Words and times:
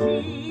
see. 0.00 0.49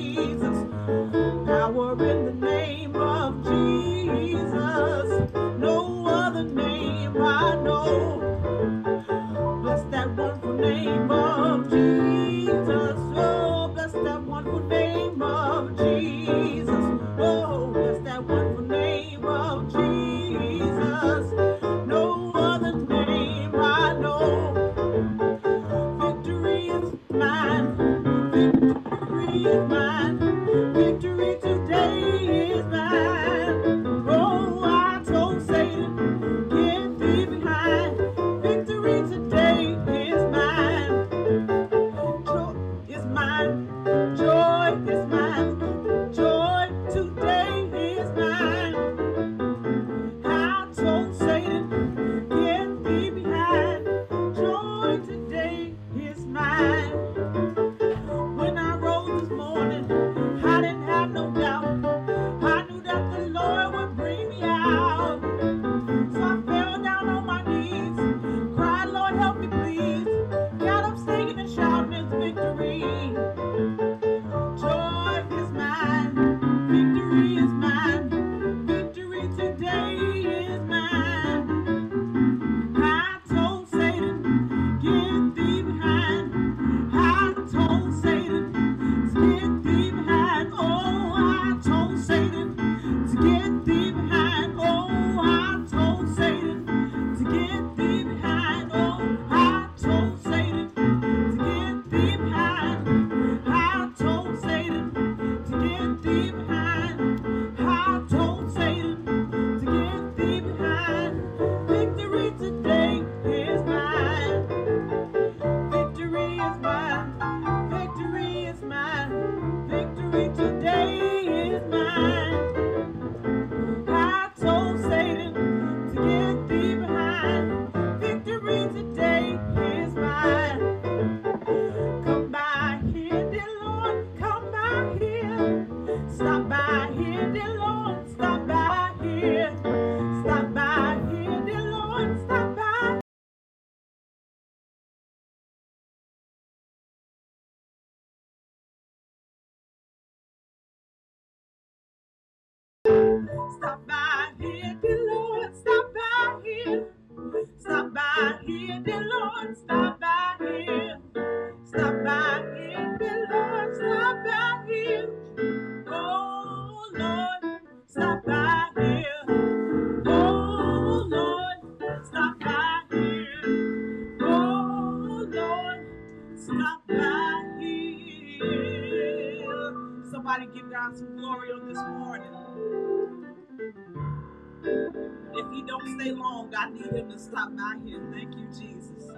long. 186.05 186.53
I 186.57 186.69
need 186.71 186.93
him 186.93 187.11
to 187.11 187.19
stop 187.19 187.55
by 187.55 187.75
here. 187.85 188.01
Thank 188.13 188.35
you, 188.35 188.47
Jesus. 188.47 189.11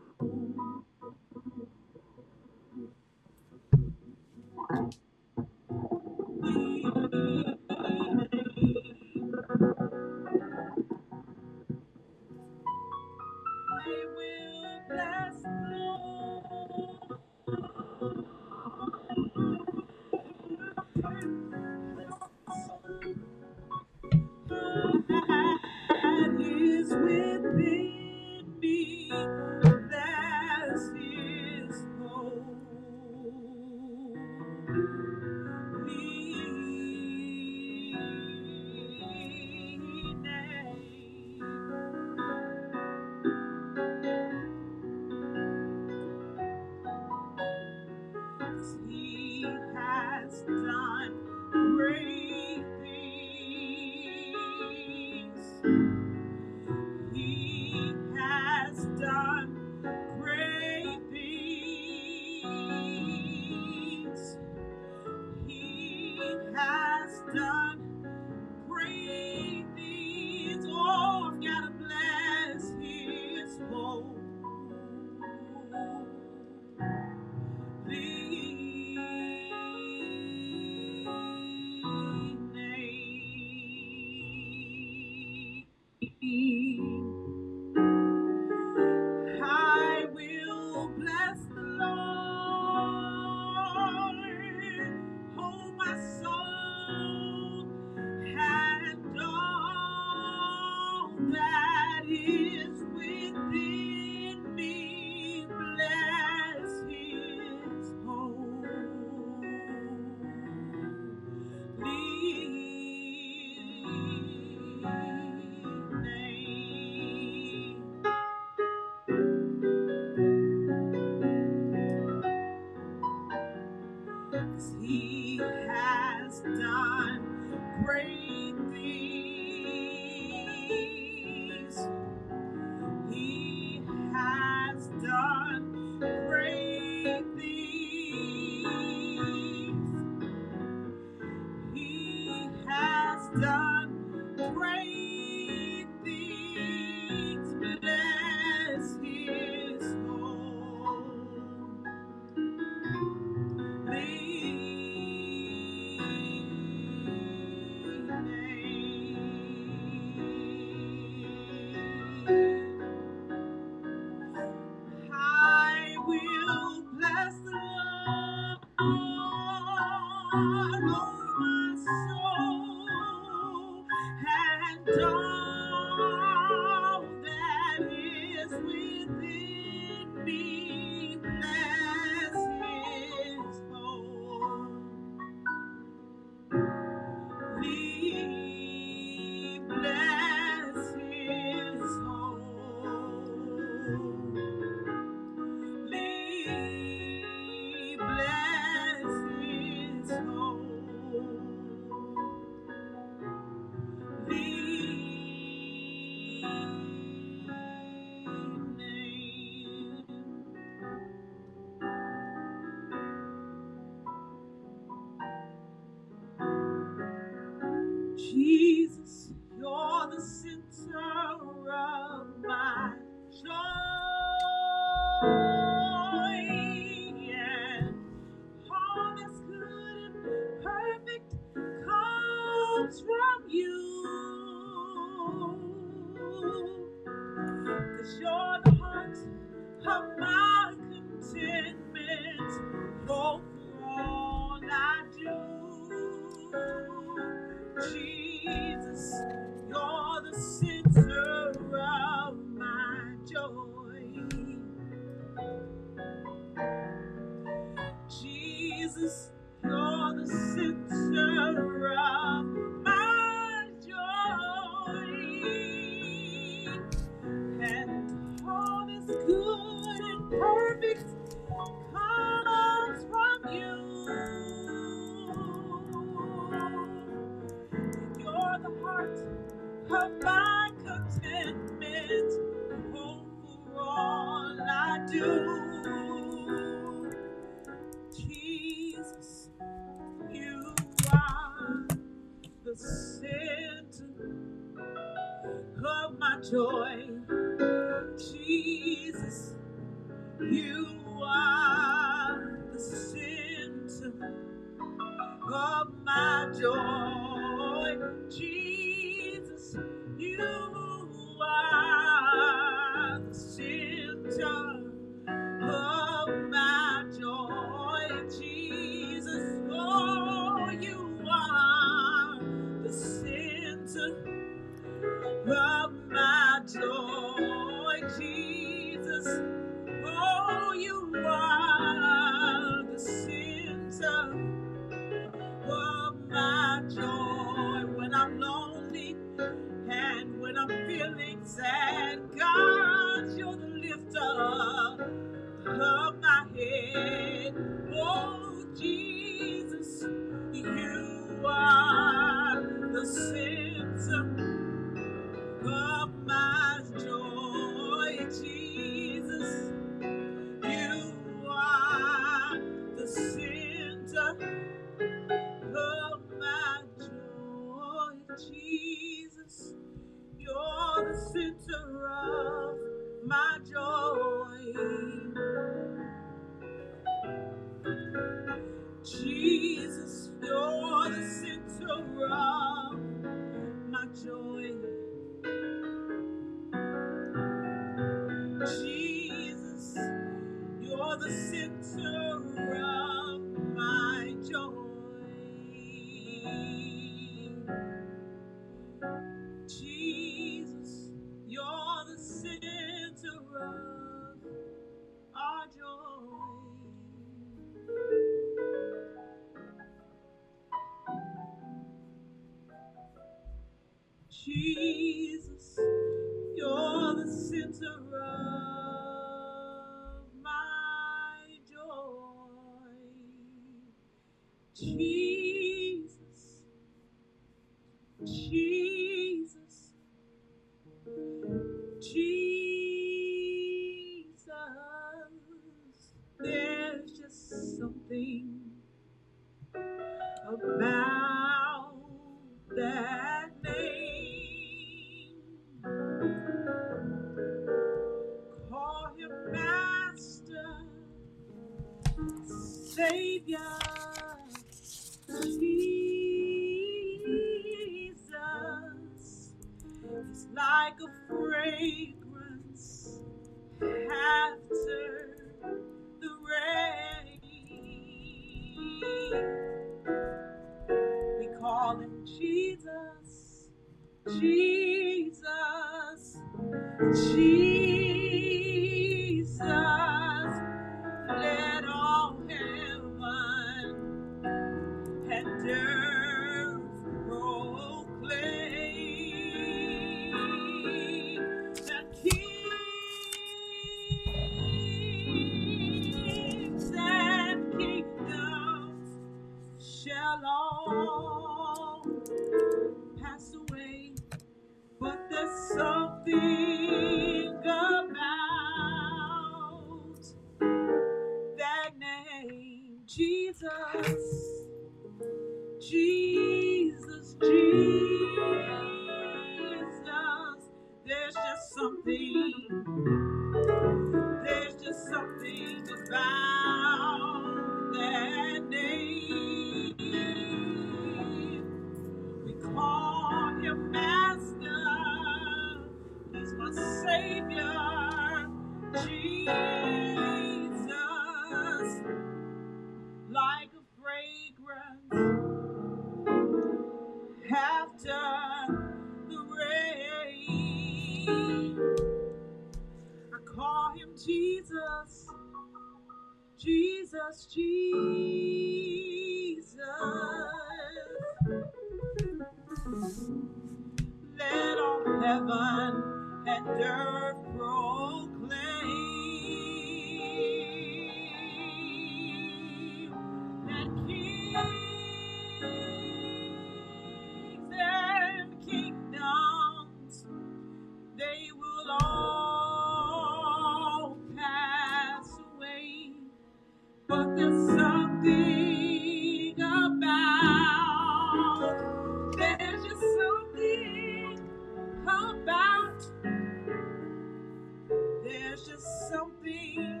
There's 598.54 598.68
just 598.68 599.08
something 599.10 600.00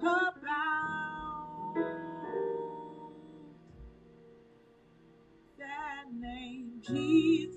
about 0.00 1.74
that 5.58 6.04
name 6.20 6.80
Jesus 6.82 7.53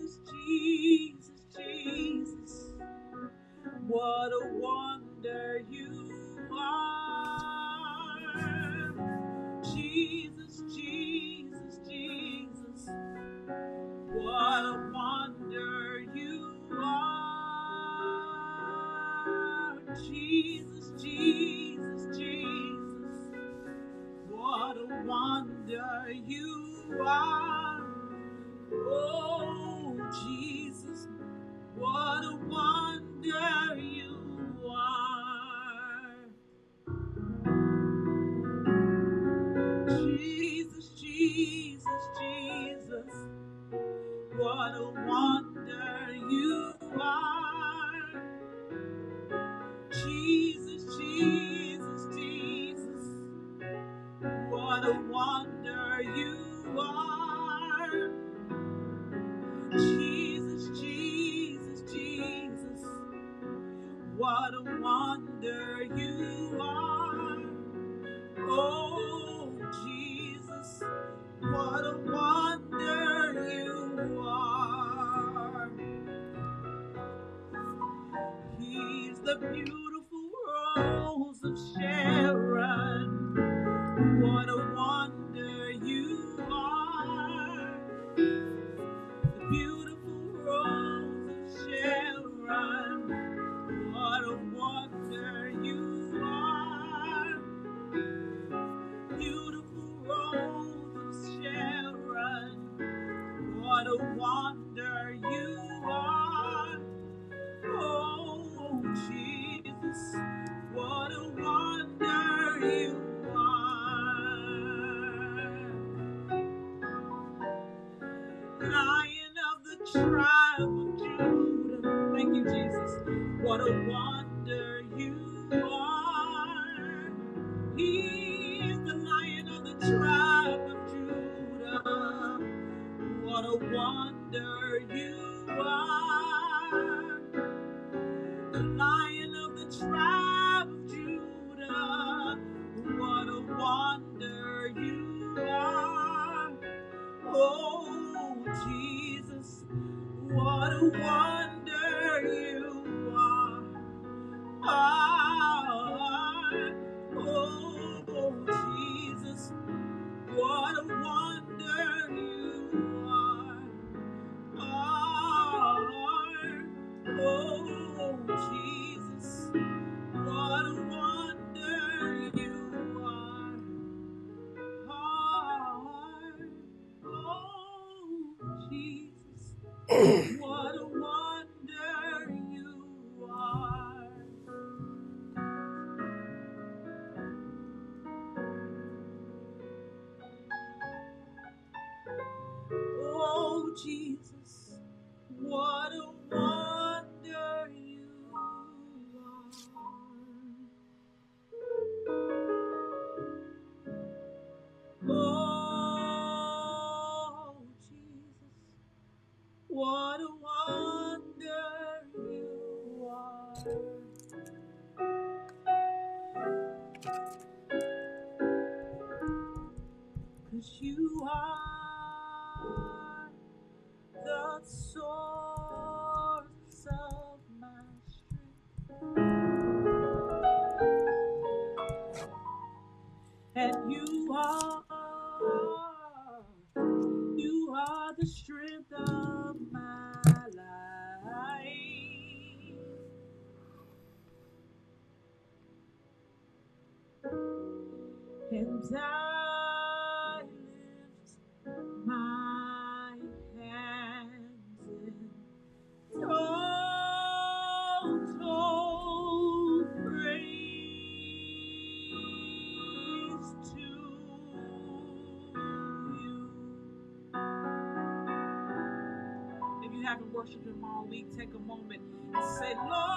Worshiped 270.37 270.67
Him 270.67 270.85
all 270.85 271.07
week, 271.09 271.25
take 271.35 271.49
a 271.55 271.59
moment 271.59 272.01
and 272.35 272.45
say, 272.59 272.75
Lord, 272.75 273.16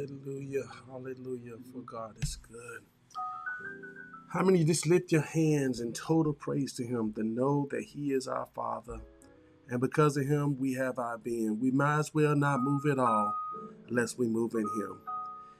Hallelujah. 0.00 0.64
Hallelujah. 0.86 1.56
For 1.70 1.80
God 1.82 2.14
is 2.22 2.36
good. 2.36 2.80
How 4.32 4.42
many 4.42 4.64
just 4.64 4.86
lift 4.86 5.12
your 5.12 5.20
hands 5.20 5.78
in 5.80 5.92
total 5.92 6.32
praise 6.32 6.72
to 6.74 6.86
Him 6.86 7.12
to 7.14 7.22
know 7.22 7.68
that 7.70 7.82
He 7.82 8.12
is 8.12 8.26
our 8.26 8.46
Father? 8.46 9.00
And 9.68 9.78
because 9.78 10.16
of 10.16 10.24
Him, 10.24 10.58
we 10.58 10.72
have 10.74 10.98
our 10.98 11.18
being. 11.18 11.60
We 11.60 11.70
might 11.70 11.98
as 11.98 12.14
well 12.14 12.34
not 12.34 12.60
move 12.60 12.86
at 12.86 12.98
all 12.98 13.34
unless 13.88 14.16
we 14.16 14.26
move 14.26 14.54
in 14.54 14.60
Him. 14.60 15.00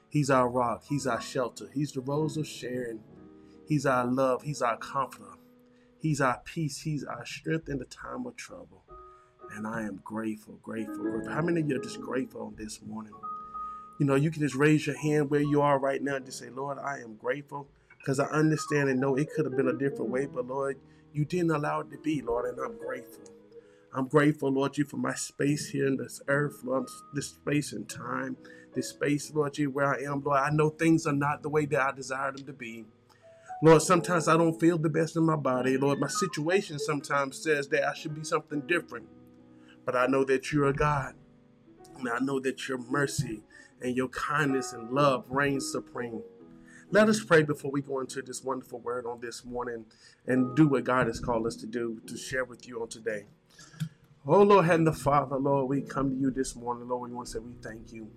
He's 0.09 0.31
our 0.31 0.49
rock. 0.49 0.85
He's 0.89 1.07
our 1.07 1.21
shelter. 1.21 1.69
He's 1.75 1.93
the 1.93 2.01
rose 2.01 2.39
of 2.39 2.47
Sharon. 2.47 3.01
He's 3.69 3.85
our 3.85 4.07
love. 4.07 4.43
He's 4.43 4.63
our 4.63 4.79
comforter. 4.79 5.35
He's 5.99 6.23
our 6.23 6.41
peace. 6.47 6.81
He's 6.81 7.05
our 7.05 7.27
strength 7.27 7.69
in 7.69 7.79
the 7.79 7.85
time 7.85 8.25
of 8.25 8.37
trouble. 8.37 8.85
And 9.55 9.67
I 9.67 9.83
am 9.83 10.01
grateful, 10.03 10.59
grateful, 10.63 10.97
grateful. 10.97 11.31
How 11.31 11.43
many 11.43 11.61
of 11.61 11.69
you 11.69 11.77
are 11.77 11.83
just 11.83 12.01
grateful 12.01 12.55
this 12.57 12.81
morning? 12.81 13.13
You 14.01 14.07
know, 14.07 14.15
you 14.15 14.31
can 14.31 14.41
just 14.41 14.55
raise 14.55 14.87
your 14.87 14.97
hand 14.97 15.29
where 15.29 15.43
you 15.43 15.61
are 15.61 15.79
right 15.79 16.03
now 16.03 16.17
and 16.17 16.25
just 16.25 16.39
say, 16.39 16.49
Lord, 16.49 16.79
I 16.79 17.01
am 17.01 17.17
grateful 17.17 17.69
because 17.99 18.19
I 18.19 18.25
understand 18.29 18.89
and 18.89 18.99
know 18.99 19.15
it 19.15 19.29
could 19.31 19.45
have 19.45 19.55
been 19.55 19.69
a 19.69 19.75
different 19.75 20.11
way, 20.11 20.25
but 20.25 20.47
Lord, 20.47 20.79
you 21.13 21.27
didn't 21.27 21.51
allow 21.51 21.81
it 21.81 21.91
to 21.91 21.99
be, 21.99 22.23
Lord, 22.23 22.47
and 22.47 22.59
I'm 22.59 22.79
grateful. 22.79 23.25
I'm 23.93 24.07
grateful, 24.09 24.51
Lord, 24.51 24.79
you 24.79 24.87
for 24.87 24.97
my 24.97 25.13
space 25.13 25.69
here 25.69 25.87
in 25.87 25.99
this 25.99 26.23
earth, 26.29 26.63
Lord, 26.65 26.89
this 27.13 27.27
space 27.27 27.75
and 27.75 27.87
time, 27.87 28.39
this 28.75 28.89
space, 28.89 29.31
Lord, 29.35 29.59
you 29.59 29.69
where 29.69 29.95
I 29.95 30.03
am, 30.11 30.23
Lord. 30.25 30.41
I 30.41 30.49
know 30.49 30.71
things 30.71 31.07
are 31.07 31.13
not 31.13 31.43
the 31.43 31.51
way 31.51 31.67
that 31.67 31.83
I 31.83 31.93
desire 31.93 32.33
them 32.33 32.47
to 32.47 32.55
be. 32.55 32.87
Lord, 33.63 33.83
sometimes 33.83 34.29
I 34.29 34.39
don't 34.39 34.59
feel 34.59 34.79
the 34.79 34.89
best 34.89 35.17
in 35.17 35.25
my 35.25 35.37
body. 35.37 35.77
Lord, 35.77 36.01
my 36.01 36.09
situation 36.09 36.79
sometimes 36.79 37.37
says 37.37 37.69
that 37.69 37.87
I 37.87 37.93
should 37.93 38.15
be 38.15 38.25
something 38.25 38.63
different. 38.63 39.09
But 39.85 39.95
I 39.95 40.07
know 40.07 40.25
that 40.25 40.53
you're 40.53 40.69
a 40.69 40.73
God. 40.73 41.17
And 41.99 42.09
I 42.09 42.19
know 42.21 42.41
that 42.41 42.67
your 42.67 42.79
mercy 42.79 43.43
and 43.81 43.97
your 43.97 44.09
kindness 44.09 44.73
and 44.73 44.91
love 44.91 45.25
reigns 45.29 45.71
supreme. 45.71 46.23
Let 46.91 47.09
us 47.09 47.23
pray 47.23 47.43
before 47.43 47.71
we 47.71 47.83
go 47.83 48.01
into 48.01 48.21
this 48.21 48.43
wonderful 48.43 48.81
word 48.81 49.07
on 49.07 49.21
this 49.21 49.45
morning 49.45 49.85
and 50.27 50.57
do 50.57 50.67
what 50.67 50.85
God 50.85 51.07
has 51.07 51.21
called 51.21 51.47
us 51.47 51.57
to 51.57 51.67
do 51.67 52.01
to 52.07 52.17
share 52.17 52.45
with 52.45 52.67
you 52.67 52.83
on 52.83 52.89
today. 52.89 53.27
Oh, 54.27 54.43
Lord, 54.43 54.67
Heavenly 54.67 54.93
Father, 54.93 55.37
Lord, 55.37 55.69
we 55.69 55.83
come 55.83 56.11
to 56.11 56.17
you 56.17 56.31
this 56.31 56.55
morning. 56.57 56.89
Lord, 56.89 57.11
we 57.11 57.15
want 57.15 57.29
to 57.29 57.33
say 57.35 57.39
we 57.39 57.55
thank 57.63 57.93
you. 57.93 58.09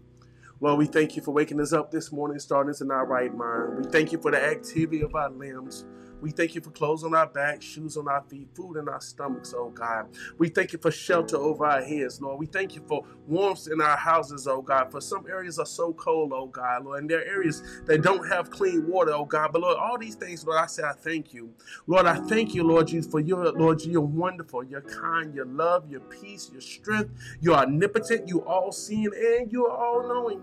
Lord, 0.60 0.80
we 0.80 0.86
thank 0.86 1.16
you 1.16 1.22
for 1.22 1.32
waking 1.32 1.62
us 1.62 1.72
up 1.72 1.92
this 1.92 2.12
morning, 2.12 2.40
starting 2.40 2.70
us 2.72 2.82
in 2.82 2.92
our 2.92 3.06
right 3.06 3.36
mind. 3.36 3.78
We 3.78 3.92
thank 3.92 4.12
you 4.12 4.18
for 4.18 4.32
the 4.32 4.44
activity 4.44 5.02
of 5.02 5.14
our 5.16 5.30
limbs. 5.30 5.86
We 6.24 6.32
thank 6.32 6.56
you 6.56 6.62
for 6.62 6.72
clothes 6.72 7.04
on 7.04 7.14
our 7.14 7.28
back, 7.28 7.62
shoes 7.62 7.98
on 7.98 8.08
our 8.08 8.24
feet, 8.30 8.48
food 8.56 8.78
in 8.78 8.88
our 8.88 9.02
stomachs, 9.02 9.54
oh 9.54 9.72
God. 9.72 10.08
We 10.38 10.48
thank 10.48 10.72
you 10.72 10.80
for 10.80 10.90
shelter 10.90 11.36
over 11.36 11.66
our 11.66 11.82
heads, 11.82 12.22
Lord. 12.22 12.40
We 12.40 12.46
thank 12.46 12.76
you 12.76 12.82
for 12.88 13.04
warmth 13.28 13.68
in 13.70 13.82
our 13.82 13.98
houses, 13.98 14.48
oh 14.48 14.62
God. 14.62 14.90
For 14.90 15.02
some 15.02 15.26
areas 15.30 15.60
are 15.60 15.66
so 15.66 15.92
cold, 15.92 16.32
oh 16.34 16.46
God, 16.46 16.86
Lord, 16.86 17.02
and 17.02 17.10
there 17.10 17.20
are 17.20 17.26
areas 17.26 17.62
that 17.88 18.04
don't 18.04 18.26
have 18.30 18.50
clean 18.52 18.88
water, 18.88 19.12
oh 19.12 19.26
God. 19.26 19.52
But 19.52 19.64
Lord, 19.64 19.78
all 19.78 19.98
these 19.98 20.16
things, 20.16 20.46
Lord, 20.46 20.62
I 20.62 20.68
say 20.68 20.84
I 20.84 20.94
thank 20.94 21.34
you. 21.34 21.54
Lord, 21.88 22.06
I 22.06 22.16
thank 22.16 22.56
you, 22.56 22.64
Lord 22.64 22.88
Jesus, 22.88 23.12
for 23.12 23.20
your 23.20 23.52
Lord, 23.52 23.82
you're 23.84 24.00
wonderful, 24.00 24.64
you're 24.64 24.80
kind, 24.80 25.36
your 25.36 25.46
love, 25.46 25.92
your 25.92 26.00
peace, 26.00 26.50
your 26.54 26.62
strength, 26.62 27.12
you're 27.42 27.58
omnipotent, 27.58 28.30
you 28.30 28.46
all 28.46 28.72
seeing, 28.72 29.12
and 29.14 29.52
you're 29.52 29.70
all 29.70 30.08
knowing. 30.08 30.42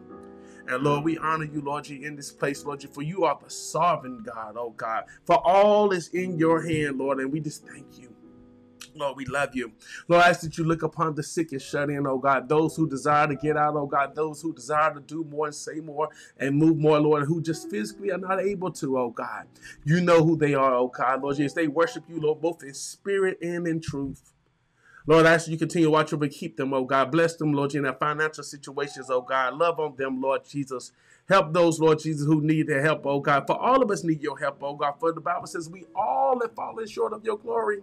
And 0.71 0.85
Lord, 0.85 1.03
we 1.03 1.19
honor 1.19 1.47
you, 1.47 1.61
Lord, 1.61 1.89
you 1.89 2.07
in 2.07 2.15
this 2.15 2.31
place, 2.31 2.65
Lord, 2.65 2.81
for 2.95 3.03
you 3.03 3.25
are 3.25 3.37
the 3.43 3.51
sovereign 3.51 4.23
God, 4.23 4.55
oh 4.57 4.71
God. 4.71 5.05
For 5.25 5.35
all 5.45 5.91
is 5.91 6.09
in 6.09 6.39
your 6.39 6.63
hand, 6.63 6.97
Lord, 6.97 7.19
and 7.19 7.33
we 7.33 7.41
just 7.41 7.67
thank 7.67 7.99
you. 7.99 8.15
Lord, 8.95 9.17
we 9.17 9.25
love 9.25 9.55
you. 9.55 9.73
Lord, 10.07 10.23
I 10.23 10.29
ask 10.29 10.43
that 10.43 10.59
you 10.59 10.65
look 10.65 10.85
upon 10.85 11.17
the 11.17 11.25
sick 11.25 11.51
and 11.51 11.61
shut 11.61 11.91
in, 11.91 12.07
oh 12.07 12.19
God. 12.19 12.49
Those 12.49 12.77
who 12.77 12.89
desire 12.89 13.27
to 13.27 13.35
get 13.35 13.57
out, 13.57 13.75
oh 13.75 13.87
God. 13.87 14.15
Those 14.15 14.41
who 14.41 14.55
desire 14.55 14.95
to 14.95 15.01
do 15.01 15.25
more 15.25 15.47
and 15.47 15.55
say 15.55 15.81
more 15.81 16.09
and 16.39 16.55
move 16.55 16.79
more, 16.79 17.01
Lord, 17.01 17.27
who 17.27 17.43
just 17.43 17.69
physically 17.69 18.13
are 18.13 18.19
not 18.19 18.41
able 18.41 18.71
to, 18.73 18.97
oh 18.97 19.11
God. 19.11 19.49
You 19.85 20.01
know 20.01 20.23
who 20.23 20.37
they 20.37 20.55
are, 20.55 20.75
oh 20.75 20.89
God. 20.89 21.21
Lord, 21.21 21.39
yes, 21.39 21.53
they 21.53 21.67
worship 21.67 22.05
you, 22.09 22.21
Lord, 22.21 22.41
both 22.41 22.63
in 22.63 22.75
spirit 22.75 23.39
and 23.43 23.67
in 23.67 23.81
truth. 23.81 24.33
Lord, 25.07 25.27
I 25.27 25.35
ask 25.35 25.49
you 25.49 25.57
continue 25.57 25.87
to 25.87 25.91
watch 25.91 26.13
over 26.13 26.29
keep 26.29 26.57
them, 26.57 26.75
oh 26.75 26.85
God. 26.85 27.11
Bless 27.11 27.37
them, 27.37 27.53
Lord, 27.53 27.75
in 27.75 27.85
their 27.85 27.95
financial 27.95 28.45
situations, 28.45 29.11
oh 29.11 29.23
God. 29.23 29.55
Love 29.55 29.81
on 29.81 29.97
them, 29.97 30.21
Lord 30.21 30.45
Jesus. 30.45 30.93
Help 31.29 31.53
those, 31.55 31.81
Lord 31.81 32.01
Jesus, 32.01 32.27
who 32.27 32.41
need 32.43 32.67
their 32.67 32.83
help, 32.83 33.07
oh 33.07 33.21
God. 33.21 33.47
For 33.47 33.59
all 33.59 33.83
of 33.83 33.91
us 33.91 34.05
need 34.05 34.23
your 34.23 34.39
help, 34.39 34.63
oh 34.63 34.75
God. 34.75 34.95
For 35.01 35.13
the 35.13 35.21
Bible 35.21 35.47
says 35.47 35.71
we 35.71 35.87
all 35.95 36.41
have 36.41 36.55
fallen 36.55 36.87
short 36.87 37.13
of 37.13 37.25
your 37.25 37.39
glory. 37.39 37.79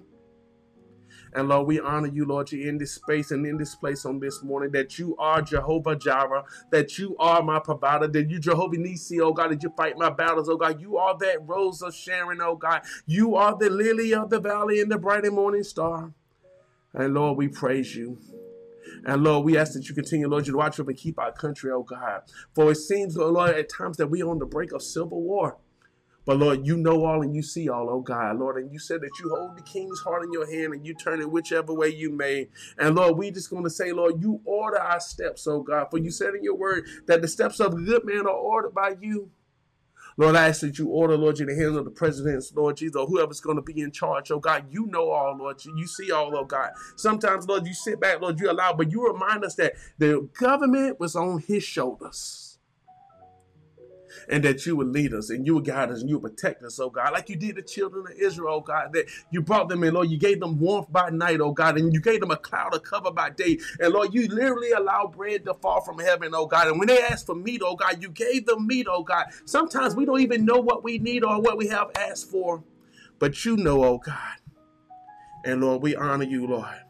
And 1.34 1.49
Lord, 1.49 1.67
we 1.67 1.80
honor 1.80 2.08
you, 2.08 2.25
Lord, 2.25 2.51
you 2.51 2.67
in 2.67 2.77
this 2.77 2.93
space 2.93 3.32
and 3.32 3.45
in 3.45 3.58
this 3.58 3.75
place 3.75 4.06
on 4.06 4.19
this 4.19 4.41
morning 4.43 4.71
that 4.71 4.97
you 4.97 5.15
are 5.17 5.41
Jehovah 5.41 5.95
Jireh, 5.95 6.43
that 6.71 6.97
you 6.97 7.15
are 7.19 7.43
my 7.43 7.60
provider, 7.60 8.08
that 8.08 8.30
you 8.30 8.39
Jehovah 8.39 8.77
Nissi, 8.77 9.19
oh 9.21 9.34
God, 9.34 9.51
that 9.51 9.63
you 9.63 9.71
fight 9.75 9.97
my 9.97 10.10
battles, 10.10 10.49
oh 10.49 10.58
God. 10.58 10.82
You 10.82 10.97
are 10.97 11.17
that 11.17 11.39
rose 11.45 11.82
of 11.82 11.93
Sharon, 11.93 12.41
oh 12.41 12.56
God. 12.56 12.82
You 13.06 13.36
are 13.36 13.58
the 13.58 13.69
lily 13.69 14.13
of 14.13 14.30
the 14.30 14.39
valley 14.39 14.80
and 14.80 14.91
the 14.91 14.97
bright 14.97 15.25
and 15.25 15.36
morning 15.36 15.63
star. 15.63 16.13
And 16.98 17.14
Lord, 17.14 17.38
we 17.38 17.48
praise 17.48 17.96
you. 17.96 18.18
And 19.06 19.24
Lord, 19.24 19.46
we 19.46 19.56
ask 19.56 19.74
that 19.74 19.88
you 19.88 19.94
continue, 19.94 20.28
Lord, 20.28 20.48
you 20.48 20.54
to 20.54 20.58
watch 20.58 20.80
over 20.80 20.90
and 20.90 21.00
keep 21.00 21.20
our 21.20 21.32
country, 21.32 21.72
oh 21.72 21.84
God. 21.84 22.24
For 22.56 22.72
it 22.72 22.76
seems, 22.78 23.16
oh 23.18 23.30
Lord, 23.30 23.52
at 23.52 23.70
times 23.70 23.98
that 23.98 24.08
we 24.08 24.24
are 24.24 24.30
on 24.30 24.40
the 24.40 24.48
brink 24.48 24.72
of 24.72 24.82
civil 24.82 25.22
war. 25.22 25.58
But 26.26 26.40
Lord, 26.40 26.66
you 26.66 26.76
know 26.76 27.06
all 27.06 27.22
and 27.22 27.36
you 27.36 27.44
see 27.44 27.70
all, 27.70 27.88
oh 27.90 28.02
God, 28.02 28.40
Lord. 28.40 28.58
And 28.58 28.74
you 28.74 28.80
said 28.80 29.02
that 29.02 29.12
you 29.20 29.30
hold 29.30 29.58
the 29.58 29.62
king's 29.62 30.00
heart 30.00 30.24
in 30.24 30.32
your 30.34 30.52
hand 30.52 30.74
and 30.74 30.86
you 30.86 30.96
turn 30.96 31.22
it 31.22 31.32
whichever 31.32 31.72
way 31.74 31.90
you 31.90 32.12
may. 32.12 32.50
And 32.80 32.96
Lord, 32.96 33.16
we 33.16 33.30
just 33.32 33.52
going 33.52 33.64
to 33.64 33.70
say, 33.70 33.92
Lord, 33.92 34.22
you 34.22 34.42
order 34.44 34.80
our 34.80 35.00
steps, 35.00 35.46
oh 35.48 35.62
God. 35.62 35.88
For 35.92 36.00
you 36.00 36.10
said 36.10 36.34
in 36.34 36.44
your 36.44 36.56
word 36.58 36.86
that 37.06 37.22
the 37.22 37.28
steps 37.28 37.60
of 37.60 37.74
a 37.74 37.78
good 37.78 38.06
man 38.06 38.26
are 38.26 38.30
ordered 38.30 38.74
by 38.74 38.96
you. 39.00 39.30
Lord, 40.17 40.36
I 40.36 40.47
ask 40.47 40.62
that 40.62 40.80
you 40.80 40.88
order, 40.89 41.15
Lord, 41.15 41.39
in 41.39 41.47
the 41.47 41.56
hands 41.56 41.77
of 41.77 41.86
the 41.86 41.91
presidents, 41.91 42.51
Lord 42.56 42.77
Jesus, 42.77 42.95
or 42.95 43.06
whoever's 43.06 43.39
going 43.39 43.58
to 43.58 43.62
be 43.62 43.82
in 43.82 43.91
charge. 43.91 44.32
Oh 44.32 44.39
God, 44.39 44.65
you 44.71 44.88
know 44.88 45.12
all, 45.12 45.38
Lord. 45.38 45.63
You 45.63 45.88
see 45.88 46.12
all, 46.12 46.36
oh 46.36 46.45
God. 46.45 46.71
Sometimes, 46.95 47.47
Lord, 47.47 47.67
you 47.67 47.73
sit 47.73 47.99
back, 47.99 48.19
Lord, 48.21 48.39
you 48.39 48.49
allow, 48.49 48.73
but 48.73 48.91
you 48.91 49.08
remind 49.08 49.45
us 49.45 49.56
that 49.56 49.73
the 49.99 50.27
government 50.39 50.99
was 50.99 51.15
on 51.15 51.39
his 51.39 51.63
shoulders 51.63 52.47
and 54.30 54.44
that 54.44 54.66
you 54.66 54.76
would 54.76 54.88
lead 54.88 55.13
us 55.13 55.30
and 55.30 55.46
you 55.46 55.56
would 55.56 55.66
guide 55.66 55.90
us 55.90 56.02
and 56.02 56.10
you 56.10 56.20
would 56.20 56.36
protect 56.36 56.63
us, 56.63 56.80
oh 56.80 56.90
God, 56.90 57.13
like 57.13 57.30
you 57.30 57.36
did 57.36 57.56
the 57.56 57.62
children 57.62 58.06
of 58.08 58.13
Israel, 58.18 58.56
oh 58.56 58.62
God, 58.62 58.94
that 58.94 59.08
you 59.30 59.42
brought 59.42 59.70
them 59.70 59.84
in, 59.84 59.94
Lord. 59.94 60.10
You 60.10 60.18
gave 60.18 60.40
them 60.40 60.60
warmth 60.60 60.92
by 60.92 61.10
night, 61.10 61.40
oh 61.40 61.52
God, 61.52 61.78
and 61.78 61.94
you 61.94 62.02
gave 62.02 62.20
them 62.20 62.32
a 62.32 62.38
cloud 62.38 62.74
of 62.76 62.84
cover 62.84 63.12
by 63.12 63.30
day. 63.30 63.60
And 63.80 63.94
Lord, 63.94 64.13
you 64.13 64.28
literally 64.28 64.72
allowed 64.72 65.13
bread 65.13 65.46
to 65.46 65.54
fall 65.54 65.82
from 65.82 66.00
heaven, 66.00 66.32
oh 66.34 66.46
God. 66.46 66.68
And 66.68 66.80
when 66.80 66.88
they 66.88 67.02
asked 67.02 67.26
for 67.26 67.36
meat, 67.36 67.62
oh 67.63 67.76
God, 67.76 68.02
you 68.02 68.10
gave 68.10 68.46
them 68.46 68.68
meat, 68.68 68.88
oh 68.90 69.04
God. 69.04 69.28
Sometimes 69.46 69.96
we 69.96 70.06
don't 70.06 70.22
even 70.22 70.46
know 70.46 70.60
what 70.60 70.84
we 70.84 70.98
need 70.98 71.24
or 71.24 71.42
what 71.42 71.58
we 71.58 71.68
have 71.68 71.92
asked 71.96 72.30
for, 72.30 72.63
but 73.20 73.46
you 73.46 73.56
know, 73.56 73.84
oh 73.84 73.98
God. 73.98 74.38
And 75.46 75.62
Lord, 75.62 75.82
we 75.82 75.96
honor 75.96 76.26
you, 76.26 76.46
Lord. 76.48 76.82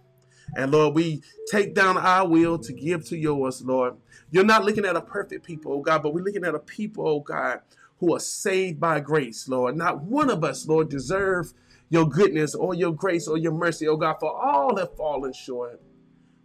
And 0.56 0.72
Lord, 0.72 0.96
we 0.96 1.22
take 1.52 1.76
down 1.76 1.98
our 1.98 2.28
will 2.28 2.58
to 2.60 2.74
give 2.74 3.06
to 3.10 3.18
yours, 3.18 3.62
Lord. 3.62 3.98
You're 4.30 4.44
not 4.44 4.66
looking 4.66 4.86
at 4.86 4.96
a 4.96 5.02
perfect 5.02 5.46
people, 5.46 5.74
oh 5.74 5.82
God, 5.82 6.04
but 6.04 6.14
we're 6.14 6.24
looking 6.24 6.44
at 6.44 6.56
a 6.56 6.60
people, 6.60 7.08
oh 7.08 7.20
God, 7.20 7.62
who 8.00 8.14
are 8.16 8.20
saved 8.20 8.80
by 8.80 9.00
grace, 9.00 9.48
Lord. 9.48 9.78
Not 9.78 10.04
one 10.04 10.30
of 10.30 10.44
us, 10.44 10.68
Lord, 10.68 10.90
deserve 10.90 11.54
your 11.90 12.08
goodness 12.08 12.54
or 12.54 12.74
your 12.74 12.92
grace 12.92 13.28
or 13.28 13.38
your 13.38 13.54
mercy, 13.54 13.88
oh 13.88 13.98
God, 13.98 14.18
for 14.20 14.36
all 14.36 14.78
have 14.78 14.96
fallen 14.96 15.34
short. 15.34 15.82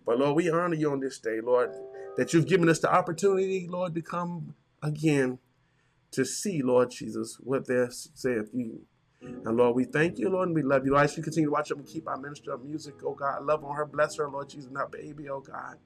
But 0.06 0.18
Lord, 0.18 0.36
we 0.36 0.50
honor 0.50 0.74
you 0.74 0.92
on 0.92 1.00
this 1.00 1.18
day, 1.18 1.40
Lord, 1.40 1.70
that 2.16 2.32
you've 2.32 2.46
given 2.46 2.68
us 2.68 2.78
the 2.78 2.92
opportunity, 2.92 3.66
Lord, 3.68 3.94
to 3.94 4.02
come 4.02 4.54
again 4.82 5.38
to 6.12 6.24
see, 6.24 6.62
Lord 6.62 6.90
Jesus, 6.90 7.38
what 7.40 7.66
they 7.66 7.86
say 7.90 8.34
of 8.34 8.50
you. 8.52 8.82
And 9.22 9.56
Lord, 9.56 9.76
we 9.76 9.84
thank 9.84 10.18
you, 10.18 10.28
Lord, 10.28 10.48
and 10.48 10.54
we 10.54 10.62
love 10.62 10.84
you. 10.84 10.92
Lord, 10.92 11.04
as 11.04 11.16
you 11.16 11.22
continue 11.22 11.48
to 11.48 11.52
watch 11.52 11.70
up 11.70 11.78
and 11.78 11.86
keep 11.86 12.08
our 12.08 12.16
minister 12.16 12.52
of 12.52 12.64
music, 12.64 12.94
oh 13.04 13.14
God. 13.14 13.44
Love 13.44 13.64
on 13.64 13.76
her, 13.76 13.86
bless 13.86 14.16
her, 14.16 14.28
Lord 14.28 14.48
Jesus, 14.48 14.66
and 14.66 14.76
our 14.76 14.88
baby, 14.88 15.28
oh 15.28 15.40
God. 15.40 15.76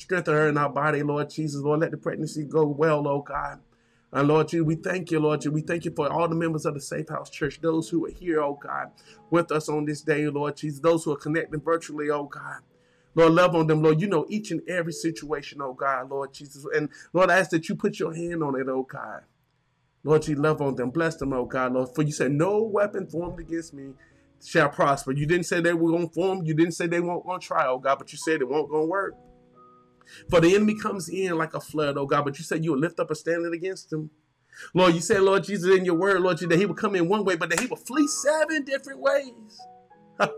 Strengthen 0.00 0.32
her 0.32 0.48
in 0.48 0.56
our 0.56 0.70
body, 0.70 1.02
Lord 1.02 1.28
Jesus. 1.28 1.60
Lord, 1.60 1.80
let 1.80 1.90
the 1.90 1.98
pregnancy 1.98 2.44
go 2.44 2.64
well, 2.66 3.06
oh 3.06 3.20
God. 3.20 3.60
And 4.12 4.28
Lord 4.28 4.48
Jesus, 4.48 4.66
we 4.66 4.76
thank 4.76 5.10
you, 5.10 5.20
Lord 5.20 5.42
Jesus. 5.42 5.52
We 5.52 5.60
thank 5.60 5.84
you 5.84 5.92
for 5.94 6.10
all 6.10 6.26
the 6.26 6.34
members 6.34 6.64
of 6.64 6.72
the 6.72 6.80
Safe 6.80 7.10
House 7.10 7.28
Church, 7.28 7.60
those 7.60 7.90
who 7.90 8.06
are 8.06 8.10
here, 8.10 8.40
oh 8.40 8.54
God, 8.54 8.92
with 9.30 9.52
us 9.52 9.68
on 9.68 9.84
this 9.84 10.00
day, 10.00 10.26
Lord 10.26 10.56
Jesus, 10.56 10.80
those 10.80 11.04
who 11.04 11.12
are 11.12 11.18
connecting 11.18 11.60
virtually, 11.60 12.08
oh 12.08 12.24
God. 12.24 12.60
Lord, 13.14 13.34
love 13.34 13.54
on 13.54 13.66
them, 13.66 13.82
Lord. 13.82 14.00
You 14.00 14.06
know 14.06 14.24
each 14.30 14.50
and 14.50 14.66
every 14.66 14.94
situation, 14.94 15.60
oh 15.60 15.74
God, 15.74 16.08
Lord 16.08 16.32
Jesus. 16.32 16.64
And 16.74 16.88
Lord, 17.12 17.30
I 17.30 17.38
ask 17.38 17.50
that 17.50 17.68
you 17.68 17.74
put 17.74 17.98
your 17.98 18.14
hand 18.14 18.42
on 18.42 18.58
it, 18.58 18.68
oh 18.68 18.84
God. 18.84 19.24
Lord, 20.02 20.26
you 20.26 20.34
love 20.34 20.62
on 20.62 20.76
them. 20.76 20.88
Bless 20.88 21.16
them, 21.16 21.34
oh 21.34 21.44
God, 21.44 21.74
Lord. 21.74 21.94
For 21.94 22.02
you 22.02 22.12
said, 22.12 22.32
no 22.32 22.62
weapon 22.62 23.06
formed 23.06 23.38
against 23.38 23.74
me 23.74 23.92
shall 24.42 24.70
prosper. 24.70 25.12
You 25.12 25.26
didn't 25.26 25.44
say 25.44 25.60
they 25.60 25.74
were 25.74 25.90
going 25.90 26.08
to 26.08 26.14
form. 26.14 26.46
You 26.46 26.54
didn't 26.54 26.72
say 26.72 26.86
they 26.86 27.00
weren't 27.00 27.26
going 27.26 27.38
to 27.38 27.46
try, 27.46 27.66
oh 27.66 27.78
God, 27.78 27.98
but 27.98 28.10
you 28.12 28.16
said 28.16 28.40
it 28.40 28.48
won't 28.48 28.70
going 28.70 28.84
to 28.84 28.88
work. 28.88 29.14
For 30.28 30.40
the 30.40 30.54
enemy 30.54 30.74
comes 30.74 31.08
in 31.08 31.36
like 31.36 31.54
a 31.54 31.60
flood, 31.60 31.96
oh 31.96 32.06
God, 32.06 32.24
but 32.24 32.38
you 32.38 32.44
said 32.44 32.64
you 32.64 32.72
would 32.72 32.80
lift 32.80 33.00
up 33.00 33.10
a 33.10 33.14
standard 33.14 33.52
against 33.52 33.92
him. 33.92 34.10
Lord, 34.74 34.94
you 34.94 35.00
said, 35.00 35.22
Lord 35.22 35.44
Jesus, 35.44 35.76
in 35.76 35.84
your 35.84 35.94
word, 35.94 36.20
Lord, 36.20 36.38
that 36.38 36.58
he 36.58 36.66
would 36.66 36.76
come 36.76 36.94
in 36.94 37.08
one 37.08 37.24
way, 37.24 37.36
but 37.36 37.50
that 37.50 37.60
he 37.60 37.66
would 37.66 37.78
flee 37.78 38.06
seven 38.06 38.64
different 38.64 39.00
ways. 39.00 39.60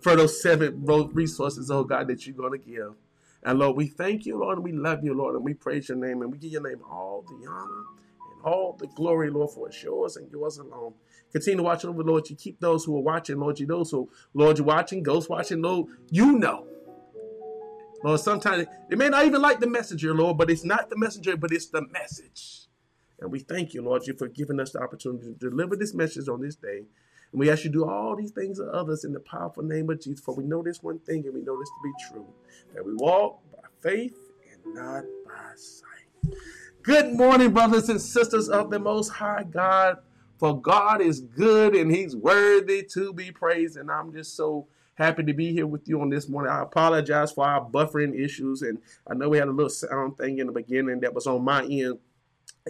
For 0.00 0.16
those 0.16 0.40
seven 0.40 0.84
resources, 1.12 1.70
oh 1.70 1.84
God, 1.84 2.08
that 2.08 2.26
you're 2.26 2.36
going 2.36 2.52
to 2.52 2.58
give. 2.58 2.94
And 3.42 3.58
Lord, 3.58 3.76
we 3.76 3.86
thank 3.86 4.26
you, 4.26 4.38
Lord, 4.38 4.58
and 4.58 4.64
we 4.64 4.72
love 4.72 5.02
you, 5.02 5.14
Lord, 5.14 5.34
and 5.34 5.44
we 5.44 5.54
praise 5.54 5.88
your 5.88 5.98
name, 5.98 6.22
and 6.22 6.30
we 6.30 6.38
give 6.38 6.52
your 6.52 6.62
name 6.62 6.80
all 6.88 7.24
the 7.26 7.48
honor 7.48 7.84
and 8.32 8.42
all 8.44 8.76
the 8.78 8.86
glory, 8.88 9.30
Lord, 9.30 9.50
for 9.50 9.68
it's 9.68 9.82
yours 9.82 10.16
and 10.16 10.30
yours 10.30 10.58
alone. 10.58 10.94
Continue 11.32 11.58
to 11.58 11.62
watch 11.62 11.84
over, 11.84 12.02
Lord. 12.02 12.28
You 12.28 12.36
keep 12.36 12.60
those 12.60 12.84
who 12.84 12.96
are 12.96 13.02
watching, 13.02 13.38
Lord. 13.38 13.58
You 13.58 13.66
those 13.66 13.90
who, 13.90 14.10
Lord, 14.34 14.58
you're 14.58 14.66
watching, 14.66 15.02
ghost 15.02 15.30
watching, 15.30 15.62
Lord. 15.62 15.86
You 16.10 16.32
know. 16.32 16.66
Lord, 18.02 18.20
sometimes 18.20 18.66
it 18.90 18.98
may 18.98 19.08
not 19.08 19.26
even 19.26 19.42
like 19.42 19.60
the 19.60 19.66
messenger, 19.66 20.14
Lord, 20.14 20.38
but 20.38 20.50
it's 20.50 20.64
not 20.64 20.88
the 20.88 20.96
messenger, 20.96 21.36
but 21.36 21.52
it's 21.52 21.66
the 21.66 21.86
message. 21.88 22.66
And 23.20 23.30
we 23.30 23.40
thank 23.40 23.74
you, 23.74 23.82
Lord, 23.82 24.06
you 24.06 24.14
for 24.14 24.28
giving 24.28 24.58
us 24.58 24.72
the 24.72 24.80
opportunity 24.80 25.26
to 25.26 25.50
deliver 25.50 25.76
this 25.76 25.92
message 25.92 26.28
on 26.28 26.40
this 26.40 26.56
day. 26.56 26.84
And 27.32 27.38
we 27.38 27.50
ask 27.50 27.64
you 27.64 27.70
to 27.70 27.78
do 27.78 27.84
all 27.84 28.16
these 28.16 28.30
things 28.30 28.58
to 28.58 28.64
others 28.64 29.04
in 29.04 29.12
the 29.12 29.20
powerful 29.20 29.62
name 29.62 29.90
of 29.90 30.00
Jesus. 30.00 30.24
For 30.24 30.34
we 30.34 30.44
know 30.44 30.62
this 30.62 30.82
one 30.82 30.98
thing 31.00 31.24
and 31.26 31.34
we 31.34 31.42
know 31.42 31.58
this 31.58 31.68
to 31.68 31.82
be 31.84 31.92
true 32.08 32.26
that 32.74 32.84
we 32.84 32.94
walk 32.94 33.40
by 33.52 33.68
faith 33.80 34.18
and 34.50 34.74
not 34.74 35.04
by 35.26 35.52
sight. 35.54 36.34
Good 36.82 37.12
morning, 37.12 37.52
brothers 37.52 37.90
and 37.90 38.00
sisters 38.00 38.48
of 38.48 38.70
the 38.70 38.78
Most 38.78 39.10
High 39.10 39.44
God. 39.44 39.98
For 40.38 40.58
God 40.58 41.02
is 41.02 41.20
good 41.20 41.74
and 41.74 41.94
He's 41.94 42.16
worthy 42.16 42.82
to 42.94 43.12
be 43.12 43.30
praised. 43.30 43.76
And 43.76 43.90
I'm 43.90 44.12
just 44.12 44.34
so 44.34 44.66
happy 45.00 45.24
to 45.24 45.32
be 45.32 45.52
here 45.52 45.66
with 45.66 45.88
you 45.88 46.00
on 46.00 46.10
this 46.10 46.28
morning. 46.28 46.52
I 46.52 46.62
apologize 46.62 47.32
for 47.32 47.46
our 47.46 47.64
buffering 47.64 48.14
issues. 48.14 48.62
And 48.62 48.78
I 49.10 49.14
know 49.14 49.30
we 49.30 49.38
had 49.38 49.48
a 49.48 49.52
little 49.52 49.70
sound 49.70 50.18
thing 50.18 50.38
in 50.38 50.46
the 50.46 50.52
beginning 50.52 51.00
that 51.00 51.14
was 51.14 51.26
on 51.26 51.42
my 51.42 51.64
end. 51.64 51.98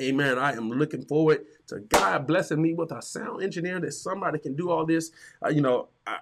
Amen. 0.00 0.38
I 0.38 0.52
am 0.52 0.70
looking 0.70 1.04
forward 1.04 1.44
to 1.66 1.80
God 1.80 2.26
blessing 2.26 2.62
me 2.62 2.74
with 2.74 2.92
a 2.92 3.02
sound 3.02 3.42
engineer 3.42 3.80
that 3.80 3.92
somebody 3.92 4.38
can 4.38 4.54
do 4.54 4.70
all 4.70 4.86
this. 4.86 5.10
Uh, 5.44 5.48
you 5.48 5.60
know, 5.60 5.88
I, 6.06 6.18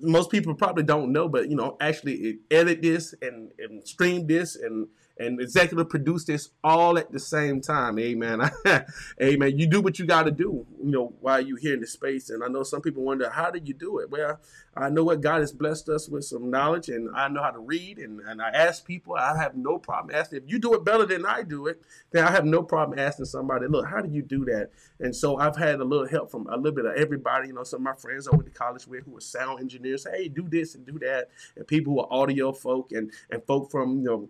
most 0.00 0.30
people 0.30 0.54
probably 0.54 0.84
don't 0.84 1.12
know, 1.12 1.28
but 1.28 1.50
you 1.50 1.56
know, 1.56 1.76
actually 1.80 2.38
edit 2.50 2.80
this 2.80 3.14
and, 3.20 3.50
and 3.58 3.86
stream 3.86 4.26
this 4.26 4.54
and 4.54 4.86
and 5.18 5.40
executive 5.40 5.88
produce 5.88 6.24
this 6.24 6.50
all 6.62 6.96
at 6.98 7.10
the 7.10 7.18
same 7.18 7.60
time. 7.60 7.98
Amen. 7.98 8.40
Amen. 9.22 9.58
You 9.58 9.66
do 9.66 9.80
what 9.80 9.98
you 9.98 10.06
got 10.06 10.24
to 10.24 10.30
do, 10.30 10.66
you 10.82 10.90
know, 10.90 11.12
while 11.20 11.40
you're 11.40 11.58
here 11.58 11.74
in 11.74 11.80
the 11.80 11.86
space. 11.86 12.30
And 12.30 12.44
I 12.44 12.48
know 12.48 12.62
some 12.62 12.80
people 12.80 13.02
wonder, 13.02 13.28
how 13.28 13.50
did 13.50 13.66
you 13.66 13.74
do 13.74 13.98
it? 13.98 14.10
Well, 14.10 14.38
I 14.76 14.90
know 14.90 15.02
what 15.02 15.20
God 15.20 15.40
has 15.40 15.52
blessed 15.52 15.88
us 15.88 16.08
with 16.08 16.24
some 16.24 16.50
knowledge 16.50 16.88
and 16.88 17.10
I 17.16 17.28
know 17.28 17.42
how 17.42 17.50
to 17.50 17.58
read. 17.58 17.98
And, 17.98 18.20
and 18.20 18.40
I 18.40 18.50
ask 18.50 18.84
people, 18.84 19.16
I 19.16 19.36
have 19.36 19.56
no 19.56 19.78
problem 19.78 20.14
asking. 20.14 20.44
If 20.44 20.50
you 20.50 20.60
do 20.60 20.74
it 20.74 20.84
better 20.84 21.04
than 21.04 21.26
I 21.26 21.42
do 21.42 21.66
it, 21.66 21.82
then 22.12 22.24
I 22.24 22.30
have 22.30 22.44
no 22.44 22.62
problem 22.62 22.98
asking 22.98 23.24
somebody, 23.24 23.66
look, 23.66 23.86
how 23.86 24.00
do 24.00 24.10
you 24.10 24.22
do 24.22 24.44
that? 24.44 24.70
And 25.00 25.14
so 25.14 25.36
I've 25.36 25.56
had 25.56 25.80
a 25.80 25.84
little 25.84 26.06
help 26.06 26.30
from 26.30 26.46
a 26.46 26.56
little 26.56 26.72
bit 26.72 26.86
of 26.86 26.94
everybody. 26.94 27.48
You 27.48 27.54
know, 27.54 27.64
some 27.64 27.80
of 27.80 27.84
my 27.84 27.94
friends 27.94 28.28
I 28.28 28.36
went 28.36 28.46
to 28.46 28.52
college 28.52 28.86
with 28.86 29.04
who 29.04 29.12
were 29.12 29.20
sound 29.20 29.60
engineers, 29.60 30.06
hey, 30.08 30.28
do 30.28 30.48
this 30.48 30.76
and 30.76 30.86
do 30.86 30.98
that. 31.00 31.30
And 31.56 31.66
people 31.66 31.94
who 31.94 32.00
are 32.00 32.08
audio 32.10 32.52
folk 32.52 32.92
and, 32.92 33.10
and 33.30 33.42
folk 33.44 33.72
from, 33.72 33.98
you 33.98 34.04
know, 34.04 34.28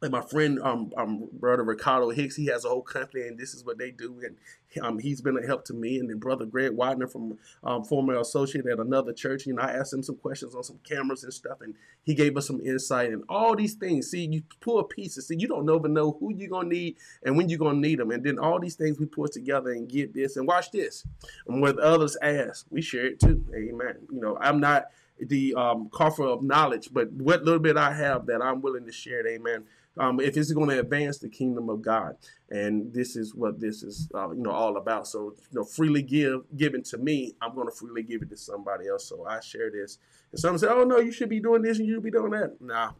like 0.00 0.12
my 0.12 0.20
friend, 0.20 0.60
um, 0.62 0.92
um, 0.96 1.28
brother 1.32 1.64
Ricardo 1.64 2.10
Hicks, 2.10 2.36
he 2.36 2.46
has 2.46 2.64
a 2.64 2.68
whole 2.68 2.82
company, 2.82 3.26
and 3.26 3.36
this 3.38 3.52
is 3.52 3.64
what 3.64 3.78
they 3.78 3.90
do, 3.90 4.20
and 4.24 4.36
um, 4.84 4.98
he's 4.98 5.20
been 5.20 5.36
a 5.36 5.44
help 5.44 5.64
to 5.64 5.74
me. 5.74 5.98
And 5.98 6.08
then 6.08 6.18
brother 6.18 6.44
Greg 6.44 6.72
Widener 6.72 7.08
from 7.08 7.38
um, 7.64 7.84
former 7.84 8.14
associate 8.14 8.66
at 8.66 8.78
another 8.78 9.12
church, 9.12 9.46
you 9.46 9.54
know, 9.54 9.62
I 9.62 9.72
asked 9.72 9.92
him 9.92 10.02
some 10.02 10.16
questions 10.16 10.54
on 10.54 10.62
some 10.62 10.78
cameras 10.84 11.24
and 11.24 11.34
stuff, 11.34 11.60
and 11.60 11.74
he 12.04 12.14
gave 12.14 12.36
us 12.36 12.46
some 12.46 12.60
insight 12.60 13.10
and 13.10 13.24
all 13.28 13.56
these 13.56 13.74
things. 13.74 14.10
See, 14.10 14.26
you 14.26 14.42
pull 14.60 14.84
pieces. 14.84 15.26
See, 15.26 15.36
you 15.36 15.48
don't 15.48 15.68
ever 15.68 15.88
know 15.88 16.16
who 16.20 16.32
you're 16.34 16.50
gonna 16.50 16.68
need 16.68 16.96
and 17.24 17.36
when 17.36 17.48
you're 17.48 17.58
gonna 17.58 17.80
need 17.80 17.98
them, 17.98 18.12
and 18.12 18.22
then 18.22 18.38
all 18.38 18.60
these 18.60 18.76
things 18.76 18.98
we 18.98 19.06
put 19.06 19.32
together 19.32 19.70
and 19.70 19.88
get 19.88 20.14
this. 20.14 20.36
And 20.36 20.46
watch 20.46 20.70
this. 20.70 21.04
And 21.48 21.60
what 21.60 21.78
others 21.78 22.16
ask, 22.22 22.66
we 22.70 22.82
share 22.82 23.06
it 23.06 23.20
too. 23.20 23.44
Amen. 23.54 23.96
You 24.12 24.20
know, 24.20 24.38
I'm 24.40 24.60
not 24.60 24.86
the 25.20 25.54
um, 25.54 25.88
coffer 25.92 26.24
of 26.24 26.42
knowledge, 26.42 26.90
but 26.92 27.10
what 27.12 27.44
little 27.44 27.60
bit 27.60 27.76
I 27.76 27.92
have 27.92 28.26
that 28.26 28.42
I'm 28.42 28.60
willing 28.60 28.86
to 28.86 28.92
share, 28.92 29.26
amen. 29.26 29.64
Um, 29.98 30.20
if 30.20 30.36
it's 30.36 30.52
going 30.52 30.68
to 30.68 30.78
advance 30.78 31.18
the 31.18 31.28
kingdom 31.28 31.68
of 31.68 31.82
God, 31.82 32.14
and 32.50 32.92
this 32.94 33.16
is 33.16 33.34
what 33.34 33.58
this 33.58 33.82
is, 33.82 34.08
uh, 34.14 34.30
you 34.30 34.42
know, 34.42 34.52
all 34.52 34.76
about. 34.76 35.08
So, 35.08 35.34
you 35.50 35.58
know, 35.58 35.64
freely 35.64 36.02
give 36.02 36.42
given 36.56 36.84
to 36.84 36.98
me, 36.98 37.34
I'm 37.42 37.54
going 37.54 37.66
to 37.66 37.74
freely 37.74 38.04
give 38.04 38.22
it 38.22 38.30
to 38.30 38.36
somebody 38.36 38.86
else. 38.88 39.08
So 39.08 39.26
I 39.26 39.40
share 39.40 39.70
this, 39.70 39.98
and 40.30 40.40
someone 40.40 40.60
say, 40.60 40.68
"Oh 40.68 40.84
no, 40.84 40.98
you 40.98 41.10
should 41.10 41.28
be 41.28 41.40
doing 41.40 41.62
this 41.62 41.78
and 41.78 41.88
you 41.88 41.94
should 41.94 42.04
be 42.04 42.12
doing 42.12 42.30
that." 42.30 42.60
Nah, 42.60 42.92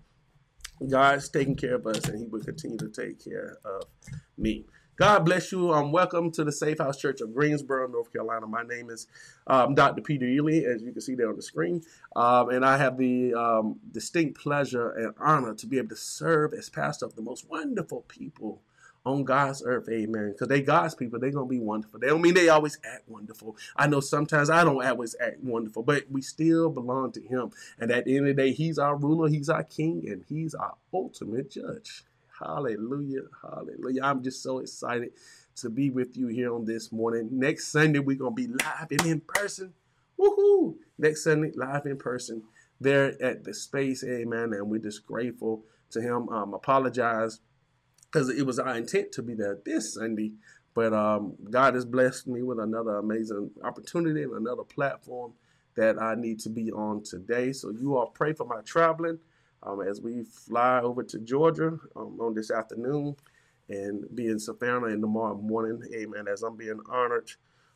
God's 0.89 1.29
taking 1.29 1.55
care 1.55 1.77
of 1.77 1.87
us, 1.87 2.05
and 2.09 2.19
He 2.19 2.27
will 2.27 2.43
continue 2.43 2.79
to 2.79 2.89
take 2.89 3.25
care 3.25 3.59
of 3.65 3.85
me. 4.37 4.67
God 4.99 5.25
bless 5.25 5.53
you. 5.53 5.73
Um, 5.73 5.93
welcome 5.93 6.33
to 6.33 6.43
the 6.43 6.51
Safe 6.51 6.79
House 6.79 6.99
Church 6.99 7.21
of 7.21 7.33
Greensboro, 7.33 7.87
North 7.87 8.13
Carolina. 8.13 8.49
My 8.49 8.65
name 8.65 8.91
is 8.91 9.07
um, 9.47 9.77
Dr. 9.77 10.03
Peter 10.03 10.27
Ely, 10.27 10.65
as 10.65 10.83
you 10.83 10.91
can 10.91 11.01
see 11.01 11.15
there 11.15 11.29
on 11.29 11.37
the 11.37 11.43
screen. 11.43 11.85
Um, 12.17 12.49
and 12.49 12.65
I 12.65 12.79
have 12.79 12.99
the 12.99 13.33
um, 13.33 13.79
distinct 13.93 14.41
pleasure 14.41 14.91
and 14.91 15.15
honor 15.21 15.55
to 15.55 15.67
be 15.69 15.79
able 15.79 15.91
to 15.91 15.97
serve 15.97 16.53
as 16.53 16.69
pastor 16.69 17.07
of 17.07 17.15
the 17.15 17.23
most 17.23 17.49
wonderful 17.49 18.07
people 18.09 18.61
on 19.07 19.23
God's 19.23 19.63
earth. 19.65 19.89
Amen. 19.89 20.33
Because 20.33 20.49
they 20.49 20.63
God's 20.63 20.97
people, 20.97 21.21
they're 21.21 21.31
going 21.31 21.47
to 21.47 21.49
be 21.49 21.61
wonderful. 21.61 22.01
They 22.01 22.09
don't 22.09 22.21
mean 22.21 22.35
they 22.35 22.49
always 22.49 22.81
act 22.85 23.09
wonderful. 23.09 23.57
I 23.77 23.87
know 23.87 24.01
sometimes 24.01 24.51
I 24.51 24.65
don't 24.65 24.85
always 24.85 25.15
act 25.21 25.45
wonderful, 25.45 25.85
but 25.85 26.11
we 26.11 26.23
still 26.23 26.71
belong 26.71 27.13
to 27.13 27.23
Him. 27.23 27.53
And 27.79 27.93
at 27.93 28.07
the 28.07 28.17
end 28.17 28.29
of 28.29 28.37
the 28.37 28.43
day, 28.43 28.53
He's 28.53 28.81
our 28.81 28.97
ruler, 28.97 29.29
He's 29.29 29.49
our 29.49 29.63
king, 29.63 30.09
and 30.09 30.25
He's 30.29 30.57
our 30.57 30.75
ultimate 30.93 31.53
judge. 31.53 32.03
Hallelujah. 32.39 33.23
Hallelujah. 33.43 34.03
I'm 34.03 34.23
just 34.23 34.43
so 34.43 34.59
excited 34.59 35.13
to 35.57 35.71
be 35.71 35.91
with 35.91 36.17
you 36.17 36.29
here 36.29 36.55
on 36.55 36.65
this 36.65 36.93
morning. 36.93 37.29
Next 37.33 37.69
Sunday, 37.69 37.99
we're 37.99 38.17
going 38.17 38.37
to 38.37 38.49
be 38.49 38.49
live 38.49 38.89
and 38.91 39.07
in 39.07 39.21
person. 39.21 39.75
Woohoo! 40.19 40.77
Next 40.99 41.25
Sunday, 41.25 41.53
live 41.55 41.87
in 41.87 41.97
person 41.99 42.43
there 42.81 43.21
at 43.23 43.45
the 43.45 43.55
space. 43.55 44.05
Amen. 44.05 44.53
And 44.53 44.69
we're 44.69 44.79
just 44.81 45.07
grateful 45.07 45.65
to 45.91 46.01
him. 46.01 46.29
Um, 46.29 46.55
apologize 46.55 47.41
because 48.11 48.29
it 48.29 48.47
was 48.47 48.59
our 48.59 48.77
intent 48.77 49.13
to 49.13 49.23
be 49.23 49.35
there 49.35 49.59
this 49.65 49.95
Sunday. 49.95 50.33
But 50.75 50.93
um, 50.93 51.35
God 51.51 51.75
has 51.75 51.85
blessed 51.85 52.29
me 52.29 52.43
with 52.43 52.61
another 52.61 52.97
amazing 52.97 53.51
opportunity 53.65 54.23
and 54.23 54.33
another 54.33 54.63
platform 54.63 55.33
that 55.77 56.01
I 56.01 56.15
need 56.15 56.41
to 56.41 56.49
be 56.49 56.71
on 56.73 57.03
today. 57.03 57.53
So 57.53 57.71
you 57.71 57.97
all 57.97 58.07
pray 58.07 58.33
for 58.33 58.45
my 58.47 58.61
traveling 58.63 59.19
um, 59.63 59.81
as 59.81 60.01
we 60.01 60.23
fly 60.23 60.81
over 60.81 61.03
to 61.03 61.19
Georgia 61.19 61.79
um, 61.97 62.19
on 62.21 62.35
this 62.35 62.51
afternoon 62.51 63.17
and 63.69 64.05
be 64.15 64.27
in 64.27 64.39
Savannah 64.39 64.87
in 64.87 65.01
tomorrow 65.01 65.37
morning. 65.37 65.83
Amen. 65.95 66.27
As 66.29 66.43
I'm 66.43 66.57
being 66.57 66.81
honored 66.89 67.31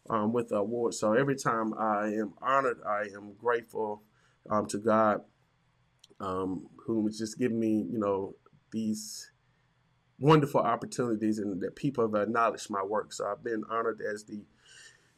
um, 0.09 0.33
with 0.33 0.49
the 0.49 0.57
award. 0.57 0.95
So 0.95 1.13
every 1.13 1.37
time 1.37 1.75
I 1.75 2.09
am 2.09 2.35
honored, 2.41 2.81
I 2.87 3.09
am 3.15 3.35
grateful 3.39 4.03
um, 4.49 4.67
to 4.67 4.79
God 4.79 5.23
um, 6.21 6.69
who 6.87 7.07
has 7.07 7.19
just 7.19 7.39
given 7.39 7.59
me, 7.59 7.87
you 7.91 7.99
know, 7.99 8.35
these 8.71 9.31
wonderful 10.19 10.61
opportunities 10.61 11.39
and 11.39 11.61
that 11.61 11.77
people 11.77 12.05
have 12.05 12.21
acknowledged 12.21 12.71
my 12.71 12.83
work. 12.83 13.13
So 13.13 13.27
I've 13.27 13.45
been 13.45 13.65
honored 13.69 14.01
as 14.01 14.25
the 14.25 14.43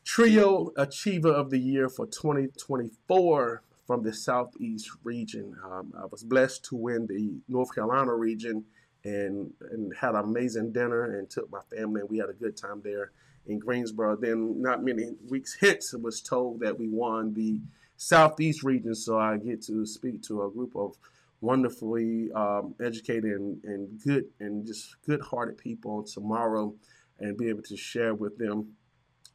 Trio 0.05 0.73
Achiever 0.77 1.31
of 1.31 1.51
the 1.51 1.59
Year 1.59 1.89
for 1.89 2.07
2024 2.07 3.63
from 3.87 4.03
the 4.03 4.13
Southeast 4.13 4.91
region. 5.03 5.57
Um, 5.65 5.93
I 6.01 6.07
was 6.07 6.23
blessed 6.23 6.65
to 6.67 6.77
win 6.77 7.07
the 7.07 7.41
North 7.49 7.75
Carolina 7.75 8.15
region 8.15 8.65
and, 9.05 9.53
and 9.71 9.95
had 9.97 10.15
an 10.15 10.25
amazing 10.25 10.73
dinner 10.73 11.19
and 11.19 11.29
took 11.29 11.51
my 11.51 11.61
family 11.75 12.01
and 12.01 12.11
we 12.11 12.19
had 12.19 12.31
a 12.31 12.35
good 12.35 12.57
time 12.57 12.81
there 12.83 13.13
in 13.47 13.59
Greensboro. 13.59 14.17
Then 14.17 14.63
not 14.63 14.83
many 14.83 15.13
weeks 15.29 15.57
hence 15.61 15.93
I 15.95 15.99
was 15.99 16.21
told 16.23 16.61
that 16.61 16.79
we 16.79 16.89
won 16.89 17.35
the 17.35 17.61
Southeast 17.97 18.63
region. 18.63 18.95
So 18.95 19.19
I 19.19 19.37
get 19.37 19.63
to 19.65 19.85
speak 19.87 20.23
to 20.25 20.45
a 20.45 20.51
group 20.51 20.75
of 20.75 20.97
wonderfully 21.41 22.33
um, 22.33 22.75
educated 22.83 23.33
and, 23.33 23.63
and 23.65 24.01
good 24.03 24.25
and 24.41 24.67
just 24.67 24.97
good-hearted 25.07 25.59
people 25.59 26.03
tomorrow 26.03 26.75
and 27.21 27.37
be 27.37 27.49
able 27.51 27.63
to 27.63 27.77
share 27.77 28.15
with 28.15 28.39
them 28.39 28.69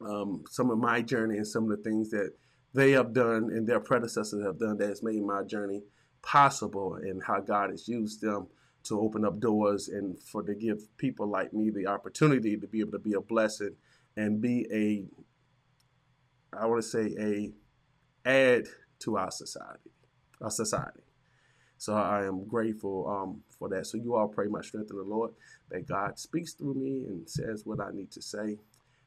um, 0.00 0.42
some 0.50 0.70
of 0.70 0.78
my 0.78 1.00
journey 1.02 1.36
and 1.36 1.46
some 1.46 1.64
of 1.64 1.70
the 1.70 1.88
things 1.88 2.10
that 2.10 2.32
they 2.72 2.92
have 2.92 3.12
done 3.12 3.50
and 3.50 3.66
their 3.66 3.80
predecessors 3.80 4.44
have 4.44 4.58
done 4.58 4.76
that 4.78 4.88
has 4.88 5.02
made 5.02 5.22
my 5.22 5.42
journey 5.42 5.82
possible 6.22 6.94
and 6.94 7.22
how 7.24 7.40
God 7.40 7.70
has 7.70 7.88
used 7.88 8.20
them 8.20 8.46
to 8.84 9.00
open 9.00 9.24
up 9.24 9.40
doors 9.40 9.88
and 9.88 10.18
for 10.18 10.42
to 10.42 10.54
give 10.54 10.96
people 10.96 11.26
like 11.26 11.52
me 11.52 11.70
the 11.70 11.86
opportunity 11.86 12.56
to 12.56 12.66
be 12.66 12.80
able 12.80 12.92
to 12.92 12.98
be 12.98 13.14
a 13.14 13.20
blessing 13.20 13.74
and 14.16 14.40
be 14.40 14.66
a 14.72 15.04
I 16.56 16.66
want 16.66 16.82
to 16.82 16.88
say 16.88 17.14
a 17.18 17.52
add 18.28 18.66
to 19.00 19.16
our 19.16 19.30
society, 19.30 19.90
our 20.42 20.50
society. 20.50 21.00
So 21.78 21.94
I 21.94 22.26
am 22.26 22.44
grateful 22.46 23.08
um, 23.08 23.40
for 23.58 23.68
that. 23.70 23.86
So 23.86 23.96
you 23.96 24.14
all 24.14 24.28
pray 24.28 24.48
my 24.48 24.60
strength 24.60 24.90
in 24.90 24.96
the 24.96 25.02
Lord 25.02 25.32
that 25.70 25.86
God 25.86 26.18
speaks 26.18 26.52
through 26.52 26.74
me 26.74 27.04
and 27.06 27.28
says 27.28 27.62
what 27.64 27.80
I 27.80 27.90
need 27.92 28.10
to 28.12 28.22
say 28.22 28.58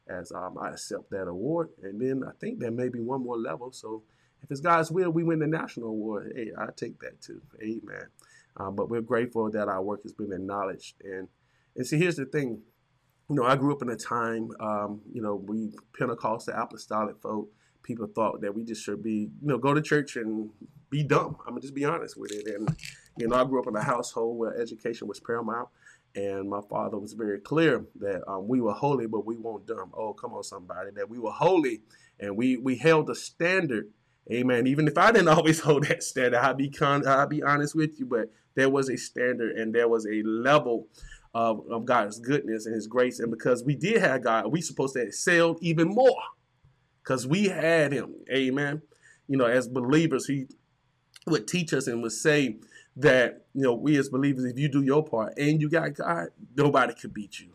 as 0.08 0.32
um, 0.32 0.58
I 0.60 0.70
accept 0.70 1.10
that 1.12 1.28
award. 1.28 1.70
And 1.82 2.00
then 2.00 2.24
I 2.28 2.32
think 2.40 2.60
there 2.60 2.72
may 2.72 2.90
be 2.90 3.00
one 3.00 3.24
more 3.24 3.38
level. 3.38 3.72
So 3.72 4.04
if 4.42 4.52
it's 4.52 4.60
God's 4.60 4.92
will, 4.92 5.10
we 5.12 5.24
win 5.24 5.40
the 5.40 5.48
national 5.48 5.90
award. 5.90 6.34
Hey, 6.36 6.52
I 6.58 6.68
take 6.76 7.00
that 7.00 7.22
too. 7.22 7.42
Amen. 7.62 8.08
Uh, 8.58 8.72
but 8.72 8.90
we're 8.90 9.02
grateful 9.02 9.50
that 9.52 9.68
our 9.68 9.82
work 9.82 10.04
has 10.04 10.14
been 10.14 10.32
acknowledged. 10.32 10.96
And 11.04 11.28
and 11.76 11.88
see, 11.88 11.98
here's 11.98 12.18
the 12.18 12.26
thing. 12.26 12.62
You 13.30 13.38
know, 13.38 13.46
I 13.46 13.56
grew 13.56 13.74
up 13.74 13.82
in 13.82 13.90
a 13.90 13.96
time, 13.96 14.50
um, 14.60 15.02
you 15.12 15.22
know, 15.22 15.36
we 15.36 15.72
Pentecostal 15.98 16.54
apostolic 16.56 17.20
folk, 17.22 17.50
people 17.84 18.08
thought 18.08 18.42
that 18.42 18.54
we 18.54 18.64
just 18.64 18.84
should 18.84 19.02
be, 19.02 19.30
you 19.42 19.48
know, 19.48 19.58
go 19.58 19.74
to 19.74 19.82
church 19.82 20.16
and 20.18 20.50
be 20.90 21.04
dumb. 21.04 21.38
I'm 21.42 21.54
gonna 21.54 21.62
just 21.62 21.74
be 21.74 21.86
honest 21.86 22.18
with 22.18 22.32
it. 22.32 22.48
And 22.48 22.76
you 23.18 23.28
know, 23.28 23.36
I 23.36 23.44
grew 23.46 23.62
up 23.62 23.68
in 23.68 23.76
a 23.76 23.84
household 23.84 24.38
where 24.38 24.60
education 24.60 25.08
was 25.08 25.20
paramount. 25.20 25.70
And 26.16 26.50
my 26.50 26.62
father 26.70 26.98
was 26.98 27.14
very 27.14 27.40
clear 27.40 27.86
that 28.00 28.22
um, 28.30 28.48
we 28.48 28.62
were 28.62 28.74
holy, 28.74 29.08
but 29.08 29.26
we 29.26 29.36
weren't 29.36 29.66
dumb. 29.66 29.92
Oh, 29.96 30.14
come 30.14 30.34
on, 30.34 30.44
somebody, 30.44 30.92
that 30.96 31.10
we 31.10 31.18
were 31.18 31.32
holy 31.32 31.82
and 32.20 32.38
we 32.38 32.58
we 32.58 32.78
held 32.78 33.10
a 33.10 33.16
standard. 33.16 33.90
Amen. 34.32 34.68
Even 34.68 34.88
if 34.88 34.98
I 34.98 35.12
didn't 35.12 35.28
always 35.38 35.60
hold 35.60 35.86
that 35.88 36.04
standard, 36.04 36.38
I'd 36.40 36.58
be 36.58 36.70
con- 36.70 37.08
I'd 37.08 37.30
be 37.30 37.44
honest 37.44 37.76
with 37.76 38.00
you, 38.00 38.06
but 38.06 38.32
there 38.56 38.70
was 38.70 38.90
a 38.90 38.98
standard 38.98 39.58
and 39.58 39.74
there 39.74 39.88
was 39.88 40.06
a 40.06 40.22
level 40.24 40.88
of, 41.34 41.66
of 41.70 41.86
God's 41.86 42.20
goodness 42.20 42.66
and 42.66 42.76
His 42.76 42.88
grace. 42.88 43.20
And 43.20 43.32
because 43.32 43.64
we 43.64 43.76
did 43.76 44.02
have 44.02 44.24
God, 44.24 44.52
we 44.52 44.62
supposed 44.62 44.94
to 44.94 45.02
excel 45.02 45.58
even 45.62 45.88
more 45.88 46.22
because 47.02 47.26
we 47.26 47.46
had 47.46 47.92
Him. 47.92 48.14
Amen. 48.32 48.82
You 49.28 49.38
know, 49.38 49.46
as 49.46 49.68
believers, 49.68 50.28
He 50.28 50.46
would 51.26 51.48
teach 51.48 51.74
us 51.74 51.88
and 51.88 52.02
would 52.04 52.12
say, 52.12 52.58
that 52.96 53.46
you 53.54 53.64
know 53.64 53.74
we 53.74 53.98
as 53.98 54.10
believers, 54.10 54.46
if 54.46 54.58
you 54.58 54.70
do 54.70 54.84
your 54.84 55.04
part 55.04 55.38
and 55.38 55.62
you 55.62 55.70
got 55.70 55.94
God, 55.96 56.28
nobody 56.56 56.94
could 56.94 57.14
beat 57.14 57.40
you. 57.40 57.54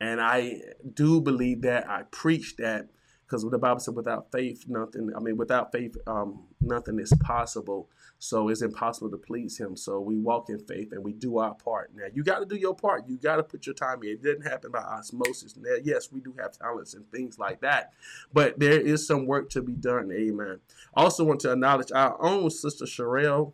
And 0.00 0.20
I 0.20 0.62
do 0.94 1.20
believe 1.20 1.62
that. 1.62 1.88
I 1.88 2.04
preach 2.10 2.56
that 2.56 2.88
because 3.30 3.48
the 3.48 3.58
Bible 3.58 3.78
said, 3.78 3.94
without 3.94 4.32
faith, 4.32 4.64
nothing. 4.66 5.10
I 5.14 5.20
mean, 5.20 5.36
without 5.36 5.70
faith, 5.70 5.96
um, 6.06 6.46
nothing 6.60 6.98
is 6.98 7.12
possible. 7.20 7.88
So 8.18 8.48
it's 8.48 8.60
impossible 8.60 9.10
to 9.10 9.16
please 9.18 9.56
Him. 9.56 9.76
So 9.76 10.00
we 10.00 10.18
walk 10.18 10.48
in 10.48 10.58
faith 10.58 10.92
and 10.92 11.04
we 11.04 11.12
do 11.12 11.38
our 11.38 11.54
part. 11.54 11.92
Now 11.94 12.06
you 12.12 12.24
got 12.24 12.40
to 12.40 12.46
do 12.46 12.56
your 12.56 12.74
part. 12.74 13.06
You 13.06 13.18
got 13.18 13.36
to 13.36 13.42
put 13.42 13.66
your 13.66 13.74
time 13.74 14.02
in. 14.02 14.10
It 14.10 14.22
didn't 14.22 14.46
happen 14.46 14.72
by 14.72 14.80
osmosis. 14.80 15.56
Now, 15.56 15.76
yes, 15.82 16.10
we 16.10 16.20
do 16.20 16.34
have 16.40 16.52
talents 16.52 16.94
and 16.94 17.10
things 17.12 17.38
like 17.38 17.60
that, 17.60 17.92
but 18.32 18.58
there 18.58 18.80
is 18.80 19.06
some 19.06 19.26
work 19.26 19.48
to 19.50 19.62
be 19.62 19.74
done. 19.74 20.10
Amen. 20.12 20.58
Also 20.94 21.24
want 21.24 21.40
to 21.40 21.52
acknowledge 21.52 21.92
our 21.92 22.20
own 22.20 22.50
sister 22.50 22.84
Sherelle 22.84 23.52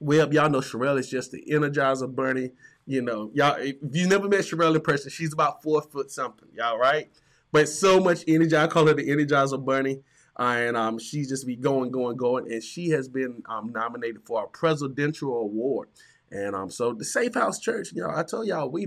Webb, 0.00 0.32
y'all 0.32 0.50
know 0.50 0.60
Sherelle 0.60 0.98
is 0.98 1.08
just 1.08 1.30
the 1.30 1.44
Energizer 1.50 2.12
Bunny. 2.12 2.52
You 2.86 3.02
know, 3.02 3.30
y'all, 3.34 3.56
if 3.56 3.76
you 3.92 4.08
never 4.08 4.28
met 4.28 4.40
Sherelle 4.40 4.74
in 4.74 4.80
person, 4.80 5.10
she's 5.10 5.32
about 5.32 5.62
four 5.62 5.82
foot 5.82 6.10
something, 6.10 6.48
y'all, 6.54 6.78
right? 6.78 7.10
But 7.52 7.68
so 7.68 8.00
much 8.00 8.24
energy. 8.26 8.56
I 8.56 8.66
call 8.66 8.86
her 8.86 8.94
the 8.94 9.08
Energizer 9.08 9.62
Bunny. 9.64 10.00
Uh, 10.38 10.56
and 10.56 10.76
um, 10.76 10.98
she 10.98 11.22
just 11.26 11.46
be 11.46 11.54
going, 11.54 11.90
going, 11.90 12.16
going. 12.16 12.50
And 12.50 12.62
she 12.62 12.88
has 12.90 13.08
been 13.08 13.42
um, 13.46 13.72
nominated 13.72 14.22
for 14.24 14.44
a 14.44 14.48
presidential 14.48 15.36
award. 15.36 15.88
And 16.30 16.56
um, 16.56 16.70
so 16.70 16.94
the 16.94 17.04
Safe 17.04 17.34
House 17.34 17.58
Church, 17.58 17.92
you 17.92 18.02
know, 18.02 18.10
I 18.14 18.22
told 18.22 18.46
y'all 18.46 18.70
we 18.70 18.86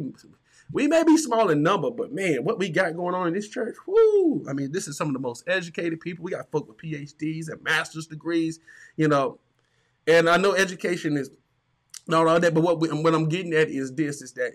we 0.71 0.87
may 0.87 1.03
be 1.03 1.17
small 1.17 1.49
in 1.49 1.61
number, 1.61 1.91
but 1.91 2.11
man, 2.11 2.43
what 2.43 2.57
we 2.57 2.69
got 2.69 2.95
going 2.95 3.13
on 3.13 3.27
in 3.27 3.33
this 3.33 3.49
church, 3.49 3.75
whoo! 3.85 4.45
I 4.49 4.53
mean, 4.53 4.71
this 4.71 4.87
is 4.87 4.97
some 4.97 5.07
of 5.07 5.13
the 5.13 5.19
most 5.19 5.43
educated 5.45 5.99
people. 5.99 6.23
We 6.23 6.31
got 6.31 6.49
folk 6.49 6.67
with 6.67 6.77
PhDs 6.77 7.49
and 7.49 7.61
master's 7.61 8.07
degrees. 8.07 8.59
You 8.95 9.07
know, 9.09 9.39
and 10.07 10.29
I 10.29 10.37
know 10.37 10.53
education 10.53 11.17
is 11.17 11.29
not 12.07 12.27
all 12.27 12.39
that, 12.39 12.53
but 12.53 12.61
what 12.61 12.79
we, 12.79 12.89
what 12.89 13.13
I'm 13.13 13.29
getting 13.29 13.53
at 13.53 13.69
is 13.69 13.93
this: 13.93 14.21
is 14.21 14.33
that 14.33 14.53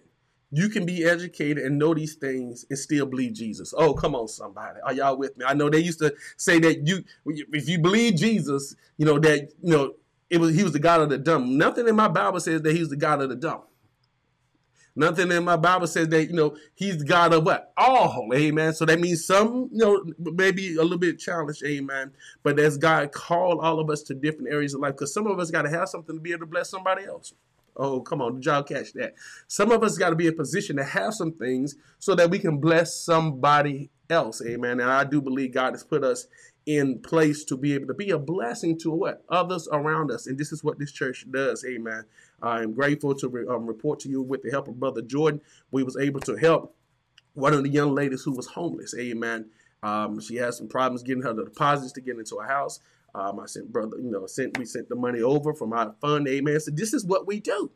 you 0.50 0.68
can 0.68 0.86
be 0.86 1.04
educated 1.04 1.58
and 1.64 1.78
know 1.78 1.94
these 1.94 2.14
things 2.14 2.64
and 2.70 2.78
still 2.78 3.06
believe 3.06 3.34
Jesus. 3.34 3.74
Oh, 3.76 3.92
come 3.92 4.14
on, 4.14 4.28
somebody, 4.28 4.80
are 4.82 4.92
y'all 4.92 5.16
with 5.16 5.36
me? 5.36 5.44
I 5.46 5.54
know 5.54 5.68
they 5.68 5.80
used 5.80 5.98
to 5.98 6.14
say 6.36 6.58
that 6.60 6.86
you, 6.86 7.04
if 7.26 7.68
you 7.68 7.78
believe 7.78 8.16
Jesus, 8.16 8.74
you 8.96 9.06
know 9.06 9.18
that 9.18 9.50
you 9.62 9.72
know 9.72 9.94
it 10.30 10.38
was 10.38 10.54
he 10.54 10.62
was 10.62 10.72
the 10.72 10.78
God 10.78 11.00
of 11.00 11.10
the 11.10 11.18
dumb. 11.18 11.56
Nothing 11.58 11.88
in 11.88 11.96
my 11.96 12.08
Bible 12.08 12.40
says 12.40 12.62
that 12.62 12.74
he's 12.74 12.88
the 12.88 12.96
God 12.96 13.22
of 13.22 13.28
the 13.28 13.36
dumb. 13.36 13.62
Nothing 14.98 15.30
in 15.30 15.44
my 15.44 15.56
Bible 15.56 15.86
says 15.86 16.08
that, 16.08 16.26
you 16.26 16.32
know, 16.32 16.56
he's 16.74 17.04
God 17.04 17.32
of 17.32 17.44
what? 17.44 17.72
All, 17.76 18.28
amen. 18.34 18.74
So 18.74 18.84
that 18.84 18.98
means 18.98 19.24
some, 19.24 19.68
you 19.72 19.78
know, 19.78 20.04
maybe 20.18 20.74
a 20.74 20.82
little 20.82 20.98
bit 20.98 21.20
challenged, 21.20 21.62
amen. 21.64 22.12
But 22.42 22.58
as 22.58 22.76
God 22.76 23.12
called 23.12 23.60
all 23.60 23.78
of 23.78 23.90
us 23.90 24.02
to 24.02 24.14
different 24.14 24.50
areas 24.50 24.74
of 24.74 24.80
life, 24.80 24.94
because 24.94 25.14
some 25.14 25.28
of 25.28 25.38
us 25.38 25.52
got 25.52 25.62
to 25.62 25.70
have 25.70 25.88
something 25.88 26.16
to 26.16 26.20
be 26.20 26.32
able 26.32 26.40
to 26.40 26.46
bless 26.46 26.68
somebody 26.68 27.04
else. 27.04 27.32
Oh, 27.76 28.00
come 28.00 28.20
on, 28.20 28.34
did 28.34 28.46
y'all 28.46 28.64
catch 28.64 28.92
that? 28.94 29.14
Some 29.46 29.70
of 29.70 29.84
us 29.84 29.96
got 29.96 30.10
to 30.10 30.16
be 30.16 30.26
in 30.26 30.34
position 30.34 30.76
to 30.76 30.84
have 30.84 31.14
some 31.14 31.32
things 31.32 31.76
so 32.00 32.16
that 32.16 32.28
we 32.28 32.40
can 32.40 32.58
bless 32.58 32.94
somebody 32.94 33.90
else, 34.10 34.42
amen. 34.44 34.80
And 34.80 34.90
I 34.90 35.04
do 35.04 35.20
believe 35.20 35.54
God 35.54 35.74
has 35.74 35.84
put 35.84 36.02
us 36.02 36.26
in 36.68 36.98
place 36.98 37.44
to 37.44 37.56
be 37.56 37.72
able 37.72 37.86
to 37.86 37.94
be 37.94 38.10
a 38.10 38.18
blessing 38.18 38.78
to 38.78 38.90
what 38.90 39.24
others 39.30 39.66
around 39.72 40.10
us, 40.10 40.26
and 40.26 40.36
this 40.36 40.52
is 40.52 40.62
what 40.62 40.78
this 40.78 40.92
church 40.92 41.24
does, 41.30 41.64
amen. 41.64 42.04
I 42.42 42.62
am 42.62 42.74
grateful 42.74 43.14
to 43.14 43.28
re, 43.28 43.46
um, 43.48 43.66
report 43.66 44.00
to 44.00 44.10
you 44.10 44.20
with 44.20 44.42
the 44.42 44.50
help 44.50 44.68
of 44.68 44.78
Brother 44.78 45.00
Jordan, 45.00 45.40
we 45.70 45.82
was 45.82 45.96
able 45.96 46.20
to 46.20 46.36
help 46.36 46.76
one 47.32 47.54
of 47.54 47.62
the 47.62 47.70
young 47.70 47.94
ladies 47.94 48.22
who 48.22 48.32
was 48.32 48.48
homeless. 48.48 48.94
Amen. 48.98 49.46
Um, 49.82 50.20
she 50.20 50.36
had 50.36 50.52
some 50.52 50.68
problems 50.68 51.02
getting 51.02 51.22
her 51.22 51.32
deposits 51.32 51.92
to 51.92 52.02
get 52.02 52.18
into 52.18 52.36
a 52.36 52.44
house. 52.44 52.80
Um, 53.14 53.40
I 53.40 53.46
sent 53.46 53.72
brother, 53.72 53.96
you 53.96 54.10
know, 54.10 54.26
sent 54.26 54.58
we 54.58 54.66
sent 54.66 54.90
the 54.90 54.94
money 54.94 55.22
over 55.22 55.54
from 55.54 55.72
our 55.72 55.94
fund. 56.02 56.28
Amen. 56.28 56.60
So 56.60 56.70
this 56.70 56.92
is 56.92 57.06
what 57.06 57.26
we 57.26 57.40
do. 57.40 57.70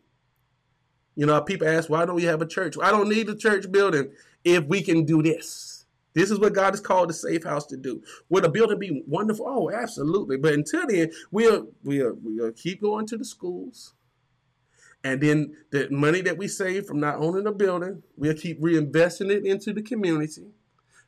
You 1.15 1.27
know, 1.27 1.41
people 1.41 1.67
ask, 1.67 1.89
why 1.89 2.05
don't 2.05 2.17
we 2.17 2.25
have 2.25 2.43
a 2.43 2.47
church? 2.47 2.77
I 2.83 2.91
don't 2.91 3.09
need 3.09 3.29
a 3.29 3.37
church 3.37 3.71
building 3.73 4.13
if 4.45 4.65
we 4.65 4.83
can 4.83 5.05
do 5.05 5.23
this. 5.23 5.82
This 6.15 6.31
is 6.31 6.39
what 6.39 6.53
God 6.55 6.73
has 6.73 6.81
called 6.81 7.09
the 7.09 7.15
safe 7.15 7.45
house 7.45 7.67
to 7.67 7.77
do. 7.77 8.03
Will 8.29 8.43
the 8.43 8.49
building 8.49 8.79
be 8.79 9.03
wonderful? 9.07 9.47
Oh, 9.49 9.71
absolutely. 9.71 10.37
But 10.37 10.55
until 10.55 10.87
then, 10.87 11.11
we'll 11.31 11.69
we'll 11.83 12.17
we'll 12.23 12.53
keep 12.53 12.83
going 12.83 13.07
to 13.07 13.17
the 13.17 13.25
schools. 13.25 13.95
And 15.05 15.21
then 15.21 15.57
the 15.71 15.89
money 15.91 16.21
that 16.23 16.39
we 16.39 16.47
save 16.47 16.87
from 16.87 17.01
not 17.01 17.17
owning 17.17 17.47
a 17.47 17.53
building, 17.53 18.03
we'll 18.17 18.35
keep 18.35 18.61
reinvesting 18.61 19.31
it 19.31 19.45
into 19.45 19.73
the 19.73 19.83
community. 19.83 20.47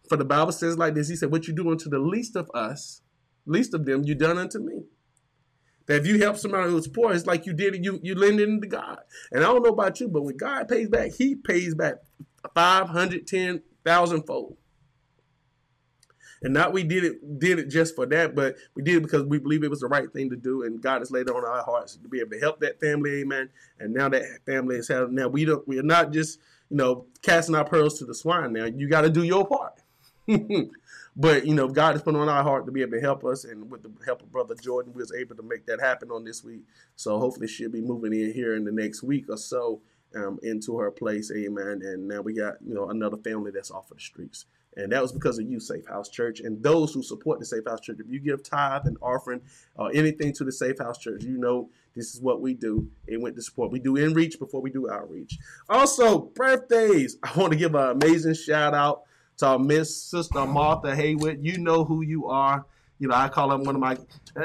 For 0.08 0.16
the 0.16 0.24
Bible 0.24 0.52
says 0.52 0.76
like 0.76 0.94
this, 0.94 1.08
he 1.08 1.16
said, 1.16 1.30
What 1.30 1.46
you 1.46 1.54
do 1.54 1.70
unto 1.70 1.88
the 1.88 1.98
least 1.98 2.34
of 2.36 2.50
us, 2.52 3.02
least 3.46 3.72
of 3.74 3.84
them, 3.84 4.04
you 4.04 4.14
done 4.14 4.38
unto 4.38 4.58
me. 4.58 4.82
That 5.86 6.00
if 6.00 6.06
you 6.06 6.18
help 6.18 6.38
somebody 6.38 6.70
who's 6.70 6.88
poor, 6.88 7.12
it's 7.12 7.26
like 7.26 7.46
you 7.46 7.52
did 7.52 7.74
it, 7.74 7.84
you 7.84 8.00
you 8.02 8.14
lend 8.14 8.40
it 8.40 8.48
into 8.48 8.66
God. 8.66 8.98
And 9.30 9.44
I 9.44 9.46
don't 9.46 9.62
know 9.62 9.70
about 9.70 10.00
you, 10.00 10.08
but 10.08 10.22
when 10.22 10.36
God 10.36 10.66
pays 10.66 10.88
back, 10.88 11.12
he 11.12 11.36
pays 11.36 11.74
back 11.74 11.96
510,000 12.54 14.22
fold. 14.26 14.56
And 16.42 16.52
not 16.52 16.72
we 16.72 16.82
did 16.82 17.04
it 17.04 17.38
did 17.38 17.58
it 17.58 17.68
just 17.68 17.94
for 17.94 18.06
that, 18.06 18.34
but 18.34 18.56
we 18.74 18.82
did 18.82 18.96
it 18.96 19.02
because 19.02 19.24
we 19.24 19.38
believe 19.38 19.64
it 19.64 19.70
was 19.70 19.80
the 19.80 19.88
right 19.88 20.12
thing 20.12 20.30
to 20.30 20.36
do, 20.36 20.62
and 20.62 20.80
God 20.80 21.00
has 21.00 21.10
laid 21.10 21.28
it 21.28 21.34
on 21.34 21.44
our 21.44 21.62
hearts 21.62 21.96
to 21.96 22.08
be 22.08 22.20
able 22.20 22.30
to 22.30 22.40
help 22.40 22.60
that 22.60 22.80
family, 22.80 23.20
amen. 23.20 23.50
And 23.78 23.94
now 23.94 24.08
that 24.08 24.24
family 24.46 24.76
is 24.76 24.88
having 24.88 25.14
now 25.14 25.28
we 25.28 25.44
don't 25.44 25.66
we 25.66 25.78
are 25.78 25.84
not 25.84 26.12
just 26.12 26.38
you 26.70 26.76
know 26.76 27.06
casting 27.22 27.54
our 27.54 27.64
pearls 27.64 27.98
to 27.98 28.04
the 28.04 28.14
swine. 28.14 28.52
Now 28.52 28.66
you 28.66 28.88
got 28.88 29.02
to 29.02 29.10
do 29.10 29.22
your 29.22 29.46
part. 29.46 29.80
but 31.16 31.46
you 31.46 31.54
know 31.54 31.68
God 31.68 31.92
has 31.92 32.02
put 32.02 32.16
on 32.16 32.28
our 32.28 32.42
heart 32.42 32.66
to 32.66 32.72
be 32.72 32.82
able 32.82 32.92
to 32.92 33.00
help 33.00 33.24
us, 33.24 33.44
and 33.44 33.70
with 33.70 33.82
the 33.82 33.92
help 34.04 34.22
of 34.22 34.32
Brother 34.32 34.54
Jordan, 34.54 34.92
we 34.94 35.00
was 35.00 35.12
able 35.12 35.36
to 35.36 35.42
make 35.42 35.66
that 35.66 35.80
happen 35.80 36.10
on 36.10 36.24
this 36.24 36.42
week. 36.42 36.62
So 36.96 37.18
hopefully 37.18 37.48
she'll 37.48 37.70
be 37.70 37.82
moving 37.82 38.12
in 38.12 38.32
here 38.32 38.54
in 38.54 38.64
the 38.64 38.72
next 38.72 39.02
week 39.02 39.26
or 39.28 39.36
so. 39.36 39.80
Um, 40.16 40.38
into 40.44 40.78
her 40.78 40.92
place, 40.92 41.32
amen. 41.36 41.80
And 41.82 42.06
now 42.06 42.20
we 42.20 42.34
got 42.34 42.54
you 42.64 42.72
know 42.72 42.88
another 42.88 43.16
family 43.16 43.50
that's 43.50 43.72
off 43.72 43.90
of 43.90 43.96
the 43.96 44.00
streets. 44.00 44.46
And 44.76 44.90
that 44.92 45.00
was 45.00 45.12
because 45.12 45.38
of 45.38 45.48
you, 45.48 45.60
Safe 45.60 45.86
House 45.86 46.08
Church, 46.08 46.40
and 46.40 46.62
those 46.62 46.92
who 46.92 47.02
support 47.02 47.38
the 47.38 47.46
Safe 47.46 47.64
House 47.66 47.80
Church. 47.80 47.98
If 48.00 48.06
you 48.10 48.18
give 48.18 48.42
tithe 48.42 48.86
and 48.86 48.96
offering 49.00 49.40
or 49.76 49.86
uh, 49.86 49.90
anything 49.90 50.32
to 50.34 50.44
the 50.44 50.52
Safe 50.52 50.78
House 50.78 50.98
Church, 50.98 51.22
you 51.22 51.38
know 51.38 51.70
this 51.94 52.14
is 52.14 52.20
what 52.20 52.40
we 52.40 52.54
do. 52.54 52.88
It 53.06 53.20
went 53.20 53.36
to 53.36 53.42
support. 53.42 53.70
We 53.70 53.78
do 53.78 53.96
in 53.96 54.14
reach 54.14 54.38
before 54.38 54.60
we 54.60 54.70
do 54.70 54.90
outreach. 54.90 55.38
Also, 55.68 56.18
birthdays. 56.18 57.18
I 57.22 57.38
want 57.38 57.52
to 57.52 57.58
give 57.58 57.74
an 57.74 57.90
amazing 57.90 58.34
shout 58.34 58.74
out 58.74 59.02
to 59.38 59.46
our 59.46 59.58
Miss 59.58 59.96
Sister 59.96 60.44
Martha 60.46 60.94
Haywood. 60.94 61.38
You 61.42 61.58
know 61.58 61.84
who 61.84 62.02
you 62.02 62.26
are. 62.28 62.64
You 62.98 63.08
know, 63.08 63.14
I 63.14 63.28
call 63.28 63.50
her 63.50 63.58
one 63.58 63.74
of 63.74 63.80
my. 63.80 63.96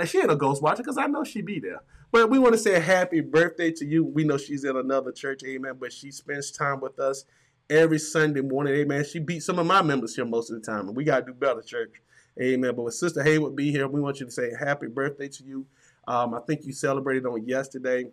She 0.06 0.20
ain't 0.20 0.32
a 0.32 0.36
ghost 0.36 0.62
watcher 0.62 0.84
because 0.84 0.98
I 0.98 1.08
know 1.08 1.24
she 1.24 1.42
be 1.42 1.60
there. 1.60 1.82
But 2.12 2.32
we 2.32 2.40
want 2.40 2.54
to 2.54 2.58
say 2.58 2.80
happy 2.80 3.22
birthday 3.22 3.72
to 3.72 3.86
you. 3.86 4.04
We 4.04 4.24
know 4.24 4.38
she's 4.38 4.64
in 4.64 4.76
another 4.76 5.12
church, 5.12 5.44
amen. 5.46 5.74
But 5.80 5.94
she 5.94 6.10
spends 6.12 6.50
time 6.52 6.80
with 6.80 7.00
us 7.00 7.26
every 7.70 8.00
Sunday 8.00 8.42
morning. 8.42 8.74
Amen. 8.74 9.06
She 9.06 9.20
beat 9.20 9.44
some 9.44 9.60
of 9.60 9.66
my 9.66 9.82
members 9.82 10.16
here 10.16 10.26
most 10.26 10.50
of 10.50 10.62
the 10.62 10.66
time, 10.66 10.88
and 10.88 10.96
we 10.96 11.04
gotta 11.04 11.26
do 11.26 11.34
better, 11.34 11.62
church. 11.62 12.02
Amen. 12.42 12.76
But 12.76 12.84
with 12.84 12.94
Sister 12.94 13.24
Haywood 13.24 13.56
be 13.56 13.72
here, 13.72 13.88
we 13.88 14.02
want 14.02 14.20
you 14.20 14.26
to 14.26 14.32
say 14.32 14.52
happy 14.58 14.88
birthday 14.88 15.28
to 15.28 15.44
you. 15.44 15.66
Um, 16.08 16.34
I 16.34 16.40
think 16.40 16.66
you 16.66 16.74
celebrated 16.74 17.26
on 17.26 17.46
yesterday. 17.46 18.06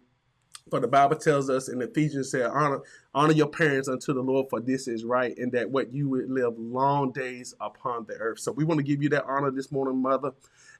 For 0.69 0.81
the 0.81 0.89
Bible 0.89 1.15
tells 1.15 1.49
us 1.49 1.69
in 1.69 1.81
Ephesians 1.81 2.33
said, 2.33 2.47
honor, 2.47 2.81
honor 3.15 3.33
your 3.33 3.47
parents 3.47 3.89
unto 3.89 4.13
the 4.13 4.21
Lord, 4.21 4.47
for 4.51 4.61
this 4.61 4.89
is 4.89 5.05
right, 5.05 5.37
and 5.39 5.53
that 5.53 5.71
what 5.71 5.93
you 5.93 6.09
would 6.09 6.29
live 6.29 6.59
long 6.59 7.13
days 7.13 7.55
upon 7.61 8.05
the 8.07 8.15
earth. 8.15 8.41
So 8.41 8.51
we 8.51 8.65
want 8.65 8.79
to 8.79 8.85
give 8.85 9.01
you 9.01 9.09
that 9.11 9.27
honor 9.27 9.53
this 9.53 9.71
morning, 9.71 10.03
Mother. 10.03 10.33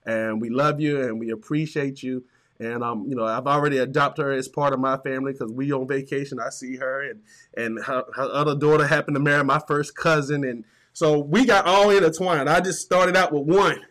And 0.05 0.41
we 0.41 0.51
love 0.51 0.81
you 0.81 1.03
and 1.03 1.21
we 1.21 1.31
appreciate 1.31 2.03
you. 2.03 2.25
And 2.59 2.83
um, 2.83 3.05
you 3.09 3.15
know, 3.15 3.25
I've 3.25 3.47
already 3.47 3.79
adopted 3.79 4.25
her 4.25 4.33
as 4.33 4.49
part 4.49 4.73
of 4.73 4.81
my 4.81 4.97
family 4.99 5.33
because 5.33 5.53
we 5.53 5.73
on 5.73 5.87
vacation. 5.87 6.41
I 6.41 6.51
see 6.51 6.77
her, 6.77 7.03
and 7.03 7.23
and 7.57 7.85
her, 7.85 8.05
her, 8.15 8.31
other 8.33 8.55
daughter 8.55 8.87
happened 8.87 9.17
to 9.17 9.21
marry 9.21 9.45
my 9.45 9.61
first 9.67 9.97
cousin, 9.97 10.45
and 10.45 10.65
so 10.93 11.19
we 11.19 11.45
got 11.45 11.67
all 11.67 11.91
intertwined. 11.91 12.49
I 12.49 12.61
just 12.61 12.81
started 12.81 13.17
out 13.17 13.33
with 13.33 13.43
one, 13.43 13.85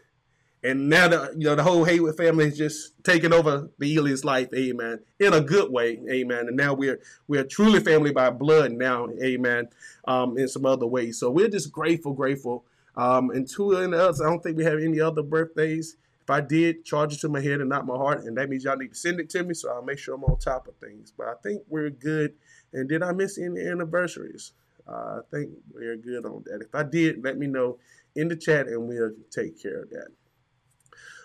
and 0.64 0.90
now 0.90 1.08
the 1.08 1.34
you 1.38 1.46
know 1.46 1.56
the 1.56 1.64
whole 1.64 1.84
Haywood 1.84 2.18
family 2.18 2.46
is 2.46 2.58
just 2.58 2.94
taking 3.04 3.34
over 3.34 3.70
the 3.78 3.96
Elias 3.96 4.24
life, 4.24 4.50
amen, 4.56 5.00
in 5.20 5.34
a 5.34 5.42
good 5.42 5.72
way, 5.72 6.00
amen. 6.10 6.48
And 6.48 6.58
now 6.58 6.74
we're 6.74 7.00
we're 7.28 7.44
truly 7.44 7.82
family 7.82 8.12
by 8.12 8.32
blood 8.32 8.72
now, 8.72 9.08
amen, 9.24 9.68
um, 10.08 10.40
in 10.40 10.48
some 10.48 10.66
other 10.66 10.88
ways. 10.88 11.20
So 11.20 11.30
we're 11.30 11.50
just 11.50 11.72
grateful, 11.72 12.14
grateful. 12.14 12.66
Um, 12.98 13.30
and 13.30 13.48
two 13.48 13.74
and 13.74 13.94
else, 13.94 14.22
I 14.22 14.26
don't 14.26 14.42
think 14.42 14.58
we 14.58 14.64
have 14.64 14.80
any 14.80 15.00
other 15.02 15.22
birthdays. 15.22 15.98
If 16.26 16.32
I 16.32 16.42
did, 16.42 16.84
charge 16.84 17.14
it 17.14 17.20
to 17.20 17.30
my 17.30 17.40
head 17.40 17.60
and 17.60 17.70
not 17.70 17.86
my 17.86 17.96
heart, 17.96 18.24
and 18.24 18.36
that 18.38 18.50
means 18.50 18.64
y'all 18.64 18.76
need 18.76 18.94
to 18.94 18.98
send 18.98 19.20
it 19.20 19.30
to 19.30 19.44
me, 19.44 19.54
so 19.54 19.70
I'll 19.70 19.84
make 19.84 20.00
sure 20.00 20.16
I'm 20.16 20.24
on 20.24 20.40
top 20.40 20.68
of 20.68 20.76
things. 20.78 21.14
But 21.16 21.28
I 21.28 21.34
think 21.44 21.62
we're 21.68 21.92
good. 21.92 22.34
And 22.74 22.90
did 22.90 23.04
I 23.04 23.12
miss 23.12 23.38
any 23.38 23.62
anniversaries? 23.62 24.54
Uh, 24.88 25.20
I 25.20 25.20
think 25.30 25.52
we're 25.72 25.96
good 25.98 26.26
on 26.26 26.44
that. 26.48 26.64
If 26.64 26.74
I 26.74 26.82
did, 26.82 27.24
let 27.24 27.38
me 27.38 27.46
know 27.46 27.78
in 28.16 28.28
the 28.28 28.36
chat, 28.36 28.66
and 28.66 28.88
we'll 28.88 29.12
take 29.30 29.62
care 29.62 29.84
of 29.84 29.92
that. 29.92 30.08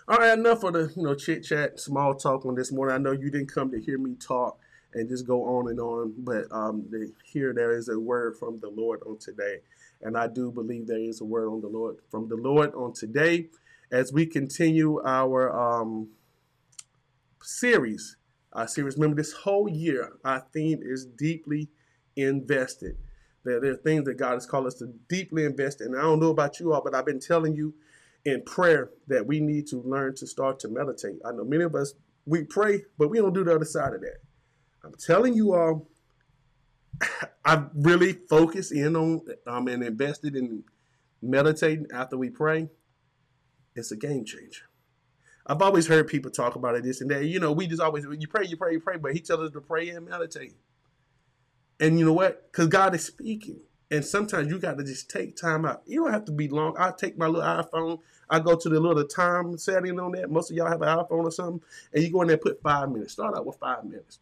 All 0.07 0.17
right, 0.17 0.37
enough 0.37 0.63
of 0.63 0.73
the 0.73 0.93
you 0.95 1.01
know 1.01 1.15
chit 1.15 1.45
chat, 1.45 1.79
small 1.79 2.13
talk 2.13 2.45
on 2.45 2.53
this 2.53 2.71
morning. 2.71 2.93
I 2.93 2.99
know 2.99 3.11
you 3.11 3.31
didn't 3.31 3.51
come 3.51 3.71
to 3.71 3.81
hear 3.81 3.97
me 3.97 4.13
talk 4.15 4.59
and 4.93 5.09
just 5.09 5.25
go 5.25 5.57
on 5.57 5.67
and 5.67 5.79
on, 5.79 6.13
but 6.19 6.45
um, 6.51 6.85
the, 6.91 7.11
here 7.23 7.53
there 7.53 7.75
is 7.75 7.89
a 7.89 7.99
word 7.99 8.37
from 8.37 8.59
the 8.59 8.69
Lord 8.69 8.99
on 9.07 9.17
today, 9.17 9.61
and 10.03 10.15
I 10.15 10.27
do 10.27 10.51
believe 10.51 10.85
there 10.85 10.99
is 10.99 11.21
a 11.21 11.25
word 11.25 11.47
on 11.47 11.61
the 11.61 11.69
Lord 11.69 11.97
from 12.11 12.29
the 12.29 12.35
Lord 12.35 12.75
on 12.75 12.93
today 12.93 13.47
as 13.91 14.13
we 14.13 14.25
continue 14.25 15.01
our 15.05 15.51
um, 15.55 16.09
series. 17.41 18.17
Our 18.53 18.67
series, 18.67 18.95
remember, 18.95 19.15
this 19.15 19.33
whole 19.33 19.69
year, 19.69 20.13
our 20.25 20.45
theme 20.53 20.79
is 20.81 21.05
deeply 21.05 21.69
invested. 22.15 22.97
There, 23.43 23.59
there 23.59 23.71
are 23.71 23.77
things 23.77 24.05
that 24.05 24.15
God 24.15 24.33
has 24.33 24.45
called 24.45 24.67
us 24.67 24.75
to 24.75 24.93
deeply 25.09 25.45
invest 25.45 25.81
in. 25.81 25.95
I 25.95 26.01
don't 26.01 26.19
know 26.19 26.29
about 26.29 26.59
you 26.59 26.73
all, 26.73 26.81
but 26.83 26.93
I've 26.93 27.05
been 27.05 27.19
telling 27.19 27.55
you 27.55 27.73
in 28.25 28.43
prayer 28.43 28.91
that 29.07 29.25
we 29.25 29.39
need 29.39 29.67
to 29.67 29.81
learn 29.81 30.15
to 30.15 30.27
start 30.27 30.59
to 30.59 30.69
meditate. 30.69 31.19
I 31.25 31.31
know 31.31 31.43
many 31.43 31.63
of 31.63 31.75
us, 31.75 31.93
we 32.25 32.43
pray, 32.43 32.83
but 32.97 33.09
we 33.09 33.17
don't 33.17 33.33
do 33.33 33.43
the 33.43 33.55
other 33.55 33.65
side 33.65 33.93
of 33.93 34.01
that. 34.01 34.19
I'm 34.83 34.93
telling 34.93 35.33
you 35.33 35.53
all, 35.53 35.87
I've 37.45 37.69
really 37.73 38.13
focused 38.13 38.71
in 38.71 38.95
on 38.95 39.21
um, 39.47 39.67
and 39.67 39.83
invested 39.83 40.35
in 40.35 40.63
meditating 41.21 41.87
after 41.93 42.17
we 42.17 42.29
pray 42.29 42.69
it's 43.75 43.91
a 43.91 43.95
game 43.95 44.25
changer. 44.25 44.63
I've 45.47 45.61
always 45.61 45.87
heard 45.87 46.07
people 46.07 46.31
talk 46.31 46.55
about 46.55 46.75
it, 46.75 46.83
this 46.83 47.01
and 47.01 47.09
that. 47.11 47.25
You 47.25 47.39
know, 47.39 47.51
we 47.51 47.67
just 47.67 47.81
always 47.81 48.05
you 48.05 48.27
pray, 48.27 48.45
you 48.45 48.57
pray, 48.57 48.73
you 48.73 48.79
pray, 48.79 48.97
but 48.97 49.13
he 49.13 49.19
tells 49.19 49.41
us 49.41 49.51
to 49.51 49.61
pray 49.61 49.89
and 49.89 50.07
meditate. 50.07 50.55
And 51.79 51.97
you 51.97 52.05
know 52.05 52.13
what? 52.13 52.51
Because 52.51 52.67
God 52.67 52.93
is 52.93 53.03
speaking. 53.03 53.59
And 53.89 54.05
sometimes 54.05 54.49
you 54.49 54.57
got 54.57 54.77
to 54.77 54.83
just 54.85 55.09
take 55.09 55.35
time 55.35 55.65
out. 55.65 55.81
You 55.85 56.03
don't 56.03 56.13
have 56.13 56.25
to 56.25 56.31
be 56.31 56.47
long. 56.47 56.75
I 56.79 56.91
take 56.91 57.17
my 57.17 57.27
little 57.27 57.41
iPhone. 57.41 57.99
I 58.29 58.39
go 58.39 58.55
to 58.55 58.69
the 58.69 58.79
little 58.79 59.03
time 59.03 59.57
setting 59.57 59.99
on 59.99 60.13
that. 60.13 60.31
Most 60.31 60.49
of 60.49 60.55
y'all 60.55 60.69
have 60.69 60.81
an 60.81 60.87
iPhone 60.87 61.25
or 61.25 61.31
something. 61.31 61.61
And 61.93 62.01
you 62.01 62.09
go 62.09 62.21
in 62.21 62.29
there 62.29 62.37
put 62.37 62.61
five 62.61 62.89
minutes. 62.89 63.13
Start 63.13 63.35
out 63.35 63.45
with 63.45 63.57
five 63.57 63.83
minutes. 63.83 64.19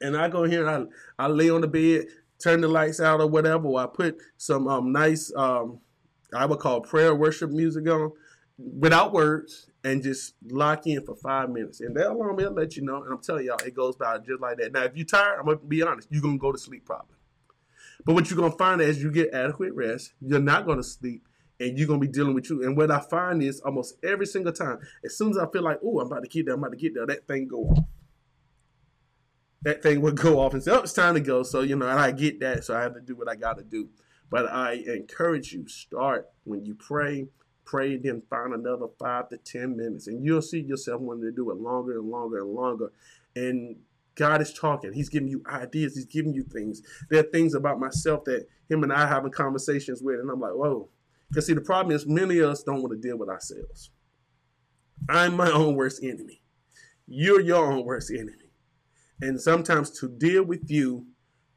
And 0.00 0.16
I 0.16 0.28
go 0.28 0.44
here 0.44 0.66
and 0.66 0.88
I, 1.18 1.24
I 1.24 1.28
lay 1.28 1.48
on 1.48 1.60
the 1.60 1.68
bed, 1.68 2.06
turn 2.40 2.60
the 2.60 2.68
lights 2.68 3.00
out 3.00 3.20
or 3.20 3.28
whatever. 3.28 3.68
Or 3.68 3.80
I 3.80 3.86
put 3.86 4.18
some 4.36 4.66
um, 4.66 4.90
nice, 4.90 5.32
um, 5.36 5.78
I 6.34 6.46
would 6.46 6.58
call 6.58 6.80
prayer 6.80 7.14
worship 7.14 7.50
music 7.50 7.88
on 7.88 8.12
without 8.58 9.12
words 9.12 9.70
and 9.84 10.02
just 10.02 10.34
lock 10.50 10.86
in 10.86 11.04
for 11.04 11.16
five 11.16 11.50
minutes. 11.50 11.80
And 11.80 11.96
that 11.96 12.10
alarm 12.10 12.36
will 12.36 12.52
let 12.52 12.76
you 12.76 12.82
know. 12.84 13.02
And 13.02 13.12
I'm 13.12 13.22
telling 13.22 13.46
y'all, 13.46 13.58
it 13.64 13.74
goes 13.74 13.96
by 13.96 14.18
just 14.18 14.40
like 14.40 14.58
that. 14.58 14.72
Now, 14.72 14.84
if 14.84 14.96
you're 14.96 15.06
tired, 15.06 15.38
I'm 15.38 15.46
gonna 15.46 15.58
be 15.58 15.82
honest, 15.82 16.08
you're 16.10 16.22
gonna 16.22 16.38
go 16.38 16.52
to 16.52 16.58
sleep 16.58 16.84
probably. 16.86 17.16
But 18.04 18.14
what 18.14 18.30
you're 18.30 18.38
gonna 18.40 18.56
find 18.56 18.80
as 18.80 19.02
you 19.02 19.10
get 19.12 19.34
adequate 19.34 19.74
rest, 19.74 20.14
you're 20.20 20.40
not 20.40 20.66
gonna 20.66 20.82
sleep 20.82 21.26
and 21.60 21.78
you're 21.78 21.88
gonna 21.88 22.00
be 22.00 22.08
dealing 22.08 22.34
with 22.34 22.50
you. 22.50 22.64
And 22.64 22.76
what 22.76 22.90
I 22.90 23.00
find 23.00 23.42
is 23.42 23.60
almost 23.60 23.96
every 24.04 24.26
single 24.26 24.52
time, 24.52 24.80
as 25.04 25.16
soon 25.18 25.30
as 25.30 25.38
I 25.38 25.46
feel 25.50 25.62
like, 25.62 25.78
oh, 25.84 26.00
I'm 26.00 26.06
about 26.06 26.22
to 26.24 26.28
get 26.28 26.46
there, 26.46 26.54
I'm 26.54 26.60
about 26.60 26.72
to 26.72 26.78
get 26.78 26.94
there, 26.94 27.06
that 27.06 27.26
thing 27.28 27.48
go 27.48 27.64
off. 27.64 27.78
that 29.62 29.82
thing 29.82 30.00
would 30.00 30.16
go 30.16 30.40
off 30.40 30.54
and 30.54 30.62
say, 30.62 30.70
"Oh, 30.72 30.80
it's 30.80 30.92
time 30.92 31.14
to 31.14 31.20
go." 31.20 31.42
So 31.42 31.60
you 31.62 31.76
know, 31.76 31.88
and 31.88 31.98
I 31.98 32.12
get 32.12 32.40
that, 32.40 32.64
so 32.64 32.76
I 32.76 32.82
have 32.82 32.94
to 32.94 33.00
do 33.00 33.16
what 33.16 33.28
I 33.28 33.34
got 33.36 33.58
to 33.58 33.64
do. 33.64 33.88
But 34.30 34.50
I 34.50 34.74
encourage 34.86 35.52
you, 35.52 35.66
start 35.68 36.28
when 36.44 36.64
you 36.64 36.74
pray, 36.74 37.28
pray, 37.68 37.96
then 37.96 38.22
find 38.30 38.54
another 38.54 38.86
five 38.98 39.28
to 39.28 39.36
ten 39.36 39.76
minutes, 39.76 40.06
and 40.06 40.24
you'll 40.24 40.42
see 40.42 40.60
yourself 40.60 41.00
wanting 41.00 41.24
to 41.24 41.32
do 41.32 41.50
it 41.50 41.58
longer 41.58 41.98
and 41.98 42.08
longer 42.10 42.38
and 42.38 42.50
longer. 42.50 42.92
And 43.36 43.76
God 44.14 44.40
is 44.40 44.52
talking. 44.52 44.92
He's 44.92 45.08
giving 45.08 45.28
you 45.28 45.42
ideas. 45.46 45.94
He's 45.94 46.06
giving 46.06 46.34
you 46.34 46.42
things. 46.42 46.82
There 47.10 47.20
are 47.20 47.30
things 47.30 47.54
about 47.54 47.78
myself 47.78 48.24
that 48.24 48.48
him 48.68 48.82
and 48.82 48.92
I 48.92 49.06
having 49.06 49.30
conversations 49.30 50.02
with, 50.02 50.18
and 50.18 50.30
I'm 50.30 50.40
like, 50.40 50.54
whoa. 50.54 50.88
Because 51.28 51.46
see, 51.46 51.52
the 51.52 51.60
problem 51.60 51.94
is 51.94 52.06
many 52.06 52.38
of 52.38 52.50
us 52.50 52.62
don't 52.62 52.80
want 52.82 52.92
to 52.92 53.08
deal 53.08 53.18
with 53.18 53.28
ourselves. 53.28 53.90
I'm 55.08 55.36
my 55.36 55.50
own 55.50 55.76
worst 55.76 56.02
enemy. 56.02 56.40
You're 57.06 57.40
your 57.40 57.70
own 57.70 57.84
worst 57.84 58.10
enemy. 58.10 58.50
And 59.20 59.40
sometimes 59.40 59.90
to 60.00 60.08
deal 60.08 60.44
with 60.44 60.70
you 60.70 61.06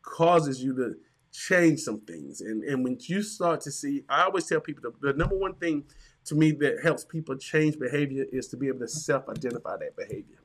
causes 0.01 0.62
you 0.64 0.76
to 0.76 0.95
change 1.32 1.80
some 1.82 2.02
things. 2.02 2.42
And 2.42 2.64
and 2.64 2.84
when 2.84 2.98
you 3.02 3.22
start 3.22 3.62
to 3.62 3.72
see, 3.72 4.04
I 4.10 4.24
always 4.24 4.46
tell 4.48 4.60
people 4.60 4.92
the, 4.92 5.12
the 5.12 5.18
number 5.18 5.38
one 5.38 5.56
thing 5.56 5.86
to 6.26 6.36
me 6.36 6.52
that 6.52 6.82
helps 6.84 7.04
people 7.06 7.36
change 7.36 7.80
behavior 7.80 8.26
is 8.32 8.48
to 8.50 8.58
be 8.58 8.68
able 8.68 8.80
to 8.80 8.88
self-identify 8.88 9.78
that 9.78 9.96
behavior. 9.96 10.44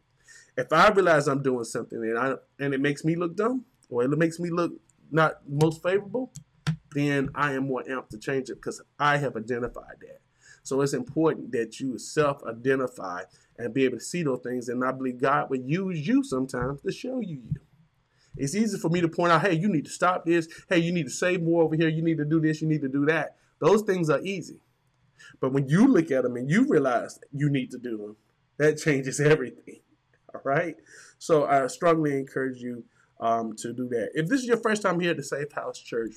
If 0.57 0.72
I 0.72 0.89
realize 0.89 1.28
I'm 1.28 1.43
doing 1.43 1.64
something 1.64 1.99
and 1.99 2.18
I 2.18 2.34
and 2.59 2.72
it 2.72 2.80
makes 2.80 3.05
me 3.05 3.16
look 3.16 3.37
dumb 3.37 3.64
or 3.91 4.03
it 4.05 4.09
makes 4.09 4.39
me 4.39 4.51
look 4.51 4.72
not 5.11 5.41
most 5.49 5.82
favorable, 5.82 6.32
then 6.93 7.30
I 7.34 7.53
am 7.53 7.66
more 7.66 7.82
amped 7.84 8.09
to 8.11 8.18
change 8.18 8.49
it 8.49 8.57
because 8.57 8.80
I 8.99 9.18
have 9.18 9.37
identified 9.37 9.97
that. 10.01 10.20
So 10.62 10.80
it's 10.80 10.95
important 10.95 11.53
that 11.53 11.78
you 11.78 11.97
self-identify 11.97 13.22
and 13.59 13.72
be 13.72 13.84
able 13.84 13.99
to 13.99 14.05
see 14.05 14.24
those 14.24 14.41
things. 14.43 14.68
And 14.68 14.84
I 14.84 14.91
believe 14.91 15.18
God 15.18 15.49
will 15.49 15.61
use 15.61 16.07
you 16.07 16.24
sometimes 16.24 16.80
to 16.82 16.91
show 16.91 17.20
you 17.20 17.43
you. 17.55 17.65
It's 18.37 18.55
easy 18.55 18.78
for 18.78 18.89
me 18.89 19.01
to 19.01 19.09
point 19.09 19.32
out, 19.32 19.43
hey, 19.43 19.55
you 19.55 19.68
need 19.68 19.84
to 19.84 19.91
stop 19.91 20.24
this. 20.24 20.49
Hey, 20.68 20.78
you 20.78 20.93
need 20.93 21.05
to 21.05 21.11
save 21.11 21.43
more 21.43 21.62
over 21.62 21.76
here. 21.76 21.89
You 21.89 22.03
need 22.03 22.18
to 22.18 22.24
do 22.24 22.41
this. 22.41 22.61
You 22.61 22.68
need 22.68 22.82
to 22.82 22.89
do 22.89 23.07
that. 23.07 23.37
Those 23.61 23.82
things 23.82 24.11
are 24.11 24.20
easy. 24.22 24.61
But 25.41 25.53
when 25.53 25.68
you 25.68 25.87
look 25.87 26.11
at 26.11 26.22
them 26.22 26.37
and 26.37 26.51
you 26.51 26.66
realize 26.68 27.18
you 27.32 27.51
need 27.51 27.70
to 27.72 27.78
do 27.78 27.97
them, 27.97 28.16
that 28.59 28.78
changes 28.82 29.20
everything. 29.20 29.80
All 30.34 30.41
right. 30.45 30.76
So 31.18 31.47
I 31.47 31.66
strongly 31.68 32.18
encourage 32.18 32.61
you 32.61 32.84
um, 33.20 33.55
to 33.57 33.72
do 33.72 33.89
that. 33.89 34.11
If 34.14 34.28
this 34.28 34.41
is 34.41 34.47
your 34.47 34.59
first 34.59 34.82
time 34.82 35.01
here 35.01 35.12
at 35.12 35.16
the 35.16 35.22
Safe 35.22 35.53
House 35.53 35.78
Church, 35.78 36.16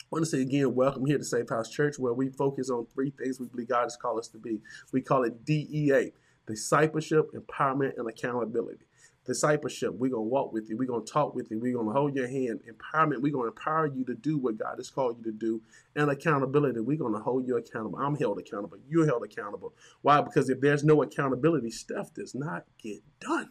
I 0.00 0.04
want 0.10 0.24
to 0.24 0.30
say 0.30 0.40
again, 0.40 0.74
welcome 0.74 1.04
here 1.04 1.18
to 1.18 1.24
Safe 1.24 1.48
House 1.50 1.68
Church, 1.68 1.98
where 1.98 2.14
we 2.14 2.30
focus 2.30 2.70
on 2.70 2.86
three 2.86 3.10
things 3.10 3.38
we 3.40 3.46
believe 3.46 3.68
God 3.68 3.82
has 3.82 3.96
called 3.96 4.18
us 4.18 4.28
to 4.28 4.38
be. 4.38 4.60
We 4.92 5.02
call 5.02 5.24
it 5.24 5.44
DEA 5.44 6.12
discipleship, 6.46 7.30
empowerment, 7.34 7.98
and 7.98 8.08
accountability. 8.08 8.86
Discipleship, 9.28 9.92
we're 9.92 10.10
going 10.10 10.24
to 10.24 10.30
walk 10.30 10.54
with 10.54 10.70
you. 10.70 10.78
We're 10.78 10.88
going 10.88 11.04
to 11.04 11.12
talk 11.12 11.34
with 11.34 11.50
you. 11.50 11.60
We're 11.60 11.74
going 11.74 11.86
to 11.86 11.92
hold 11.92 12.16
your 12.16 12.26
hand. 12.26 12.60
Empowerment, 12.66 13.20
we're 13.20 13.30
going 13.30 13.44
to 13.44 13.56
empower 13.56 13.86
you 13.86 14.02
to 14.06 14.14
do 14.14 14.38
what 14.38 14.56
God 14.56 14.76
has 14.78 14.88
called 14.88 15.18
you 15.18 15.24
to 15.24 15.36
do. 15.36 15.60
And 15.94 16.10
accountability, 16.10 16.80
we're 16.80 16.96
going 16.96 17.12
to 17.12 17.20
hold 17.20 17.46
you 17.46 17.58
accountable. 17.58 17.98
I'm 17.98 18.16
held 18.16 18.38
accountable. 18.38 18.78
You're 18.88 19.04
held 19.04 19.22
accountable. 19.22 19.74
Why? 20.00 20.22
Because 20.22 20.48
if 20.48 20.62
there's 20.62 20.82
no 20.82 21.02
accountability, 21.02 21.70
stuff 21.70 22.14
does 22.14 22.34
not 22.34 22.64
get 22.82 23.02
done. 23.20 23.50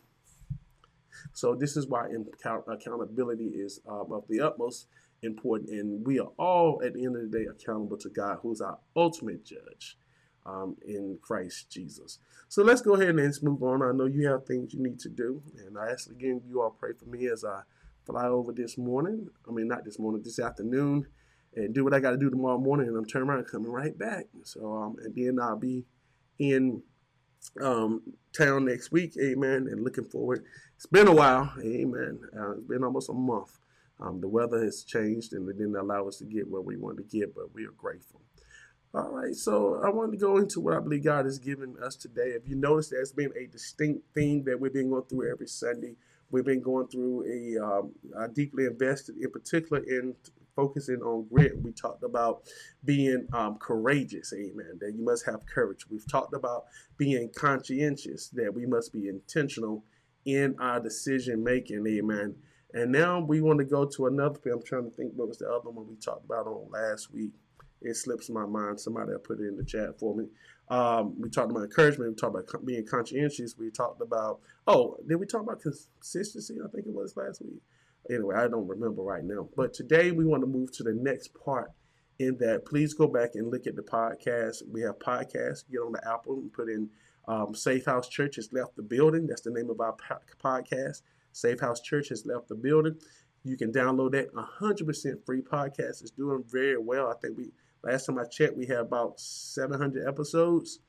So 1.34 1.53
this 1.53 1.78
is 1.78 1.86
why 1.86 2.07
accountability 2.67 3.45
is 3.45 3.80
um, 3.88 4.11
of 4.11 4.23
the 4.28 4.41
utmost 4.41 4.88
important. 5.21 5.69
And 5.69 6.03
we 6.03 6.19
are 6.19 6.32
all, 6.39 6.82
at 6.84 6.95
the 6.95 7.05
end 7.05 7.17
of 7.17 7.30
the 7.30 7.38
day, 7.38 7.45
accountable 7.45 7.97
to 7.97 8.09
God, 8.09 8.39
who's 8.41 8.61
our 8.61 8.80
ultimate 8.95 9.45
judge 9.45 9.95
um, 10.48 10.78
in 10.88 11.20
Christ 11.22 11.70
Jesus. 11.70 12.20
So 12.48 12.64
let's 12.64 12.82
go 12.82 12.95
ahead 12.95 13.10
and 13.10 13.43
move 13.43 13.62
on. 13.62 13.84
I 13.84 13.91
know 13.91 14.06
you 14.06 14.28
have 14.28 14.45
things 14.45 14.74
you 14.74 14.82
need 14.82 15.00
to 15.02 15.10
do, 15.10 15.43
and 15.66 15.78
I 15.78 15.91
ask 15.91 16.10
again 16.10 16.41
you 16.48 16.62
all 16.62 16.72
pray 16.72 16.91
for 16.98 17.06
me 17.06 17.28
as 17.28 17.43
I 17.43 17.62
fly 18.06 18.26
over 18.26 18.54
this 18.54 18.78
morning. 18.78 19.30
I 19.48 19.52
mean, 19.52 19.68
not 19.68 19.84
this 19.84 20.00
morning, 20.00 20.22
this 20.24 20.39
afternoon, 20.39 21.06
and 21.56 21.74
do 21.74 21.84
what 21.84 21.93
I 21.93 22.00
got 22.00 22.12
to 22.12 22.18
do 22.18 22.30
tomorrow 22.30 22.58
morning, 22.58 22.88
and 22.88 22.95
I'm 22.95 23.06
turning 23.06 23.30
around 23.30 23.45
coming 23.45 23.72
right 23.72 23.98
back. 23.98 24.26
So, 24.43 24.74
um, 24.74 24.95
and 25.04 25.14
then 25.14 25.39
I'll 25.41 25.58
be 25.58 25.86
in 26.39 26.82
um, 27.62 28.02
town 28.36 28.66
next 28.66 28.91
week, 28.91 29.14
amen, 29.22 29.68
and 29.70 29.84
looking 29.84 30.06
forward. 30.06 30.45
It's 30.76 30.86
been 30.86 31.08
a 31.08 31.14
while, 31.14 31.52
amen. 31.60 32.20
Uh, 32.38 32.52
it's 32.52 32.68
been 32.68 32.84
almost 32.84 33.10
a 33.10 33.14
month. 33.14 33.58
Um, 34.00 34.22
the 34.22 34.28
weather 34.28 34.64
has 34.64 34.84
changed 34.84 35.34
and 35.34 35.50
it 35.50 35.58
didn't 35.58 35.76
allow 35.76 36.08
us 36.08 36.18
to 36.18 36.26
get 36.26 36.48
where 36.48 36.62
we 36.62 36.78
wanted 36.78 37.10
to 37.10 37.18
get, 37.18 37.34
but 37.34 37.54
we 37.54 37.66
are 37.66 37.72
grateful. 37.72 38.22
All 38.98 39.12
right, 39.12 39.36
so 39.36 39.80
I 39.86 39.91
want 39.91 40.12
to 40.14 40.18
go 40.18 40.38
into 40.38 40.60
what 40.60 40.74
I 40.74 40.80
believe 40.80 41.04
God 41.04 41.26
has 41.26 41.38
given 41.38 41.76
us 41.84 41.95
today. 41.95 42.30
If 42.30 42.48
you 42.48 42.56
notice, 42.56 42.89
there's 42.89 43.12
been 43.12 43.32
a 43.39 43.45
distinct 43.45 44.02
theme 44.16 44.43
that 44.45 44.60
we've 44.60 44.74
been 44.74 44.89
going 44.89 45.04
through 45.04 45.32
every 45.32 45.45
Sunday. 45.45 45.93
We've 46.32 46.43
been 46.43 46.64
going 46.64 46.88
through 46.88 47.26
a 47.28 47.64
um, 47.64 47.91
deeply 48.34 48.66
invested, 48.66 49.18
in 49.22 49.30
particular, 49.30 49.84
in 49.84 50.16
focusing 50.56 51.02
on 51.04 51.28
grit. 51.32 51.62
We 51.62 51.74
talked 51.74 52.02
about 52.02 52.41
being 52.86 53.28
um, 53.34 53.58
courageous, 53.60 54.34
amen, 54.34 54.80
that 54.80 54.93
you 54.95 55.06
must 55.06 55.28
have 55.28 55.45
courage. 55.45 55.86
We've 55.91 56.10
talked 56.10 56.34
about 56.34 56.64
being 56.98 57.30
conscientious, 57.36 58.30
that 58.30 58.52
we 58.52 58.66
must 58.66 58.93
be 58.93 59.10
intentional 59.10 59.84
in 60.26 60.56
our 60.60 60.80
decision 60.80 61.43
making, 61.43 61.86
amen. 61.86 62.36
And 62.74 62.91
now 62.91 63.20
we 63.20 63.41
want 63.41 63.60
to 63.60 63.66
go 63.66 63.86
to 63.86 64.08
another. 64.08 64.39
I'm 64.52 64.64
trying 64.64 64.89
to 64.89 64.98
think 64.98 65.12
what 65.16 65.28
was 65.28 65.38
the 65.38 65.50
other 65.52 65.70
one 65.70 65.88
we 65.88 65.98
talked 65.98 66.26
about 66.26 66.48
on 66.48 66.72
last 66.72 67.14
week 67.14 67.34
it 67.82 67.95
slips 67.95 68.30
my 68.30 68.45
mind. 68.45 68.80
Somebody 68.80 69.11
will 69.11 69.19
put 69.19 69.39
it 69.39 69.47
in 69.47 69.57
the 69.57 69.63
chat 69.63 69.99
for 69.99 70.15
me. 70.15 70.25
Um, 70.69 71.19
we 71.19 71.30
talked 71.30 71.51
about 71.51 71.63
encouragement. 71.63 72.11
We 72.11 72.15
talked 72.15 72.49
about 72.49 72.65
being 72.65 72.86
conscientious. 72.86 73.55
We 73.57 73.71
talked 73.71 74.01
about 74.01 74.41
oh, 74.67 74.97
did 75.07 75.15
we 75.15 75.25
talk 75.25 75.41
about 75.41 75.61
consistency? 75.61 76.55
I 76.63 76.67
think 76.69 76.88
it 76.88 76.93
was 76.93 77.15
last 77.15 77.41
week. 77.41 77.61
Anyway, 78.09 78.36
I 78.36 78.47
don't 78.47 78.67
remember 78.67 79.01
right 79.01 79.23
now. 79.23 79.47
But 79.55 79.73
today 79.73 80.11
we 80.11 80.25
want 80.25 80.41
to 80.41 80.47
move 80.47 80.71
to 80.73 80.84
the 80.84 80.93
next 80.93 81.34
part. 81.34 81.71
In 82.19 82.38
that, 82.39 82.65
please 82.65 82.95
go 82.95 83.07
back 83.07 83.32
and 83.36 83.51
look 83.51 83.67
at 83.67 83.75
the 83.75 83.84
podcast. 83.84 84.63
We 84.71 84.82
have 84.82 84.97
podcasts. 84.97 85.69
Get 85.69 85.80
on 85.80 85.91
the 85.91 86.01
Apple 86.09 86.36
and 86.36 86.51
put 86.51 86.67
in 86.67 86.89
um, 87.28 87.53
Safe 87.53 87.86
House 87.86 88.07
Church 88.07 88.38
has 88.38 88.51
left 88.51 88.75
the 88.75 88.82
building. 88.82 89.28
That's 89.28 89.41
the 89.41 89.51
name 89.51 89.69
of 89.69 89.80
our 89.80 89.95
podcast. 90.43 91.01
Safe 91.32 91.59
House 91.59 91.82
Church 91.82 92.09
has 92.09 92.25
left 92.25 92.47
the 92.47 92.55
building. 92.55 92.95
You 93.43 93.57
can 93.57 93.71
download 93.71 94.11
that 94.13 94.34
100% 94.34 95.25
free 95.25 95.41
podcast. 95.41 96.01
It's 96.01 96.11
doing 96.11 96.43
very 96.47 96.78
well. 96.78 97.09
I 97.09 97.13
think 97.21 97.38
we 97.38 97.51
Last 97.84 98.05
time 98.05 98.19
I 98.19 98.25
checked, 98.25 98.57
we 98.57 98.65
have 98.67 98.88
about 98.88 99.19
700 99.19 100.07
episodes. 100.07 100.80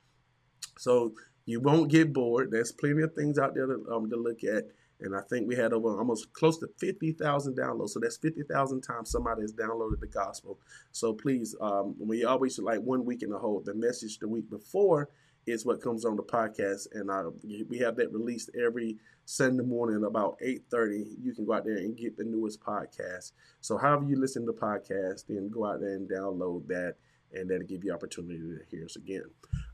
So 0.77 1.13
you 1.45 1.59
won't 1.59 1.89
get 1.89 2.13
bored. 2.13 2.51
There's 2.51 2.71
plenty 2.71 3.01
of 3.01 3.13
things 3.13 3.37
out 3.37 3.55
there 3.55 3.67
to, 3.67 3.85
um, 3.91 4.09
to 4.09 4.15
look 4.15 4.43
at. 4.43 4.65
And 5.01 5.15
I 5.15 5.21
think 5.29 5.47
we 5.47 5.55
had 5.55 5.71
over 5.71 5.97
almost 5.97 6.33
close 6.33 6.57
to 6.59 6.67
50,000 6.77 7.57
downloads. 7.57 7.89
So 7.91 7.99
that's 7.99 8.17
50,000 8.17 8.81
times 8.81 9.09
somebody 9.09 9.41
has 9.41 9.53
downloaded 9.53 10.01
the 10.01 10.07
gospel. 10.07 10.59
So 10.91 11.13
please, 11.13 11.55
um, 11.61 11.95
we 11.97 12.25
always 12.25 12.59
like 12.59 12.81
one 12.81 13.05
week 13.05 13.23
in 13.23 13.29
the 13.29 13.39
whole. 13.39 13.61
The 13.61 13.73
message 13.73 14.19
the 14.19 14.27
week 14.27 14.49
before 14.49 15.09
is 15.49 15.65
what 15.65 15.81
comes 15.81 16.05
on 16.05 16.15
the 16.15 16.23
podcast, 16.23 16.87
and 16.93 17.09
uh, 17.09 17.31
we 17.67 17.77
have 17.79 17.95
that 17.97 18.13
released 18.13 18.49
every 18.59 18.97
Sunday 19.25 19.63
morning 19.63 20.03
about 20.03 20.37
eight 20.41 20.63
thirty. 20.71 21.15
You 21.21 21.33
can 21.33 21.45
go 21.45 21.53
out 21.53 21.65
there 21.65 21.77
and 21.77 21.97
get 21.97 22.17
the 22.17 22.23
newest 22.23 22.61
podcast. 22.61 23.31
So 23.61 23.77
however 23.77 24.05
you 24.05 24.19
listen 24.19 24.45
to 24.45 24.53
podcast, 24.53 25.25
then 25.27 25.49
go 25.49 25.65
out 25.65 25.79
there 25.79 25.95
and 25.95 26.09
download 26.09 26.67
that, 26.67 26.95
and 27.33 27.49
that'll 27.49 27.67
give 27.67 27.83
you 27.83 27.93
opportunity 27.93 28.39
to 28.39 28.59
hear 28.69 28.85
us 28.85 28.95
again. 28.95 29.25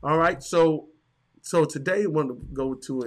All 0.02 0.18
right, 0.18 0.42
so 0.42 0.88
so 1.42 1.64
today 1.64 2.02
I 2.02 2.06
want 2.06 2.28
to 2.28 2.38
go 2.52 2.74
to 2.74 3.02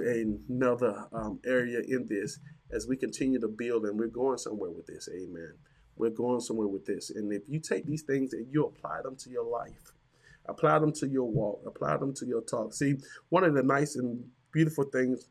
another 0.48 1.06
um, 1.12 1.40
area 1.44 1.80
in 1.86 2.06
this 2.08 2.38
as 2.72 2.86
we 2.86 2.96
continue 2.96 3.40
to 3.40 3.48
build, 3.48 3.84
and 3.84 3.98
we're 3.98 4.06
going 4.06 4.38
somewhere 4.38 4.70
with 4.70 4.86
this. 4.86 5.08
Amen. 5.14 5.54
We're 5.96 6.10
going 6.10 6.40
somewhere 6.40 6.68
with 6.68 6.86
this, 6.86 7.10
and 7.10 7.32
if 7.32 7.42
you 7.48 7.60
take 7.60 7.84
these 7.84 8.02
things 8.02 8.32
and 8.32 8.46
you 8.50 8.64
apply 8.64 9.02
them 9.02 9.16
to 9.16 9.30
your 9.30 9.44
life 9.44 9.92
Apply 10.46 10.78
them 10.78 10.92
to 10.94 11.08
your 11.08 11.30
walk. 11.30 11.62
Apply 11.66 11.96
them 11.96 12.14
to 12.14 12.26
your 12.26 12.42
talk. 12.42 12.74
See, 12.74 12.96
one 13.28 13.44
of 13.44 13.54
the 13.54 13.62
nice 13.62 13.96
and 13.96 14.24
beautiful 14.52 14.84
things 14.84 15.28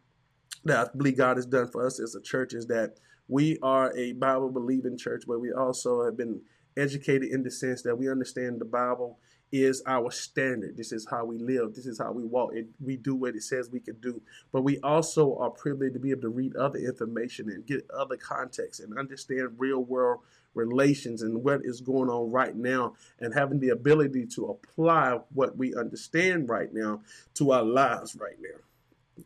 that 0.66 0.78
I 0.78 0.98
believe 0.98 1.18
God 1.18 1.38
has 1.38 1.46
done 1.46 1.70
for 1.72 1.86
us 1.86 2.00
as 2.00 2.16
a 2.16 2.22
church 2.22 2.54
is 2.54 2.68
that 2.68 2.96
we 3.28 3.58
are 3.62 3.96
a 3.96 4.14
Bible 4.14 4.50
believing 4.50 4.98
church, 4.98 5.24
but 5.28 5.40
we 5.40 5.52
also 5.52 6.04
have 6.04 6.18
been 6.18 6.42
educated 6.78 7.30
in 7.32 7.44
the 7.44 7.52
sense 7.52 7.82
that 7.84 7.96
we 7.96 8.10
understand 8.10 8.60
the 8.60 8.66
Bible 8.66 9.20
is 9.52 9.82
our 9.88 10.12
standard. 10.12 10.78
This 10.78 10.92
is 10.92 11.08
how 11.10 11.26
we 11.26 11.40
live. 11.40 11.74
This 11.74 11.88
is 11.88 12.00
how 12.00 12.12
we 12.12 12.24
walk. 12.24 12.52
It, 12.54 12.68
we 12.80 12.98
do 12.98 13.16
what 13.16 13.36
it 13.36 13.44
says 13.44 13.70
we 13.72 13.80
can 13.80 14.00
do. 14.00 14.22
But 14.52 14.62
we 14.62 14.80
also 14.82 15.38
are 15.38 15.50
privileged 15.50 15.96
to 15.96 16.00
be 16.00 16.12
able 16.12 16.22
to 16.22 16.30
read 16.30 16.56
other 16.56 16.78
information 16.78 17.50
and 17.50 17.66
get 17.66 17.90
other 17.92 18.16
context 18.16 18.80
and 18.80 18.98
understand 18.98 19.50
real 19.58 19.80
world 19.80 20.22
relations 20.54 21.22
and 21.22 21.44
what 21.44 21.62
is 21.64 21.82
going 21.82 22.10
on 22.10 22.32
right 22.32 22.56
now 22.56 22.94
and 23.20 23.34
having 23.34 23.60
the 23.60 23.70
ability 23.70 24.26
to 24.26 24.46
apply 24.48 25.20
what 25.34 25.58
we 25.58 25.76
understand 25.76 26.50
right 26.50 26.74
now 26.74 27.02
to 27.36 27.52
our 27.52 27.64
lives 27.64 28.16
right 28.20 28.38
now. 28.42 28.60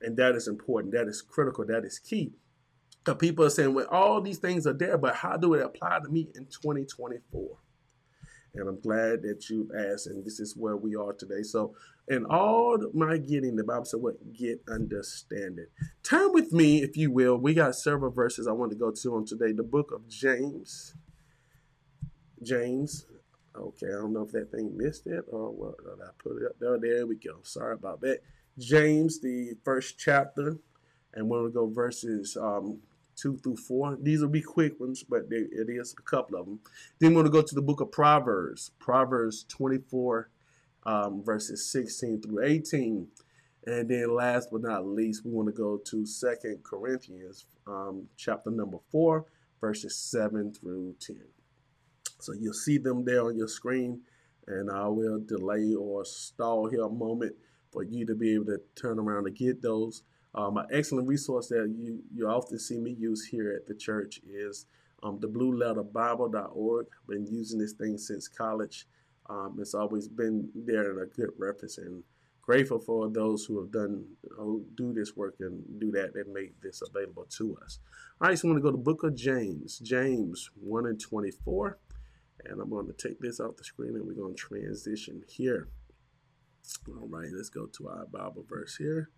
And 0.01 0.17
that 0.17 0.35
is 0.35 0.47
important. 0.47 0.93
That 0.93 1.07
is 1.07 1.21
critical. 1.21 1.65
That 1.65 1.85
is 1.85 1.99
key. 1.99 2.33
The 3.05 3.15
people 3.15 3.45
are 3.45 3.49
saying, 3.49 3.73
well, 3.73 3.87
all 3.91 4.21
these 4.21 4.37
things 4.37 4.65
are 4.65 4.73
there, 4.73 4.97
but 4.97 5.15
how 5.15 5.37
do 5.37 5.53
it 5.53 5.61
apply 5.61 5.99
to 6.03 6.09
me 6.09 6.29
in 6.35 6.45
2024? 6.45 7.57
And 8.55 8.69
I'm 8.69 8.79
glad 8.79 9.23
that 9.23 9.49
you've 9.49 9.71
asked, 9.75 10.07
and 10.07 10.23
this 10.23 10.39
is 10.39 10.55
where 10.55 10.77
we 10.77 10.95
are 10.95 11.13
today. 11.13 11.41
So, 11.41 11.73
in 12.07 12.25
all 12.25 12.77
my 12.93 13.17
getting, 13.17 13.55
the 13.55 13.63
Bible 13.63 13.85
said, 13.85 14.01
What? 14.01 14.33
Get 14.33 14.61
understanding. 14.69 15.65
Turn 16.03 16.33
with 16.33 16.53
me, 16.53 16.83
if 16.83 16.95
you 16.95 17.09
will. 17.09 17.35
We 17.35 17.55
got 17.55 17.75
several 17.75 18.11
verses 18.11 18.47
I 18.47 18.51
want 18.51 18.71
to 18.71 18.77
go 18.77 18.91
to 18.91 19.15
on 19.15 19.25
today. 19.25 19.53
The 19.53 19.63
book 19.63 19.91
of 19.91 20.07
James. 20.07 20.93
James. 22.43 23.05
Okay, 23.55 23.87
I 23.87 24.01
don't 24.01 24.13
know 24.13 24.23
if 24.23 24.31
that 24.31 24.51
thing 24.51 24.75
missed 24.75 25.05
it 25.07 25.25
or 25.27 25.51
what. 25.51 25.75
I 25.85 26.09
put 26.17 26.41
it 26.41 26.45
up 26.45 26.55
there. 26.59 26.79
There 26.79 27.05
we 27.05 27.15
go. 27.15 27.37
Sorry 27.43 27.73
about 27.73 28.01
that. 28.01 28.21
James, 28.57 29.19
the 29.19 29.53
first 29.63 29.97
chapter, 29.99 30.57
and 31.13 31.29
we're 31.29 31.39
going 31.39 31.51
to 31.51 31.55
go 31.55 31.67
verses 31.67 32.35
um, 32.39 32.79
two 33.15 33.37
through 33.37 33.57
four. 33.57 33.97
These 34.01 34.21
will 34.21 34.29
be 34.29 34.41
quick 34.41 34.79
ones, 34.79 35.03
but 35.03 35.29
they, 35.29 35.37
it 35.37 35.69
is 35.69 35.95
a 35.97 36.01
couple 36.01 36.39
of 36.39 36.45
them. 36.45 36.59
Then 36.99 37.11
we're 37.13 37.21
going 37.23 37.31
to 37.31 37.41
go 37.41 37.41
to 37.41 37.55
the 37.55 37.61
book 37.61 37.81
of 37.81 37.91
Proverbs, 37.91 38.71
Proverbs 38.79 39.45
24, 39.49 40.29
um, 40.85 41.23
verses 41.23 41.71
16 41.71 42.21
through 42.21 42.43
18. 42.43 43.07
And 43.65 43.89
then 43.89 44.13
last 44.13 44.49
but 44.51 44.61
not 44.61 44.85
least, 44.85 45.25
we 45.25 45.31
want 45.31 45.47
to 45.47 45.53
go 45.53 45.77
to 45.77 46.05
Second 46.05 46.63
Corinthians, 46.63 47.45
um, 47.65 48.07
chapter 48.17 48.51
number 48.51 48.77
4, 48.91 49.25
verses 49.61 49.97
7 49.97 50.53
through 50.53 50.95
10. 50.99 51.21
So 52.23 52.33
you'll 52.33 52.53
see 52.53 52.77
them 52.77 53.03
there 53.05 53.25
on 53.25 53.37
your 53.37 53.47
screen, 53.47 54.01
and 54.47 54.71
I 54.71 54.87
will 54.87 55.19
delay 55.19 55.73
or 55.75 56.05
stall 56.05 56.69
here 56.69 56.83
a 56.83 56.89
moment 56.89 57.35
for 57.71 57.83
you 57.83 58.05
to 58.05 58.15
be 58.15 58.33
able 58.35 58.45
to 58.45 58.59
turn 58.75 58.99
around 58.99 59.27
and 59.27 59.35
get 59.35 59.61
those. 59.61 60.03
Um, 60.35 60.57
an 60.57 60.67
excellent 60.71 61.07
resource 61.07 61.47
that 61.49 61.73
you, 61.77 61.99
you 62.13 62.27
often 62.27 62.57
see 62.57 62.79
me 62.79 62.91
use 62.91 63.25
here 63.25 63.53
at 63.55 63.67
the 63.67 63.75
church 63.75 64.19
is 64.27 64.65
um, 65.03 65.19
the 65.19 65.27
blueletterbible.org. 65.27 66.87
Been 67.07 67.27
using 67.27 67.59
this 67.59 67.73
thing 67.73 67.97
since 67.97 68.27
college. 68.27 68.87
Um, 69.29 69.57
it's 69.59 69.73
always 69.73 70.07
been 70.07 70.49
there 70.55 70.91
and 70.91 71.01
a 71.01 71.05
good 71.05 71.29
reference 71.37 71.77
and 71.77 72.03
grateful 72.41 72.79
for 72.79 73.09
those 73.09 73.45
who 73.45 73.59
have 73.59 73.71
done 73.71 74.05
who 74.37 74.65
do 74.75 74.93
this 74.93 75.15
work 75.15 75.35
and 75.39 75.63
do 75.79 75.91
that 75.91 76.13
and 76.15 76.33
make 76.33 76.59
this 76.61 76.81
available 76.81 77.25
to 77.37 77.57
us. 77.63 77.79
All 78.21 78.27
right, 78.27 78.37
so 78.37 78.47
I'm 78.47 78.53
going 78.53 78.61
to 78.61 78.69
go 78.69 78.71
to 78.71 78.77
book 78.77 79.03
of 79.03 79.15
James, 79.15 79.79
James 79.79 80.49
1 80.55 80.85
and 80.85 80.99
24. 80.99 81.79
And 82.45 82.59
I'm 82.59 82.69
going 82.69 82.87
to 82.87 82.93
take 82.93 83.19
this 83.19 83.39
off 83.39 83.57
the 83.57 83.63
screen 83.63 83.95
and 83.95 84.05
we're 84.05 84.13
going 84.13 84.35
to 84.35 84.39
transition 84.39 85.23
here. 85.27 85.69
All 86.87 87.07
right, 87.07 87.29
let's 87.33 87.49
go 87.49 87.65
to 87.65 87.87
our 87.87 88.05
Bible 88.05 88.45
verse 88.47 88.75
here. 88.77 89.09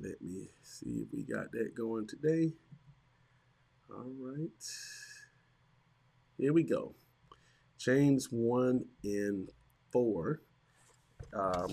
Let 0.00 0.20
me 0.20 0.50
see 0.62 1.04
if 1.06 1.08
we 1.12 1.22
got 1.22 1.52
that 1.52 1.74
going 1.76 2.06
today. 2.06 2.52
All 3.90 4.12
right. 4.18 4.48
Here 6.36 6.52
we 6.52 6.64
go. 6.64 6.94
James 7.78 8.28
1 8.30 8.84
and 9.04 9.50
4. 9.92 10.40
Um, 11.32 11.68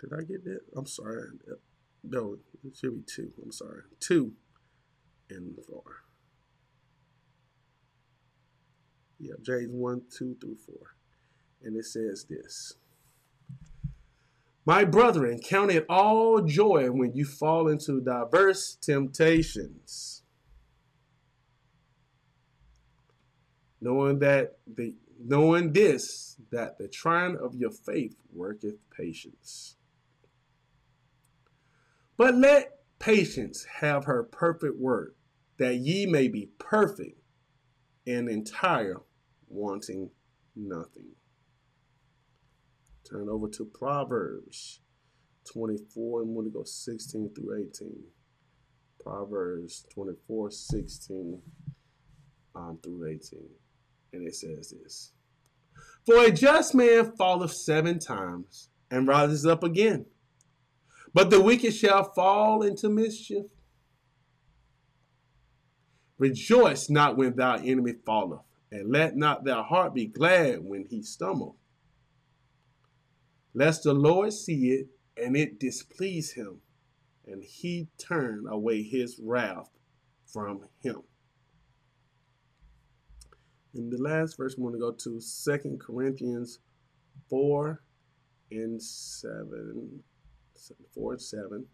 did 0.00 0.12
I 0.12 0.22
get 0.22 0.44
that? 0.44 0.60
I'm 0.76 0.86
sorry. 0.86 1.22
No, 2.04 2.36
it 2.64 2.76
should 2.76 2.94
be 2.94 3.02
2. 3.02 3.32
I'm 3.42 3.52
sorry. 3.52 3.82
2 4.00 4.32
and 5.30 5.56
4. 5.66 5.82
Yeah, 9.18 9.34
James 9.42 9.70
1, 9.70 10.02
2 10.10 10.36
through 10.40 10.56
4. 10.66 10.76
And 11.64 11.76
it 11.76 11.84
says 11.84 12.26
this. 12.28 12.74
My 14.66 14.84
brethren, 14.84 15.38
count 15.38 15.70
it 15.70 15.86
all 15.88 16.42
joy 16.42 16.90
when 16.90 17.14
you 17.14 17.24
fall 17.24 17.68
into 17.68 18.00
diverse 18.00 18.74
temptations, 18.74 20.22
knowing 23.80 24.18
that 24.18 24.58
the 24.66 24.94
knowing 25.24 25.72
this 25.72 26.36
that 26.50 26.78
the 26.78 26.88
trying 26.88 27.36
of 27.36 27.54
your 27.54 27.70
faith 27.70 28.16
worketh 28.32 28.74
patience. 28.90 29.76
But 32.16 32.34
let 32.34 32.80
patience 32.98 33.66
have 33.80 34.06
her 34.06 34.24
perfect 34.24 34.76
work, 34.78 35.14
that 35.58 35.76
ye 35.76 36.06
may 36.06 36.26
be 36.26 36.50
perfect 36.58 37.20
and 38.06 38.28
entire, 38.28 39.00
wanting 39.48 40.10
nothing. 40.54 41.12
Turn 43.08 43.28
over 43.28 43.48
to 43.48 43.64
Proverbs 43.64 44.80
24, 45.52 46.22
and 46.22 46.30
we're 46.30 46.42
going 46.42 46.52
to 46.52 46.58
go 46.58 46.64
16 46.64 47.30
through 47.34 47.68
18. 47.74 48.02
Proverbs 49.00 49.86
24, 49.94 50.50
16 50.50 51.40
um, 52.56 52.78
through 52.82 53.06
18. 53.06 53.48
And 54.12 54.26
it 54.26 54.34
says 54.34 54.74
this 54.82 55.12
For 56.04 56.24
a 56.24 56.32
just 56.32 56.74
man 56.74 57.12
falleth 57.16 57.52
seven 57.52 57.98
times 57.98 58.70
and 58.90 59.06
rises 59.06 59.46
up 59.46 59.62
again, 59.62 60.06
but 61.14 61.30
the 61.30 61.40
wicked 61.40 61.74
shall 61.74 62.12
fall 62.12 62.62
into 62.62 62.88
mischief. 62.88 63.46
Rejoice 66.18 66.88
not 66.88 67.16
when 67.16 67.36
thy 67.36 67.58
enemy 67.58 67.94
falleth, 68.04 68.40
and 68.72 68.90
let 68.90 69.16
not 69.16 69.44
thy 69.44 69.62
heart 69.62 69.94
be 69.94 70.06
glad 70.06 70.64
when 70.64 70.86
he 70.88 71.02
stumbleth 71.02 71.56
lest 73.56 73.84
the 73.84 73.94
Lord 73.94 74.34
see 74.34 74.68
it 74.72 74.88
and 75.16 75.34
it 75.34 75.58
displease 75.58 76.32
him, 76.32 76.60
and 77.26 77.42
he 77.42 77.88
turn 77.96 78.44
away 78.46 78.82
his 78.82 79.18
wrath 79.18 79.70
from 80.26 80.68
him. 80.82 81.02
In 83.74 83.88
the 83.88 83.96
last 83.96 84.36
verse, 84.36 84.56
we're 84.58 84.70
going 84.70 84.80
to 84.80 84.86
go 84.86 84.92
to 84.92 85.20
Second 85.22 85.80
Corinthians 85.80 86.58
4 87.30 87.82
and 88.50 88.80
7. 88.80 90.02
4 90.94 91.12
and 91.12 91.22
7. 91.22 91.66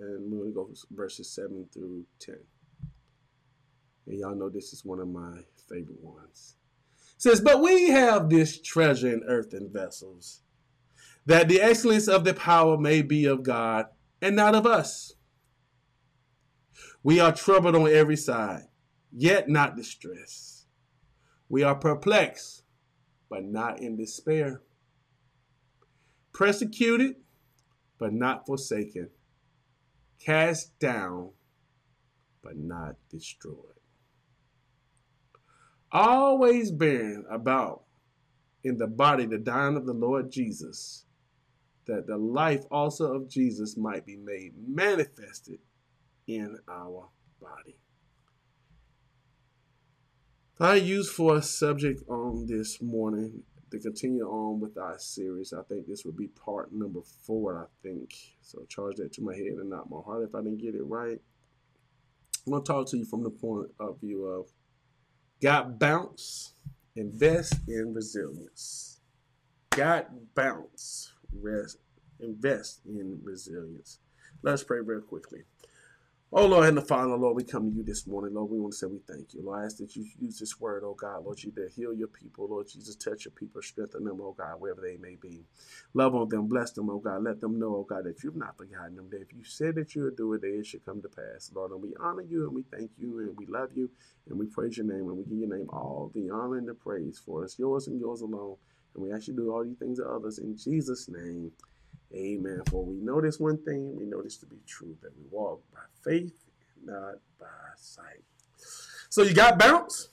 And 0.00 0.32
we're 0.32 0.38
going 0.38 0.50
to 0.50 0.54
go 0.54 0.70
verses 0.90 1.30
7 1.30 1.68
through 1.72 2.06
10. 2.18 2.34
And 4.06 4.18
y'all 4.18 4.34
know 4.34 4.48
this 4.48 4.72
is 4.72 4.84
one 4.84 5.00
of 5.00 5.08
my 5.08 5.38
favorite 5.68 6.02
ones. 6.02 6.56
It 7.16 7.22
says, 7.22 7.40
But 7.40 7.62
we 7.62 7.90
have 7.90 8.28
this 8.28 8.60
treasure 8.60 9.12
in 9.12 9.22
earthen 9.26 9.70
vessels 9.72 10.40
that 11.26 11.48
the 11.48 11.60
excellence 11.60 12.08
of 12.08 12.24
the 12.24 12.34
power 12.34 12.76
may 12.76 13.02
be 13.02 13.26
of 13.26 13.42
God 13.42 13.86
and 14.20 14.34
not 14.34 14.54
of 14.54 14.66
us. 14.66 15.14
We 17.02 17.20
are 17.20 17.32
troubled 17.32 17.74
on 17.74 17.88
every 17.88 18.16
side, 18.16 18.64
yet 19.12 19.48
not 19.48 19.76
distressed. 19.76 20.66
We 21.48 21.62
are 21.62 21.74
perplexed, 21.74 22.62
but 23.28 23.44
not 23.44 23.80
in 23.80 23.96
despair. 23.96 24.62
Persecuted, 26.32 27.16
but 27.98 28.12
not 28.12 28.46
forsaken. 28.46 29.10
Cast 30.18 30.78
down, 30.78 31.30
but 32.42 32.56
not 32.56 32.96
destroyed. 33.10 33.71
Always 35.92 36.70
bearing 36.70 37.24
about 37.30 37.82
in 38.64 38.78
the 38.78 38.86
body 38.86 39.26
the 39.26 39.38
dying 39.38 39.76
of 39.76 39.86
the 39.86 39.92
Lord 39.92 40.30
Jesus 40.30 41.04
that 41.86 42.06
the 42.06 42.16
life 42.16 42.64
also 42.70 43.12
of 43.12 43.28
Jesus 43.28 43.76
might 43.76 44.06
be 44.06 44.16
made 44.16 44.52
manifested 44.66 45.58
in 46.26 46.56
our 46.68 47.08
body. 47.40 47.76
I 50.60 50.76
use 50.76 51.10
for 51.10 51.36
a 51.36 51.42
subject 51.42 52.08
on 52.08 52.46
this 52.46 52.80
morning 52.80 53.42
to 53.72 53.80
continue 53.80 54.28
on 54.28 54.60
with 54.60 54.78
our 54.78 54.96
series. 54.98 55.52
I 55.52 55.62
think 55.62 55.88
this 55.88 56.04
would 56.04 56.16
be 56.16 56.28
part 56.28 56.72
number 56.72 57.00
four, 57.26 57.58
I 57.58 57.66
think. 57.82 58.14
So 58.42 58.64
charge 58.68 58.96
that 58.96 59.12
to 59.14 59.22
my 59.22 59.34
head 59.34 59.54
and 59.58 59.68
not 59.68 59.90
my 59.90 60.00
heart 60.04 60.22
if 60.22 60.34
I 60.36 60.38
didn't 60.38 60.62
get 60.62 60.76
it 60.76 60.84
right. 60.84 61.20
I'm 62.46 62.52
going 62.52 62.62
to 62.62 62.72
talk 62.72 62.86
to 62.90 62.98
you 62.98 63.04
from 63.04 63.24
the 63.24 63.30
point 63.30 63.70
of 63.80 64.00
view 64.00 64.26
of 64.26 64.46
got 65.42 65.78
bounce, 65.78 66.54
invest 66.94 67.54
in 67.66 67.92
resilience. 67.92 69.00
Got 69.70 70.08
bounce, 70.34 71.12
rest, 71.34 71.78
invest 72.20 72.80
in 72.86 73.20
resilience. 73.24 73.98
Let's 74.42 74.62
pray 74.62 74.80
real 74.80 75.00
quickly. 75.00 75.40
Oh 76.34 76.46
Lord 76.46 76.68
and 76.68 76.78
the 76.78 76.82
Father, 76.82 77.16
Lord, 77.16 77.36
we 77.36 77.44
come 77.44 77.72
to 77.72 77.76
you 77.76 77.82
this 77.82 78.06
morning, 78.06 78.36
Lord. 78.36 78.52
We 78.52 78.60
want 78.60 78.72
to 78.74 78.78
say 78.78 78.86
we 78.86 79.00
thank 79.00 79.34
you. 79.34 79.42
Lord, 79.42 79.62
I 79.62 79.64
ask 79.66 79.78
that 79.78 79.96
you 79.96 80.06
use 80.20 80.38
this 80.38 80.60
word, 80.60 80.84
oh 80.86 80.94
God, 80.94 81.24
Lord, 81.24 81.42
you 81.42 81.50
to 81.52 81.68
heal 81.76 81.92
your 81.92 82.08
people, 82.08 82.48
Lord 82.48 82.68
Jesus, 82.68 82.96
touch 82.96 83.26
your 83.26 83.32
people, 83.32 83.60
strengthen 83.62 84.04
them, 84.04 84.20
oh 84.22 84.32
God, 84.38 84.60
wherever 84.60 84.80
they 84.80 84.96
may 84.96 85.16
be. 85.16 85.44
Love 85.92 86.14
on 86.14 86.30
them, 86.30 86.46
bless 86.46 86.70
them, 86.70 86.88
oh 86.88 87.00
God. 87.00 87.24
Let 87.24 87.42
them 87.42 87.58
know, 87.58 87.76
oh 87.76 87.86
God, 87.90 88.04
that 88.04 88.22
you've 88.22 88.36
not 88.36 88.56
forgotten 88.56 88.96
them. 88.96 89.08
That 89.10 89.22
if 89.22 89.34
you 89.34 89.44
said 89.44 89.74
that 89.74 89.94
you 89.96 90.04
would 90.04 90.16
do 90.16 90.32
it, 90.34 90.42
that 90.42 90.58
it 90.58 90.66
should 90.66 90.86
come 90.86 91.02
to 91.02 91.08
pass, 91.08 91.50
Lord. 91.54 91.72
And 91.72 91.82
we 91.82 91.94
honor 92.00 92.22
you 92.22 92.44
and 92.46 92.54
we 92.54 92.62
thank 92.72 92.92
you 92.98 93.18
and 93.18 93.36
we 93.36 93.46
love 93.46 93.72
you 93.74 93.90
and 94.30 94.38
we 94.38 94.46
praise 94.46 94.78
your 94.78 94.86
name 94.86 95.10
and 95.10 95.18
we 95.18 95.24
give 95.24 95.38
your 95.38 95.58
name 95.58 95.68
all 95.70 96.12
the 96.14 96.30
honor 96.30 96.58
and 96.58 96.68
the 96.68 96.74
praise 96.74 97.20
for 97.26 97.44
us, 97.44 97.58
yours 97.58 97.88
and 97.88 98.00
yours 98.00 98.22
alone. 98.22 98.56
And 98.94 99.04
we 99.04 99.12
ask 99.12 99.28
you 99.28 99.34
to 99.34 99.42
do 99.42 99.52
all 99.52 99.64
these 99.64 99.78
things 99.78 99.98
to 99.98 100.06
others 100.06 100.38
in 100.38 100.56
Jesus' 100.56 101.10
name. 101.10 101.52
Amen. 102.14 102.62
For 102.70 102.84
we 102.84 102.96
know 102.96 103.20
this 103.20 103.38
one 103.38 103.58
thing, 103.58 103.96
we 103.96 104.04
know 104.04 104.22
this 104.22 104.36
to 104.38 104.46
be 104.46 104.58
true, 104.66 104.96
that 105.02 105.16
we 105.16 105.24
walk 105.30 105.62
by 105.72 105.80
faith, 106.04 106.34
not 106.84 107.14
by 107.40 107.46
sight. 107.76 108.22
So 109.08 109.22
you 109.22 109.34
got 109.34 109.58
bounce? 109.58 110.08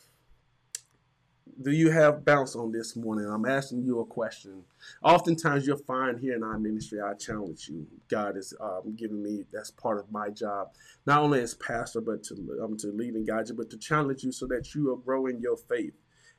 Do 1.61 1.71
you 1.71 1.91
have 1.91 2.23
bounce 2.23 2.55
on 2.55 2.71
this 2.71 2.95
morning? 2.95 3.25
I'm 3.25 3.45
asking 3.45 3.83
you 3.83 3.99
a 3.99 4.05
question. 4.05 4.63
Oftentimes 5.03 5.67
you'll 5.67 5.77
find 5.77 6.17
here 6.17 6.35
in 6.35 6.43
our 6.43 6.57
ministry, 6.57 7.01
I 7.01 7.15
challenge 7.15 7.67
you. 7.67 7.85
God 8.07 8.37
is 8.37 8.53
um, 8.61 8.95
giving 8.95 9.21
me, 9.21 9.43
that's 9.51 9.69
part 9.69 9.99
of 9.99 10.09
my 10.09 10.29
job, 10.29 10.69
not 11.05 11.21
only 11.21 11.41
as 11.41 11.55
pastor, 11.55 11.99
but 11.99 12.23
to, 12.23 12.61
um, 12.63 12.77
to 12.77 12.87
lead 12.87 13.15
and 13.15 13.27
guide 13.27 13.49
you, 13.49 13.55
but 13.55 13.69
to 13.71 13.77
challenge 13.77 14.23
you 14.23 14.31
so 14.31 14.45
that 14.47 14.73
you 14.73 14.93
are 14.93 14.97
growing 14.97 15.41
your 15.41 15.57
faith. 15.57 15.95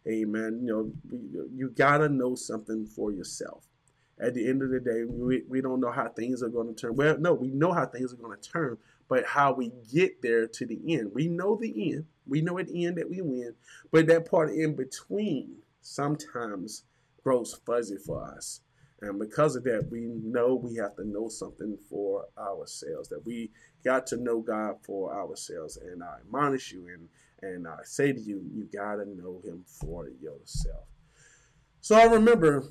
Amen. 0.08 0.61
You 0.62 0.72
know, 1.11 1.48
you 1.54 1.68
got 1.68 1.98
to 1.98 2.08
know 2.08 2.34
something 2.34 2.86
for 2.86 3.12
yourself 3.12 3.70
at 4.21 4.35
the 4.35 4.49
end 4.49 4.62
of 4.62 4.71
the 4.71 4.81
day, 4.81 5.05
we, 5.05 5.43
we 5.49 5.61
don't 5.61 5.81
know 5.81 5.91
how 5.91 6.09
things 6.09 6.43
are 6.43 6.49
going 6.49 6.68
to 6.68 6.75
turn. 6.75 6.97
Well, 6.97 7.18
no, 7.18 7.33
we 7.33 7.49
know 7.49 7.73
how 7.73 7.87
things 7.87 8.12
are 8.12 8.16
going 8.16 8.39
to 8.39 8.51
turn, 8.51 8.79
but 9.09 9.25
how 9.27 9.53
we 9.53 9.73
get 9.93 10.23
there 10.23 10.47
to 10.47 10.66
the 10.66 10.81
end. 10.87 11.12
We 11.14 11.29
know 11.29 11.57
the 11.57 11.93
end. 11.93 12.05
We 12.27 12.43
know 12.43 12.59
at 12.59 12.68
the 12.68 12.85
end 12.85 12.99
that 12.99 13.11
we 13.11 13.21
win, 13.21 13.55
but 13.91 14.07
that 14.07 14.31
part 14.31 14.51
in 14.51 14.77
between 14.77 15.57
sometimes 15.81 16.85
grows 17.25 17.61
fuzzy 17.66 17.97
for 17.97 18.23
us. 18.37 18.61
And 19.03 19.18
because 19.18 19.57
of 19.57 19.64
that, 19.64 19.89
we 19.91 20.03
know 20.03 20.55
we 20.55 20.77
have 20.77 20.95
to 20.97 21.05
know 21.07 21.29
something 21.29 21.79
for 21.89 22.27
ourselves, 22.39 23.09
that 23.09 23.25
we 23.25 23.51
got 23.83 24.07
to 24.09 24.18
know 24.18 24.41
God 24.41 24.75
for 24.85 25.14
ourselves. 25.14 25.79
And 25.79 26.03
I 26.03 26.18
admonish 26.21 26.71
you 26.71 26.87
and, 26.89 27.09
and 27.43 27.66
I 27.66 27.79
say 27.85 28.12
to 28.12 28.21
you, 28.21 28.43
you 28.53 28.68
got 28.73 28.97
to 28.97 29.07
know 29.07 29.41
Him 29.43 29.64
for 29.66 30.09
yourself. 30.21 30.85
So 31.81 31.97
I 31.97 32.05
remember 32.05 32.64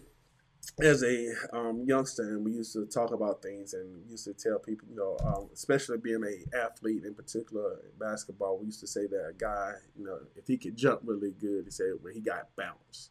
as 0.82 1.04
a 1.04 1.34
um, 1.52 1.84
youngster, 1.86 2.24
and 2.24 2.46
we 2.46 2.52
used 2.54 2.74
to 2.74 2.86
talk 2.86 3.12
about 3.12 3.42
things, 3.42 3.74
and 3.74 4.10
used 4.10 4.26
to 4.26 4.34
tell 4.34 4.60
people, 4.60 4.88
you 4.90 4.96
know, 4.96 5.18
um, 5.26 5.50
especially 5.54 5.98
being 5.98 6.24
a 6.24 6.58
athlete 6.58 7.04
in 7.04 7.14
particular 7.14 7.74
in 7.84 7.92
basketball, 8.00 8.58
we 8.58 8.68
used 8.68 8.80
to 8.80 8.88
say 8.88 9.08
that 9.08 9.30
a 9.30 9.34
guy, 9.34 9.74
you 9.98 10.06
know, 10.06 10.20
if 10.36 10.48
he 10.48 10.58
could 10.58 10.78
jump 10.78 11.02
really 11.04 11.32
good, 11.32 11.66
he 11.66 11.72
said 11.72 11.94
when 12.02 12.14
he 12.14 12.22
got 12.22 12.48
bounce, 12.56 13.10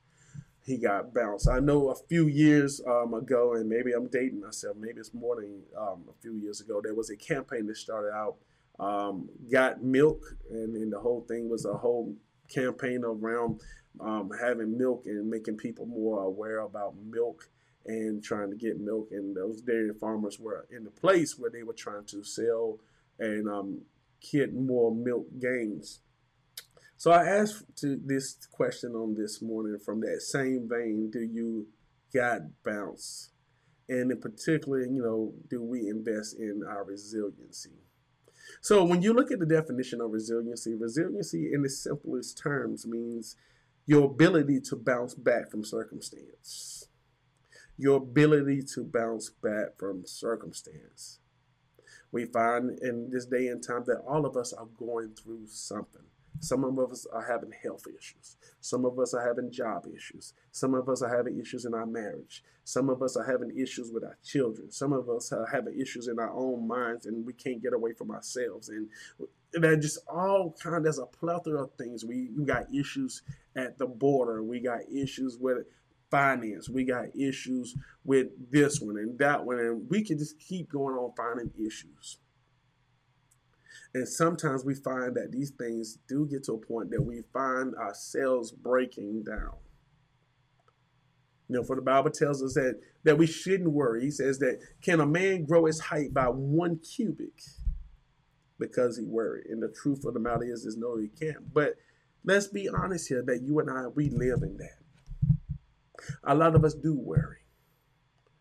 he 0.65 0.77
got 0.77 1.13
bounce. 1.15 1.47
I 1.49 1.61
know 1.61 1.91
a 1.91 1.95
few 1.95 2.27
years 2.27 2.81
um, 2.87 3.15
ago, 3.15 3.55
and 3.55 3.69
maybe 3.69 3.93
I'm 3.93 4.07
dating 4.09 4.41
myself, 4.41 4.77
maybe 4.77 5.01
it's 5.01 5.15
more 5.15 5.37
than 5.37 5.63
um, 5.77 6.05
a 6.09 6.23
few 6.23 6.35
years 6.35 6.61
ago. 6.61 6.81
There 6.83 6.95
was 6.95 7.11
a 7.11 7.17
campaign 7.17 7.67
that 7.67 7.77
started 7.77 8.13
out, 8.13 8.37
um, 8.81 9.29
got 9.51 9.83
milk, 9.83 10.23
and, 10.51 10.75
and 10.75 10.93
the 10.93 11.01
whole 11.01 11.25
thing 11.29 11.49
was 11.49 11.65
a 11.65 11.75
whole 11.75 12.15
campaign 12.49 13.03
around 13.05 13.61
um, 14.01 14.31
having 14.41 14.77
milk 14.77 15.05
and 15.07 15.29
making 15.29 15.57
people 15.57 15.87
more 15.87 16.23
aware 16.23 16.61
about 16.61 16.95
milk 17.05 17.49
and 17.87 18.23
trying 18.23 18.51
to 18.51 18.57
get 18.57 18.81
milk. 18.81 19.09
And 19.11 19.37
those 19.37 19.61
dairy 19.61 19.93
farmers 20.01 20.39
were 20.39 20.67
in 20.71 20.85
the 20.85 20.91
place 20.91 21.39
where 21.39 21.51
they 21.51 21.63
were 21.63 21.73
trying 21.73 22.05
to 22.07 22.23
sell 22.23 22.79
and 23.19 23.49
um, 23.49 23.83
get 24.33 24.55
more 24.55 24.95
milk 24.95 25.27
gains. 25.41 26.01
So 26.97 27.13
I 27.13 27.25
asked 27.27 27.65
this 27.81 28.47
question 28.51 28.93
on 28.93 29.15
this 29.15 29.41
morning 29.41 29.79
from 29.79 30.01
that 30.01 30.21
same 30.21 30.69
vein: 30.69 31.11
Do 31.13 31.21
you 31.21 31.69
got 32.13 32.41
bounce? 32.65 33.31
And 33.89 34.11
in 34.11 34.21
particular, 34.21 34.81
you 34.81 35.03
know, 35.03 35.33
do 35.49 35.63
we 35.63 35.89
invest 35.89 36.39
in 36.39 36.63
our 36.69 36.85
resiliency? 36.85 37.71
So 38.61 38.85
when 38.85 39.03
you 39.03 39.13
look 39.13 39.31
at 39.31 39.39
the 39.39 39.47
definition 39.47 40.01
of 40.01 40.11
resiliency, 40.11 40.75
resiliency 40.75 41.53
in 41.53 41.63
the 41.63 41.71
simplest 41.71 42.39
terms 42.39 42.87
means 42.87 43.37
your 43.89 44.05
ability 44.05 44.61
to 44.61 44.77
bounce 44.77 45.15
back 45.15 45.51
from 45.51 45.65
circumstance. 45.65 46.89
Your 47.79 47.97
ability 47.97 48.61
to 48.75 48.85
bounce 48.85 49.31
back 49.31 49.79
from 49.79 50.05
circumstance. 50.05 51.21
We 52.13 52.27
find 52.27 52.79
in 52.83 53.09
this 53.11 53.25
day 53.25 53.47
and 53.47 53.67
time 53.67 53.85
that 53.87 54.03
all 54.07 54.27
of 54.27 54.37
us 54.37 54.53
are 54.53 54.69
going 54.79 55.15
through 55.15 55.47
something. 55.47 56.03
Some 56.41 56.65
of 56.65 56.79
us 56.79 57.07
are 57.13 57.27
having 57.27 57.53
health 57.63 57.85
issues. 57.87 58.37
Some 58.61 58.85
of 58.85 58.99
us 58.99 59.15
are 59.15 59.27
having 59.27 59.51
job 59.51 59.87
issues. 59.95 60.35
Some 60.53 60.75
of 60.75 60.89
us 60.89 61.03
are 61.03 61.15
having 61.15 61.39
issues 61.41 61.65
in 61.65 61.75
our 61.75 61.87
marriage. 61.87 62.43
Some 62.65 62.89
of 62.89 63.03
us 63.03 63.17
are 63.17 63.25
having 63.25 63.59
issues 63.59 63.91
with 63.91 64.05
our 64.05 64.19
children. 64.25 64.71
Some 64.71 64.93
of 64.93 65.09
us 65.09 65.33
are 65.33 65.47
having 65.47 65.81
issues 65.81 66.07
in 66.09 66.19
our 66.19 66.31
own 66.31 66.69
minds 66.69 67.07
and 67.07 67.25
we 67.27 67.33
can't 67.33 67.63
get 67.63 67.73
away 67.73 67.93
from 67.93 68.11
ourselves. 68.11 68.69
And 68.69 68.89
that 69.53 69.81
just 69.81 69.99
all 70.07 70.55
kind 70.63 70.77
of, 70.77 70.83
there's 70.83 70.99
a 70.99 71.07
plethora 71.07 71.63
of 71.63 71.73
things. 71.79 72.05
We, 72.05 72.29
we 72.37 72.45
got 72.45 72.73
issues 72.75 73.23
at 73.57 73.79
the 73.79 73.87
border. 73.87 74.43
We 74.43 74.61
got 74.61 74.81
issues 74.93 75.39
with 75.39 75.67
finance. 76.11 76.69
We 76.69 76.85
got 76.85 77.17
issues 77.17 77.75
with 78.05 78.29
this 78.51 78.81
one 78.81 78.97
and 78.99 79.19
that 79.19 79.45
one. 79.45 79.59
And 79.59 79.89
we 79.89 80.05
can 80.05 80.19
just 80.19 80.39
keep 80.39 80.71
going 80.71 80.95
on 80.95 81.13
finding 81.17 81.51
issues. 81.59 82.19
And 83.95 84.07
sometimes 84.07 84.65
we 84.65 84.75
find 84.75 85.15
that 85.17 85.33
these 85.33 85.51
things 85.51 85.99
do 86.09 86.27
get 86.27 86.45
to 86.45 86.53
a 86.53 86.59
point 86.59 86.91
that 86.91 87.03
we 87.03 87.23
find 87.33 87.75
ourselves 87.75 88.53
breaking 88.53 89.25
down. 89.25 89.55
You 91.49 91.57
know, 91.57 91.65
for 91.65 91.77
the 91.77 91.83
Bible 91.83 92.11
tells 92.11 92.43
us 92.43 92.55
that 92.55 92.79
that 93.05 93.17
we 93.17 93.27
shouldn't 93.27 93.71
worry. 93.71 94.03
He 94.03 94.11
says 94.11 94.39
that 94.41 94.61
can 94.83 95.01
a 95.01 95.07
man 95.07 95.45
grow 95.45 95.65
his 95.65 95.81
height 95.81 96.13
by 96.13 96.27
one 96.27 96.79
cubit 96.79 97.43
because 98.59 98.99
he 98.99 99.05
worried? 99.05 99.47
And 99.47 99.63
the 99.63 99.69
truth 99.69 100.05
of 100.05 100.13
the 100.13 100.21
matter 100.21 100.45
is, 100.45 100.67
is 100.67 100.77
no, 100.77 100.99
he 100.99 101.09
can't. 101.09 101.53
But 101.55 101.77
let's 102.25 102.49
be 102.49 102.69
honest 102.69 103.09
here 103.09 103.23
that 103.27 103.41
you 103.43 103.59
and 103.61 103.71
I 103.71 103.87
we 103.87 104.11
live 104.11 104.43
in 104.43 104.59
that. 104.59 104.79
A 106.25 106.35
lot 106.35 106.55
of 106.55 106.65
us 106.65 106.75
do 106.75 106.95
worry 106.95 107.39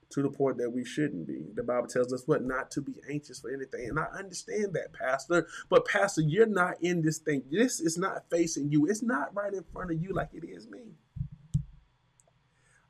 to 0.09 0.21
the 0.21 0.29
point 0.29 0.57
that 0.57 0.69
we 0.69 0.85
shouldn't 0.85 1.27
be. 1.27 1.47
The 1.53 1.63
Bible 1.63 1.87
tells 1.87 2.13
us 2.13 2.23
what 2.25 2.43
not 2.43 2.71
to 2.71 2.81
be 2.81 2.95
anxious 3.09 3.39
for 3.39 3.51
anything. 3.51 3.89
And 3.89 3.99
I 3.99 4.05
understand 4.17 4.73
that, 4.73 4.93
Pastor. 4.93 5.47
But 5.69 5.85
Pastor, 5.85 6.21
you're 6.21 6.45
not 6.45 6.75
in 6.81 7.01
this 7.01 7.17
thing. 7.17 7.43
This 7.51 7.79
is 7.79 7.97
not 7.97 8.29
facing 8.29 8.71
you. 8.71 8.85
It's 8.87 9.03
not 9.03 9.35
right 9.35 9.53
in 9.53 9.63
front 9.73 9.91
of 9.91 10.01
you 10.01 10.13
like 10.13 10.29
it 10.33 10.45
is 10.45 10.67
me. 10.69 10.93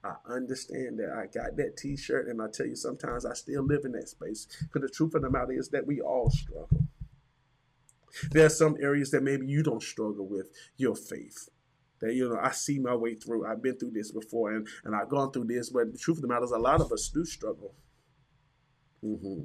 I 0.03 0.15
understand 0.29 0.99
that 0.99 1.09
I 1.11 1.25
got 1.25 1.57
that 1.57 1.75
t-shirt 1.75 2.27
and 2.27 2.41
I 2.41 2.47
tell 2.53 2.67
you 2.67 2.75
sometimes 2.75 3.25
I 3.25 3.33
still 3.33 3.63
live 3.63 3.83
in 3.83 3.93
that 3.93 4.09
space. 4.09 4.47
Because 4.61 4.87
the 4.87 4.93
truth 4.93 5.15
of 5.15 5.23
the 5.23 5.29
matter 5.29 5.53
is 5.53 5.69
that 5.69 5.87
we 5.87 5.99
all 5.99 6.29
struggle. 6.29 6.87
There 8.31 8.45
are 8.45 8.49
some 8.49 8.77
areas 8.79 9.11
that 9.11 9.23
maybe 9.23 9.47
you 9.47 9.63
don't 9.63 9.83
struggle 9.83 10.27
with 10.27 10.49
your 10.77 10.95
faith 10.95 11.49
that 12.01 12.13
you 12.13 12.29
know 12.29 12.39
I 12.41 12.51
see 12.51 12.79
my 12.79 12.95
way 12.95 13.15
through. 13.15 13.45
I've 13.45 13.61
been 13.61 13.77
through 13.77 13.91
this 13.91 14.11
before, 14.11 14.51
and 14.51 14.67
and 14.83 14.95
I've 14.95 15.09
gone 15.09 15.31
through 15.31 15.45
this. 15.45 15.69
But 15.69 15.91
the 15.91 15.97
truth 15.97 16.17
of 16.17 16.21
the 16.23 16.27
matter 16.27 16.45
is, 16.45 16.51
a 16.51 16.57
lot 16.57 16.81
of 16.81 16.91
us 16.91 17.09
do 17.13 17.25
struggle. 17.25 17.75
Mm-hmm. 19.03 19.43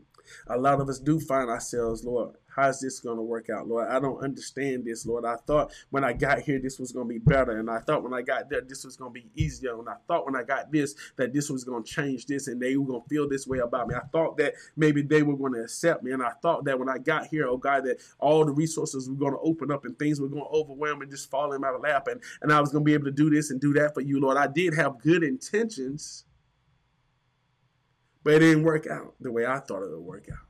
A 0.48 0.56
lot 0.58 0.80
of 0.80 0.88
us 0.88 0.98
do 0.98 1.20
find 1.20 1.48
ourselves, 1.48 2.04
Lord, 2.04 2.36
how's 2.54 2.80
this 2.80 3.00
going 3.00 3.16
to 3.16 3.22
work 3.22 3.48
out, 3.50 3.66
Lord? 3.66 3.88
I 3.88 3.98
don't 3.98 4.22
understand 4.22 4.84
this, 4.84 5.06
Lord. 5.06 5.24
I 5.24 5.36
thought 5.46 5.72
when 5.90 6.04
I 6.04 6.12
got 6.12 6.40
here, 6.40 6.58
this 6.58 6.78
was 6.78 6.92
going 6.92 7.08
to 7.08 7.12
be 7.12 7.18
better. 7.18 7.58
And 7.58 7.70
I 7.70 7.78
thought 7.78 8.02
when 8.02 8.14
I 8.14 8.22
got 8.22 8.50
there, 8.50 8.60
this 8.60 8.84
was 8.84 8.96
going 8.96 9.12
to 9.12 9.20
be 9.20 9.30
easier. 9.34 9.78
And 9.78 9.88
I 9.88 9.96
thought 10.06 10.26
when 10.26 10.36
I 10.36 10.42
got 10.42 10.70
this, 10.70 10.94
that 11.16 11.32
this 11.32 11.50
was 11.50 11.64
going 11.64 11.82
to 11.82 11.90
change 11.90 12.26
this 12.26 12.48
and 12.48 12.60
they 12.60 12.76
were 12.76 12.86
going 12.86 13.02
to 13.02 13.08
feel 13.08 13.28
this 13.28 13.46
way 13.46 13.58
about 13.58 13.88
me. 13.88 13.94
I 13.94 14.06
thought 14.12 14.36
that 14.38 14.54
maybe 14.76 15.02
they 15.02 15.22
were 15.22 15.36
going 15.36 15.54
to 15.54 15.62
accept 15.62 16.02
me. 16.02 16.12
And 16.12 16.22
I 16.22 16.32
thought 16.42 16.64
that 16.64 16.78
when 16.78 16.88
I 16.88 16.98
got 16.98 17.26
here, 17.26 17.46
oh 17.46 17.56
God, 17.56 17.84
that 17.84 17.98
all 18.18 18.44
the 18.44 18.52
resources 18.52 19.08
were 19.08 19.16
going 19.16 19.32
to 19.32 19.40
open 19.40 19.70
up 19.70 19.84
and 19.84 19.98
things 19.98 20.20
were 20.20 20.28
going 20.28 20.44
to 20.44 20.48
overwhelm 20.48 21.02
and 21.02 21.10
just 21.10 21.30
fall 21.30 21.52
in 21.52 21.60
my 21.60 21.70
lap. 21.70 22.08
And, 22.08 22.20
and 22.42 22.52
I 22.52 22.60
was 22.60 22.70
going 22.70 22.84
to 22.84 22.86
be 22.86 22.94
able 22.94 23.06
to 23.06 23.12
do 23.12 23.30
this 23.30 23.50
and 23.50 23.60
do 23.60 23.72
that 23.74 23.94
for 23.94 24.00
you, 24.00 24.20
Lord. 24.20 24.36
I 24.36 24.46
did 24.46 24.74
have 24.74 25.00
good 25.00 25.22
intentions 25.22 26.24
but 28.24 28.34
it 28.34 28.38
didn't 28.40 28.64
work 28.64 28.86
out 28.86 29.14
the 29.20 29.32
way 29.32 29.46
I 29.46 29.58
thought 29.58 29.82
it 29.82 29.90
would 29.90 30.00
work 30.00 30.26
out. 30.30 30.46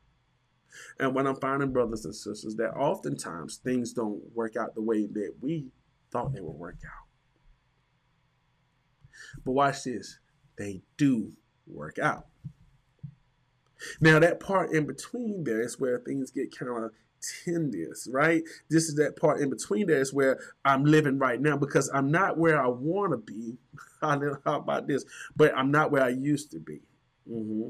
And 0.99 1.15
what 1.15 1.27
I'm 1.27 1.37
finding, 1.37 1.73
brothers 1.73 2.05
and 2.05 2.15
sisters, 2.15 2.57
that 2.57 2.75
oftentimes 2.75 3.57
things 3.57 3.93
don't 3.93 4.23
work 4.35 4.57
out 4.57 4.75
the 4.75 4.83
way 4.83 5.07
that 5.07 5.35
we 5.41 5.71
thought 6.11 6.33
they 6.33 6.41
would 6.41 6.57
work 6.57 6.79
out. 6.85 7.07
But 9.45 9.53
watch 9.53 9.85
this, 9.85 10.19
they 10.57 10.83
do 10.97 11.33
work 11.67 11.99
out. 11.99 12.27
Now, 14.01 14.19
that 14.19 14.41
part 14.41 14.73
in 14.73 14.87
between 14.87 15.45
there 15.45 15.61
is 15.61 15.81
where 15.81 15.99
things 15.99 16.31
get 16.31 16.57
kind 16.57 16.85
of 16.85 16.93
tedious, 17.45 18.09
right? 18.11 18.43
This 18.71 18.85
is 18.85 18.97
that 18.97 19.17
part 19.17 19.41
in 19.41 19.51
between 19.51 19.87
there 19.87 20.01
is 20.01 20.13
where 20.13 20.39
I'm 20.65 20.85
living 20.85 21.19
right 21.19 21.41
now 21.41 21.57
because 21.57 21.91
I'm 21.93 22.11
not 22.11 22.39
where 22.39 22.63
I 22.63 22.69
want 22.69 23.13
to 23.13 23.17
be. 23.19 23.57
How 24.01 24.21
about 24.47 24.87
this, 24.87 25.05
but 25.37 25.57
I'm 25.57 25.71
not 25.71 25.91
where 25.91 26.03
I 26.03 26.11
used 26.11 26.51
to 26.53 26.61
be. 26.61 26.81
Mm-hmm. 27.31 27.69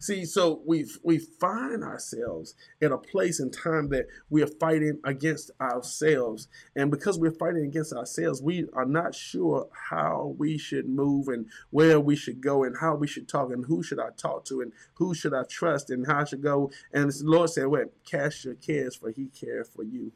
See, 0.00 0.24
so 0.24 0.62
we 0.66 0.86
we 1.02 1.18
find 1.18 1.82
ourselves 1.82 2.54
in 2.80 2.92
a 2.92 2.98
place 2.98 3.40
and 3.40 3.52
time 3.52 3.88
that 3.90 4.06
we 4.30 4.42
are 4.42 4.46
fighting 4.46 5.00
against 5.04 5.50
ourselves, 5.60 6.48
and 6.76 6.90
because 6.90 7.18
we're 7.18 7.32
fighting 7.32 7.64
against 7.64 7.92
ourselves, 7.92 8.42
we 8.42 8.66
are 8.72 8.84
not 8.84 9.14
sure 9.14 9.68
how 9.90 10.34
we 10.38 10.58
should 10.58 10.88
move 10.88 11.28
and 11.28 11.46
where 11.70 12.00
we 12.00 12.16
should 12.16 12.40
go 12.40 12.64
and 12.64 12.76
how 12.80 12.94
we 12.94 13.06
should 13.06 13.28
talk 13.28 13.50
and 13.50 13.66
who 13.66 13.82
should 13.82 14.00
I 14.00 14.10
talk 14.16 14.44
to 14.46 14.60
and 14.60 14.72
who 14.94 15.14
should 15.14 15.34
I 15.34 15.42
trust 15.44 15.90
and 15.90 16.06
how 16.06 16.20
I 16.20 16.24
should 16.24 16.42
go. 16.42 16.70
And 16.92 17.10
the 17.10 17.22
Lord 17.24 17.50
said, 17.50 17.66
"Wait, 17.66 17.88
cast 18.04 18.44
your 18.44 18.54
cares, 18.54 18.96
for 18.96 19.10
He 19.10 19.26
cares 19.26 19.68
for 19.68 19.82
you." 19.82 20.12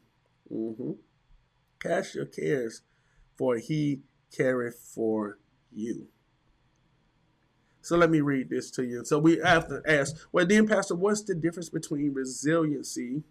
Mm-hmm. 0.51 0.91
Cast 1.81 2.15
your 2.15 2.25
cares, 2.25 2.81
for 3.37 3.57
He 3.57 4.01
careth 4.31 4.91
for 4.93 5.39
you. 5.71 6.07
So 7.83 7.97
let 7.97 8.09
me 8.09 8.21
read 8.21 8.49
this 8.49 8.71
to 8.71 8.83
you. 8.83 9.05
So 9.05 9.19
we 9.19 9.37
have 9.43 9.67
to 9.67 9.81
ask, 9.85 10.15
well, 10.31 10.45
then, 10.45 10.67
Pastor, 10.67 10.95
what's 10.95 11.21
the 11.21 11.35
difference 11.35 11.69
between 11.69 12.13
resiliency 12.13 13.23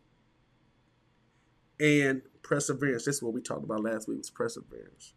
and 1.81 2.23
perseverance. 2.43 3.05
This 3.05 3.17
is 3.17 3.23
what 3.23 3.35
we 3.35 3.41
talked 3.41 3.65
about 3.65 3.83
last 3.83 4.09
week 4.09 4.19
was 4.19 4.31
perseverance. 4.31 5.15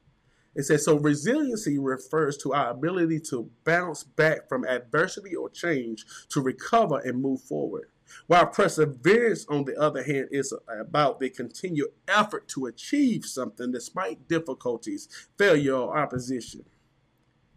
It 0.56 0.64
says 0.64 0.86
so 0.86 0.98
resiliency 0.98 1.78
refers 1.78 2.38
to 2.38 2.54
our 2.54 2.70
ability 2.70 3.20
to 3.32 3.50
bounce 3.66 4.04
back 4.04 4.48
from 4.48 4.66
adversity 4.66 5.36
or 5.36 5.50
change 5.50 6.06
to 6.30 6.42
recover 6.42 7.00
and 7.00 7.22
move 7.22 7.42
forward. 7.42 7.90
While 8.28 8.48
perseverance, 8.48 9.46
on 9.50 9.66
the 9.66 9.76
other 9.80 10.04
hand, 10.04 10.30
is 10.32 10.54
about 10.70 11.20
the 11.20 11.30
continued 11.30 11.90
effort 12.08 12.48
to 12.50 12.68
achieve 12.68 13.26
something 13.26 13.72
despite 13.72 14.28
difficulties, 14.28 15.10
failure, 15.38 15.74
or 15.74 15.98
opposition. 15.98 16.64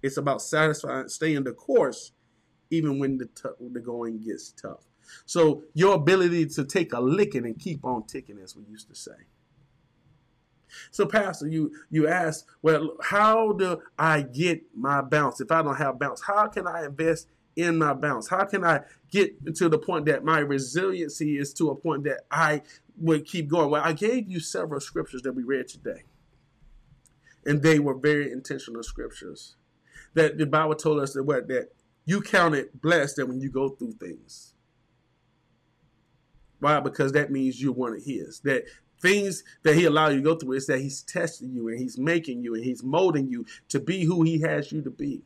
It's 0.02 0.16
about 0.16 0.42
satisfying, 0.42 1.08
staying 1.08 1.44
the 1.44 1.52
course, 1.52 2.12
even 2.70 2.98
when 2.98 3.18
the, 3.18 3.26
t- 3.26 3.68
the 3.72 3.80
going 3.80 4.20
gets 4.20 4.52
tough. 4.52 4.84
So 5.26 5.62
your 5.74 5.94
ability 5.94 6.46
to 6.46 6.64
take 6.64 6.92
a 6.92 7.00
licking 7.00 7.46
and 7.46 7.58
keep 7.58 7.84
on 7.84 8.06
ticking, 8.06 8.38
as 8.38 8.56
we 8.56 8.64
used 8.64 8.88
to 8.88 8.94
say. 8.94 9.12
So, 10.90 11.06
Pastor, 11.06 11.48
you 11.48 11.72
you 11.90 12.08
ask, 12.08 12.46
well, 12.62 12.96
how 13.02 13.52
do 13.52 13.80
I 13.98 14.22
get 14.22 14.62
my 14.74 15.00
bounce 15.00 15.40
if 15.40 15.50
I 15.50 15.62
don't 15.62 15.76
have 15.76 15.98
bounce? 15.98 16.22
How 16.22 16.46
can 16.48 16.66
I 16.66 16.84
invest 16.84 17.28
in 17.56 17.78
my 17.78 17.94
bounce? 17.94 18.28
How 18.28 18.44
can 18.44 18.64
I 18.64 18.82
get 19.10 19.56
to 19.56 19.68
the 19.68 19.78
point 19.78 20.06
that 20.06 20.24
my 20.24 20.38
resiliency 20.38 21.38
is 21.38 21.52
to 21.54 21.70
a 21.70 21.74
point 21.74 22.04
that 22.04 22.20
I 22.30 22.62
would 22.96 23.26
keep 23.26 23.48
going? 23.48 23.70
Well, 23.70 23.82
I 23.84 23.92
gave 23.92 24.30
you 24.30 24.40
several 24.40 24.80
scriptures 24.80 25.22
that 25.22 25.32
we 25.32 25.42
read 25.42 25.68
today, 25.68 26.02
and 27.44 27.62
they 27.62 27.78
were 27.78 27.94
very 27.94 28.30
intentional 28.30 28.82
scriptures. 28.82 29.56
That 30.18 30.36
the 30.36 30.46
Bible 30.46 30.74
told 30.74 30.98
us 30.98 31.12
that 31.12 31.22
what 31.22 31.46
that 31.46 31.70
you 32.04 32.20
count 32.20 32.56
it 32.56 32.82
blessed 32.82 33.16
that 33.16 33.28
when 33.28 33.40
you 33.40 33.50
go 33.50 33.68
through 33.68 33.92
things. 33.92 34.52
Why? 36.58 36.80
Because 36.80 37.12
that 37.12 37.30
means 37.30 37.62
you're 37.62 37.72
one 37.72 37.94
of 37.94 38.02
His. 38.02 38.40
That 38.40 38.64
things 39.00 39.44
that 39.62 39.76
He 39.76 39.84
allowed 39.84 40.08
you 40.08 40.16
to 40.16 40.22
go 40.22 40.34
through 40.34 40.54
is 40.54 40.66
that 40.66 40.80
He's 40.80 41.02
testing 41.02 41.52
you 41.52 41.68
and 41.68 41.78
He's 41.78 41.96
making 41.96 42.42
you 42.42 42.56
and 42.56 42.64
He's 42.64 42.82
molding 42.82 43.28
you 43.28 43.46
to 43.68 43.78
be 43.78 44.04
who 44.04 44.24
He 44.24 44.40
has 44.40 44.72
you 44.72 44.82
to 44.82 44.90
be. 44.90 45.22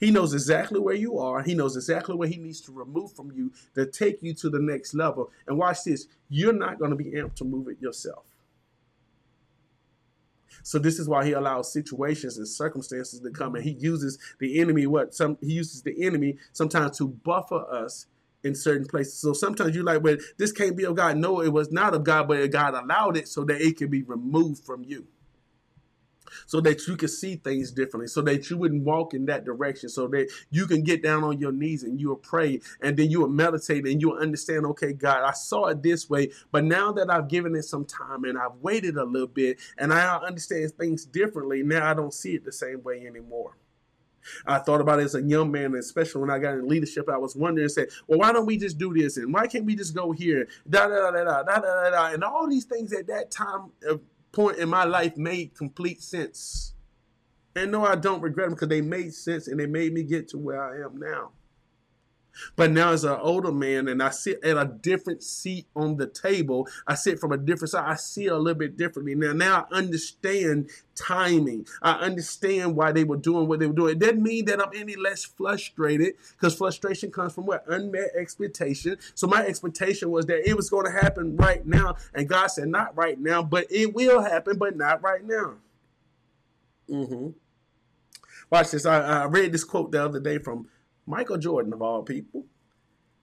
He 0.00 0.10
knows 0.10 0.32
exactly 0.32 0.80
where 0.80 0.94
you 0.94 1.18
are. 1.18 1.42
He 1.42 1.54
knows 1.54 1.76
exactly 1.76 2.16
what 2.16 2.30
he 2.30 2.36
needs 2.36 2.60
to 2.62 2.72
remove 2.72 3.12
from 3.12 3.30
you 3.30 3.52
to 3.74 3.86
take 3.86 4.22
you 4.22 4.34
to 4.34 4.50
the 4.50 4.58
next 4.58 4.94
level. 4.94 5.30
And 5.46 5.58
watch 5.58 5.84
this 5.84 6.06
you're 6.30 6.52
not 6.54 6.78
going 6.78 6.90
to 6.90 6.96
be 6.96 7.14
able 7.16 7.30
to 7.30 7.44
move 7.44 7.68
it 7.68 7.80
yourself. 7.80 8.24
So 10.62 10.78
this 10.78 10.98
is 10.98 11.08
why 11.08 11.24
he 11.24 11.32
allows 11.32 11.72
situations 11.72 12.38
and 12.38 12.48
circumstances 12.48 13.20
to 13.20 13.30
come, 13.30 13.54
and 13.54 13.64
he 13.64 13.72
uses 13.72 14.18
the 14.38 14.60
enemy. 14.60 14.86
What 14.86 15.14
some 15.14 15.38
he 15.40 15.52
uses 15.52 15.82
the 15.82 16.04
enemy 16.04 16.38
sometimes 16.52 16.98
to 16.98 17.08
buffer 17.08 17.64
us 17.70 18.06
in 18.42 18.54
certain 18.54 18.86
places. 18.86 19.14
So 19.14 19.32
sometimes 19.32 19.74
you're 19.74 19.84
like, 19.84 20.02
"Well, 20.02 20.16
this 20.36 20.52
can't 20.52 20.76
be 20.76 20.84
of 20.84 20.96
God." 20.96 21.16
No, 21.16 21.40
it 21.40 21.52
was 21.52 21.72
not 21.72 21.94
of 21.94 22.04
God, 22.04 22.28
but 22.28 22.50
God 22.50 22.74
allowed 22.74 23.16
it 23.16 23.28
so 23.28 23.44
that 23.44 23.60
it 23.60 23.76
can 23.78 23.88
be 23.88 24.02
removed 24.02 24.64
from 24.64 24.84
you 24.84 25.06
so 26.46 26.60
that 26.60 26.86
you 26.86 26.96
can 26.96 27.08
see 27.08 27.36
things 27.36 27.70
differently, 27.70 28.06
so 28.06 28.22
that 28.22 28.50
you 28.50 28.56
wouldn't 28.56 28.84
walk 28.84 29.14
in 29.14 29.26
that 29.26 29.44
direction, 29.44 29.88
so 29.88 30.06
that 30.08 30.28
you 30.50 30.66
can 30.66 30.82
get 30.82 31.02
down 31.02 31.24
on 31.24 31.38
your 31.38 31.52
knees 31.52 31.82
and 31.82 32.00
you 32.00 32.08
will 32.08 32.16
pray 32.16 32.60
and 32.80 32.96
then 32.96 33.10
you 33.10 33.20
will 33.20 33.28
meditate 33.28 33.86
and 33.86 34.00
you 34.00 34.10
will 34.10 34.18
understand, 34.18 34.66
okay, 34.66 34.92
God, 34.92 35.22
I 35.22 35.32
saw 35.32 35.66
it 35.66 35.82
this 35.82 36.08
way, 36.08 36.30
but 36.50 36.64
now 36.64 36.92
that 36.92 37.10
I've 37.10 37.28
given 37.28 37.54
it 37.54 37.64
some 37.64 37.84
time 37.84 38.24
and 38.24 38.38
I've 38.38 38.56
waited 38.60 38.96
a 38.96 39.04
little 39.04 39.28
bit 39.28 39.58
and 39.78 39.92
I 39.92 40.16
understand 40.16 40.72
things 40.72 41.04
differently, 41.04 41.62
now 41.62 41.90
I 41.90 41.94
don't 41.94 42.14
see 42.14 42.34
it 42.34 42.44
the 42.44 42.52
same 42.52 42.82
way 42.82 43.06
anymore. 43.06 43.56
I 44.46 44.58
thought 44.58 44.80
about 44.80 45.00
it 45.00 45.04
as 45.04 45.14
a 45.14 45.22
young 45.22 45.50
man, 45.50 45.74
especially 45.74 46.22
when 46.22 46.30
I 46.30 46.38
got 46.38 46.54
in 46.54 46.66
leadership. 46.66 47.08
I 47.08 47.18
was 47.18 47.36
wondering, 47.36 47.68
say, 47.68 47.86
well, 48.06 48.18
why 48.18 48.32
don't 48.32 48.46
we 48.46 48.56
just 48.56 48.78
do 48.78 48.94
this? 48.94 49.16
And 49.16 49.32
why 49.32 49.46
can't 49.46 49.64
we 49.64 49.76
just 49.76 49.94
go 49.94 50.12
here? 50.12 50.48
Da 50.68 50.88
da 50.88 51.10
da 51.10 51.24
da 51.24 51.42
da 51.42 51.42
da 51.42 51.60
da 51.60 51.90
da. 51.90 52.06
And 52.06 52.24
all 52.24 52.48
these 52.48 52.64
things 52.64 52.92
at 52.92 53.06
that 53.08 53.30
time 53.30 53.70
point 54.34 54.58
in 54.58 54.68
my 54.68 54.84
life 54.84 55.16
made 55.16 55.54
complete 55.56 56.02
sense. 56.02 56.74
And 57.56 57.70
no, 57.70 57.84
I 57.84 57.94
don't 57.94 58.20
regret 58.20 58.46
them 58.46 58.54
because 58.54 58.68
they 58.68 58.80
made 58.80 59.14
sense 59.14 59.46
and 59.46 59.58
they 59.58 59.66
made 59.66 59.92
me 59.92 60.02
get 60.02 60.28
to 60.28 60.38
where 60.38 60.62
I 60.62 60.84
am 60.84 60.98
now. 60.98 61.30
But 62.56 62.70
now, 62.70 62.92
as 62.92 63.04
an 63.04 63.18
older 63.20 63.52
man, 63.52 63.88
and 63.88 64.02
I 64.02 64.10
sit 64.10 64.42
at 64.44 64.56
a 64.56 64.66
different 64.66 65.22
seat 65.22 65.66
on 65.74 65.96
the 65.96 66.06
table, 66.06 66.68
I 66.86 66.94
sit 66.94 67.18
from 67.18 67.32
a 67.32 67.36
different 67.36 67.70
side. 67.70 67.84
I 67.86 67.96
see 67.96 68.26
a 68.26 68.36
little 68.36 68.58
bit 68.58 68.76
differently 68.76 69.14
now. 69.14 69.32
Now 69.32 69.66
I 69.70 69.76
understand 69.76 70.70
timing. 70.94 71.66
I 71.82 71.92
understand 71.92 72.76
why 72.76 72.92
they 72.92 73.04
were 73.04 73.16
doing 73.16 73.48
what 73.48 73.58
they 73.58 73.66
were 73.66 73.74
doing. 73.74 73.92
It 73.92 73.98
doesn't 73.98 74.22
mean 74.22 74.44
that 74.46 74.60
I'm 74.60 74.70
any 74.74 74.96
less 74.96 75.24
frustrated, 75.24 76.14
because 76.32 76.56
frustration 76.56 77.10
comes 77.10 77.32
from 77.32 77.46
what 77.46 77.64
unmet 77.68 78.10
expectation. 78.16 78.98
So 79.14 79.26
my 79.26 79.44
expectation 79.44 80.10
was 80.10 80.26
that 80.26 80.48
it 80.48 80.56
was 80.56 80.70
going 80.70 80.86
to 80.86 80.92
happen 80.92 81.36
right 81.36 81.66
now, 81.66 81.96
and 82.14 82.28
God 82.28 82.48
said, 82.48 82.68
"Not 82.68 82.96
right 82.96 83.18
now, 83.18 83.42
but 83.42 83.66
it 83.70 83.94
will 83.94 84.22
happen, 84.22 84.58
but 84.58 84.76
not 84.76 85.02
right 85.02 85.24
now." 85.24 85.54
Mm-hmm. 86.88 87.28
Watch 88.50 88.70
this. 88.70 88.86
I, 88.86 89.22
I 89.22 89.24
read 89.24 89.52
this 89.52 89.64
quote 89.64 89.90
the 89.90 90.04
other 90.04 90.20
day 90.20 90.38
from 90.38 90.68
Michael 91.06 91.38
Jordan, 91.38 91.72
of 91.72 91.82
all 91.82 92.02
people. 92.02 92.46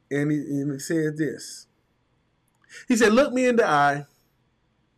And 0.09 0.31
he, 0.31 0.37
and 0.37 0.73
he 0.73 0.79
said 0.79 1.17
this. 1.17 1.67
He 2.87 2.95
said, 2.95 3.13
Look 3.13 3.33
me 3.33 3.47
in 3.47 3.55
the 3.55 3.67
eye. 3.67 4.05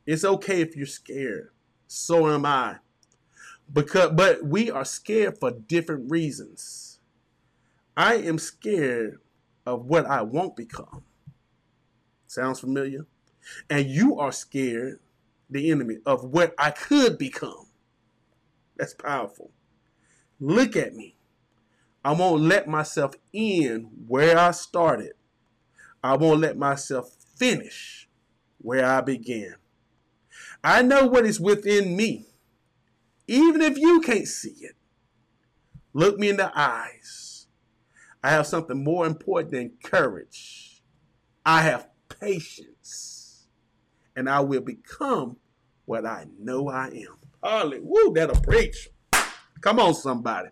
It's 0.05 0.25
okay 0.25 0.61
if 0.61 0.75
you're 0.75 0.85
scared. 0.85 1.49
So 1.87 2.29
am 2.29 2.45
I. 2.45 2.77
Because, 3.71 4.11
but 4.11 4.43
we 4.43 4.69
are 4.69 4.85
scared 4.85 5.37
for 5.39 5.51
different 5.51 6.11
reasons. 6.11 6.99
I 7.95 8.15
am 8.15 8.37
scared 8.37 9.19
of 9.65 9.85
what 9.85 10.05
I 10.05 10.21
won't 10.23 10.55
become. 10.55 11.03
Sounds 12.27 12.59
familiar? 12.59 13.05
And 13.69 13.87
you 13.87 14.19
are 14.19 14.31
scared, 14.31 14.99
the 15.49 15.71
enemy, 15.71 15.97
of 16.05 16.25
what 16.25 16.53
I 16.57 16.71
could 16.71 17.17
become. 17.17 17.67
That's 18.75 18.93
powerful. 18.93 19.51
Look 20.39 20.75
at 20.75 20.95
me. 20.95 21.12
I 22.03 22.11
won't 22.11 22.41
let 22.41 22.67
myself 22.67 23.15
end 23.33 23.87
where 24.07 24.37
I 24.37 24.51
started. 24.51 25.13
I 26.03 26.17
won't 26.17 26.41
let 26.41 26.57
myself 26.57 27.15
finish 27.37 28.09
where 28.57 28.85
I 28.85 29.01
began. 29.01 29.55
I 30.63 30.81
know 30.81 31.07
what 31.07 31.25
is 31.25 31.39
within 31.39 31.95
me, 31.95 32.27
even 33.27 33.61
if 33.61 33.77
you 33.77 34.01
can't 34.01 34.27
see 34.27 34.55
it. 34.61 34.75
Look 35.93 36.17
me 36.17 36.29
in 36.29 36.37
the 36.37 36.51
eyes. 36.57 37.47
I 38.23 38.31
have 38.31 38.47
something 38.47 38.83
more 38.83 39.05
important 39.05 39.51
than 39.51 39.71
courage. 39.83 40.81
I 41.45 41.61
have 41.61 41.89
patience, 42.21 43.47
and 44.15 44.29
I 44.29 44.39
will 44.39 44.61
become 44.61 45.37
what 45.85 46.05
I 46.05 46.27
know 46.39 46.69
I 46.69 46.87
am. 46.87 47.17
Hallelujah. 47.43 47.81
Woo, 47.83 48.13
that'll 48.13 48.41
preach. 48.41 48.89
Come 49.61 49.79
on, 49.79 49.93
somebody. 49.93 50.49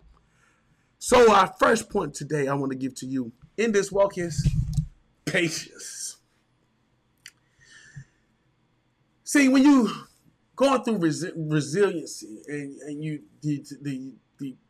So, 1.04 1.34
our 1.34 1.52
first 1.58 1.90
point 1.90 2.14
today 2.14 2.46
I 2.46 2.54
want 2.54 2.70
to 2.70 2.78
give 2.78 2.94
to 2.98 3.06
you 3.06 3.32
in 3.56 3.72
this 3.72 3.90
walk 3.90 4.18
is 4.18 4.48
patience. 5.24 6.18
See, 9.24 9.48
when 9.48 9.64
you 9.64 9.90
going 10.54 10.84
through 10.84 11.00
resi- 11.00 11.32
resiliency 11.34 12.42
and, 12.46 12.80
and 12.82 13.02
you 13.02 13.18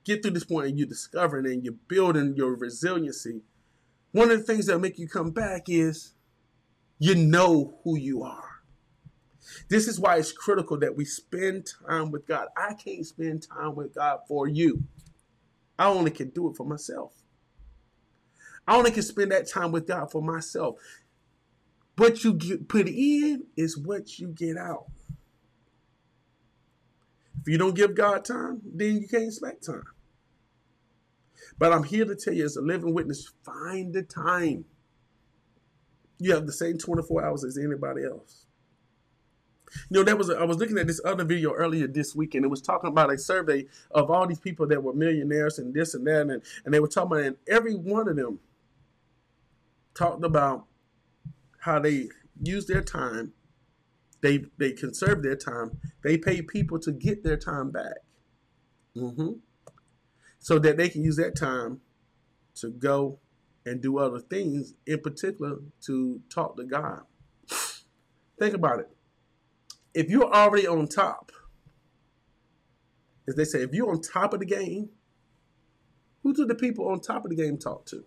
get 0.04 0.22
through 0.22 0.30
this 0.30 0.44
point 0.44 0.68
and 0.68 0.78
you're 0.78 0.88
discovering 0.88 1.44
and 1.44 1.62
you're 1.62 1.74
building 1.86 2.32
your 2.34 2.56
resiliency, 2.56 3.42
one 4.12 4.30
of 4.30 4.38
the 4.38 4.44
things 4.44 4.64
that 4.68 4.78
make 4.78 4.98
you 4.98 5.06
come 5.06 5.32
back 5.32 5.64
is 5.68 6.14
you 6.98 7.14
know 7.14 7.78
who 7.84 7.98
you 7.98 8.22
are. 8.22 8.62
This 9.68 9.86
is 9.86 10.00
why 10.00 10.16
it's 10.16 10.32
critical 10.32 10.78
that 10.78 10.96
we 10.96 11.04
spend 11.04 11.68
time 11.86 12.10
with 12.10 12.26
God. 12.26 12.48
I 12.56 12.72
can't 12.72 13.04
spend 13.04 13.46
time 13.46 13.74
with 13.74 13.94
God 13.94 14.20
for 14.26 14.48
you. 14.48 14.82
I 15.82 15.88
only 15.88 16.12
can 16.12 16.30
do 16.30 16.48
it 16.48 16.56
for 16.56 16.64
myself. 16.64 17.12
I 18.68 18.76
only 18.76 18.92
can 18.92 19.02
spend 19.02 19.32
that 19.32 19.48
time 19.48 19.72
with 19.72 19.88
God 19.88 20.12
for 20.12 20.22
myself. 20.22 20.78
What 21.96 22.22
you 22.22 22.34
get 22.34 22.68
put 22.68 22.86
in 22.86 23.46
is 23.56 23.76
what 23.76 24.20
you 24.20 24.28
get 24.28 24.56
out. 24.56 24.86
If 27.40 27.48
you 27.48 27.58
don't 27.58 27.74
give 27.74 27.96
God 27.96 28.24
time, 28.24 28.62
then 28.64 29.00
you 29.00 29.08
can't 29.08 29.24
expect 29.24 29.66
time. 29.66 29.82
But 31.58 31.72
I'm 31.72 31.82
here 31.82 32.04
to 32.04 32.14
tell 32.14 32.32
you, 32.32 32.44
as 32.44 32.54
a 32.54 32.62
living 32.62 32.94
witness, 32.94 33.32
find 33.44 33.92
the 33.92 34.04
time. 34.04 34.64
You 36.20 36.32
have 36.32 36.46
the 36.46 36.52
same 36.52 36.78
24 36.78 37.24
hours 37.24 37.42
as 37.42 37.58
anybody 37.58 38.04
else. 38.04 38.46
You 39.88 39.98
know, 39.98 40.04
that 40.04 40.18
was 40.18 40.28
a, 40.28 40.34
I 40.34 40.44
was 40.44 40.58
looking 40.58 40.78
at 40.78 40.86
this 40.86 41.00
other 41.04 41.24
video 41.24 41.52
earlier 41.52 41.86
this 41.86 42.14
week, 42.14 42.34
and 42.34 42.44
it 42.44 42.48
was 42.48 42.62
talking 42.62 42.88
about 42.88 43.12
a 43.12 43.18
survey 43.18 43.66
of 43.90 44.10
all 44.10 44.26
these 44.26 44.40
people 44.40 44.66
that 44.68 44.82
were 44.82 44.92
millionaires 44.92 45.58
and 45.58 45.74
this 45.74 45.94
and 45.94 46.06
that, 46.06 46.22
and, 46.22 46.42
and 46.64 46.74
they 46.74 46.80
were 46.80 46.88
talking 46.88 47.12
about, 47.12 47.24
and 47.24 47.36
every 47.48 47.74
one 47.74 48.08
of 48.08 48.16
them 48.16 48.38
talked 49.94 50.24
about 50.24 50.66
how 51.60 51.78
they 51.78 52.08
use 52.42 52.66
their 52.66 52.82
time, 52.82 53.32
they 54.20 54.44
they 54.58 54.72
conserve 54.72 55.22
their 55.22 55.36
time, 55.36 55.78
they 56.02 56.16
pay 56.16 56.42
people 56.42 56.78
to 56.78 56.92
get 56.92 57.24
their 57.24 57.36
time 57.36 57.70
back, 57.70 57.98
mm-hmm. 58.96 59.32
so 60.38 60.58
that 60.58 60.76
they 60.76 60.88
can 60.88 61.02
use 61.02 61.16
that 61.16 61.36
time 61.36 61.80
to 62.54 62.70
go 62.70 63.18
and 63.64 63.80
do 63.80 63.98
other 63.98 64.18
things, 64.18 64.74
in 64.86 65.00
particular 65.00 65.58
to 65.80 66.20
talk 66.28 66.56
to 66.56 66.64
God. 66.64 67.02
Think 68.38 68.54
about 68.54 68.80
it 68.80 68.90
if 69.95 70.09
you're 70.09 70.32
already 70.32 70.66
on 70.66 70.88
top, 70.88 71.32
as 73.28 73.34
they 73.36 73.45
say, 73.45 73.62
if 73.62 73.72
you're 73.72 73.90
on 73.90 74.01
top 74.01 74.32
of 74.32 74.40
the 74.40 74.47
game, 74.47 74.90
who 76.22 76.32
do 76.32 76.45
the 76.45 76.55
people 76.55 76.88
on 76.88 77.01
top 77.01 77.24
of 77.24 77.30
the 77.30 77.36
game 77.36 77.59
talk 77.59 77.86
to? 77.86 78.05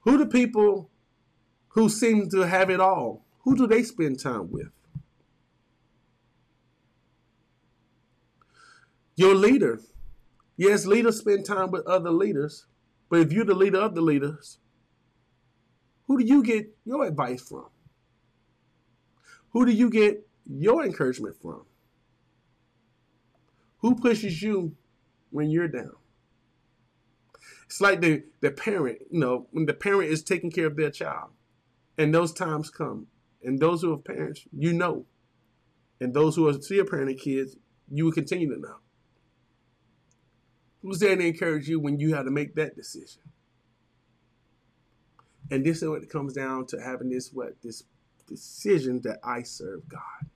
Who 0.00 0.18
the 0.18 0.26
people 0.26 0.90
who 1.68 1.88
seem 1.88 2.28
to 2.30 2.46
have 2.46 2.70
it 2.70 2.80
all? 2.80 3.24
Who 3.42 3.56
do 3.56 3.66
they 3.66 3.82
spend 3.82 4.20
time 4.20 4.50
with? 4.50 4.70
Your 9.16 9.34
leader. 9.34 9.80
Yes, 10.56 10.86
leaders 10.86 11.18
spend 11.18 11.44
time 11.44 11.70
with 11.70 11.86
other 11.86 12.10
leaders, 12.10 12.66
but 13.08 13.20
if 13.20 13.32
you're 13.32 13.44
the 13.44 13.54
leader 13.54 13.80
of 13.80 13.94
the 13.94 14.00
leaders, 14.00 14.58
who 16.06 16.18
do 16.18 16.24
you 16.24 16.42
get 16.42 16.76
your 16.84 17.04
advice 17.04 17.42
from? 17.42 17.66
Who 19.50 19.66
do 19.66 19.72
you 19.72 19.90
get 19.90 20.26
your 20.46 20.84
encouragement 20.84 21.36
from? 21.40 21.62
Who 23.78 23.94
pushes 23.94 24.42
you 24.42 24.76
when 25.30 25.50
you're 25.50 25.68
down? 25.68 25.96
It's 27.66 27.80
like 27.80 28.00
the, 28.00 28.24
the 28.40 28.50
parent, 28.50 28.98
you 29.10 29.20
know, 29.20 29.48
when 29.50 29.66
the 29.66 29.74
parent 29.74 30.10
is 30.10 30.22
taking 30.22 30.50
care 30.50 30.66
of 30.66 30.76
their 30.76 30.90
child, 30.90 31.30
and 31.98 32.14
those 32.14 32.32
times 32.32 32.70
come, 32.70 33.08
and 33.42 33.58
those 33.58 33.82
who 33.82 33.92
are 33.92 33.98
parents, 33.98 34.46
you 34.56 34.72
know, 34.72 35.06
and 36.00 36.14
those 36.14 36.36
who 36.36 36.48
are 36.48 36.52
still 36.54 36.84
parenting 36.84 37.18
kids, 37.18 37.56
you 37.90 38.04
will 38.04 38.12
continue 38.12 38.54
to 38.54 38.60
know. 38.60 38.76
Who's 40.82 41.00
there 41.00 41.16
to 41.16 41.26
encourage 41.26 41.68
you 41.68 41.80
when 41.80 41.98
you 41.98 42.14
have 42.14 42.26
to 42.26 42.30
make 42.30 42.54
that 42.54 42.76
decision? 42.76 43.22
And 45.50 45.64
this 45.64 45.82
is 45.82 45.88
what 45.88 46.02
it 46.02 46.10
comes 46.10 46.32
down 46.34 46.66
to 46.66 46.80
having 46.80 47.08
this 47.08 47.32
what 47.32 47.60
this 47.62 47.84
decision 48.26 49.00
that 49.02 49.18
I 49.22 49.42
serve 49.42 49.88
God. 49.88 50.30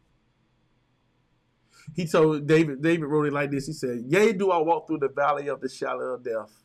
He 1.95 2.07
told 2.07 2.47
David, 2.47 2.83
David 2.83 3.07
wrote 3.07 3.27
it 3.27 3.33
like 3.33 3.51
this. 3.51 3.67
He 3.67 3.73
said, 3.73 4.05
Yea, 4.07 4.33
do 4.33 4.51
I 4.51 4.59
walk 4.59 4.87
through 4.87 4.99
the 4.99 5.09
valley 5.09 5.49
of 5.49 5.61
the 5.61 5.69
shadow 5.69 6.15
of 6.15 6.23
death. 6.23 6.63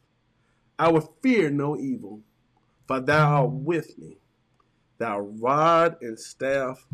I 0.78 0.91
will 0.91 1.16
fear 1.24 1.50
no 1.50 1.78
evil, 1.78 2.22
for 2.88 3.00
thou 3.00 3.43
art 3.43 3.52
with 3.52 3.98
me. 3.98 4.18
Thy 4.98 5.18
rod 5.18 5.98
and 6.02 6.20
staff, 6.20 6.86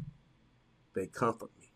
they 0.96 1.08
comfort 1.08 1.50
me. 1.60 1.72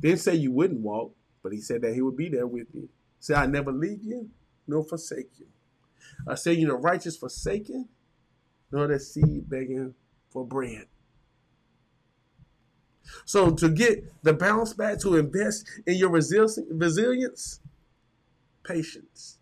Didn't 0.00 0.20
say 0.20 0.34
you 0.34 0.52
wouldn't 0.52 0.80
walk, 0.80 1.14
but 1.42 1.52
he 1.52 1.60
said 1.60 1.82
that 1.82 1.94
he 1.94 2.02
would 2.02 2.16
be 2.16 2.28
there 2.28 2.46
with 2.46 2.66
you. 2.74 2.88
Say, 3.20 3.34
I 3.34 3.46
never 3.46 3.72
leave 3.72 4.02
you, 4.02 4.28
nor 4.66 4.84
forsake 4.84 5.30
you. 5.38 5.46
I 6.26 6.34
say, 6.34 6.52
you 6.52 6.66
know, 6.66 6.74
righteous 6.74 7.16
forsaken, 7.16 7.88
nor 8.70 8.86
the 8.86 8.98
seed 8.98 9.48
begging 9.48 9.94
for 10.30 10.44
bread. 10.44 10.86
So 13.24 13.52
to 13.52 13.68
get 13.68 14.04
the 14.22 14.32
bounce 14.32 14.72
back, 14.72 14.98
to 15.00 15.16
invest 15.16 15.68
in 15.86 15.96
your 15.96 16.10
resilience, 16.10 17.60
patience. 18.64 19.38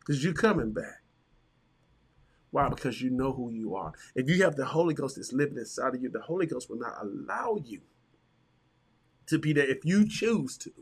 Because 0.00 0.22
you're 0.22 0.34
coming 0.34 0.72
back. 0.72 1.02
Why? 2.50 2.68
Because 2.68 3.00
you 3.00 3.10
know 3.10 3.32
who 3.32 3.50
you 3.50 3.76
are. 3.76 3.92
If 4.14 4.28
you 4.28 4.42
have 4.42 4.56
the 4.56 4.64
Holy 4.64 4.92
Ghost 4.92 5.16
that's 5.16 5.32
living 5.32 5.56
inside 5.56 5.94
of 5.94 6.02
you, 6.02 6.10
the 6.10 6.20
Holy 6.20 6.46
Ghost 6.46 6.68
will 6.68 6.78
not 6.78 6.94
allow 7.00 7.58
you 7.64 7.80
to 9.26 9.38
be 9.38 9.52
there 9.52 9.68
if 9.68 9.84
you 9.84 10.06
choose 10.06 10.56
to. 10.58 10.72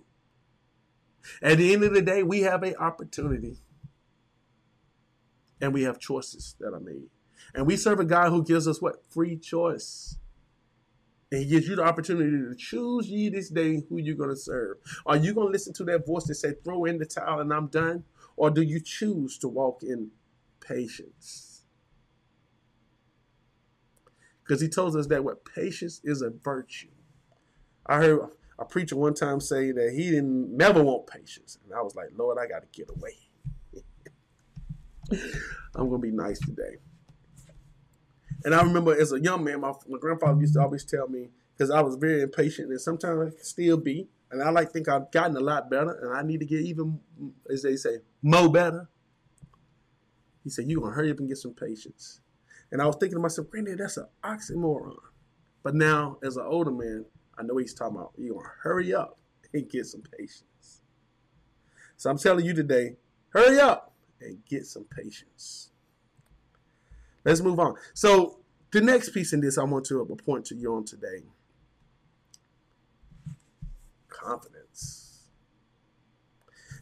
At 1.42 1.58
the 1.58 1.72
end 1.72 1.84
of 1.84 1.92
the 1.92 2.02
day, 2.02 2.22
we 2.22 2.42
have 2.42 2.62
an 2.62 2.76
opportunity 2.76 3.58
and 5.60 5.74
we 5.74 5.82
have 5.82 5.98
choices 5.98 6.56
that 6.60 6.72
are 6.72 6.80
made. 6.80 7.08
And 7.54 7.66
we 7.66 7.76
serve 7.76 8.00
a 8.00 8.04
God 8.04 8.30
who 8.30 8.44
gives 8.44 8.68
us 8.68 8.80
what? 8.80 9.02
Free 9.10 9.36
choice. 9.36 10.18
And 11.30 11.42
he 11.42 11.46
gives 11.46 11.68
you 11.68 11.76
the 11.76 11.84
opportunity 11.84 12.30
to 12.30 12.54
choose 12.56 13.08
ye 13.08 13.28
this 13.28 13.50
day 13.50 13.82
who 13.88 13.98
you're 13.98 14.16
going 14.16 14.30
to 14.30 14.36
serve. 14.36 14.78
Are 15.04 15.16
you 15.16 15.34
going 15.34 15.48
to 15.48 15.52
listen 15.52 15.74
to 15.74 15.84
that 15.84 16.06
voice 16.06 16.24
that 16.24 16.36
say, 16.36 16.54
throw 16.64 16.84
in 16.84 16.98
the 16.98 17.06
towel 17.06 17.40
and 17.40 17.52
I'm 17.52 17.66
done? 17.66 18.04
Or 18.36 18.50
do 18.50 18.62
you 18.62 18.80
choose 18.80 19.36
to 19.38 19.48
walk 19.48 19.82
in 19.82 20.10
patience? 20.60 21.62
Because 24.42 24.62
he 24.62 24.68
tells 24.68 24.96
us 24.96 25.06
that 25.08 25.24
what 25.24 25.44
patience 25.44 26.00
is 26.02 26.22
a 26.22 26.30
virtue. 26.30 26.88
I 27.84 27.96
heard 27.96 28.30
a 28.59 28.64
preacher 28.64 28.96
one 28.96 29.14
time 29.14 29.40
say 29.40 29.70
that 29.72 29.92
he 29.92 30.11
didn't 30.11 30.56
never 30.56 30.82
want 30.82 31.06
patience. 31.06 31.59
And 31.64 31.72
I 31.72 31.82
was 31.82 31.94
like, 31.94 32.09
Lord, 32.16 32.38
I 32.38 32.46
got 32.46 32.62
to 32.62 32.68
get 32.72 32.90
away. 32.90 33.14
I'm 35.74 35.88
to 35.90 35.98
be 35.98 36.11
nice 36.11 36.38
today. 36.40 36.76
And 38.44 38.54
I 38.54 38.62
remember 38.62 38.98
as 39.00 39.12
a 39.12 39.20
young 39.20 39.44
man, 39.44 39.61
my, 39.61 39.72
my 39.88 39.98
grandfather 39.98 40.40
used 40.40 40.54
to 40.54 40.61
always 40.61 40.84
tell 40.84 41.09
me, 41.09 41.28
because 41.56 41.70
I 41.70 41.80
was 41.80 41.96
very 41.96 42.22
impatient 42.22 42.70
and 42.70 42.80
sometimes 42.80 43.20
I 43.20 43.36
can 43.36 43.44
still 43.44 43.76
be. 43.76 44.09
And 44.30 44.42
I 44.42 44.50
like 44.50 44.70
think 44.70 44.88
I've 44.88 45.11
gotten 45.11 45.36
a 45.36 45.40
lot 45.40 45.70
better 45.70 45.90
and 46.02 46.16
I 46.16 46.22
need 46.22 46.40
to 46.40 46.46
get 46.46 46.61
even, 46.61 47.00
as 47.50 47.62
they 47.62 47.76
say, 47.76 47.98
mo 48.22 48.48
better. 48.48 48.88
He 50.44 50.50
said, 50.50 50.66
You're 50.68 50.82
to 50.82 50.94
hurry 50.94 51.11
up 51.11 51.18
and 51.18 51.28
get 51.28 51.38
some 51.38 51.54
patience. 51.54 52.20
And 52.70 52.82
I 52.82 52.86
was 52.86 52.96
thinking 52.96 53.16
to 53.16 53.22
myself, 53.22 53.50
Granddad, 53.50 53.78
that's 53.78 53.96
an 53.96 54.06
oxymoron. 54.22 54.96
But 55.62 55.74
now, 55.74 56.18
as 56.22 56.36
an 56.36 56.44
older 56.46 56.70
man, 56.70 57.06
I 57.39 57.43
know 57.43 57.57
he's 57.57 57.74
talking 57.74 57.97
about. 57.97 58.12
You're 58.16 58.34
going 58.34 58.45
to 58.45 58.51
hurry 58.62 58.95
up 58.95 59.18
and 59.55 59.68
get 59.68 59.86
some 59.86 60.03
patience. 60.18 60.82
So 61.97 62.11
I'm 62.11 62.18
telling 62.18 62.45
you 62.45 62.55
today, 62.55 62.97
hurry 63.30 63.61
up 63.61 63.93
and 64.20 64.45
get 64.45 64.66
some 64.66 64.84
patience. 64.84 65.70
Let's 67.24 67.41
move 67.41 67.59
on. 67.59 67.74
So 67.95 68.41
the 68.72 68.80
next 68.80 69.11
piece 69.11 69.32
in 69.32 69.41
this 69.41 69.59
I 69.59 69.64
want 69.64 69.86
to 69.86 70.03
uh, 70.03 70.14
point 70.14 70.45
to 70.47 70.55
you 70.55 70.74
on 70.74 70.84
today. 70.84 71.24
Confidence. 74.09 75.28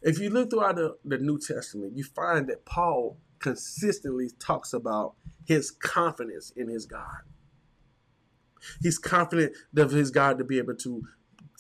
If 0.03 0.19
you 0.19 0.31
look 0.31 0.51
throughout 0.51 0.77
the, 0.77 0.97
the 1.05 1.19
New 1.19 1.39
Testament, 1.39 1.97
you 1.97 2.05
find 2.05 2.49
that 2.49 2.65
Paul 2.65 3.19
consistently 3.39 4.31
talks 4.39 4.73
about 4.73 5.15
his 5.45 5.71
confidence 5.71 6.53
in 6.57 6.69
his 6.69 6.87
God. 6.87 7.23
He's 8.81 8.99
confident 8.99 9.55
of 9.77 9.91
his 9.91 10.11
God 10.11 10.39
to 10.39 10.45
be 10.45 10.59
able 10.59 10.77
to 10.77 11.03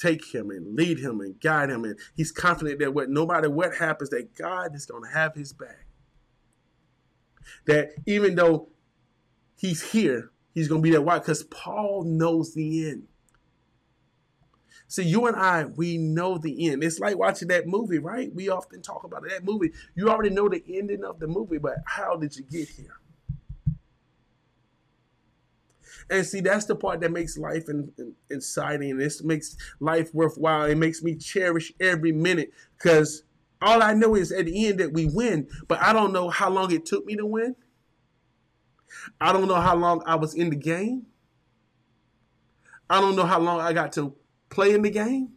take 0.01 0.35
him 0.35 0.51
and 0.51 0.77
lead 0.77 0.99
him 0.99 1.21
and 1.21 1.41
guide 1.41 1.71
him. 1.71 1.85
And 1.85 1.99
he's 2.15 2.33
confident 2.33 2.79
that 2.81 2.95
what 2.95 3.09
no 3.09 3.27
matter 3.27 3.51
what 3.51 3.77
happens, 3.77 4.11
that 4.11 4.35
God 4.35 4.75
is 4.75 4.87
going 4.87 5.05
to 5.05 5.11
have 5.11 5.35
his 5.35 5.53
back. 5.53 5.87
That 7.67 7.91
even 8.07 8.35
though 8.35 8.69
he's 9.57 9.93
here. 9.93 10.31
He's 10.55 10.69
going 10.69 10.81
to 10.81 10.83
be 10.83 10.91
there. 10.91 11.03
Why? 11.03 11.19
Because 11.19 11.43
Paul 11.45 12.05
knows 12.05 12.55
the 12.55 12.89
end. 12.89 13.05
See, 14.89 15.03
you 15.03 15.27
and 15.27 15.37
I, 15.37 15.65
we 15.65 15.99
know 15.99 16.39
the 16.39 16.69
end. 16.69 16.85
It's 16.85 17.01
like 17.01 17.19
watching 17.19 17.49
that 17.49 17.67
movie, 17.67 17.99
right? 17.99 18.33
We 18.33 18.49
often 18.49 18.83
talk 18.83 19.03
about 19.05 19.25
it. 19.25 19.31
that 19.31 19.45
movie. 19.45 19.73
You 19.97 20.09
already 20.09 20.31
know 20.31 20.49
the 20.49 20.63
ending 20.69 21.05
of 21.05 21.19
the 21.19 21.27
movie, 21.27 21.59
but 21.59 21.79
how 21.85 22.17
did 22.17 22.37
you 22.37 22.45
get 22.45 22.69
here? 22.69 22.95
And 26.09 26.25
see, 26.25 26.41
that's 26.41 26.67
the 26.67 26.77
part 26.77 27.01
that 27.01 27.11
makes 27.11 27.37
life 27.37 27.69
in, 27.69 27.93
in, 27.99 28.15
exciting. 28.31 28.97
This 28.97 29.25
makes 29.25 29.57
life 29.81 30.15
worthwhile. 30.15 30.65
It 30.67 30.79
makes 30.79 31.03
me 31.03 31.17
cherish 31.17 31.73
every 31.81 32.13
minute 32.13 32.53
because 32.79 33.25
all 33.61 33.83
I 33.83 33.95
know 33.95 34.15
is 34.15 34.31
at 34.31 34.47
the 34.47 34.67
end 34.69 34.79
that 34.81 34.93
we 34.93 35.07
win, 35.07 35.49
but 35.67 35.81
I 35.81 35.93
don't 35.93 36.13
know 36.13 36.29
how 36.29 36.51
long 36.51 36.73
it 36.73 36.87
took 36.87 37.05
me 37.07 37.17
to 37.17 37.27
win. 37.27 37.57
I 39.21 39.33
don't 39.33 39.49
know 39.49 39.61
how 39.61 39.75
long 39.75 40.03
I 40.07 40.15
was 40.15 40.35
in 40.35 40.51
the 40.51 40.57
game. 40.57 41.07
I 42.89 43.01
don't 43.01 43.17
know 43.17 43.27
how 43.27 43.41
long 43.41 43.61
I 43.61 43.73
got 43.73 43.93
to 43.95 44.15
play 44.49 44.73
in 44.75 44.83
the 44.83 44.91
game. 44.91 45.33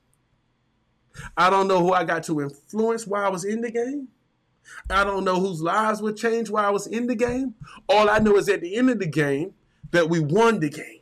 I 1.36 1.50
don't 1.50 1.68
know 1.68 1.80
who 1.80 1.94
I 1.94 2.04
got 2.04 2.24
to 2.26 2.42
influence 2.42 3.08
while 3.08 3.26
I 3.26 3.30
was 3.30 3.44
in 3.44 3.62
the 3.62 3.72
game. 3.72 4.08
I 4.90 5.04
don't 5.04 5.24
know 5.24 5.40
whose 5.40 5.62
lives 5.62 6.02
would 6.02 6.16
change 6.16 6.50
while 6.50 6.66
I 6.66 6.70
was 6.70 6.86
in 6.86 7.08
the 7.08 7.16
game. 7.16 7.56
All 7.88 8.10
I 8.10 8.20
know 8.20 8.38
is 8.38 8.50
at 8.50 8.62
the 8.62 8.76
end 8.76 8.92
of 8.92 9.00
the 9.00 9.08
game 9.08 9.54
that 9.92 10.10
we 10.10 10.20
won 10.20 10.60
the 10.60 10.70
game. 10.70 11.00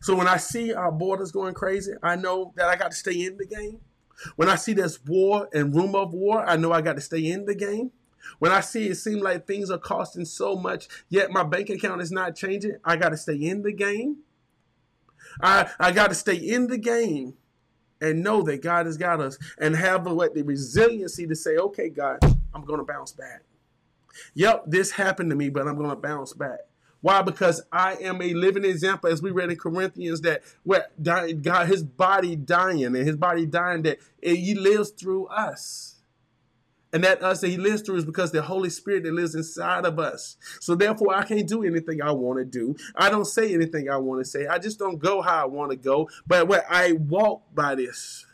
So 0.00 0.16
when 0.16 0.26
I 0.26 0.36
see 0.36 0.74
our 0.74 0.90
borders 0.90 1.30
going 1.30 1.54
crazy, 1.54 1.92
I 2.02 2.16
know 2.16 2.52
that 2.56 2.68
I 2.68 2.76
got 2.76 2.90
to 2.90 2.96
stay 2.96 3.24
in 3.24 3.36
the 3.36 3.46
game. 3.46 3.80
When 4.36 4.48
I 4.48 4.56
see 4.56 4.72
there's 4.72 5.04
war 5.04 5.48
and 5.52 5.74
rumor 5.74 6.00
of 6.00 6.12
war, 6.12 6.44
I 6.44 6.56
know 6.56 6.72
I 6.72 6.80
got 6.80 6.96
to 6.96 7.00
stay 7.00 7.30
in 7.30 7.46
the 7.46 7.54
game. 7.54 7.92
When 8.38 8.52
I 8.52 8.60
see 8.60 8.88
it 8.88 8.96
seem 8.96 9.20
like 9.20 9.46
things 9.46 9.70
are 9.70 9.78
costing 9.78 10.24
so 10.24 10.56
much, 10.56 10.88
yet 11.08 11.30
my 11.30 11.42
bank 11.42 11.70
account 11.70 12.02
is 12.02 12.12
not 12.12 12.36
changing, 12.36 12.76
I 12.84 12.96
got 12.96 13.10
to 13.10 13.16
stay 13.16 13.36
in 13.36 13.62
the 13.62 13.72
game. 13.72 14.18
I, 15.40 15.70
I 15.78 15.92
got 15.92 16.08
to 16.08 16.14
stay 16.14 16.36
in 16.36 16.66
the 16.66 16.78
game 16.78 17.34
and 18.00 18.22
know 18.22 18.42
that 18.42 18.62
God 18.62 18.86
has 18.86 18.96
got 18.96 19.20
us 19.20 19.38
and 19.58 19.76
have 19.76 20.04
the, 20.04 20.12
what, 20.12 20.34
the 20.34 20.42
resiliency 20.42 21.26
to 21.26 21.36
say, 21.36 21.56
okay, 21.56 21.88
God, 21.88 22.18
I'm 22.52 22.64
going 22.64 22.80
to 22.80 22.84
bounce 22.84 23.12
back. 23.12 23.42
Yep, 24.34 24.64
this 24.66 24.92
happened 24.92 25.30
to 25.30 25.36
me, 25.36 25.48
but 25.48 25.66
I'm 25.66 25.76
going 25.76 25.90
to 25.90 25.96
bounce 25.96 26.32
back. 26.32 26.60
Why? 27.00 27.20
Because 27.22 27.60
I 27.72 27.94
am 27.94 28.22
a 28.22 28.32
living 28.32 28.64
example, 28.64 29.10
as 29.10 29.20
we 29.20 29.32
read 29.32 29.50
in 29.50 29.56
Corinthians, 29.56 30.20
that 30.20 30.42
where 30.62 30.86
God, 31.02 31.66
his 31.66 31.82
body 31.82 32.36
dying 32.36 32.84
and 32.84 32.94
his 32.94 33.16
body 33.16 33.44
dying, 33.44 33.82
that 33.82 33.98
he 34.22 34.54
lives 34.54 34.90
through 34.90 35.26
us. 35.26 35.96
And 36.94 37.02
that 37.04 37.22
us 37.22 37.40
that 37.40 37.48
he 37.48 37.56
lives 37.56 37.80
through 37.80 37.96
is 37.96 38.04
because 38.04 38.32
the 38.32 38.42
Holy 38.42 38.68
Spirit 38.68 39.04
that 39.04 39.14
lives 39.14 39.34
inside 39.34 39.86
of 39.86 39.98
us. 39.98 40.36
So 40.60 40.74
therefore, 40.74 41.14
I 41.14 41.24
can't 41.24 41.48
do 41.48 41.64
anything 41.64 42.02
I 42.02 42.12
want 42.12 42.38
to 42.38 42.44
do. 42.44 42.76
I 42.94 43.08
don't 43.08 43.24
say 43.24 43.52
anything 43.54 43.88
I 43.88 43.96
want 43.96 44.22
to 44.22 44.30
say. 44.30 44.46
I 44.46 44.58
just 44.58 44.78
don't 44.78 44.98
go 44.98 45.22
how 45.22 45.42
I 45.42 45.46
want 45.46 45.70
to 45.70 45.76
go. 45.76 46.08
But 46.26 46.48
when 46.48 46.60
I 46.68 46.92
walk 46.92 47.42
by 47.54 47.74
this, 47.74 48.26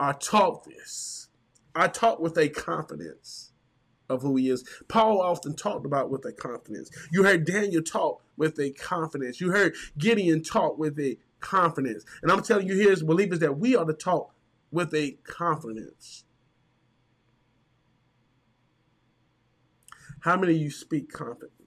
I 0.00 0.12
talk 0.12 0.64
this. 0.64 1.28
I 1.74 1.88
talk 1.88 2.20
with 2.20 2.38
a 2.38 2.48
confidence 2.48 3.47
of 4.08 4.22
who 4.22 4.36
he 4.36 4.50
is. 4.50 4.64
Paul 4.88 5.20
often 5.20 5.54
talked 5.54 5.86
about 5.86 6.10
with 6.10 6.24
a 6.24 6.32
confidence. 6.32 6.90
You 7.12 7.24
heard 7.24 7.44
Daniel 7.44 7.82
talk 7.82 8.22
with 8.36 8.58
a 8.58 8.70
confidence. 8.70 9.40
You 9.40 9.50
heard 9.50 9.74
Gideon 9.98 10.42
talk 10.42 10.78
with 10.78 10.98
a 10.98 11.18
confidence. 11.40 12.04
And 12.22 12.32
I'm 12.32 12.42
telling 12.42 12.66
you 12.66 12.74
here 12.74 12.92
as 12.92 13.02
believers 13.02 13.40
that 13.40 13.58
we 13.58 13.76
are 13.76 13.84
to 13.84 13.92
talk 13.92 14.34
with 14.70 14.94
a 14.94 15.12
confidence. 15.24 16.24
How 20.20 20.36
many 20.36 20.54
of 20.54 20.60
you 20.60 20.70
speak 20.70 21.12
confidently? 21.12 21.57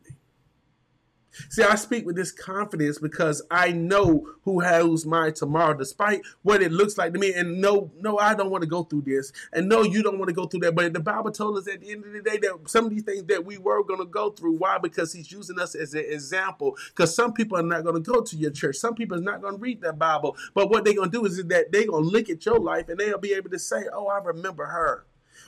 See, 1.49 1.63
I 1.63 1.75
speak 1.75 2.05
with 2.05 2.15
this 2.15 2.31
confidence 2.31 2.99
because 2.99 3.41
I 3.49 3.71
know 3.71 4.27
who 4.43 4.59
has 4.59 5.05
my 5.05 5.31
tomorrow, 5.31 5.73
despite 5.73 6.21
what 6.41 6.61
it 6.61 6.71
looks 6.71 6.97
like 6.97 7.13
to 7.13 7.19
me. 7.19 7.33
And 7.33 7.61
no, 7.61 7.91
no, 7.99 8.17
I 8.17 8.33
don't 8.33 8.49
want 8.49 8.63
to 8.63 8.69
go 8.69 8.83
through 8.83 9.03
this. 9.03 9.31
And 9.53 9.69
no, 9.69 9.83
you 9.83 10.03
don't 10.03 10.17
want 10.17 10.29
to 10.29 10.35
go 10.35 10.45
through 10.45 10.61
that. 10.61 10.75
But 10.75 10.93
the 10.93 10.99
Bible 10.99 11.31
told 11.31 11.57
us 11.57 11.67
at 11.67 11.81
the 11.81 11.91
end 11.91 12.05
of 12.05 12.13
the 12.13 12.21
day 12.21 12.37
that 12.37 12.69
some 12.69 12.85
of 12.85 12.91
these 12.91 13.03
things 13.03 13.23
that 13.25 13.45
we 13.45 13.57
were 13.57 13.83
going 13.83 13.99
to 13.99 14.05
go 14.05 14.31
through. 14.31 14.57
Why? 14.57 14.77
Because 14.77 15.13
He's 15.13 15.31
using 15.31 15.59
us 15.59 15.75
as 15.75 15.93
an 15.93 16.05
example. 16.07 16.77
Because 16.89 17.15
some 17.15 17.33
people 17.33 17.57
are 17.57 17.63
not 17.63 17.83
going 17.83 18.01
to 18.01 18.11
go 18.11 18.21
to 18.21 18.35
your 18.35 18.51
church. 18.51 18.77
Some 18.77 18.95
people 18.95 19.17
are 19.17 19.21
not 19.21 19.41
going 19.41 19.55
to 19.55 19.59
read 19.59 19.81
the 19.81 19.93
Bible. 19.93 20.35
But 20.53 20.69
what 20.69 20.85
they're 20.85 20.95
going 20.95 21.11
to 21.11 21.17
do 21.17 21.25
is 21.25 21.37
that 21.37 21.71
they're 21.71 21.87
going 21.87 22.03
to 22.03 22.09
look 22.09 22.29
at 22.29 22.45
your 22.45 22.59
life 22.59 22.89
and 22.89 22.99
they'll 22.99 23.17
be 23.17 23.33
able 23.33 23.49
to 23.51 23.59
say, 23.59 23.85
"Oh, 23.93 24.07
I 24.07 24.19
remember 24.19 24.65
her." 24.65 25.05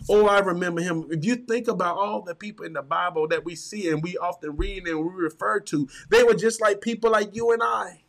Oh, 0.10 0.28
I 0.28 0.39
remember 0.39 0.82
him. 0.82 1.08
If 1.10 1.24
you 1.26 1.36
think 1.36 1.68
about 1.68 1.98
all 1.98 2.22
the 2.22 2.36
people 2.36 2.66
in 2.66 2.74
the 2.74 2.82
Bible 2.82 3.28
that 3.30 3.46
we 3.46 3.56
see 3.56 3.89
and 3.89 4.04
we 4.04 4.18
often 4.18 4.56
read 4.56 4.88
and 4.88 5.00
we 5.00 5.14
refer 5.14 5.60
to, 5.62 5.88
they 6.10 6.24
were 6.24 6.34
just 6.34 6.62
like 6.62 6.82
people 6.82 7.12
like 7.12 7.36
you 7.36 7.52
and 7.52 7.62
I. 7.64 8.04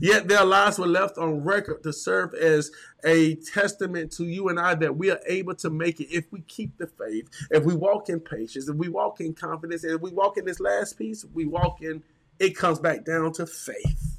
Yet 0.00 0.28
their 0.28 0.44
lives 0.44 0.78
were 0.78 0.86
left 0.86 1.18
on 1.18 1.44
record 1.44 1.82
to 1.82 1.92
serve 1.92 2.34
as 2.34 2.70
a 3.04 3.34
testament 3.36 4.12
to 4.12 4.24
you 4.24 4.48
and 4.48 4.58
I 4.58 4.74
that 4.76 4.96
we 4.96 5.10
are 5.10 5.20
able 5.26 5.54
to 5.56 5.70
make 5.70 6.00
it 6.00 6.08
if 6.10 6.30
we 6.30 6.40
keep 6.42 6.78
the 6.78 6.86
faith, 6.86 7.28
if 7.50 7.64
we 7.64 7.74
walk 7.74 8.08
in 8.08 8.20
patience, 8.20 8.68
if 8.68 8.76
we 8.76 8.88
walk 8.88 9.20
in 9.20 9.34
confidence, 9.34 9.84
and 9.84 9.94
if 9.94 10.00
we 10.00 10.10
walk 10.10 10.38
in 10.38 10.44
this 10.44 10.60
last 10.60 10.98
piece, 10.98 11.24
we 11.34 11.44
walk 11.44 11.82
in, 11.82 12.02
it 12.38 12.56
comes 12.56 12.78
back 12.78 13.04
down 13.04 13.32
to 13.34 13.46
faith. 13.46 14.18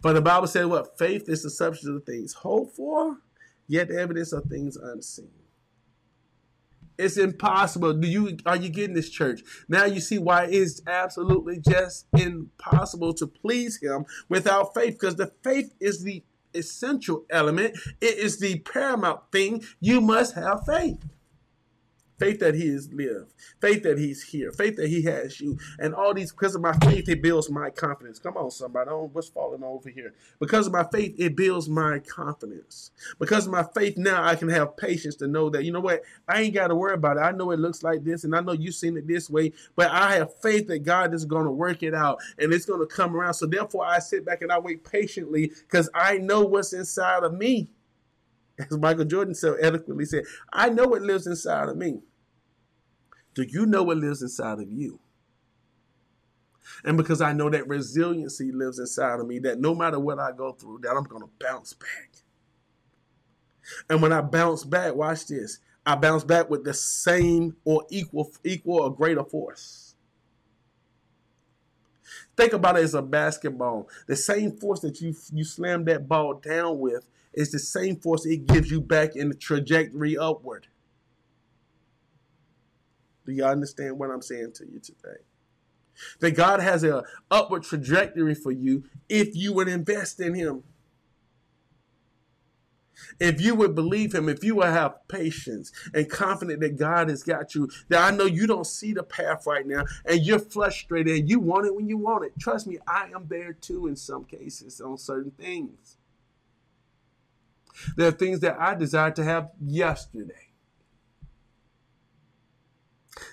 But 0.00 0.14
the 0.14 0.22
Bible 0.22 0.46
says 0.46 0.66
what? 0.66 0.98
Faith 0.98 1.28
is 1.28 1.42
the 1.42 1.50
substance 1.50 1.96
of 1.96 2.04
things 2.04 2.32
hoped 2.32 2.76
for 2.76 3.18
yet 3.68 3.90
evidence 3.90 4.32
of 4.32 4.44
things 4.44 4.76
unseen. 4.76 5.30
It's 6.98 7.16
impossible. 7.16 7.94
Do 7.94 8.08
you 8.08 8.38
are 8.44 8.56
you 8.56 8.68
getting 8.70 8.96
this 8.96 9.08
church? 9.08 9.42
Now 9.68 9.84
you 9.84 10.00
see 10.00 10.18
why 10.18 10.46
it's 10.46 10.82
absolutely 10.84 11.60
just 11.60 12.06
impossible 12.12 13.14
to 13.14 13.26
please 13.28 13.80
him 13.80 14.04
without 14.28 14.74
faith, 14.74 14.94
because 14.94 15.14
the 15.14 15.32
faith 15.44 15.72
is 15.78 16.02
the 16.02 16.24
essential 16.54 17.24
element. 17.30 17.78
It 18.00 18.18
is 18.18 18.40
the 18.40 18.58
paramount 18.60 19.20
thing. 19.30 19.62
You 19.78 20.00
must 20.00 20.34
have 20.34 20.66
faith. 20.66 20.98
Faith 22.18 22.40
that 22.40 22.54
he 22.54 22.68
is 22.68 22.92
lived. 22.92 23.32
Faith 23.60 23.82
that 23.84 23.98
he's 23.98 24.22
here. 24.22 24.52
Faith 24.52 24.76
that 24.76 24.88
he 24.88 25.02
has 25.02 25.40
you. 25.40 25.58
And 25.78 25.94
all 25.94 26.14
these, 26.14 26.32
because 26.32 26.54
of 26.54 26.60
my 26.60 26.76
faith, 26.78 27.08
it 27.08 27.22
builds 27.22 27.50
my 27.50 27.70
confidence. 27.70 28.18
Come 28.18 28.36
on, 28.36 28.50
somebody. 28.50 28.90
I 28.90 28.94
what's 28.94 29.28
falling 29.28 29.62
over 29.62 29.88
here. 29.88 30.14
Because 30.40 30.66
of 30.66 30.72
my 30.72 30.84
faith, 30.92 31.14
it 31.18 31.36
builds 31.36 31.68
my 31.68 32.00
confidence. 32.00 32.90
Because 33.18 33.46
of 33.46 33.52
my 33.52 33.64
faith, 33.74 33.96
now 33.96 34.24
I 34.24 34.34
can 34.34 34.48
have 34.48 34.76
patience 34.76 35.16
to 35.16 35.28
know 35.28 35.50
that, 35.50 35.64
you 35.64 35.72
know 35.72 35.80
what, 35.80 36.02
I 36.28 36.42
ain't 36.42 36.54
got 36.54 36.68
to 36.68 36.74
worry 36.74 36.94
about 36.94 37.16
it. 37.16 37.20
I 37.20 37.32
know 37.32 37.50
it 37.50 37.58
looks 37.60 37.82
like 37.82 38.04
this, 38.04 38.24
and 38.24 38.34
I 38.34 38.40
know 38.40 38.52
you've 38.52 38.74
seen 38.74 38.96
it 38.96 39.06
this 39.06 39.30
way, 39.30 39.52
but 39.76 39.90
I 39.90 40.14
have 40.16 40.34
faith 40.40 40.66
that 40.68 40.80
God 40.80 41.14
is 41.14 41.24
going 41.24 41.44
to 41.44 41.50
work 41.50 41.82
it 41.82 41.94
out 41.94 42.18
and 42.38 42.52
it's 42.52 42.66
going 42.66 42.80
to 42.80 42.86
come 42.86 43.16
around. 43.16 43.34
So 43.34 43.46
therefore, 43.46 43.86
I 43.86 43.98
sit 43.98 44.24
back 44.24 44.42
and 44.42 44.52
I 44.52 44.58
wait 44.58 44.84
patiently 44.84 45.52
because 45.68 45.88
I 45.94 46.18
know 46.18 46.42
what's 46.42 46.72
inside 46.72 47.24
of 47.24 47.34
me. 47.34 47.68
As 48.58 48.76
Michael 48.76 49.04
Jordan 49.04 49.34
so 49.34 49.54
eloquently 49.54 50.04
said, 50.04 50.24
I 50.52 50.68
know 50.68 50.86
what 50.86 51.02
lives 51.02 51.26
inside 51.26 51.68
of 51.68 51.76
me. 51.76 52.00
Do 53.34 53.42
you 53.42 53.66
know 53.66 53.82
what 53.84 53.98
lives 53.98 54.22
inside 54.22 54.58
of 54.58 54.70
you? 54.70 55.00
And 56.84 56.96
because 56.96 57.20
I 57.20 57.32
know 57.32 57.48
that 57.50 57.68
resiliency 57.68 58.52
lives 58.52 58.78
inside 58.78 59.20
of 59.20 59.26
me, 59.26 59.38
that 59.40 59.60
no 59.60 59.74
matter 59.74 59.98
what 59.98 60.18
I 60.18 60.32
go 60.32 60.52
through, 60.52 60.80
that 60.82 60.90
I'm 60.90 61.04
going 61.04 61.22
to 61.22 61.30
bounce 61.40 61.72
back. 61.72 62.10
And 63.88 64.02
when 64.02 64.12
I 64.12 64.20
bounce 64.20 64.64
back, 64.64 64.94
watch 64.94 65.26
this. 65.26 65.60
I 65.86 65.94
bounce 65.94 66.24
back 66.24 66.50
with 66.50 66.64
the 66.64 66.74
same 66.74 67.56
or 67.64 67.84
equal, 67.90 68.30
equal 68.44 68.82
or 68.82 68.94
greater 68.94 69.24
force. 69.24 69.94
Think 72.36 72.52
about 72.52 72.78
it 72.78 72.84
as 72.84 72.94
a 72.94 73.02
basketball. 73.02 73.88
The 74.06 74.16
same 74.16 74.52
force 74.52 74.80
that 74.80 75.00
you 75.00 75.14
you 75.32 75.44
slam 75.44 75.84
that 75.86 76.08
ball 76.08 76.34
down 76.34 76.78
with 76.78 77.08
is 77.34 77.50
the 77.52 77.58
same 77.58 77.96
force 77.96 78.26
it 78.26 78.46
gives 78.46 78.70
you 78.70 78.80
back 78.80 79.16
in 79.16 79.28
the 79.28 79.34
trajectory 79.34 80.16
upward. 80.16 80.68
Do 83.28 83.32
y'all 83.34 83.50
understand 83.50 83.98
what 83.98 84.10
I'm 84.10 84.22
saying 84.22 84.52
to 84.54 84.64
you 84.66 84.80
today? 84.80 85.20
That 86.20 86.30
God 86.30 86.60
has 86.60 86.82
an 86.82 87.02
upward 87.30 87.62
trajectory 87.62 88.34
for 88.34 88.50
you 88.50 88.84
if 89.06 89.36
you 89.36 89.52
would 89.52 89.68
invest 89.68 90.18
in 90.18 90.32
Him. 90.32 90.62
If 93.20 93.38
you 93.40 93.54
would 93.54 93.74
believe 93.74 94.14
Him, 94.14 94.30
if 94.30 94.42
you 94.42 94.54
would 94.56 94.68
have 94.68 95.06
patience 95.08 95.70
and 95.92 96.08
confident 96.08 96.60
that 96.60 96.78
God 96.78 97.10
has 97.10 97.22
got 97.22 97.54
you, 97.54 97.68
that 97.90 98.00
I 98.00 98.16
know 98.16 98.24
you 98.24 98.46
don't 98.46 98.66
see 98.66 98.94
the 98.94 99.02
path 99.02 99.46
right 99.46 99.66
now 99.66 99.84
and 100.06 100.24
you're 100.24 100.38
frustrated 100.38 101.14
and 101.14 101.28
you 101.28 101.38
want 101.38 101.66
it 101.66 101.74
when 101.74 101.86
you 101.86 101.98
want 101.98 102.24
it. 102.24 102.32
Trust 102.40 102.66
me, 102.66 102.78
I 102.86 103.10
am 103.14 103.26
there 103.28 103.52
too 103.52 103.88
in 103.88 103.96
some 103.96 104.24
cases 104.24 104.80
on 104.80 104.96
certain 104.96 105.32
things. 105.32 105.97
There 107.96 108.08
are 108.08 108.12
things 108.12 108.40
that 108.40 108.60
I 108.60 108.74
desire 108.74 109.10
to 109.12 109.24
have 109.24 109.50
yesterday. 109.60 110.48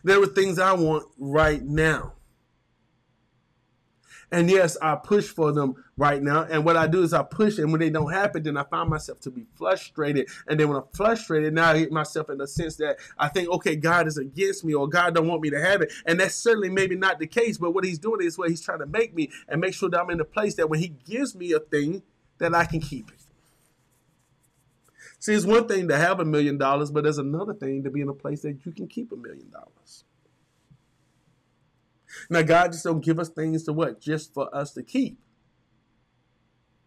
There 0.03 0.21
are 0.21 0.27
things 0.27 0.59
I 0.59 0.73
want 0.73 1.05
right 1.17 1.63
now. 1.63 2.13
And 4.31 4.49
yes, 4.49 4.75
I 4.81 4.95
push 4.95 5.27
for 5.27 5.51
them 5.51 5.75
right 5.97 6.21
now. 6.21 6.43
And 6.43 6.65
what 6.65 6.75
I 6.75 6.87
do 6.87 7.03
is 7.03 7.13
I 7.13 7.23
push, 7.23 7.57
and 7.57 7.71
when 7.71 7.79
they 7.79 7.89
don't 7.89 8.11
happen, 8.11 8.43
then 8.43 8.57
I 8.57 8.63
find 8.63 8.89
myself 8.89 9.19
to 9.21 9.31
be 9.31 9.45
frustrated. 9.55 10.27
And 10.47 10.59
then 10.59 10.67
when 10.67 10.77
I'm 10.77 10.87
frustrated, 10.93 11.53
now 11.53 11.69
I 11.69 11.79
get 11.79 11.91
myself 11.91 12.29
in 12.29 12.39
the 12.39 12.47
sense 12.47 12.75
that 12.77 12.97
I 13.17 13.27
think, 13.27 13.49
okay, 13.49 13.75
God 13.75 14.07
is 14.07 14.17
against 14.17 14.65
me, 14.65 14.73
or 14.73 14.89
God 14.89 15.15
don't 15.15 15.27
want 15.27 15.41
me 15.41 15.51
to 15.51 15.61
have 15.61 15.81
it. 15.81 15.93
And 16.05 16.19
that's 16.19 16.35
certainly 16.35 16.69
maybe 16.69 16.95
not 16.95 17.19
the 17.19 17.27
case. 17.27 17.57
But 17.57 17.73
what 17.73 17.85
He's 17.85 17.99
doing 17.99 18.25
is 18.25 18.37
what 18.37 18.49
He's 18.49 18.61
trying 18.61 18.79
to 18.79 18.87
make 18.87 19.13
me 19.13 19.29
and 19.47 19.61
make 19.61 19.73
sure 19.73 19.89
that 19.89 20.01
I'm 20.01 20.09
in 20.09 20.19
a 20.19 20.25
place 20.25 20.55
that 20.55 20.69
when 20.69 20.79
He 20.79 20.89
gives 20.89 21.35
me 21.35 21.53
a 21.53 21.59
thing, 21.59 22.01
that 22.39 22.53
I 22.53 22.65
can 22.65 22.81
keep 22.81 23.09
it. 23.11 23.24
See, 25.25 25.33
it's 25.33 25.43
one 25.43 25.67
thing 25.67 25.87
to 25.87 25.97
have 25.97 26.19
a 26.19 26.23
million 26.23 26.59
dollars, 26.59 26.91
but 26.91 27.03
there's 27.03 27.17
another 27.17 27.55
thing 27.55 27.83
to 27.83 27.89
be 27.89 27.99
in 27.99 28.09
a 28.09 28.13
place 28.13 28.43
that 28.43 28.63
you 28.63 28.71
can 28.71 28.87
keep 28.87 29.11
a 29.11 29.15
million 29.15 29.49
dollars. 29.49 30.03
Now, 32.29 32.43
God 32.43 32.73
just 32.73 32.83
don't 32.83 33.03
give 33.03 33.17
us 33.17 33.29
things 33.29 33.63
to 33.63 33.73
what? 33.73 33.99
Just 33.99 34.35
for 34.35 34.55
us 34.55 34.73
to 34.73 34.83
keep. 34.83 35.17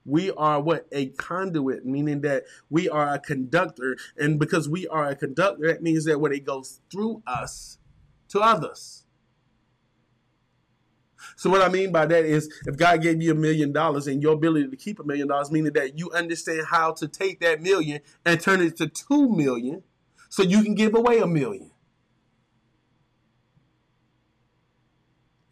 We 0.04 0.30
are 0.30 0.60
what? 0.60 0.86
A 0.92 1.06
conduit, 1.08 1.84
meaning 1.84 2.20
that 2.20 2.44
we 2.70 2.88
are 2.88 3.12
a 3.12 3.18
conductor. 3.18 3.96
And 4.16 4.38
because 4.38 4.68
we 4.68 4.86
are 4.86 5.08
a 5.08 5.16
conductor, 5.16 5.66
that 5.66 5.82
means 5.82 6.04
that 6.04 6.20
what 6.20 6.32
it 6.32 6.44
goes 6.44 6.80
through 6.92 7.24
us 7.26 7.78
to 8.28 8.38
others. 8.38 9.04
So 11.38 11.48
what 11.50 11.62
I 11.62 11.68
mean 11.68 11.92
by 11.92 12.04
that 12.04 12.24
is 12.24 12.52
if 12.66 12.76
God 12.76 13.00
gave 13.00 13.22
you 13.22 13.30
a 13.30 13.34
million 13.34 13.72
dollars 13.72 14.08
and 14.08 14.20
your 14.20 14.34
ability 14.34 14.70
to 14.70 14.76
keep 14.76 14.98
a 14.98 15.04
million 15.04 15.28
dollars, 15.28 15.52
meaning 15.52 15.72
that 15.74 15.96
you 15.96 16.10
understand 16.10 16.66
how 16.68 16.90
to 16.94 17.06
take 17.06 17.38
that 17.40 17.62
million 17.62 18.00
and 18.26 18.40
turn 18.40 18.60
it 18.60 18.76
to 18.78 18.88
two 18.88 19.28
million 19.28 19.84
so 20.28 20.42
you 20.42 20.64
can 20.64 20.74
give 20.74 20.96
away 20.96 21.20
a 21.20 21.28
million. 21.28 21.70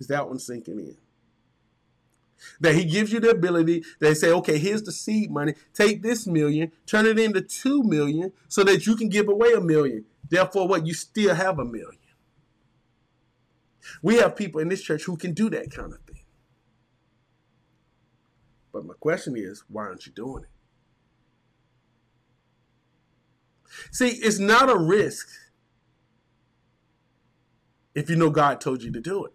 Is 0.00 0.08
that 0.08 0.28
one 0.28 0.40
sinking 0.40 0.80
in? 0.80 0.96
That 2.58 2.74
he 2.74 2.84
gives 2.84 3.12
you 3.12 3.20
the 3.20 3.30
ability, 3.30 3.84
they 4.00 4.14
say, 4.14 4.32
okay, 4.32 4.58
here's 4.58 4.82
the 4.82 4.90
seed 4.90 5.30
money. 5.30 5.54
Take 5.72 6.02
this 6.02 6.26
million, 6.26 6.72
turn 6.86 7.06
it 7.06 7.16
into 7.16 7.42
two 7.42 7.84
million 7.84 8.32
so 8.48 8.64
that 8.64 8.86
you 8.86 8.96
can 8.96 9.08
give 9.08 9.28
away 9.28 9.52
a 9.52 9.60
million. 9.60 10.04
Therefore, 10.28 10.66
what? 10.66 10.84
You 10.84 10.94
still 10.94 11.36
have 11.36 11.60
a 11.60 11.64
million. 11.64 12.00
We 14.02 14.16
have 14.16 14.36
people 14.36 14.60
in 14.60 14.68
this 14.68 14.82
church 14.82 15.04
who 15.04 15.16
can 15.16 15.32
do 15.32 15.50
that 15.50 15.70
kind 15.70 15.92
of 15.92 16.00
thing. 16.00 16.24
But 18.72 18.84
my 18.84 18.94
question 19.00 19.36
is, 19.36 19.64
why 19.68 19.84
aren't 19.84 20.06
you 20.06 20.12
doing 20.12 20.44
it? 20.44 20.50
See, 23.90 24.08
it's 24.08 24.38
not 24.38 24.70
a 24.70 24.76
risk 24.76 25.28
if 27.94 28.10
you 28.10 28.16
know 28.16 28.30
God 28.30 28.60
told 28.60 28.82
you 28.82 28.92
to 28.92 29.00
do 29.00 29.24
it. 29.24 29.32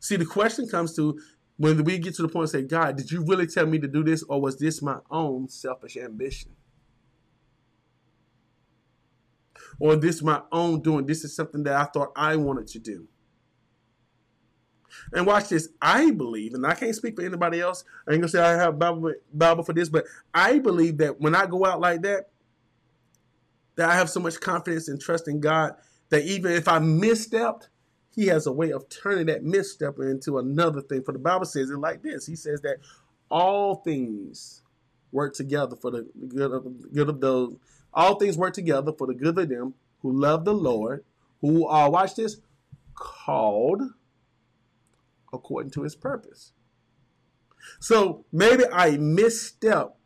See, 0.00 0.16
the 0.16 0.26
question 0.26 0.68
comes 0.68 0.94
to 0.96 1.18
when 1.56 1.82
we 1.84 1.98
get 1.98 2.14
to 2.16 2.22
the 2.22 2.28
point 2.28 2.52
and 2.54 2.62
say, 2.62 2.62
God, 2.62 2.96
did 2.96 3.10
you 3.10 3.24
really 3.24 3.46
tell 3.46 3.66
me 3.66 3.78
to 3.78 3.88
do 3.88 4.04
this, 4.04 4.22
or 4.24 4.40
was 4.40 4.58
this 4.58 4.82
my 4.82 4.98
own 5.10 5.48
selfish 5.48 5.96
ambition? 5.96 6.52
Or 9.80 9.96
this 9.96 10.22
my 10.22 10.42
own 10.52 10.82
doing? 10.82 11.06
This 11.06 11.24
is 11.24 11.34
something 11.34 11.64
that 11.64 11.74
I 11.74 11.84
thought 11.84 12.12
I 12.14 12.36
wanted 12.36 12.68
to 12.68 12.78
do. 12.78 13.08
And 15.12 15.26
watch 15.26 15.48
this. 15.48 15.68
I 15.80 16.10
believe, 16.10 16.54
and 16.54 16.66
I 16.66 16.74
can't 16.74 16.94
speak 16.94 17.16
for 17.16 17.24
anybody 17.24 17.60
else. 17.60 17.84
I 18.06 18.12
ain't 18.12 18.20
gonna 18.20 18.28
say 18.28 18.40
I 18.40 18.56
have 18.56 18.78
Bible, 18.78 19.14
Bible 19.32 19.64
for 19.64 19.72
this, 19.72 19.88
but 19.88 20.04
I 20.34 20.58
believe 20.58 20.98
that 20.98 21.20
when 21.20 21.34
I 21.34 21.46
go 21.46 21.64
out 21.64 21.80
like 21.80 22.02
that, 22.02 22.28
that 23.76 23.88
I 23.88 23.94
have 23.94 24.10
so 24.10 24.20
much 24.20 24.40
confidence 24.40 24.88
and 24.88 25.00
trust 25.00 25.28
in 25.28 25.40
God 25.40 25.74
that 26.10 26.24
even 26.24 26.52
if 26.52 26.68
I 26.68 26.78
misstepped, 26.78 27.68
He 28.14 28.26
has 28.26 28.46
a 28.46 28.52
way 28.52 28.72
of 28.72 28.88
turning 28.88 29.26
that 29.26 29.44
misstep 29.44 29.98
into 29.98 30.38
another 30.38 30.82
thing. 30.82 31.02
For 31.02 31.12
the 31.12 31.18
Bible 31.18 31.46
says 31.46 31.70
it 31.70 31.78
like 31.78 32.02
this: 32.02 32.26
He 32.26 32.36
says 32.36 32.60
that 32.62 32.78
all 33.30 33.76
things 33.76 34.62
work 35.12 35.34
together 35.34 35.76
for 35.76 35.90
the 35.90 36.08
good 36.28 36.52
of 36.52 36.92
good 36.92 37.08
of 37.08 37.20
those. 37.20 37.56
All 37.92 38.16
things 38.16 38.38
work 38.38 38.54
together 38.54 38.92
for 38.92 39.06
the 39.06 39.14
good 39.14 39.38
of 39.38 39.48
them 39.48 39.74
who 40.02 40.12
love 40.12 40.44
the 40.44 40.54
Lord, 40.54 41.04
who 41.40 41.66
are 41.66 41.90
watch 41.90 42.14
this 42.14 42.36
called 42.94 43.82
according 45.32 45.70
to 45.72 45.82
his 45.82 45.94
purpose. 45.94 46.52
So 47.78 48.24
maybe 48.32 48.64
I 48.72 48.96
misstep, 48.96 49.96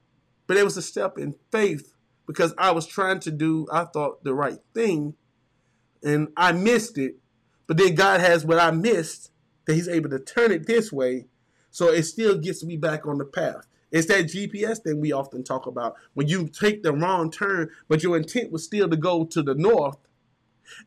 but 0.47 0.57
it 0.57 0.65
was 0.65 0.77
a 0.77 0.83
step 0.83 1.19
in 1.19 1.35
faith 1.51 1.95
because 2.27 2.55
I 2.59 2.73
was 2.73 2.87
trying 2.87 3.21
to 3.21 3.31
do, 3.31 3.67
I 3.73 3.85
thought, 3.85 4.25
the 4.25 4.35
right 4.35 4.59
thing 4.75 5.15
and 6.05 6.29
I 6.37 6.53
missed 6.53 6.99
it. 6.99 7.17
But 7.67 7.79
then 7.79 7.95
God 7.95 8.21
has 8.21 8.45
what 8.45 8.61
I 8.61 8.71
missed 8.71 9.31
that 9.65 9.75
He's 9.75 9.89
able 9.89 10.11
to 10.11 10.19
turn 10.19 10.53
it 10.53 10.67
this 10.67 10.93
way. 10.93 11.27
So 11.71 11.89
it 11.89 12.05
still 12.05 12.39
gets 12.39 12.63
me 12.63 12.77
back 12.77 13.07
on 13.07 13.19
the 13.19 13.25
path. 13.25 13.67
It's 13.95 14.09
that 14.09 14.25
GPS 14.25 14.81
thing 14.81 15.01
we 15.01 15.13
often 15.13 15.45
talk 15.45 15.67
about. 15.67 15.95
When 16.15 16.27
you 16.27 16.49
take 16.49 16.83
the 16.83 16.93
wrong 16.93 17.31
turn, 17.31 17.71
but 17.87 18.03
your 18.03 18.17
intent 18.17 18.51
was 18.51 18.65
still 18.65 18.91
to 18.91 18.97
go 18.97 19.25
to 19.25 19.41
the 19.41 19.55
north, 19.55 19.99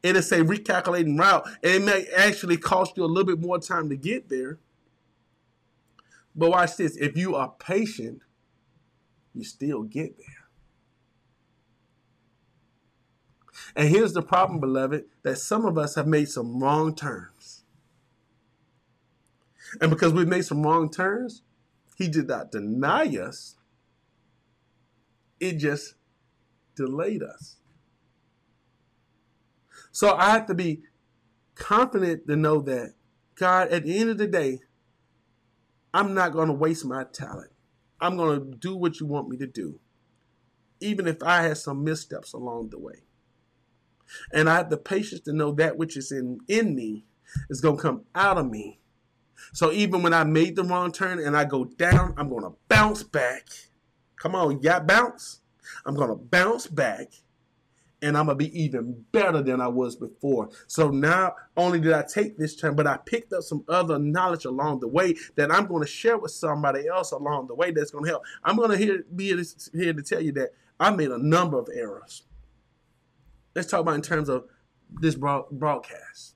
it'll 0.03 0.21
say 0.21 0.41
recalculating 0.41 1.17
route, 1.17 1.47
and 1.63 1.73
it 1.75 1.83
may 1.83 2.05
actually 2.13 2.57
cost 2.57 2.97
you 2.97 3.05
a 3.05 3.07
little 3.07 3.23
bit 3.23 3.39
more 3.39 3.59
time 3.59 3.87
to 3.87 3.95
get 3.95 4.27
there. 4.27 4.59
But 6.35 6.51
watch 6.51 6.75
this 6.75 6.97
if 6.97 7.15
you 7.15 7.33
are 7.35 7.53
patient, 7.57 8.23
you 9.33 9.45
still 9.45 9.83
get 9.83 10.17
there. 10.17 10.49
And 13.73 13.87
here's 13.87 14.11
the 14.11 14.21
problem, 14.21 14.59
beloved, 14.59 15.05
that 15.23 15.37
some 15.37 15.65
of 15.65 15.77
us 15.77 15.95
have 15.95 16.07
made 16.07 16.27
some 16.27 16.61
wrong 16.61 16.93
turns. 16.93 17.63
And 19.79 19.89
because 19.89 20.11
we've 20.11 20.27
made 20.27 20.43
some 20.43 20.63
wrong 20.63 20.91
turns, 20.91 21.43
he 21.97 22.07
did 22.07 22.27
not 22.27 22.51
deny 22.51 23.05
us, 23.17 23.55
it 25.39 25.57
just 25.57 25.95
delayed 26.75 27.23
us. 27.23 27.55
So 29.91 30.15
I 30.15 30.29
have 30.29 30.45
to 30.45 30.53
be 30.53 30.83
confident 31.55 32.27
to 32.27 32.35
know 32.35 32.61
that, 32.61 32.93
God, 33.33 33.69
at 33.69 33.83
the 33.83 33.97
end 33.97 34.11
of 34.11 34.19
the 34.19 34.27
day, 34.27 34.59
I'm 35.91 36.13
not 36.13 36.33
going 36.33 36.49
to 36.49 36.53
waste 36.53 36.85
my 36.85 37.03
talent. 37.05 37.51
I'm 37.99 38.15
going 38.15 38.39
to 38.39 38.57
do 38.57 38.75
what 38.75 38.99
you 38.99 39.07
want 39.07 39.29
me 39.29 39.37
to 39.37 39.47
do, 39.47 39.79
even 40.79 41.07
if 41.07 41.23
I 41.23 41.41
had 41.41 41.57
some 41.57 41.83
missteps 41.83 42.33
along 42.33 42.69
the 42.69 42.77
way. 42.77 43.05
And 44.31 44.47
I 44.47 44.57
have 44.57 44.69
the 44.69 44.77
patience 44.77 45.21
to 45.21 45.33
know 45.33 45.51
that 45.53 45.77
which 45.77 45.97
is 45.97 46.11
in, 46.11 46.41
in 46.47 46.75
me 46.75 47.05
is 47.49 47.59
going 47.59 47.77
to 47.77 47.81
come 47.81 48.05
out 48.13 48.37
of 48.37 48.47
me. 48.49 48.79
So 49.53 49.71
even 49.71 50.03
when 50.03 50.13
I 50.13 50.23
made 50.23 50.55
the 50.55 50.63
wrong 50.63 50.91
turn 50.91 51.19
and 51.19 51.35
I 51.35 51.45
go 51.45 51.65
down, 51.65 52.13
I'm 52.17 52.29
to 52.29 52.53
bounce 52.67 53.03
back. 53.03 53.47
Come 54.17 54.35
on, 54.35 54.59
yeah, 54.61 54.79
bounce. 54.79 55.41
I'm 55.85 55.95
to 55.95 56.15
bounce 56.15 56.67
back 56.67 57.11
and 58.01 58.17
I'm 58.17 58.27
gonna 58.27 58.35
be 58.35 58.59
even 58.59 59.03
better 59.11 59.41
than 59.41 59.59
I 59.59 59.67
was 59.67 59.95
before. 59.95 60.49
So 60.67 60.89
now, 60.89 61.35
only 61.55 61.79
did 61.79 61.93
I 61.93 62.03
take 62.03 62.37
this 62.37 62.55
turn, 62.55 62.75
but 62.75 62.85
I 62.85 62.97
picked 62.97 63.33
up 63.33 63.43
some 63.43 63.63
other 63.67 63.97
knowledge 63.97 64.45
along 64.45 64.81
the 64.81 64.87
way 64.87 65.15
that 65.35 65.51
I'm 65.51 65.65
gonna 65.65 65.87
share 65.87 66.17
with 66.17 66.31
somebody 66.31 66.87
else 66.87 67.11
along 67.11 67.47
the 67.47 67.55
way 67.55 67.71
that's 67.71 67.91
gonna 67.91 68.07
help. 68.07 68.23
I'm 68.43 68.55
gonna 68.55 68.77
hear, 68.77 69.03
be 69.15 69.27
here 69.73 69.93
to 69.93 70.03
tell 70.03 70.21
you 70.21 70.31
that 70.33 70.51
I 70.79 70.91
made 70.91 71.09
a 71.09 71.17
number 71.17 71.57
of 71.57 71.69
errors. 71.73 72.23
Let's 73.55 73.69
talk 73.69 73.81
about 73.81 73.95
in 73.95 74.03
terms 74.03 74.29
of 74.29 74.45
this 75.01 75.15
broadcast. 75.15 76.35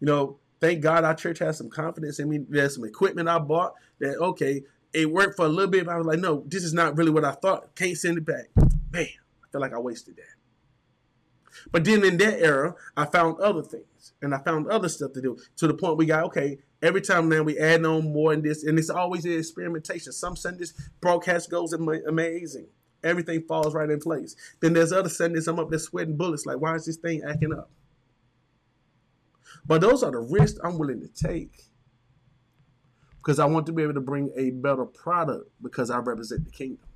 You 0.00 0.06
know, 0.06 0.38
thank 0.60 0.80
God 0.80 1.04
our 1.04 1.14
church 1.14 1.38
has 1.40 1.58
some 1.58 1.70
confidence 1.70 2.18
in 2.18 2.28
me. 2.28 2.38
There's 2.48 2.74
some 2.74 2.84
equipment 2.84 3.28
I 3.28 3.38
bought 3.38 3.74
that 4.00 4.18
okay, 4.18 4.62
it 4.92 5.10
worked 5.10 5.36
for 5.36 5.46
a 5.46 5.48
little 5.48 5.70
bit, 5.70 5.86
but 5.86 5.94
I 5.94 5.98
was 5.98 6.06
like, 6.06 6.18
no, 6.18 6.44
this 6.46 6.64
is 6.64 6.72
not 6.72 6.96
really 6.96 7.10
what 7.10 7.24
I 7.24 7.32
thought. 7.32 7.74
Can't 7.74 7.96
send 7.96 8.18
it 8.18 8.24
back. 8.24 8.46
Bam. 8.90 9.02
I 9.02 9.52
feel 9.52 9.60
like 9.60 9.74
I 9.74 9.78
wasted 9.78 10.16
that. 10.16 10.38
But 11.72 11.84
then 11.84 12.04
in 12.04 12.16
that 12.18 12.40
era, 12.40 12.74
I 12.96 13.04
found 13.04 13.40
other 13.40 13.62
things 13.62 14.12
and 14.22 14.34
I 14.34 14.38
found 14.38 14.68
other 14.68 14.88
stuff 14.88 15.12
to 15.14 15.20
do 15.20 15.38
to 15.56 15.66
the 15.66 15.74
point 15.74 15.96
we 15.96 16.06
got, 16.06 16.24
okay, 16.24 16.58
every 16.82 17.00
time 17.00 17.28
now 17.28 17.42
we 17.42 17.58
add 17.58 17.84
on 17.84 18.12
more 18.12 18.32
in 18.32 18.42
this, 18.42 18.64
and 18.64 18.78
it's 18.78 18.90
always 18.90 19.24
an 19.24 19.32
experimentation. 19.32 20.12
Some 20.12 20.36
Sundays 20.36 20.72
broadcast 21.00 21.50
goes 21.50 21.72
amazing. 21.72 22.68
Everything 23.02 23.42
falls 23.42 23.74
right 23.74 23.90
in 23.90 24.00
place. 24.00 24.34
Then 24.60 24.72
there's 24.72 24.92
other 24.92 25.08
Sundays 25.08 25.46
I'm 25.46 25.58
up 25.58 25.70
there 25.70 25.78
sweating 25.78 26.16
bullets. 26.16 26.46
Like, 26.46 26.60
why 26.60 26.74
is 26.74 26.86
this 26.86 26.96
thing 26.96 27.22
acting 27.22 27.52
up? 27.52 27.70
But 29.66 29.80
those 29.80 30.02
are 30.02 30.10
the 30.10 30.18
risks 30.18 30.58
I'm 30.62 30.78
willing 30.78 31.00
to 31.00 31.08
take 31.08 31.64
because 33.16 33.38
I 33.38 33.44
want 33.46 33.66
to 33.66 33.72
be 33.72 33.82
able 33.82 33.94
to 33.94 34.00
bring 34.00 34.32
a 34.36 34.50
better 34.50 34.86
product 34.86 35.50
because 35.62 35.90
I 35.90 35.98
represent 35.98 36.44
the 36.44 36.50
kingdom. 36.50 36.86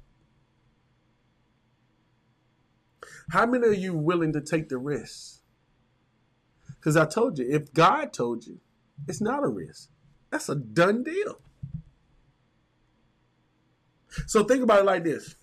How 3.30 3.46
many 3.46 3.66
are 3.68 3.72
you 3.72 3.94
willing 3.94 4.32
to 4.32 4.40
take 4.40 4.68
the 4.68 4.78
risk? 4.78 5.40
Because 6.68 6.96
I 6.96 7.06
told 7.06 7.38
you, 7.38 7.46
if 7.48 7.72
God 7.72 8.12
told 8.12 8.46
you, 8.46 8.60
it's 9.06 9.20
not 9.20 9.44
a 9.44 9.48
risk. 9.48 9.90
That's 10.30 10.48
a 10.48 10.54
done 10.54 11.02
deal. 11.02 11.40
So 14.26 14.44
think 14.44 14.62
about 14.62 14.80
it 14.80 14.84
like 14.84 15.04
this. 15.04 15.34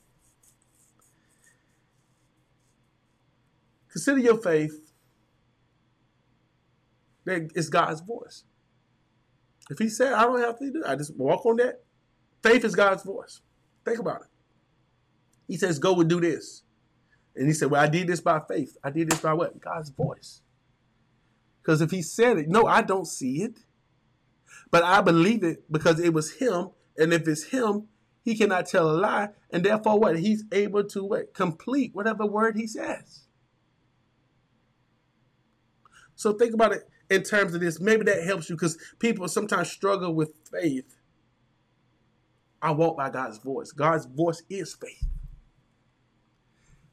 Consider 3.92 4.20
your 4.20 4.38
faith 4.38 4.89
that 7.30 7.52
it's 7.56 7.70
God's 7.70 8.02
voice. 8.02 8.44
If 9.70 9.80
he 9.80 9.90
said, 9.90 10.14
I 10.14 10.24
don't 10.24 10.42
have 10.42 10.58
to 10.60 10.72
do 10.72 10.82
it, 10.84 10.88
I 10.88 10.96
just 10.96 11.16
walk 11.16 11.46
on 11.46 11.58
that. 11.58 11.84
Faith 12.42 12.64
is 12.66 12.76
God's 12.76 13.04
voice. 13.04 13.42
Think 13.86 14.00
about 14.00 14.22
it. 14.22 14.28
He 15.48 15.58
says, 15.58 15.80
go 15.80 16.00
and 16.00 16.10
do 16.10 16.20
this. 16.20 16.64
And 17.40 17.48
he 17.48 17.54
said, 17.54 17.72
Well, 17.72 17.82
I 17.82 17.88
did 17.88 18.08
this 18.08 18.20
by 18.20 18.42
faith. 18.48 18.78
I 18.84 18.90
did 18.90 19.10
this 19.10 19.22
by 19.22 19.34
what? 19.34 19.60
God's 19.62 19.90
voice. 19.90 20.42
Because 21.62 21.82
if 21.82 21.92
he 21.92 22.02
said 22.02 22.38
it, 22.38 22.50
no, 22.50 22.66
I 22.66 22.82
don't 22.82 23.06
see 23.06 23.44
it. 23.44 23.60
But 24.72 24.84
I 24.84 25.02
believe 25.02 25.44
it 25.44 25.72
because 25.72 26.00
it 26.00 26.14
was 26.14 26.34
him. 26.34 26.72
And 26.98 27.14
if 27.14 27.28
it's 27.28 27.46
him, 27.46 27.88
he 28.24 28.36
cannot 28.36 28.66
tell 28.66 28.92
a 28.92 28.98
lie. 28.98 29.30
And 29.52 29.64
therefore, 29.64 30.00
what? 30.00 30.20
He's 30.20 30.44
able 30.52 30.84
to 30.86 31.04
what? 31.04 31.34
Complete 31.34 31.96
whatever 31.96 32.26
word 32.26 32.58
he 32.58 32.68
says. 32.68 33.22
So 36.16 36.34
think 36.34 36.54
about 36.54 36.74
it 36.74 36.90
in 37.10 37.24
terms 37.24 37.54
of 37.54 37.62
this. 37.62 37.80
Maybe 37.80 38.04
that 38.06 38.24
helps 38.24 38.50
you 38.50 38.56
because 38.56 38.78
people 39.00 39.28
sometimes 39.28 39.70
struggle 39.72 40.14
with 40.14 40.34
faith. 40.52 40.96
I 42.62 42.72
walk 42.72 42.98
by 42.98 43.10
God's 43.10 43.38
voice. 43.38 43.72
God's 43.72 44.06
voice 44.06 44.44
is 44.50 44.76
faith. 44.76 45.08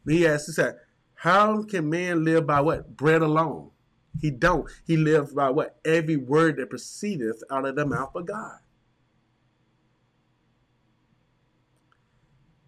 He 0.06 0.26
asked, 0.26 0.46
he 0.46 0.52
said, 0.52 0.76
How 1.14 1.64
can 1.64 1.90
man 1.90 2.24
live 2.24 2.46
by 2.46 2.60
what? 2.60 2.96
Bread 2.96 3.22
alone. 3.22 3.70
He 4.20 4.30
don't. 4.30 4.70
He 4.86 4.96
lives 4.96 5.34
by 5.34 5.50
what? 5.50 5.78
Every 5.84 6.16
word 6.16 6.56
that 6.56 6.70
proceedeth 6.70 7.42
out 7.50 7.66
of 7.66 7.76
the 7.76 7.84
mouth 7.84 8.14
of 8.14 8.26
God. 8.26 8.58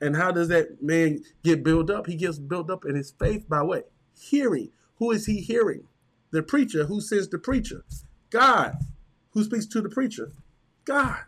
And 0.00 0.16
how 0.16 0.30
does 0.30 0.48
that 0.48 0.82
man 0.82 1.22
get 1.42 1.64
built 1.64 1.90
up? 1.90 2.06
He 2.06 2.16
gets 2.16 2.38
built 2.38 2.70
up 2.70 2.84
in 2.84 2.94
his 2.94 3.12
faith 3.12 3.48
by 3.48 3.62
what? 3.62 3.90
Hearing. 4.18 4.70
Who 4.96 5.10
is 5.10 5.26
he 5.26 5.40
hearing? 5.40 5.84
The 6.30 6.42
preacher. 6.42 6.84
Who 6.84 7.00
sends 7.00 7.28
the 7.28 7.38
preacher? 7.38 7.84
God. 8.30 8.76
Who 9.32 9.44
speaks 9.44 9.66
to 9.66 9.80
the 9.80 9.88
preacher? 9.88 10.32
God. 10.84 11.18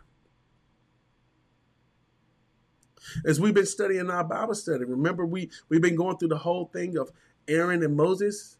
As 3.25 3.39
we've 3.39 3.53
been 3.53 3.65
studying 3.65 4.09
our 4.09 4.23
Bible 4.23 4.55
study, 4.55 4.85
remember 4.85 5.25
we 5.25 5.49
we've 5.69 5.81
been 5.81 5.95
going 5.95 6.17
through 6.17 6.29
the 6.29 6.37
whole 6.37 6.65
thing 6.65 6.97
of 6.97 7.11
Aaron 7.47 7.83
and 7.83 7.95
Moses. 7.95 8.57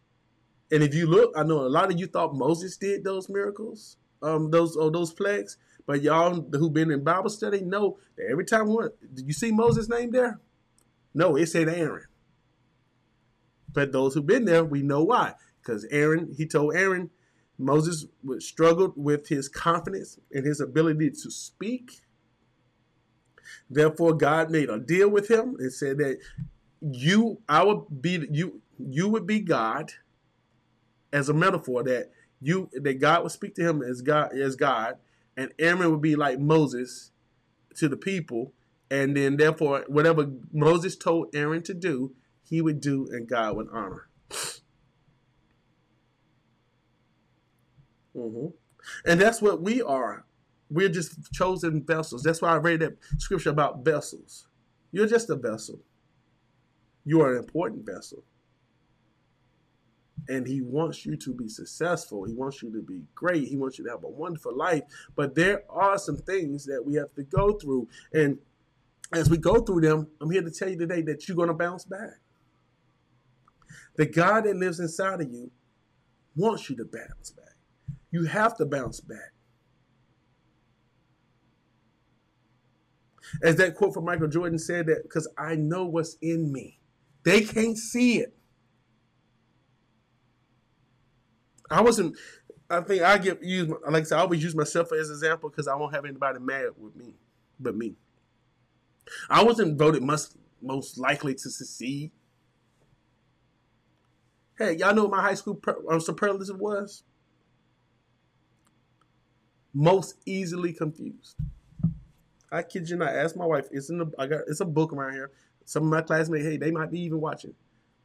And 0.71 0.83
if 0.83 0.93
you 0.93 1.05
look, 1.05 1.33
I 1.35 1.43
know 1.43 1.61
a 1.61 1.69
lot 1.69 1.91
of 1.91 1.99
you 1.99 2.07
thought 2.07 2.35
Moses 2.35 2.77
did 2.77 3.03
those 3.03 3.29
miracles, 3.29 3.97
um, 4.21 4.51
those 4.51 4.75
or 4.75 4.91
those 4.91 5.13
plagues. 5.13 5.57
But 5.85 6.01
y'all 6.01 6.45
who've 6.53 6.73
been 6.73 6.91
in 6.91 7.03
Bible 7.03 7.29
study 7.29 7.61
know 7.61 7.97
that 8.17 8.27
every 8.29 8.45
time 8.45 8.67
we 8.67 8.87
did 9.13 9.27
you 9.27 9.33
see 9.33 9.51
Moses' 9.51 9.89
name 9.89 10.11
there? 10.11 10.39
No, 11.13 11.35
it 11.35 11.47
said 11.47 11.69
Aaron. 11.69 12.05
But 13.73 13.91
those 13.91 14.13
who've 14.13 14.25
been 14.25 14.45
there, 14.45 14.63
we 14.63 14.81
know 14.81 15.03
why. 15.03 15.33
Because 15.61 15.85
Aaron, 15.91 16.33
he 16.35 16.45
told 16.45 16.75
Aaron, 16.75 17.09
Moses 17.57 18.05
struggled 18.39 18.93
with 18.95 19.27
his 19.27 19.47
confidence 19.47 20.19
and 20.33 20.45
his 20.45 20.59
ability 20.59 21.11
to 21.11 21.31
speak. 21.31 22.01
Therefore, 23.69 24.13
God 24.13 24.49
made 24.49 24.69
a 24.69 24.79
deal 24.79 25.09
with 25.09 25.29
him 25.29 25.55
and 25.59 25.71
said 25.71 25.97
that 25.99 26.17
you, 26.81 27.41
I 27.47 27.63
would 27.63 28.01
be 28.01 28.27
you, 28.31 28.61
you 28.79 29.07
would 29.09 29.27
be 29.27 29.39
God, 29.39 29.91
as 31.13 31.29
a 31.29 31.33
metaphor 31.33 31.83
that 31.83 32.11
you 32.41 32.69
that 32.73 32.99
God 32.99 33.23
would 33.23 33.31
speak 33.31 33.55
to 33.55 33.67
him 33.67 33.81
as 33.81 34.01
God 34.01 34.33
as 34.33 34.55
God, 34.55 34.97
and 35.37 35.53
Aaron 35.59 35.91
would 35.91 36.01
be 36.01 36.15
like 36.15 36.39
Moses 36.39 37.11
to 37.75 37.87
the 37.87 37.97
people, 37.97 38.53
and 38.89 39.15
then 39.15 39.37
therefore 39.37 39.85
whatever 39.87 40.31
Moses 40.51 40.95
told 40.95 41.35
Aaron 41.35 41.61
to 41.63 41.73
do, 41.73 42.13
he 42.43 42.61
would 42.61 42.81
do, 42.81 43.07
and 43.11 43.27
God 43.27 43.55
would 43.55 43.67
honor. 43.71 44.07
Mm-hmm. 48.15 48.47
And 49.05 49.21
that's 49.21 49.41
what 49.41 49.61
we 49.61 49.81
are. 49.81 50.25
We're 50.69 50.89
just 50.89 51.31
chosen 51.33 51.83
vessels. 51.83 52.23
That's 52.23 52.41
why 52.41 52.49
I 52.49 52.57
read 52.57 52.79
that 52.79 52.97
scripture 53.17 53.49
about 53.49 53.83
vessels. 53.83 54.47
You're 54.91 55.07
just 55.07 55.29
a 55.29 55.35
vessel. 55.35 55.79
You 57.03 57.21
are 57.21 57.33
an 57.33 57.39
important 57.39 57.85
vessel. 57.85 58.23
And 60.29 60.47
he 60.47 60.61
wants 60.61 61.05
you 61.05 61.17
to 61.17 61.33
be 61.33 61.49
successful. 61.49 62.23
He 62.25 62.33
wants 62.33 62.61
you 62.61 62.71
to 62.71 62.81
be 62.81 63.01
great. 63.15 63.47
He 63.47 63.57
wants 63.57 63.79
you 63.79 63.85
to 63.85 63.91
have 63.91 64.03
a 64.03 64.09
wonderful 64.09 64.55
life. 64.55 64.83
But 65.15 65.35
there 65.35 65.63
are 65.69 65.97
some 65.97 66.17
things 66.17 66.65
that 66.65 66.83
we 66.85 66.95
have 66.95 67.13
to 67.15 67.23
go 67.23 67.53
through. 67.53 67.87
And 68.13 68.37
as 69.11 69.29
we 69.29 69.37
go 69.37 69.59
through 69.61 69.81
them, 69.81 70.07
I'm 70.21 70.29
here 70.29 70.43
to 70.43 70.51
tell 70.51 70.69
you 70.69 70.77
today 70.77 71.01
that 71.01 71.27
you're 71.27 71.35
going 71.35 71.49
to 71.49 71.53
bounce 71.53 71.85
back. 71.85 72.19
The 73.95 74.05
God 74.05 74.45
that 74.45 74.55
lives 74.55 74.79
inside 74.79 75.21
of 75.21 75.31
you 75.31 75.51
wants 76.35 76.69
you 76.69 76.75
to 76.77 76.85
bounce 76.85 77.31
back. 77.31 77.50
You 78.11 78.25
have 78.25 78.57
to 78.57 78.65
bounce 78.65 78.99
back. 78.99 79.33
As 83.41 83.55
that 83.55 83.75
quote 83.75 83.93
from 83.93 84.05
Michael 84.05 84.27
Jordan 84.27 84.59
said, 84.59 84.87
that 84.87 85.03
because 85.03 85.27
I 85.37 85.55
know 85.55 85.85
what's 85.85 86.17
in 86.21 86.51
me. 86.51 86.79
They 87.23 87.41
can't 87.41 87.77
see 87.77 88.19
it. 88.19 88.35
I 91.69 91.81
wasn't. 91.81 92.17
I 92.69 92.81
think 92.81 93.01
I 93.01 93.17
get 93.17 93.41
use 93.43 93.69
like 93.87 94.01
I 94.01 94.03
said. 94.03 94.17
I 94.17 94.21
always 94.21 94.43
use 94.43 94.55
myself 94.55 94.91
as 94.91 95.09
an 95.09 95.15
example 95.15 95.49
because 95.49 95.67
I 95.67 95.75
won't 95.75 95.95
have 95.95 96.05
anybody 96.05 96.39
mad 96.39 96.69
with 96.77 96.95
me, 96.95 97.15
but 97.59 97.75
me. 97.75 97.95
I 99.29 99.43
wasn't 99.43 99.77
voted 99.77 100.03
most 100.03 100.35
most 100.61 100.97
likely 100.97 101.33
to 101.35 101.49
succeed. 101.49 102.11
Hey, 104.57 104.75
y'all 104.75 104.93
know 104.93 105.03
what 105.03 105.11
my 105.11 105.21
high 105.21 105.33
school 105.33 105.55
per, 105.55 105.75
um, 105.89 105.99
superlative 105.99 106.59
was? 106.59 107.03
Most 109.73 110.15
easily 110.25 110.73
confused. 110.73 111.35
I 112.51 112.63
kid 112.63 112.89
you 112.89 112.97
not. 112.97 113.15
Ask 113.15 113.35
my 113.35 113.45
wife. 113.45 113.67
It's 113.71 113.89
in 113.89 113.99
the. 113.99 114.11
I 114.19 114.27
got. 114.27 114.41
It's 114.47 114.59
a 114.59 114.65
book 114.65 114.91
around 114.91 115.13
here. 115.13 115.31
Some 115.65 115.83
of 115.83 115.89
my 115.89 116.01
classmates. 116.01 116.45
Hey, 116.45 116.57
they 116.57 116.71
might 116.71 116.91
be 116.91 116.99
even 117.01 117.21
watching. 117.21 117.53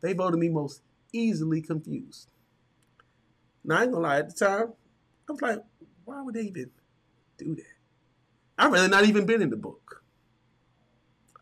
They 0.01 0.13
voted 0.13 0.39
me 0.39 0.49
most 0.49 0.83
easily 1.13 1.61
confused. 1.61 2.29
Now 3.65 3.79
I 3.79 3.83
ain't 3.83 3.93
gonna 3.93 4.07
lie. 4.07 4.19
At 4.19 4.29
the 4.29 4.47
time, 4.47 4.73
I 5.29 5.33
was 5.33 5.43
like, 5.43 5.59
why 6.05 6.23
would 6.23 6.35
they 6.35 6.43
even 6.43 6.71
do 7.37 7.57
that? 7.57 7.65
I'd 8.59 8.73
rather 8.73 8.89
not 8.89 9.05
even 9.05 9.27
been 9.27 9.43
in 9.43 9.51
the 9.51 9.57
book. 9.57 10.03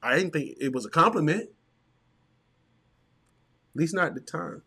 I 0.02 0.16
didn't 0.16 0.32
think 0.32 0.56
it 0.60 0.72
was 0.72 0.86
a 0.86 0.90
compliment. 0.90 1.42
At 3.74 3.80
least 3.80 3.94
not 3.94 4.06
at 4.09 4.14
the 4.14 4.20
time. 4.20 4.62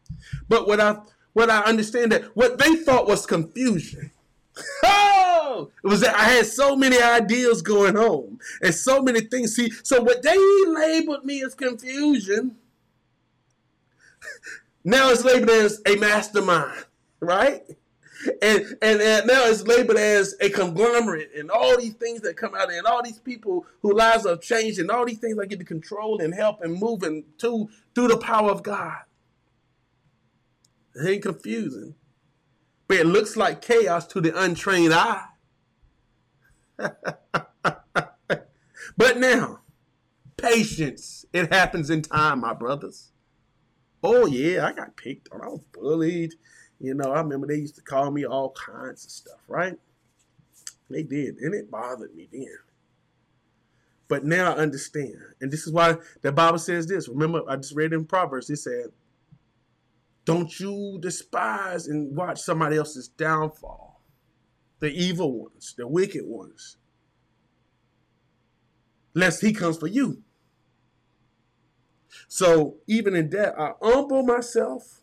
But 0.48 0.68
what 0.68 0.80
I 0.80 0.98
what 1.34 1.50
I 1.50 1.62
understand 1.62 2.12
that 2.12 2.26
what 2.36 2.60
they 2.60 2.76
thought 2.76 3.08
was 3.08 3.26
confusion. 3.26 4.12
It 5.64 5.88
was 5.88 6.02
that 6.02 6.16
I 6.16 6.24
had 6.24 6.46
so 6.46 6.76
many 6.76 7.02
ideas 7.02 7.62
going 7.62 7.98
on 7.98 8.40
and 8.62 8.74
so 8.74 9.02
many 9.02 9.22
things. 9.22 9.56
See, 9.56 9.72
so 9.84 10.02
what 10.02 10.24
they 10.24 10.38
labeled 10.68 11.26
me 11.26 11.44
as 11.44 11.56
confusion, 11.56 12.56
now 14.84 15.10
it's 15.10 15.24
labeled 15.24 15.50
as 15.50 15.82
a 15.86 15.96
mastermind, 15.96 16.86
right? 17.20 17.64
And, 18.42 18.66
and, 18.82 19.02
and 19.02 19.28
now 19.28 19.46
it's 19.46 19.64
labeled 19.68 19.98
as 19.98 20.36
a 20.42 20.50
conglomerate 20.50 21.32
and 21.38 21.52
all 21.52 21.78
these 21.78 21.94
things 21.94 22.22
that 22.22 22.36
come 22.36 22.56
out 22.56 22.72
and 22.72 22.86
all 22.88 23.04
these 23.04 23.20
people 23.20 23.66
whose 23.82 23.94
lives 23.94 24.26
have 24.26 24.42
changed 24.42 24.80
and 24.80 24.90
all 24.90 25.06
these 25.06 25.20
things 25.20 25.38
I 25.40 25.46
get 25.46 25.60
to 25.60 25.66
control 25.66 26.20
and 26.20 26.34
help 26.34 26.62
and 26.62 26.74
move 26.74 27.04
and 27.04 27.24
to 27.40 27.70
through 27.94 28.08
the 28.08 28.18
power 28.18 28.50
of 28.50 28.64
God. 28.64 28.98
It 30.96 31.08
ain't 31.08 31.24
confusing. 31.24 31.96
But 32.88 32.98
it 32.98 33.06
looks 33.06 33.36
like 33.36 33.62
chaos 33.62 34.08
to 34.08 34.22
the 34.22 34.38
untrained 34.40 34.94
eye. 34.94 35.26
but 38.98 39.18
now, 39.18 39.62
patience. 40.38 41.26
It 41.34 41.52
happens 41.52 41.90
in 41.90 42.04
time, 42.04 42.42
my 42.42 42.54
brothers. 42.54 43.12
Oh, 44.04 44.26
yeah, 44.26 44.66
I 44.66 44.74
got 44.74 44.96
picked 44.96 45.30
on. 45.32 45.42
I 45.42 45.48
was 45.48 45.66
bullied. 45.74 46.36
You 46.80 46.94
know, 46.94 47.12
I 47.12 47.22
remember 47.22 47.48
they 47.48 47.56
used 47.56 47.76
to 47.76 47.82
call 47.82 48.12
me 48.12 48.26
all 48.26 48.52
kinds 48.52 49.04
of 49.04 49.12
stuff, 49.12 49.40
right? 49.48 49.78
They 50.90 51.04
did, 51.04 51.38
and 51.38 51.54
it 51.54 51.72
bothered 51.72 52.16
me 52.16 52.30
then. 52.32 52.58
But 54.08 54.24
now 54.24 54.54
I 54.54 54.58
understand. 54.58 55.18
And 55.42 55.52
this 55.52 55.68
is 55.68 55.74
why 55.74 55.98
the 56.22 56.32
Bible 56.32 56.60
says 56.60 56.88
this. 56.88 57.10
Remember, 57.10 57.42
I 57.50 57.58
just 57.58 57.76
read 57.76 57.92
in 57.92 58.06
Proverbs, 58.06 58.50
it 58.50 58.58
said, 58.58 58.92
Don't 60.24 60.58
you 60.60 60.98
despise 61.02 61.88
and 61.88 62.16
watch 62.16 62.40
somebody 62.40 62.78
else's 62.78 63.10
downfall 63.10 63.97
the 64.80 64.92
evil 64.92 65.32
ones, 65.32 65.74
the 65.78 65.88
wicked 65.88 66.26
ones, 66.26 66.78
lest 69.14 69.42
he 69.42 69.54
comes 69.54 69.78
for 69.78 69.88
you. 69.88 70.22
So 72.28 72.78
even 72.88 73.16
in 73.16 73.30
that, 73.32 73.60
I 73.60 73.74
humble 73.82 74.24
myself. 74.24 75.02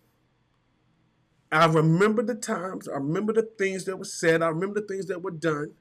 I 1.50 1.66
remember 1.66 2.22
the 2.22 2.34
times, 2.34 2.88
I 2.88 2.94
remember 2.94 3.32
the 3.32 3.42
things 3.42 3.84
that 3.84 3.96
were 3.96 4.04
said, 4.04 4.42
I 4.42 4.48
remember 4.48 4.80
the 4.80 4.86
things 4.86 5.06
that 5.06 5.22
were 5.22 5.30
done. 5.30 5.72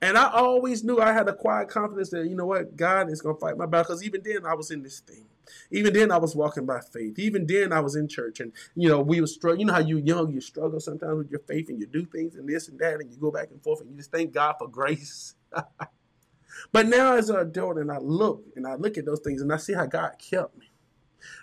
And 0.00 0.18
I 0.18 0.30
always 0.32 0.82
knew 0.82 0.98
I 0.98 1.12
had 1.12 1.28
a 1.28 1.32
quiet 1.32 1.68
confidence 1.68 2.10
that, 2.10 2.26
you 2.26 2.34
know 2.34 2.46
what, 2.46 2.76
God 2.76 3.10
is 3.10 3.22
going 3.22 3.36
to 3.36 3.40
fight 3.40 3.56
my 3.56 3.66
battle. 3.66 3.84
Because 3.84 4.02
even 4.02 4.22
then, 4.24 4.44
I 4.44 4.54
was 4.54 4.72
in 4.72 4.82
this 4.82 4.98
thing. 5.00 5.26
Even 5.70 5.92
then, 5.92 6.10
I 6.10 6.18
was 6.18 6.34
walking 6.34 6.66
by 6.66 6.80
faith. 6.80 7.18
Even 7.18 7.46
then, 7.46 7.72
I 7.72 7.80
was 7.80 7.96
in 7.96 8.08
church, 8.08 8.40
and 8.40 8.52
you 8.74 8.88
know, 8.88 9.00
we 9.00 9.20
were 9.20 9.26
struggling. 9.26 9.60
You 9.60 9.66
know 9.66 9.74
how 9.74 9.80
you 9.80 9.98
young, 9.98 10.32
you 10.32 10.40
struggle 10.40 10.80
sometimes 10.80 11.16
with 11.16 11.30
your 11.30 11.40
faith, 11.40 11.68
and 11.68 11.80
you 11.80 11.86
do 11.86 12.04
things 12.04 12.36
and 12.36 12.48
this 12.48 12.68
and 12.68 12.78
that, 12.78 13.00
and 13.00 13.10
you 13.10 13.18
go 13.18 13.30
back 13.30 13.50
and 13.50 13.62
forth, 13.62 13.80
and 13.80 13.90
you 13.90 13.96
just 13.96 14.12
thank 14.12 14.32
God 14.32 14.56
for 14.58 14.68
grace. 14.68 15.34
but 16.72 16.86
now, 16.86 17.14
as 17.14 17.30
an 17.30 17.36
adult, 17.36 17.78
and 17.78 17.90
I 17.90 17.98
look 17.98 18.44
and 18.56 18.66
I 18.66 18.74
look 18.74 18.98
at 18.98 19.06
those 19.06 19.20
things, 19.20 19.42
and 19.42 19.52
I 19.52 19.56
see 19.56 19.74
how 19.74 19.86
God 19.86 20.12
kept 20.18 20.56
me. 20.58 20.66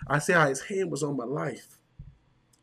I 0.06 0.18
see 0.18 0.32
how 0.32 0.48
His 0.48 0.62
hand 0.62 0.90
was 0.90 1.02
on 1.02 1.16
my 1.16 1.24
life 1.24 1.78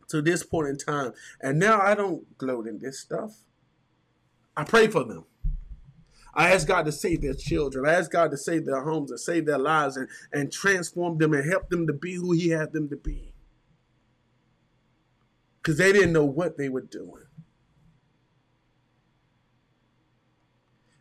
to 0.10 0.22
this 0.22 0.44
point 0.44 0.68
in 0.70 0.78
time, 0.78 1.14
and 1.42 1.60
now 1.60 1.80
I 1.82 1.96
don't 1.96 2.38
gloat 2.38 2.68
in 2.68 2.80
this 2.80 3.00
stuff. 3.00 3.44
I 4.56 4.64
pray 4.64 4.88
for 4.88 5.04
them. 5.04 5.26
I 6.36 6.52
ask 6.52 6.68
God 6.68 6.86
to 6.86 6.92
save 6.92 7.22
their 7.22 7.36
children. 7.36 7.88
I 7.88 7.94
ask 7.94 8.12
God 8.12 8.32
to 8.32 8.38
save 8.38 8.66
their 8.66 8.84
homes 8.84 9.12
and 9.12 9.20
save 9.20 9.46
their 9.46 9.60
lives 9.60 9.98
and, 9.98 10.08
and 10.32 10.52
transform 10.52 11.18
them 11.18 11.34
and 11.34 11.48
help 11.50 11.70
them 11.70 11.86
to 11.88 11.94
be 11.94 12.16
who 12.16 12.32
He 12.32 12.50
had 12.50 12.74
them 12.74 12.90
to 12.90 12.96
be. 12.96 13.34
Because 15.62 15.78
they 15.78 15.94
didn't 15.94 16.14
know 16.14 16.26
what 16.26 16.58
they 16.58 16.70
were 16.70 16.82
doing. 16.82 17.24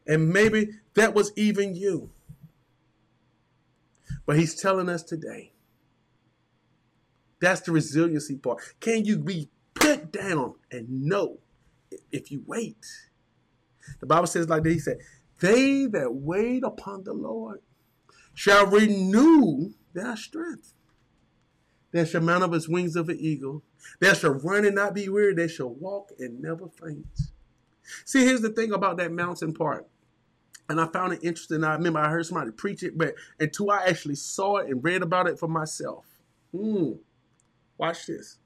And 0.07 0.29
maybe 0.29 0.69
that 0.95 1.15
was 1.15 1.33
even 1.37 1.75
you. 1.75 2.11
But 4.27 4.39
He's 4.39 4.55
telling 4.55 4.89
us 4.89 5.03
today 5.03 5.53
that's 7.43 7.63
the 7.63 7.73
resiliency 7.73 8.37
part. 8.37 8.63
Can 8.79 9.05
you 9.05 9.19
be 9.19 9.51
put 9.75 10.13
down 10.13 10.55
and 10.71 11.03
know 11.03 11.39
if 12.13 12.31
you 12.31 12.45
wait? 12.47 12.87
The 13.99 14.07
Bible 14.07 14.29
says 14.29 14.49
like 14.49 14.63
this, 14.63 14.75
He 14.75 14.79
said, 14.79 14.99
they 15.43 15.87
that 15.87 16.15
wait 16.15 16.63
upon 16.63 17.03
the 17.03 17.13
Lord 17.13 17.61
shall 18.33 18.67
renew 18.67 19.75
their 19.93 20.17
strength. 20.17 20.73
They 21.91 22.07
shall 22.07 22.23
mount 22.23 22.45
up 22.45 22.55
as 22.55 22.69
wings 22.69 22.97
of 22.97 23.09
an 23.09 23.19
eagle. 23.19 23.63
They 24.01 24.15
shall 24.15 24.31
run 24.31 24.65
and 24.65 24.77
not 24.77 24.95
be 24.95 25.09
weary. 25.09 25.35
They 25.35 25.49
shall 25.49 25.69
walk 25.69 26.13
and 26.19 26.41
never 26.41 26.69
faint. 26.69 27.07
See, 28.05 28.25
here's 28.25 28.41
the 28.41 28.51
thing 28.51 28.73
about 28.73 28.97
that 28.99 29.13
mountain 29.13 29.53
part. 29.53 29.87
And 30.69 30.81
I 30.81 30.87
found 30.87 31.13
it 31.13 31.25
interesting. 31.25 31.65
I 31.65 31.75
remember 31.75 31.99
I 31.99 32.09
heard 32.09 32.25
somebody 32.25 32.53
preach 32.53 32.85
it, 32.85 32.97
but 32.97 33.15
until 33.41 33.73
I 33.73 33.85
actually 33.85 34.15
saw 34.15 34.59
it 34.59 34.69
and 34.69 34.83
read 34.83 35.03
about 35.03 35.27
it 35.27 35.39
for 35.39 35.49
myself. 35.49 36.07
Hmm. 36.57 36.93
Watch 37.77 38.07
this. 38.07 38.39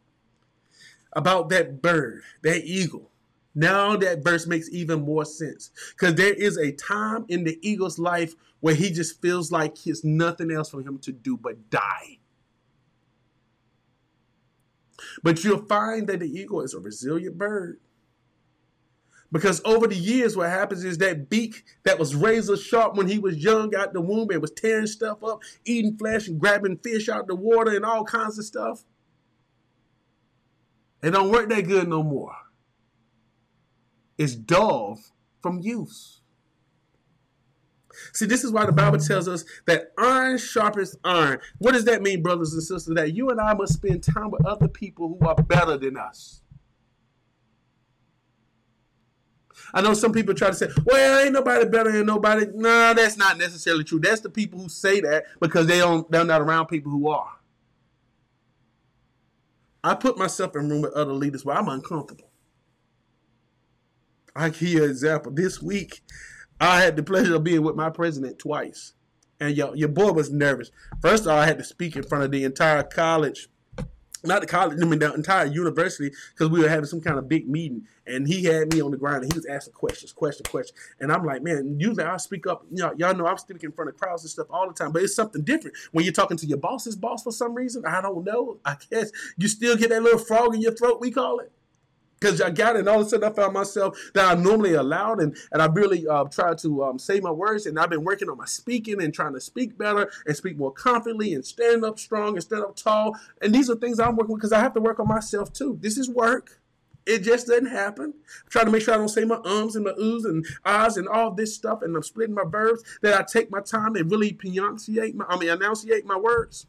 About 1.12 1.50
that 1.50 1.82
bird, 1.82 2.22
that 2.42 2.64
eagle 2.64 3.10
now 3.56 3.96
that 3.96 4.22
verse 4.22 4.46
makes 4.46 4.70
even 4.70 5.00
more 5.00 5.24
sense 5.24 5.70
because 5.92 6.14
there 6.14 6.34
is 6.34 6.58
a 6.58 6.72
time 6.72 7.24
in 7.28 7.42
the 7.42 7.58
eagle's 7.66 7.98
life 7.98 8.34
where 8.60 8.74
he 8.74 8.90
just 8.90 9.20
feels 9.22 9.50
like 9.50 9.82
there's 9.82 10.04
nothing 10.04 10.50
else 10.50 10.70
for 10.70 10.82
him 10.82 10.98
to 10.98 11.10
do 11.10 11.38
but 11.38 11.70
die. 11.70 12.18
But 15.22 15.42
you'll 15.42 15.64
find 15.64 16.06
that 16.06 16.20
the 16.20 16.28
eagle 16.28 16.60
is 16.60 16.74
a 16.74 16.78
resilient 16.78 17.38
bird. 17.38 17.80
Because 19.32 19.60
over 19.64 19.86
the 19.86 19.96
years, 19.96 20.36
what 20.36 20.50
happens 20.50 20.84
is 20.84 20.98
that 20.98 21.28
beak 21.28 21.64
that 21.84 21.98
was 21.98 22.14
razor 22.14 22.56
sharp 22.56 22.94
when 22.94 23.08
he 23.08 23.18
was 23.18 23.38
young 23.38 23.74
out 23.74 23.92
the 23.92 24.00
womb 24.00 24.30
and 24.30 24.40
was 24.40 24.52
tearing 24.52 24.86
stuff 24.86 25.24
up, 25.24 25.42
eating 25.64 25.96
flesh 25.96 26.28
and 26.28 26.38
grabbing 26.38 26.76
fish 26.78 27.08
out 27.08 27.26
the 27.26 27.34
water 27.34 27.74
and 27.74 27.84
all 27.84 28.04
kinds 28.04 28.38
of 28.38 28.44
stuff. 28.44 28.84
It 31.02 31.10
don't 31.10 31.30
work 31.30 31.48
that 31.48 31.66
good 31.66 31.88
no 31.88 32.02
more. 32.02 32.34
It's 34.18 34.34
dull 34.34 35.00
from 35.42 35.60
use. 35.60 36.20
See, 38.12 38.26
this 38.26 38.44
is 38.44 38.52
why 38.52 38.66
the 38.66 38.72
Bible 38.72 38.98
tells 38.98 39.26
us 39.28 39.44
that 39.66 39.92
iron 39.98 40.38
sharpens 40.38 40.96
iron. 41.04 41.38
What 41.58 41.72
does 41.72 41.84
that 41.86 42.02
mean, 42.02 42.22
brothers 42.22 42.52
and 42.52 42.62
sisters? 42.62 42.94
That 42.94 43.14
you 43.14 43.30
and 43.30 43.40
I 43.40 43.54
must 43.54 43.74
spend 43.74 44.02
time 44.02 44.30
with 44.30 44.44
other 44.44 44.68
people 44.68 45.16
who 45.18 45.26
are 45.26 45.34
better 45.34 45.76
than 45.76 45.96
us. 45.96 46.42
I 49.74 49.80
know 49.80 49.94
some 49.94 50.12
people 50.12 50.34
try 50.34 50.48
to 50.48 50.54
say, 50.54 50.68
well, 50.84 51.24
ain't 51.24 51.32
nobody 51.32 51.64
better 51.64 51.90
than 51.90 52.06
nobody. 52.06 52.46
No, 52.54 52.94
that's 52.94 53.16
not 53.16 53.38
necessarily 53.38 53.84
true. 53.84 53.98
That's 53.98 54.20
the 54.20 54.30
people 54.30 54.60
who 54.60 54.68
say 54.68 55.00
that 55.00 55.24
because 55.40 55.66
they 55.66 55.78
don't 55.78 56.10
they're 56.10 56.24
not 56.24 56.40
around 56.40 56.66
people 56.66 56.92
who 56.92 57.08
are. 57.08 57.32
I 59.82 59.94
put 59.94 60.18
myself 60.18 60.54
in 60.56 60.68
room 60.68 60.82
with 60.82 60.92
other 60.92 61.12
leaders 61.12 61.44
where 61.44 61.56
I'm 61.56 61.68
uncomfortable. 61.68 62.25
I 64.36 64.50
give 64.50 64.62
you 64.62 64.84
an 64.84 64.90
example. 64.90 65.32
This 65.32 65.62
week, 65.62 66.02
I 66.60 66.80
had 66.80 66.96
the 66.96 67.02
pleasure 67.02 67.36
of 67.36 67.44
being 67.44 67.62
with 67.62 67.76
my 67.76 67.90
president 67.90 68.38
twice. 68.38 68.92
And 69.40 69.56
your, 69.56 69.76
your 69.76 69.88
boy 69.88 70.12
was 70.12 70.30
nervous. 70.30 70.70
First 71.02 71.24
of 71.24 71.28
all, 71.28 71.38
I 71.38 71.46
had 71.46 71.58
to 71.58 71.64
speak 71.64 71.96
in 71.96 72.02
front 72.02 72.24
of 72.24 72.30
the 72.30 72.44
entire 72.44 72.82
college 72.82 73.48
not 74.26 74.40
the 74.40 74.46
college, 74.46 74.78
I 74.80 74.84
mean 74.84 74.98
the 74.98 75.12
entire 75.12 75.46
university, 75.46 76.14
because 76.30 76.50
we 76.50 76.60
were 76.60 76.68
having 76.68 76.86
some 76.86 77.00
kind 77.00 77.18
of 77.18 77.28
big 77.28 77.48
meeting, 77.48 77.86
and 78.06 78.26
he 78.26 78.44
had 78.44 78.72
me 78.72 78.80
on 78.80 78.90
the 78.90 78.96
ground, 78.96 79.22
and 79.22 79.32
he 79.32 79.36
was 79.36 79.46
asking 79.46 79.74
questions, 79.74 80.12
question, 80.12 80.44
question, 80.44 80.76
and 81.00 81.12
I'm 81.12 81.24
like, 81.24 81.42
man, 81.42 81.76
usually 81.78 82.04
I 82.04 82.16
speak 82.16 82.46
up, 82.46 82.64
you 82.72 82.90
y'all 82.96 83.14
know 83.14 83.26
I'm 83.26 83.38
speaking 83.38 83.70
in 83.70 83.72
front 83.72 83.90
of 83.90 83.96
crowds 83.96 84.24
and 84.24 84.30
stuff 84.30 84.46
all 84.50 84.66
the 84.66 84.74
time, 84.74 84.92
but 84.92 85.02
it's 85.02 85.14
something 85.14 85.42
different 85.42 85.76
when 85.92 86.04
you're 86.04 86.12
talking 86.12 86.36
to 86.38 86.46
your 86.46 86.58
boss's 86.58 86.96
boss 86.96 87.22
for 87.22 87.32
some 87.32 87.54
reason. 87.54 87.84
I 87.86 88.00
don't 88.00 88.24
know. 88.24 88.58
I 88.64 88.76
guess 88.90 89.10
you 89.36 89.48
still 89.48 89.76
get 89.76 89.90
that 89.90 90.02
little 90.02 90.18
frog 90.18 90.54
in 90.54 90.60
your 90.60 90.74
throat, 90.74 91.00
we 91.00 91.10
call 91.10 91.38
it 91.40 91.52
because 92.18 92.40
I 92.40 92.50
got 92.50 92.76
it, 92.76 92.80
and 92.80 92.88
all 92.88 93.00
of 93.00 93.06
a 93.06 93.10
sudden 93.10 93.30
I 93.30 93.32
found 93.34 93.52
myself 93.52 93.98
that 94.14 94.24
I 94.26 94.40
normally 94.40 94.74
allowed, 94.74 95.20
and 95.20 95.36
and 95.52 95.60
I 95.60 95.66
really 95.66 96.06
uh, 96.06 96.24
tried 96.24 96.58
to 96.58 96.84
um, 96.84 96.98
say 96.98 97.20
my 97.20 97.30
words, 97.30 97.66
and 97.66 97.78
I've 97.78 97.90
been 97.90 98.04
working 98.04 98.28
on 98.28 98.38
my 98.38 98.46
speaking 98.46 99.02
and 99.02 99.12
trying 99.12 99.34
to 99.34 99.40
speak 99.40 99.76
better 99.76 100.10
and 100.26 100.36
speak 100.36 100.56
more 100.56 100.72
confidently 100.72 101.34
and 101.34 101.44
stand 101.44 101.84
up 101.84 101.98
strong 101.98 102.34
and 102.34 102.42
stand 102.42 102.62
up 102.62 102.76
tall. 102.76 103.16
And 103.42 103.54
these 103.54 103.68
are 103.70 103.76
things 103.76 104.00
I'm 104.00 104.16
working 104.16 104.32
with 104.32 104.40
because 104.40 104.52
I 104.52 104.60
have 104.60 104.74
to 104.74 104.80
work 104.80 104.98
on 104.98 105.08
myself 105.08 105.52
too. 105.52 105.78
This 105.80 105.98
is 105.98 106.08
work. 106.08 106.60
It 107.04 107.22
just 107.22 107.46
doesn't 107.46 107.66
happen. 107.66 108.06
I'm 108.06 108.50
trying 108.50 108.64
to 108.64 108.72
make 108.72 108.82
sure 108.82 108.92
I 108.92 108.96
don't 108.96 109.08
say 109.08 109.24
my 109.24 109.38
ums 109.44 109.76
and 109.76 109.84
my 109.84 109.92
oohs 109.92 110.24
and 110.24 110.44
ahs 110.64 110.96
and 110.96 111.06
all 111.06 111.30
this 111.30 111.54
stuff, 111.54 111.82
and 111.82 111.94
I'm 111.94 112.02
splitting 112.02 112.34
my 112.34 112.44
verbs. 112.44 112.82
That 113.02 113.18
I 113.18 113.22
take 113.22 113.50
my 113.50 113.60
time 113.60 113.94
and 113.94 114.10
really 114.10 114.32
pronunciate 114.32 115.14
my, 115.14 115.24
I 115.28 115.38
mean, 115.38 115.50
enunciate 115.50 116.04
my 116.04 116.16
words, 116.16 116.66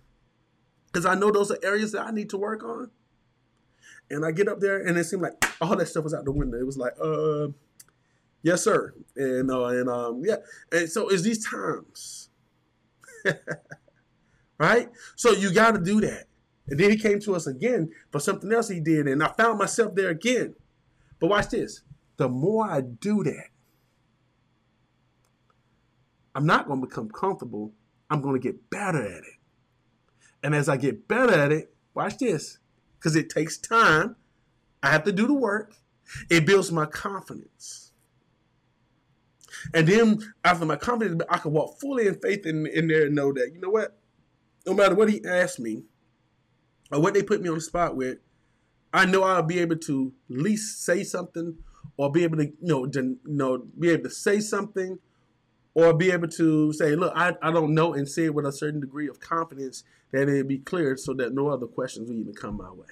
because 0.88 1.08
I 1.08 1.16
know 1.16 1.32
those 1.32 1.50
are 1.50 1.58
areas 1.64 1.94
that 1.94 2.06
I 2.06 2.12
need 2.12 2.30
to 2.30 2.38
work 2.38 2.64
on. 2.64 2.92
And 4.10 4.26
I 4.26 4.32
get 4.32 4.48
up 4.48 4.60
there, 4.60 4.86
and 4.86 4.98
it 4.98 5.04
seemed 5.04 5.22
like 5.22 5.34
all 5.62 5.76
that 5.76 5.88
stuff 5.88 6.04
was 6.04 6.14
out 6.14 6.26
the 6.26 6.32
window. 6.32 6.58
It 6.58 6.66
was 6.66 6.78
like, 6.78 6.94
uh, 7.02 7.48
yes, 8.42 8.64
sir, 8.64 8.94
and 9.16 9.52
uh, 9.52 9.66
and 9.66 9.90
um, 9.90 10.22
yeah, 10.24 10.38
and 10.72 10.90
so 10.90 11.10
it's 11.10 11.24
these 11.24 11.46
times, 11.46 12.30
right? 14.58 14.90
So 15.16 15.32
you 15.32 15.54
got 15.54 15.72
to 15.72 15.82
do 15.82 16.00
that. 16.02 16.26
And 16.70 16.80
then 16.80 16.90
he 16.90 16.98
came 16.98 17.20
to 17.22 17.36
us 17.36 17.48
again 17.48 17.92
for 18.12 18.20
something 18.20 18.52
else 18.52 18.70
he 18.70 18.80
did, 18.80 19.08
and 19.08 19.24
I 19.24 19.32
found 19.34 19.60
myself 19.60 19.96
there 19.96 20.10
again. 20.10 20.56
But 21.20 21.28
watch 21.28 21.50
this: 21.50 21.82
the 22.18 22.30
more 22.30 22.70
I 22.70 22.82
do 22.82 23.24
that, 23.24 23.48
I'm 26.36 26.46
not 26.46 26.68
going 26.68 26.82
to 26.82 26.88
become 26.88 27.10
comfortable. 27.10 27.74
I'm 28.10 28.22
going 28.22 28.40
to 28.40 28.40
get 28.40 28.70
better 28.70 29.06
at 29.06 29.24
it. 29.24 29.38
And 30.44 30.54
as 30.56 30.70
I 30.70 30.78
get 30.78 31.08
better 31.08 31.34
at 31.34 31.52
it, 31.52 31.74
watch 31.94 32.18
this 32.20 32.60
because 32.98 33.16
it 33.16 33.30
takes 33.30 33.58
time. 33.58 34.16
I 34.84 34.92
have 34.92 35.04
to 35.06 35.12
do 35.12 35.28
the 35.28 35.34
work. 35.34 35.76
It 36.30 36.46
builds 36.46 36.72
my 36.72 36.86
confidence. 36.86 37.92
And 39.74 39.88
then 39.88 40.34
after 40.44 40.66
my 40.66 40.76
confidence, 40.76 41.22
I 41.30 41.38
can 41.38 41.52
walk 41.52 41.80
fully 41.80 42.08
in 42.08 42.16
faith 42.16 42.46
in, 42.46 42.68
in 42.68 42.88
there 42.88 43.08
and 43.08 43.16
know 43.16 43.34
that, 43.34 43.52
you 43.54 43.60
know 43.60 43.70
what? 43.70 43.98
No 44.66 44.74
matter 44.74 44.96
what 44.96 45.10
he 45.10 45.24
asked 45.26 45.60
me 45.60 45.84
or 46.92 47.02
what 47.02 47.14
they 47.14 47.24
put 47.24 47.42
me 47.42 47.50
on 47.50 47.56
the 47.56 47.62
spot 47.62 47.96
with, 47.96 48.20
I 48.94 49.06
know 49.06 49.24
I'll 49.24 49.44
be 49.44 49.60
able 49.60 49.78
to 49.78 50.14
at 50.30 50.38
least 50.38 50.84
say 50.84 51.04
something 51.04 51.58
or 51.98 52.12
be 52.12 52.24
able 52.24 52.38
to, 52.38 52.46
you 52.46 52.56
know, 52.62 52.86
to, 52.86 53.02
you 53.02 53.20
know, 53.26 53.66
be 53.78 53.90
able 53.90 54.04
to 54.04 54.10
say 54.10 54.40
something 54.40 55.00
or 55.78 55.94
be 55.94 56.10
able 56.10 56.28
to 56.28 56.74
say, 56.74 56.96
look, 56.96 57.14
I, 57.16 57.36
I 57.40 57.52
don't 57.52 57.76
know 57.76 57.94
and 57.94 58.10
say 58.10 58.26
it 58.26 58.34
with 58.34 58.48
a 58.48 58.52
certain 58.52 58.80
degree 58.80 59.08
of 59.08 59.20
confidence 59.20 59.84
that 60.12 60.28
it 60.28 60.48
be 60.48 60.58
clear 60.58 60.98
so 60.98 61.14
that 61.14 61.36
no 61.36 61.50
other 61.50 61.68
questions 61.68 62.10
will 62.10 62.18
even 62.18 62.34
come 62.34 62.58
my 62.58 62.72
way. 62.72 62.88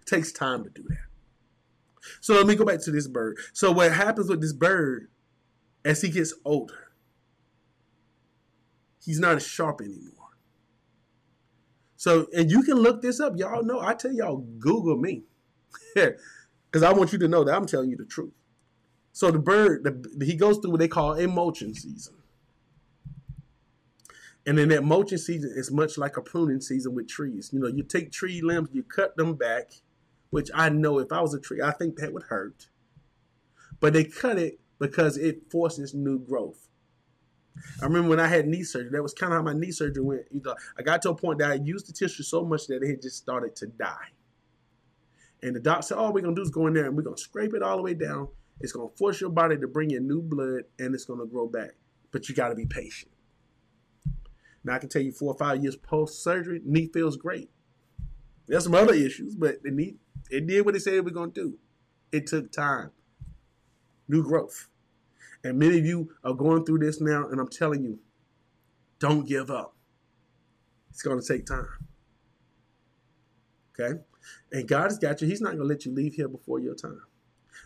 It 0.00 0.06
takes 0.06 0.32
time 0.32 0.64
to 0.64 0.70
do 0.70 0.82
that. 0.88 1.06
So 2.20 2.34
let 2.34 2.48
me 2.48 2.56
go 2.56 2.64
back 2.64 2.80
to 2.80 2.90
this 2.90 3.06
bird. 3.06 3.38
So 3.52 3.70
what 3.70 3.92
happens 3.92 4.28
with 4.28 4.40
this 4.40 4.52
bird 4.52 5.08
as 5.84 6.02
he 6.02 6.08
gets 6.08 6.34
older, 6.44 6.90
he's 9.04 9.20
not 9.20 9.36
as 9.36 9.46
sharp 9.46 9.80
anymore. 9.80 10.10
So, 11.94 12.26
and 12.36 12.50
you 12.50 12.64
can 12.64 12.74
look 12.74 13.02
this 13.02 13.20
up. 13.20 13.34
Y'all 13.36 13.62
know, 13.62 13.78
I 13.80 13.94
tell 13.94 14.12
y'all, 14.12 14.38
Google 14.58 14.96
me. 14.96 15.22
Because 16.72 16.82
I 16.84 16.94
want 16.94 17.12
you 17.12 17.18
to 17.18 17.28
know 17.28 17.44
that 17.44 17.54
I'm 17.54 17.66
telling 17.66 17.90
you 17.90 17.98
the 17.98 18.06
truth. 18.06 18.32
So 19.12 19.30
the 19.30 19.38
bird, 19.38 19.84
the, 19.84 20.24
he 20.24 20.34
goes 20.34 20.58
through 20.58 20.70
what 20.70 20.80
they 20.80 20.88
call 20.88 21.18
a 21.18 21.28
mulching 21.28 21.74
season. 21.74 22.14
And 24.44 24.58
then 24.58 24.70
that 24.70 24.82
mulching 24.82 25.18
season 25.18 25.52
is 25.54 25.70
much 25.70 25.98
like 25.98 26.16
a 26.16 26.22
pruning 26.22 26.60
season 26.60 26.94
with 26.94 27.08
trees. 27.08 27.50
You 27.52 27.60
know, 27.60 27.68
you 27.68 27.84
take 27.84 28.10
tree 28.10 28.40
limbs, 28.40 28.70
you 28.72 28.82
cut 28.82 29.16
them 29.16 29.34
back, 29.34 29.74
which 30.30 30.50
I 30.54 30.70
know 30.70 30.98
if 30.98 31.12
I 31.12 31.20
was 31.20 31.34
a 31.34 31.40
tree, 31.40 31.60
I 31.62 31.70
think 31.70 31.96
that 31.96 32.12
would 32.12 32.24
hurt. 32.24 32.68
But 33.78 33.92
they 33.92 34.04
cut 34.04 34.38
it 34.38 34.58
because 34.80 35.16
it 35.16 35.50
forces 35.50 35.94
new 35.94 36.18
growth. 36.18 36.68
I 37.80 37.84
remember 37.84 38.08
when 38.08 38.20
I 38.20 38.28
had 38.28 38.48
knee 38.48 38.64
surgery, 38.64 38.90
that 38.92 39.02
was 39.02 39.12
kind 39.12 39.32
of 39.32 39.38
how 39.38 39.42
my 39.42 39.52
knee 39.52 39.70
surgery 39.70 40.02
went. 40.02 40.22
You 40.32 40.40
know, 40.42 40.56
I 40.76 40.82
got 40.82 41.02
to 41.02 41.10
a 41.10 41.14
point 41.14 41.38
that 41.40 41.50
I 41.50 41.54
used 41.54 41.86
the 41.86 41.92
tissue 41.92 42.22
so 42.22 42.44
much 42.44 42.66
that 42.68 42.82
it 42.82 43.02
just 43.02 43.18
started 43.18 43.54
to 43.56 43.66
die. 43.66 44.08
And 45.42 45.54
the 45.54 45.60
doc 45.60 45.82
said, 45.82 45.98
All 45.98 46.12
we're 46.12 46.22
going 46.22 46.34
to 46.34 46.40
do 46.40 46.44
is 46.44 46.50
go 46.50 46.66
in 46.66 46.72
there 46.72 46.86
and 46.86 46.96
we're 46.96 47.02
going 47.02 47.16
to 47.16 47.22
scrape 47.22 47.52
it 47.52 47.62
all 47.62 47.76
the 47.76 47.82
way 47.82 47.94
down 47.94 48.28
it's 48.60 48.72
going 48.72 48.88
to 48.88 48.96
force 48.96 49.20
your 49.20 49.30
body 49.30 49.56
to 49.56 49.66
bring 49.66 49.90
in 49.90 50.06
new 50.06 50.22
blood 50.22 50.62
and 50.78 50.94
it's 50.94 51.04
going 51.04 51.20
to 51.20 51.26
grow 51.26 51.46
back. 51.48 51.70
But 52.10 52.28
you 52.28 52.34
got 52.34 52.48
to 52.48 52.54
be 52.54 52.66
patient. 52.66 53.12
Now, 54.64 54.74
I 54.74 54.78
can 54.78 54.88
tell 54.88 55.02
you 55.02 55.12
four 55.12 55.32
or 55.32 55.38
five 55.38 55.62
years 55.62 55.76
post 55.76 56.22
surgery, 56.22 56.60
knee 56.64 56.88
feels 56.92 57.16
great. 57.16 57.50
There's 58.46 58.64
some 58.64 58.74
other 58.74 58.94
issues, 58.94 59.34
but 59.34 59.62
the 59.62 59.70
knee, 59.70 59.96
it 60.30 60.46
did 60.46 60.64
what 60.64 60.76
it 60.76 60.80
said 60.80 60.94
it 60.94 61.04
was 61.04 61.12
going 61.12 61.32
to 61.32 61.40
do. 61.40 61.58
It 62.12 62.26
took 62.26 62.52
time, 62.52 62.90
new 64.08 64.22
growth. 64.22 64.68
And 65.44 65.58
many 65.58 65.78
of 65.78 65.86
you 65.86 66.10
are 66.22 66.34
going 66.34 66.64
through 66.64 66.78
this 66.78 67.00
now, 67.00 67.26
and 67.28 67.40
I'm 67.40 67.48
telling 67.48 67.82
you, 67.82 67.98
don't 68.98 69.26
give 69.26 69.50
up. 69.50 69.74
It's 70.90 71.02
going 71.02 71.20
to 71.20 71.26
take 71.26 71.46
time. 71.46 71.66
Okay? 73.80 73.98
And 74.52 74.68
God 74.68 74.84
has 74.84 74.98
got 74.98 75.20
you. 75.20 75.26
He's 75.26 75.40
not 75.40 75.56
going 75.56 75.62
to 75.62 75.64
let 75.64 75.84
you 75.84 75.92
leave 75.92 76.14
here 76.14 76.28
before 76.28 76.60
your 76.60 76.74
time. 76.74 77.00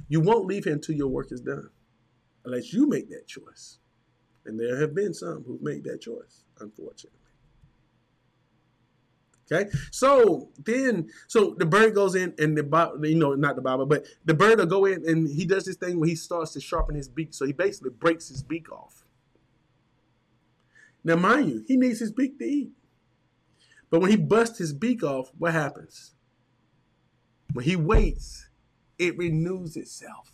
You 0.08 0.20
won't 0.20 0.46
leave 0.46 0.64
here 0.64 0.72
until 0.72 0.94
your 0.94 1.08
work 1.08 1.32
is 1.32 1.40
done, 1.40 1.70
unless 2.44 2.72
you 2.72 2.88
make 2.88 3.08
that 3.10 3.26
choice. 3.26 3.78
And 4.44 4.58
there 4.58 4.80
have 4.80 4.94
been 4.94 5.12
some 5.12 5.44
who've 5.44 5.62
made 5.62 5.84
that 5.84 6.00
choice, 6.00 6.44
unfortunately. 6.60 7.18
Okay, 9.50 9.70
so 9.92 10.50
then, 10.64 11.08
so 11.28 11.54
the 11.56 11.66
bird 11.66 11.94
goes 11.94 12.16
in, 12.16 12.34
and 12.38 12.56
the 12.56 12.98
you 13.04 13.14
know, 13.14 13.34
not 13.34 13.54
the 13.54 13.62
Bible, 13.62 13.86
but 13.86 14.04
the 14.24 14.34
bird 14.34 14.58
will 14.58 14.66
go 14.66 14.86
in, 14.86 15.08
and 15.08 15.28
he 15.28 15.44
does 15.44 15.64
this 15.64 15.76
thing 15.76 16.00
where 16.00 16.08
he 16.08 16.16
starts 16.16 16.52
to 16.52 16.60
sharpen 16.60 16.96
his 16.96 17.08
beak. 17.08 17.32
So 17.32 17.46
he 17.46 17.52
basically 17.52 17.90
breaks 17.90 18.28
his 18.28 18.42
beak 18.42 18.72
off. 18.72 19.04
Now, 21.04 21.14
mind 21.14 21.48
you, 21.48 21.64
he 21.68 21.76
needs 21.76 22.00
his 22.00 22.10
beak 22.10 22.38
to 22.40 22.44
eat. 22.44 22.70
But 23.88 24.00
when 24.00 24.10
he 24.10 24.16
busts 24.16 24.58
his 24.58 24.72
beak 24.72 25.04
off, 25.04 25.30
what 25.38 25.52
happens? 25.52 26.14
When 27.52 27.64
he 27.64 27.76
waits, 27.76 28.45
it 28.98 29.16
renews 29.18 29.76
itself. 29.76 30.32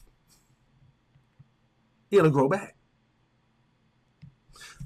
It'll 2.11 2.31
grow 2.31 2.49
back. 2.49 2.77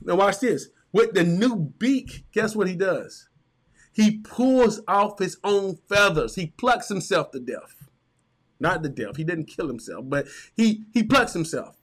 Now, 0.03 0.17
watch 0.17 0.41
this. 0.41 0.69
With 0.93 1.13
the 1.13 1.25
new 1.25 1.57
beak, 1.57 2.25
guess 2.33 2.55
what 2.55 2.69
he 2.69 2.77
does? 2.77 3.29
He 3.93 4.19
pulls 4.19 4.81
off 4.87 5.19
his 5.19 5.39
own 5.43 5.77
feathers. 5.89 6.37
He 6.37 6.49
plucks 6.49 6.89
himself 6.89 7.33
to 7.33 7.41
death. 7.41 7.89
Not 8.59 8.83
to 8.83 8.89
death. 8.89 9.17
He 9.17 9.25
didn't 9.25 9.47
kill 9.47 9.67
himself, 9.67 10.05
but 10.09 10.27
he, 10.55 10.85
he 10.93 11.03
plucks 11.03 11.33
himself. 11.33 11.77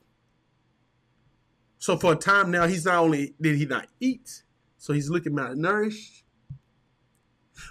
So 1.78 1.96
for 1.96 2.14
a 2.14 2.16
time 2.16 2.50
now, 2.50 2.66
he's 2.66 2.86
not 2.86 2.96
only 2.96 3.34
did 3.40 3.56
he 3.56 3.66
not 3.66 3.88
eat, 4.00 4.42
so 4.78 4.92
he's 4.92 5.10
looking 5.10 5.34
malnourished. 5.34 6.23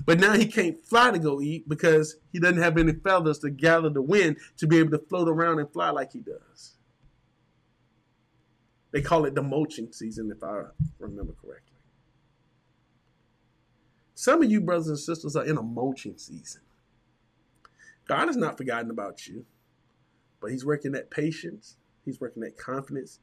But 0.06 0.20
now 0.20 0.34
he 0.34 0.46
can't 0.46 0.80
fly 0.86 1.12
to 1.12 1.20
go 1.20 1.42
eat 1.42 1.68
because 1.68 2.18
he 2.32 2.40
doesn't 2.40 2.62
have 2.62 2.78
any 2.78 2.94
feathers 2.94 3.40
to 3.40 3.50
gather 3.50 3.90
the 3.90 4.02
wind 4.02 4.38
to 4.58 4.68
be 4.68 4.80
able 4.80 4.92
to 4.92 5.06
float 5.10 5.28
around 5.28 5.60
and 5.60 5.72
fly 5.72 5.90
like 5.90 6.14
he 6.14 6.20
does. 6.20 6.78
They 8.92 9.02
call 9.02 9.26
it 9.26 9.36
the 9.36 9.42
mulching 9.42 9.92
season, 9.92 10.32
if 10.32 10.44
I 10.44 10.64
remember 11.00 11.34
correctly. 11.34 11.74
Some 14.14 14.44
of 14.44 14.50
you 14.50 14.62
brothers 14.62 14.88
and 14.88 15.00
sisters 15.00 15.36
are 15.36 15.46
in 15.46 15.58
a 15.58 15.64
mulching 15.64 16.18
season. 16.18 16.62
God 18.08 18.28
has 18.28 18.38
not 18.38 18.58
forgotten 18.58 18.92
about 18.92 19.28
you, 19.28 19.46
but 20.40 20.52
He's 20.52 20.66
working 20.66 20.92
that 20.92 21.10
patience, 21.10 21.78
He's 22.06 22.22
working 22.22 22.44
that 22.44 22.58
confidence, 22.58 23.20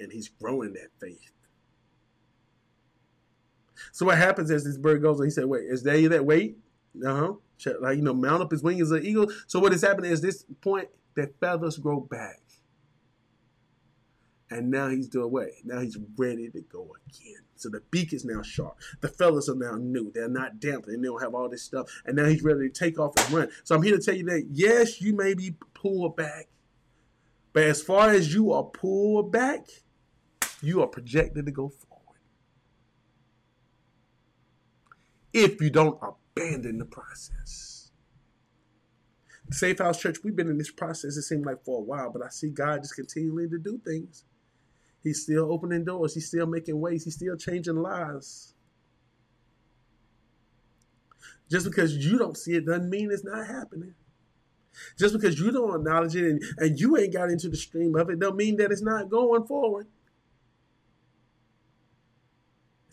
and 0.00 0.12
He's 0.12 0.28
growing 0.28 0.72
that 0.74 0.88
faith. 1.00 1.30
So 3.92 4.06
what 4.06 4.18
happens 4.18 4.50
as 4.50 4.64
this 4.64 4.76
bird 4.76 5.02
goes, 5.02 5.22
he 5.22 5.30
said, 5.30 5.46
"Wait, 5.46 5.64
is 5.64 5.82
there 5.82 6.08
that 6.08 6.24
wait? 6.24 6.58
Uh 7.04 7.14
huh. 7.14 7.32
Like 7.80 7.96
you 7.96 8.02
know, 8.02 8.14
mount 8.14 8.42
up 8.42 8.50
his 8.50 8.62
wings 8.62 8.82
as 8.82 8.90
an 8.90 9.04
eagle." 9.04 9.30
So 9.46 9.60
what 9.60 9.72
is 9.72 9.82
happening 9.82 10.10
is 10.10 10.20
this 10.20 10.44
point 10.60 10.88
that 11.14 11.38
feathers 11.40 11.78
grow 11.78 12.00
back, 12.00 12.40
and 14.50 14.70
now 14.70 14.88
he's 14.88 15.08
doing 15.08 15.30
what? 15.30 15.48
Now 15.64 15.80
he's 15.80 15.98
ready 16.16 16.50
to 16.50 16.60
go 16.60 16.94
again. 17.06 17.42
So 17.56 17.68
the 17.68 17.80
beak 17.90 18.12
is 18.12 18.24
now 18.24 18.42
sharp. 18.42 18.76
The 19.00 19.08
feathers 19.08 19.48
are 19.48 19.54
now 19.54 19.76
new. 19.76 20.10
They're 20.12 20.28
not 20.28 20.58
damp, 20.58 20.86
and 20.86 21.02
they 21.02 21.06
don't 21.06 21.22
have 21.22 21.34
all 21.34 21.48
this 21.48 21.62
stuff. 21.62 21.88
And 22.04 22.16
now 22.16 22.24
he's 22.24 22.42
ready 22.42 22.68
to 22.68 22.70
take 22.70 22.98
off 22.98 23.12
and 23.16 23.30
run. 23.32 23.48
So 23.62 23.76
I'm 23.76 23.82
here 23.82 23.96
to 23.96 24.02
tell 24.02 24.16
you 24.16 24.24
that 24.24 24.48
yes, 24.50 25.00
you 25.00 25.14
may 25.14 25.34
be 25.34 25.54
pulled 25.74 26.16
back, 26.16 26.48
but 27.52 27.62
as 27.64 27.80
far 27.80 28.10
as 28.10 28.34
you 28.34 28.52
are 28.52 28.64
pulled 28.64 29.30
back, 29.30 29.68
you 30.60 30.82
are 30.82 30.88
projected 30.88 31.46
to 31.46 31.52
go 31.52 31.68
forward. 31.68 31.91
If 35.32 35.60
you 35.60 35.70
don't 35.70 35.98
abandon 36.02 36.78
the 36.78 36.84
process. 36.84 37.90
Safe 39.50 39.78
House 39.78 40.00
Church, 40.00 40.18
we've 40.24 40.36
been 40.36 40.48
in 40.48 40.56
this 40.56 40.70
process, 40.70 41.16
it 41.16 41.22
seemed 41.22 41.44
like 41.44 41.62
for 41.64 41.78
a 41.78 41.82
while, 41.82 42.10
but 42.10 42.22
I 42.24 42.28
see 42.30 42.48
God 42.48 42.82
just 42.82 42.96
continuing 42.96 43.50
to 43.50 43.58
do 43.58 43.78
things. 43.84 44.24
He's 45.02 45.22
still 45.22 45.52
opening 45.52 45.84
doors, 45.84 46.14
He's 46.14 46.28
still 46.28 46.46
making 46.46 46.80
ways, 46.80 47.04
He's 47.04 47.16
still 47.16 47.36
changing 47.36 47.76
lives. 47.76 48.54
Just 51.50 51.66
because 51.66 51.94
you 51.96 52.16
don't 52.16 52.36
see 52.36 52.54
it 52.54 52.64
doesn't 52.64 52.88
mean 52.88 53.10
it's 53.10 53.24
not 53.24 53.46
happening. 53.46 53.94
Just 54.98 55.12
because 55.12 55.38
you 55.38 55.50
don't 55.50 55.76
acknowledge 55.76 56.16
it 56.16 56.24
and, 56.24 56.42
and 56.56 56.80
you 56.80 56.96
ain't 56.96 57.12
got 57.12 57.30
into 57.30 57.50
the 57.50 57.56
stream 57.58 57.94
of 57.94 58.08
it, 58.08 58.18
don't 58.18 58.36
mean 58.36 58.56
that 58.56 58.72
it's 58.72 58.80
not 58.80 59.10
going 59.10 59.44
forward. 59.44 59.86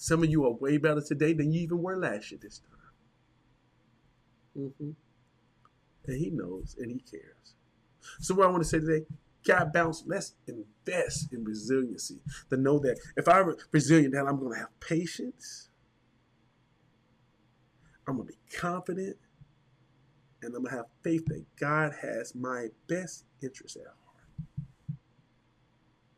Some 0.02 0.24
of 0.24 0.30
you 0.30 0.46
are 0.46 0.54
way 0.54 0.78
better 0.78 1.02
today 1.02 1.34
than 1.34 1.52
you 1.52 1.60
even 1.60 1.84
were 1.84 1.98
last 1.98 2.32
year 2.32 2.40
this 2.42 2.60
time. 2.60 2.70
Mm-hmm. 4.58 4.92
And 6.08 6.18
he 6.18 6.30
knows 6.30 6.78
and 6.80 6.90
he 6.90 7.00
cares. 7.00 7.56
So 8.22 8.34
what 8.34 8.48
I 8.48 8.50
want 8.50 8.64
to 8.64 8.70
say 8.70 8.80
today, 8.80 9.06
Got 9.46 9.74
bounce, 9.74 10.04
let's 10.06 10.36
invest 10.48 11.34
in 11.34 11.44
resiliency. 11.44 12.20
To 12.50 12.56
know 12.56 12.80
that 12.80 12.98
if 13.18 13.28
I'm 13.28 13.56
resilient, 13.74 14.14
then 14.14 14.26
I'm 14.26 14.40
going 14.40 14.54
to 14.54 14.60
have 14.60 14.80
patience. 14.80 15.68
I'm 18.08 18.16
going 18.16 18.28
to 18.28 18.34
be 18.34 18.58
confident. 18.58 19.18
And 20.42 20.56
I'm 20.56 20.64
going 20.64 20.72
to 20.72 20.78
have 20.78 20.86
faith 21.04 21.26
that 21.26 21.44
God 21.60 21.94
has 22.02 22.34
my 22.34 22.68
best 22.88 23.26
interest 23.44 23.76
at 23.76 23.84
heart. 23.84 24.98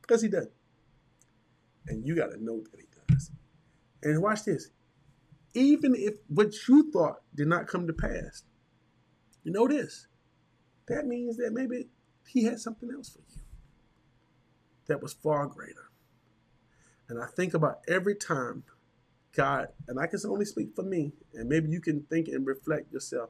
Because 0.01 0.21
he 0.21 0.27
does. 0.27 0.49
And 1.87 2.05
you 2.05 2.15
got 2.15 2.27
to 2.27 2.43
know 2.43 2.59
that 2.59 2.79
he. 2.79 2.90
And 4.03 4.21
watch 4.21 4.45
this. 4.45 4.69
Even 5.53 5.95
if 5.95 6.15
what 6.27 6.53
you 6.67 6.91
thought 6.91 7.21
did 7.35 7.47
not 7.47 7.67
come 7.67 7.87
to 7.87 7.93
pass, 7.93 8.43
you 9.43 9.51
know 9.51 9.67
this. 9.67 10.07
That 10.87 11.05
means 11.05 11.37
that 11.37 11.51
maybe 11.53 11.87
he 12.25 12.43
had 12.43 12.59
something 12.59 12.89
else 12.91 13.09
for 13.09 13.19
you 13.19 13.41
that 14.87 15.01
was 15.01 15.13
far 15.13 15.45
greater. 15.47 15.89
And 17.07 17.21
I 17.21 17.27
think 17.27 17.53
about 17.53 17.79
every 17.87 18.15
time 18.15 18.63
God, 19.33 19.69
and 19.87 19.99
I 19.99 20.07
can 20.07 20.19
only 20.27 20.45
speak 20.45 20.75
for 20.75 20.83
me, 20.83 21.13
and 21.33 21.47
maybe 21.47 21.69
you 21.69 21.81
can 21.81 22.03
think 22.03 22.27
and 22.27 22.45
reflect 22.45 22.91
yourself. 22.91 23.29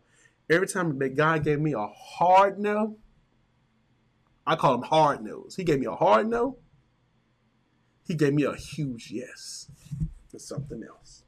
Every 0.49 0.67
time 0.67 0.97
that 0.99 1.15
God 1.15 1.43
gave 1.43 1.59
me 1.59 1.73
a 1.73 1.87
hard 1.87 2.59
no, 2.59 2.97
I 4.45 4.55
call 4.55 4.75
him 4.75 4.81
hard 4.81 5.23
nose. 5.23 5.55
He 5.55 5.63
gave 5.63 5.79
me 5.79 5.85
a 5.85 5.95
hard 5.95 6.27
no. 6.27 6.57
He 8.07 8.15
gave 8.15 8.33
me 8.33 8.43
a 8.43 8.55
huge 8.55 9.11
yes 9.11 9.69
something 10.41 10.83
else. 10.83 11.23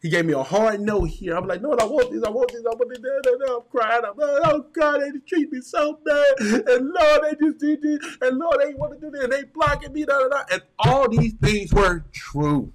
He 0.00 0.08
gave 0.08 0.26
me 0.26 0.32
a 0.32 0.42
hard 0.42 0.80
no 0.80 1.02
here. 1.02 1.36
I'm 1.36 1.48
like, 1.48 1.60
no, 1.60 1.72
I 1.72 1.84
want 1.84 2.12
this, 2.12 2.22
I 2.22 2.30
want 2.30 2.52
this, 2.52 2.62
I 2.64 2.68
want 2.68 2.88
this. 2.88 3.00
I'm 3.50 3.62
crying. 3.68 4.02
I'm 4.04 4.16
like, 4.16 4.40
oh 4.44 4.66
God, 4.72 5.00
they 5.00 5.10
treat 5.26 5.50
me 5.50 5.60
so 5.60 5.98
bad. 6.04 6.40
And 6.68 6.90
Lord, 6.90 7.22
they 7.24 7.46
just 7.46 7.58
did 7.58 7.82
this. 7.82 8.16
And 8.20 8.38
Lord, 8.38 8.58
they 8.62 8.74
want 8.74 8.92
to 8.94 9.00
do 9.00 9.10
this. 9.10 9.24
And 9.24 9.32
they 9.32 9.42
blocking 9.44 9.92
me. 9.92 10.04
Da, 10.04 10.20
da, 10.20 10.28
da. 10.28 10.42
And 10.52 10.62
all 10.78 11.08
these 11.08 11.32
things 11.34 11.72
were 11.72 12.04
true. 12.12 12.72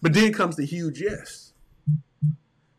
But 0.00 0.14
then 0.14 0.32
comes 0.32 0.56
the 0.56 0.64
huge 0.64 1.00
yes. 1.00 1.52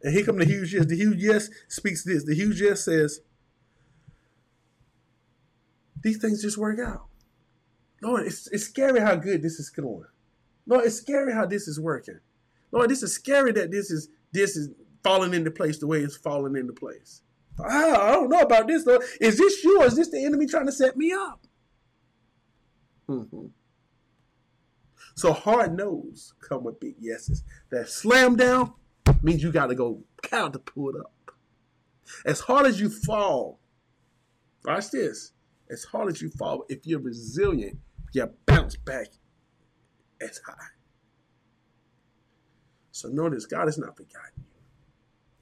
And 0.02 0.14
here 0.14 0.26
comes 0.26 0.39
the 0.39 0.45
huge 0.45 0.73
yes. 0.73 0.88
The 0.88 0.95
huge 0.95 1.22
yes 1.22 1.49
speaks 1.68 2.03
this. 2.03 2.23
The 2.23 2.34
huge 2.34 2.60
yes 2.60 2.85
says, 2.85 3.22
these 6.02 6.18
things 6.18 6.41
just 6.41 6.57
work 6.57 6.80
out. 6.80 7.07
Lord, 8.01 8.27
it's, 8.27 8.47
it's 8.47 8.65
scary 8.65 8.99
how 8.99 9.15
good 9.15 9.41
this 9.41 9.59
is 9.59 9.69
going. 9.69 10.05
Lord, 10.65 10.85
it's 10.85 10.97
scary 10.97 11.33
how 11.33 11.45
this 11.45 11.67
is 11.67 11.79
working. 11.79 12.19
Lord, 12.71 12.89
this 12.89 13.03
is 13.03 13.13
scary 13.13 13.51
that 13.53 13.71
this 13.71 13.89
is 13.89 14.09
this 14.31 14.57
is 14.57 14.69
falling 15.03 15.33
into 15.33 15.51
place 15.51 15.79
the 15.79 15.87
way 15.87 15.99
it's 15.99 16.17
falling 16.17 16.55
into 16.55 16.73
place. 16.73 17.21
I 17.65 18.11
don't 18.11 18.29
know 18.29 18.41
about 18.41 18.67
this, 18.67 18.85
Lord. 18.85 19.01
Is 19.19 19.37
this 19.37 19.63
you 19.63 19.81
or 19.81 19.85
is 19.85 19.95
this 19.95 20.11
the 20.11 20.23
enemy 20.23 20.45
trying 20.45 20.67
to 20.67 20.71
set 20.71 20.97
me 20.97 21.11
up? 21.11 21.47
Mm-hmm. 23.09 23.47
So 25.15 25.33
hard 25.33 25.75
no's 25.75 26.33
come 26.47 26.63
with 26.63 26.79
big 26.79 26.95
yeses. 26.99 27.43
That 27.71 27.89
slam 27.89 28.35
down 28.35 28.73
means 29.23 29.41
you 29.41 29.51
got 29.51 29.67
to 29.67 29.75
go 29.75 30.03
counter 30.21 30.59
pull 30.59 30.89
it 30.89 30.95
up. 30.99 31.31
As 32.25 32.41
hard 32.41 32.67
as 32.67 32.79
you 32.79 32.89
fall, 32.89 33.59
watch 34.63 34.91
this. 34.91 35.31
As 35.69 35.85
hard 35.85 36.09
as 36.09 36.21
you 36.21 36.29
fall, 36.29 36.65
if 36.69 36.85
you're 36.85 36.99
resilient, 36.99 37.79
you 38.18 38.31
bounce 38.45 38.76
back 38.76 39.07
as 40.22 40.39
high. 40.45 40.53
So 42.91 43.10
notice 43.10 43.45
God 43.45 43.65
has 43.65 43.77
not 43.77 43.98
forgotten 43.98 44.45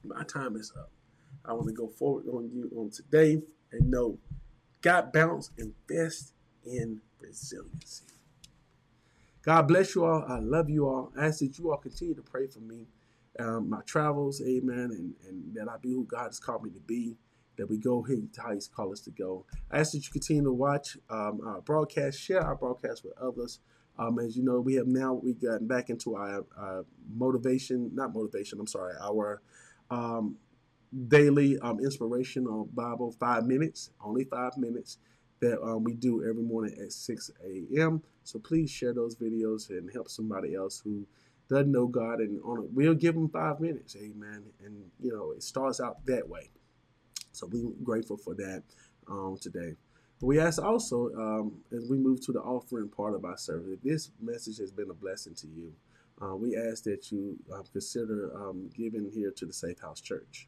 you. 0.03 0.09
My 0.09 0.23
time 0.23 0.55
is 0.55 0.71
up. 0.77 0.91
I 1.45 1.53
want 1.53 1.67
to 1.67 1.73
go 1.73 1.87
forward 1.87 2.25
on 2.27 2.49
you 2.53 2.71
on 2.75 2.91
today 2.91 3.41
and 3.71 3.91
know 3.91 4.17
Got 4.85 5.13
bounce, 5.13 5.49
invest 5.57 6.33
in 6.63 7.01
resiliency. 7.19 8.05
God 9.41 9.63
bless 9.67 9.95
you 9.95 10.05
all. 10.05 10.23
I 10.27 10.37
love 10.37 10.69
you 10.69 10.87
all. 10.87 11.11
I 11.17 11.25
ask 11.25 11.39
that 11.39 11.57
you 11.57 11.71
all 11.71 11.77
continue 11.77 12.13
to 12.13 12.21
pray 12.21 12.45
for 12.45 12.59
me, 12.59 12.85
um, 13.39 13.67
my 13.67 13.81
travels, 13.87 14.43
amen, 14.47 14.91
and, 14.91 15.15
and 15.27 15.55
that 15.55 15.67
I 15.67 15.77
be 15.81 15.91
who 15.91 16.05
God 16.05 16.25
has 16.25 16.39
called 16.39 16.63
me 16.63 16.69
to 16.69 16.79
be 16.81 17.15
that 17.57 17.69
we 17.69 17.77
go 17.77 18.05
how 18.37 18.53
He's 18.53 18.67
called 18.67 18.93
us 18.93 19.01
to 19.01 19.11
go. 19.11 19.45
I 19.71 19.79
ask 19.79 19.91
that 19.93 20.05
you 20.05 20.11
continue 20.11 20.43
to 20.43 20.53
watch 20.53 20.97
um, 21.09 21.41
our 21.45 21.61
broadcast, 21.61 22.19
share 22.19 22.41
our 22.41 22.55
broadcast 22.55 23.03
with 23.03 23.13
others. 23.17 23.59
Um, 23.97 24.19
as 24.19 24.35
you 24.35 24.43
know, 24.43 24.59
we 24.59 24.75
have 24.75 24.87
now 24.87 25.13
we 25.13 25.33
gotten 25.33 25.67
back 25.67 25.89
into 25.89 26.15
our, 26.15 26.45
our 26.57 26.85
motivation, 27.13 27.91
not 27.93 28.13
motivation. 28.13 28.59
I'm 28.59 28.67
sorry, 28.67 28.93
our 29.01 29.41
um, 29.89 30.35
daily 31.07 31.57
um, 31.59 31.79
inspirational 31.79 32.65
Bible 32.73 33.11
five 33.19 33.45
minutes, 33.45 33.91
only 34.03 34.25
five 34.25 34.57
minutes 34.57 34.97
that 35.41 35.61
um, 35.61 35.83
we 35.83 35.93
do 35.93 36.27
every 36.27 36.43
morning 36.43 36.75
at 36.81 36.91
6 36.91 37.31
a.m. 37.45 38.01
So 38.23 38.39
please 38.39 38.69
share 38.69 38.93
those 38.93 39.15
videos 39.15 39.69
and 39.69 39.89
help 39.93 40.09
somebody 40.09 40.55
else 40.55 40.81
who 40.83 41.05
doesn't 41.49 41.71
know 41.71 41.87
God 41.87 42.19
and 42.19 42.41
on 42.43 42.63
it. 42.63 42.69
We'll 42.73 42.95
give 42.95 43.15
them 43.15 43.29
five 43.29 43.59
minutes, 43.59 43.95
amen. 43.95 44.43
And 44.63 44.85
you 44.99 45.11
know, 45.13 45.31
it 45.31 45.43
starts 45.43 45.79
out 45.79 46.05
that 46.05 46.27
way. 46.27 46.49
So 47.35 47.47
we're 47.51 47.71
grateful 47.83 48.17
for 48.17 48.33
that 48.35 48.63
um, 49.09 49.37
today. 49.39 49.75
We 50.21 50.39
ask 50.39 50.61
also, 50.61 51.11
um, 51.15 51.57
as 51.75 51.89
we 51.89 51.97
move 51.97 52.25
to 52.25 52.31
the 52.31 52.39
offering 52.39 52.87
part 52.87 53.13
of 53.13 53.25
our 53.25 53.37
service, 53.37 53.67
if 53.73 53.81
this 53.81 54.11
message 54.21 54.57
has 54.59 54.71
been 54.71 54.89
a 54.89 54.93
blessing 54.93 55.35
to 55.35 55.47
you, 55.47 55.73
uh, 56.21 56.35
we 56.35 56.55
ask 56.55 56.83
that 56.85 57.11
you 57.11 57.37
uh, 57.53 57.61
consider 57.73 58.31
um, 58.35 58.69
giving 58.73 59.11
here 59.13 59.31
to 59.31 59.45
the 59.45 59.51
Safe 59.51 59.79
House 59.81 59.99
Church. 59.99 60.47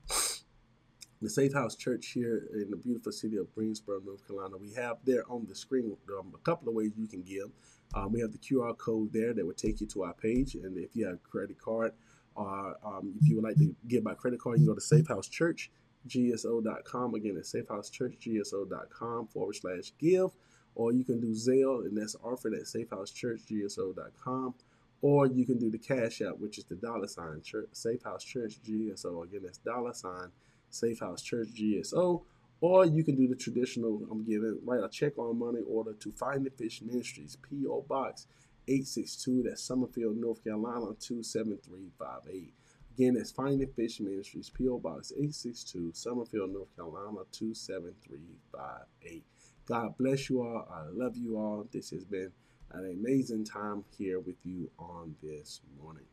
The 1.22 1.30
Safe 1.30 1.54
House 1.54 1.76
Church 1.76 2.12
here 2.14 2.48
in 2.54 2.70
the 2.70 2.78
beautiful 2.78 3.12
city 3.12 3.38
of 3.38 3.54
Greensboro, 3.54 4.00
North 4.06 4.26
Carolina, 4.26 4.56
we 4.56 4.74
have 4.76 4.98
there 5.04 5.24
on 5.30 5.46
the 5.50 5.56
screen 5.56 5.98
um, 6.18 6.32
a 6.34 6.38
couple 6.40 6.70
of 6.70 6.76
ways 6.76 6.92
you 6.96 7.08
can 7.08 7.24
give. 7.24 7.50
Um, 7.96 8.14
we 8.14 8.22
have 8.22 8.32
the 8.32 8.38
QR 8.38 8.78
code 8.78 9.12
there 9.12 9.34
that 9.34 9.46
would 9.46 9.58
take 9.58 9.82
you 9.82 9.88
to 9.88 10.04
our 10.04 10.14
page, 10.14 10.56
and 10.56 10.78
if 10.78 10.96
you 10.96 11.06
have 11.06 11.16
a 11.16 11.30
credit 11.30 11.60
card, 11.60 11.92
or 12.36 12.78
um, 12.86 13.16
if 13.20 13.28
you 13.28 13.36
would 13.36 13.44
like 13.44 13.58
to 13.58 13.76
give 13.88 14.04
by 14.04 14.14
credit 14.14 14.40
card, 14.40 14.60
you 14.60 14.66
can 14.66 14.74
go 14.74 14.76
to 14.76 14.82
Safe 14.82 15.08
House 15.08 15.28
Church 15.28 15.72
gso.com. 16.08 17.14
Again, 17.16 17.38
it's 17.38 17.54
safehousechurchgso.com 17.54 19.28
forward 19.28 19.56
slash 19.56 19.92
give. 20.00 20.32
Or 20.76 20.94
you 20.94 21.04
can 21.04 21.20
do 21.20 21.32
Zelle, 21.32 21.86
and 21.86 21.98
that's 21.98 22.16
offered 22.24 22.54
at 22.54 22.64
safehousechurchgso.com. 22.64 24.54
or 25.02 25.28
you 25.28 25.46
can 25.46 25.58
do 25.58 25.70
the 25.70 25.78
Cash 25.78 26.22
App, 26.22 26.38
which 26.40 26.58
is 26.58 26.66
the 26.66 26.76
dollar 26.76 27.08
sign 27.08 27.42
church, 27.44 27.70
Safe 27.72 28.04
House 28.04 28.24
Church 28.24 28.56
GSO. 28.64 29.24
Again, 29.24 29.42
that's 29.44 29.60
dollar 29.60 29.94
sign 29.94 30.30
Safe 30.70 31.00
House 31.00 31.22
Church 31.22 31.50
GSO. 31.50 32.24
Or 32.60 32.86
you 32.86 33.04
can 33.04 33.16
do 33.16 33.28
the 33.28 33.36
traditional, 33.36 34.08
I'm 34.10 34.24
giving, 34.24 34.60
write 34.66 34.84
a 34.84 34.90
check 34.90 35.18
on 35.20 35.38
money 35.38 35.60
order 35.68 35.94
to 35.94 36.12
Find 36.12 36.44
the 36.44 36.50
Fish 36.50 36.82
Ministries, 36.82 37.38
P.O. 37.48 37.86
Box 37.88 38.26
862, 38.68 39.44
that's 39.44 39.64
Summerfield, 39.64 40.18
North 40.18 40.44
Carolina 40.44 40.96
27358. 41.00 42.54
Again, 42.98 43.14
that's 43.14 43.30
Find 43.30 43.62
the 43.62 43.68
Fish 43.68 44.00
Ministries, 44.00 44.50
P.O. 44.50 44.80
Box 44.80 45.12
862, 45.12 45.92
Summerfield, 45.94 46.52
North 46.52 46.76
Carolina 46.76 47.20
27358. 47.32 49.24
God 49.68 49.96
bless 50.00 50.32
you 50.32 50.42
all. 50.42 50.68
I 50.74 50.86
love 50.92 51.16
you 51.16 51.38
all. 51.38 51.68
This 51.72 51.92
has 51.92 52.04
been 52.06 52.32
an 52.72 52.98
amazing 53.00 53.46
time 53.46 53.86
here 53.96 54.20
with 54.20 54.38
you 54.44 54.72
on 54.80 55.14
this 55.22 55.62
morning. 55.80 56.06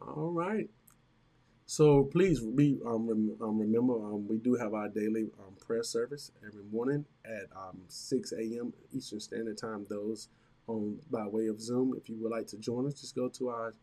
All 0.00 0.32
right. 0.32 0.68
So 1.66 2.02
please 2.02 2.40
be, 2.40 2.80
um, 2.84 3.06
rem, 3.06 3.36
um, 3.40 3.60
remember 3.60 3.94
um, 3.94 4.26
we 4.26 4.38
do 4.38 4.56
have 4.56 4.74
our 4.74 4.88
daily 4.88 5.30
um, 5.38 5.54
prayer 5.64 5.84
service 5.84 6.32
every 6.44 6.64
morning 6.72 7.04
at 7.24 7.44
um, 7.56 7.82
6 7.86 8.32
a.m. 8.32 8.72
Eastern 8.92 9.20
Standard 9.20 9.58
Time. 9.58 9.86
Those 9.88 10.28
on 10.66 10.98
by 11.08 11.28
way 11.28 11.46
of 11.46 11.60
Zoom. 11.60 11.94
If 11.96 12.08
you 12.08 12.16
would 12.20 12.32
like 12.32 12.48
to 12.48 12.56
join 12.56 12.84
us, 12.88 13.00
just 13.00 13.14
go 13.14 13.28
to 13.28 13.48
our 13.50 13.74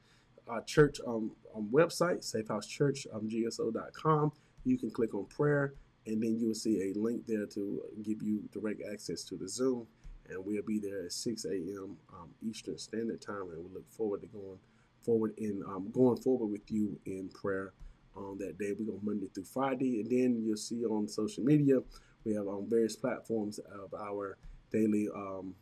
our 0.48 0.62
church 0.64 1.00
um, 1.08 1.32
website, 1.72 2.20
safehousechurchgso.com. 2.20 4.32
You 4.66 4.78
can 4.78 4.92
click 4.92 5.14
on 5.14 5.26
prayer, 5.26 5.74
and 6.06 6.22
then 6.22 6.38
you 6.40 6.48
will 6.48 6.56
see 6.56 6.82
a 6.82 6.94
link 6.98 7.26
there 7.28 7.46
to 7.48 7.82
give 8.02 8.22
you 8.22 8.44
direct 8.52 8.82
access 8.92 9.24
to 9.26 9.36
the 9.36 9.50
Zoom. 9.50 9.88
And 10.30 10.46
we'll 10.46 10.64
be 10.64 10.80
there 10.80 11.04
at 11.06 11.12
6 11.12 11.46
a.m. 11.46 11.98
Um, 12.14 12.30
Eastern 12.42 12.78
Standard 12.78 13.22
Time, 13.22 13.50
and 13.52 13.66
we 13.66 13.74
look 13.74 13.92
forward 13.92 14.22
to 14.22 14.28
going 14.28 14.60
forward 15.02 15.34
in 15.38 15.62
um, 15.68 15.92
going 15.92 16.16
forward 16.18 16.48
with 16.48 16.72
you 16.72 16.98
in 17.06 17.30
prayer 17.30 17.74
on 18.16 18.38
that 18.38 18.58
day. 18.58 18.72
We 18.78 18.86
go 18.86 19.00
Monday 19.04 19.28
through 19.34 19.44
Friday, 19.44 20.00
and 20.00 20.10
then 20.10 20.42
you'll 20.42 20.56
see 20.56 20.86
on 20.86 21.10
social 21.10 21.44
media 21.44 21.82
we 22.26 22.34
have 22.36 22.48
on 22.48 22.70
various 22.70 22.96
platforms 22.96 23.60
of 23.60 23.94
our 23.94 24.38
daily 24.72 25.10
um, 25.14 25.56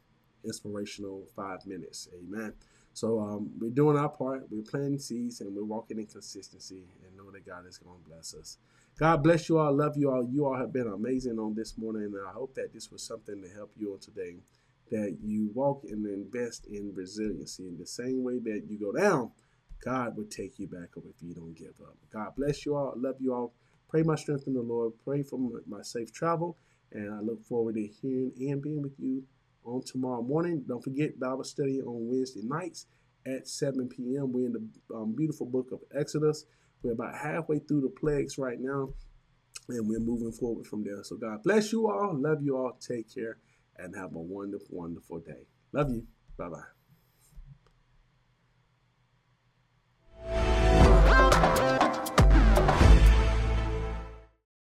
inspirational 0.45 1.23
five 1.35 1.65
minutes. 1.65 2.07
Amen. 2.13 2.53
So 2.93 3.19
um, 3.19 3.51
we're 3.59 3.69
doing 3.69 3.97
our 3.97 4.09
part. 4.09 4.47
We're 4.49 4.63
planting 4.63 4.99
seeds, 4.99 5.41
and 5.41 5.55
we're 5.55 5.63
walking 5.63 5.99
in 5.99 6.07
consistency, 6.07 6.83
and 7.05 7.17
know 7.17 7.31
that 7.31 7.45
God 7.45 7.65
is 7.67 7.77
going 7.77 8.01
to 8.03 8.09
bless 8.09 8.33
us. 8.33 8.57
God 8.99 9.23
bless 9.23 9.47
you 9.49 9.57
all. 9.57 9.73
Love 9.73 9.95
you 9.97 10.11
all. 10.11 10.23
You 10.23 10.45
all 10.45 10.57
have 10.57 10.73
been 10.73 10.87
amazing 10.87 11.39
on 11.39 11.55
this 11.55 11.77
morning, 11.77 12.03
and 12.03 12.27
I 12.27 12.31
hope 12.31 12.53
that 12.55 12.73
this 12.73 12.91
was 12.91 13.01
something 13.01 13.41
to 13.41 13.49
help 13.49 13.71
you 13.77 13.93
on 13.93 13.99
today 13.99 14.37
that 14.91 15.17
you 15.23 15.49
walk 15.53 15.83
and 15.89 16.05
invest 16.05 16.67
in 16.67 16.93
resiliency 16.93 17.65
in 17.67 17.77
the 17.77 17.85
same 17.85 18.23
way 18.23 18.39
that 18.39 18.63
you 18.67 18.77
go 18.77 18.91
down, 18.91 19.31
God 19.83 20.15
will 20.15 20.25
take 20.25 20.59
you 20.59 20.67
back 20.67 20.89
up 20.97 21.03
if 21.09 21.21
you 21.21 21.33
don't 21.33 21.55
give 21.55 21.79
up. 21.81 21.95
God 22.13 22.33
bless 22.37 22.65
you 22.65 22.75
all. 22.75 22.93
Love 22.95 23.15
you 23.19 23.33
all. 23.33 23.53
Pray 23.89 24.03
my 24.03 24.15
strength 24.15 24.47
in 24.47 24.53
the 24.53 24.61
Lord. 24.61 24.93
Pray 25.03 25.23
for 25.23 25.39
my 25.65 25.81
safe 25.81 26.11
travel. 26.11 26.57
And 26.91 27.13
I 27.13 27.19
look 27.21 27.43
forward 27.45 27.75
to 27.75 27.87
hearing 27.87 28.33
and 28.37 28.61
being 28.61 28.81
with 28.81 28.99
you 28.99 29.23
on 29.65 29.83
tomorrow 29.83 30.21
morning. 30.21 30.63
Don't 30.67 30.83
forget 30.83 31.19
Bible 31.19 31.43
study 31.43 31.81
on 31.81 32.09
Wednesday 32.09 32.41
nights 32.43 32.85
at 33.25 33.47
7 33.47 33.87
p.m. 33.89 34.31
We're 34.31 34.47
in 34.47 34.53
the 34.53 34.95
um, 34.95 35.13
beautiful 35.15 35.45
book 35.45 35.71
of 35.71 35.79
Exodus. 35.97 36.45
We're 36.83 36.93
about 36.93 37.15
halfway 37.15 37.59
through 37.59 37.81
the 37.81 37.89
plagues 37.89 38.37
right 38.37 38.59
now, 38.59 38.89
and 39.69 39.87
we're 39.87 39.99
moving 39.99 40.31
forward 40.31 40.65
from 40.65 40.83
there. 40.83 41.03
So 41.03 41.15
God 41.15 41.43
bless 41.43 41.71
you 41.71 41.89
all. 41.89 42.15
Love 42.15 42.41
you 42.41 42.57
all. 42.57 42.77
Take 42.79 43.13
care 43.13 43.37
and 43.77 43.95
have 43.95 44.15
a 44.15 44.19
wonderful, 44.19 44.67
wonderful 44.71 45.19
day. 45.19 45.47
Love 45.71 45.91
you. 45.91 46.05
Bye 46.37 46.49
bye. 46.49 46.80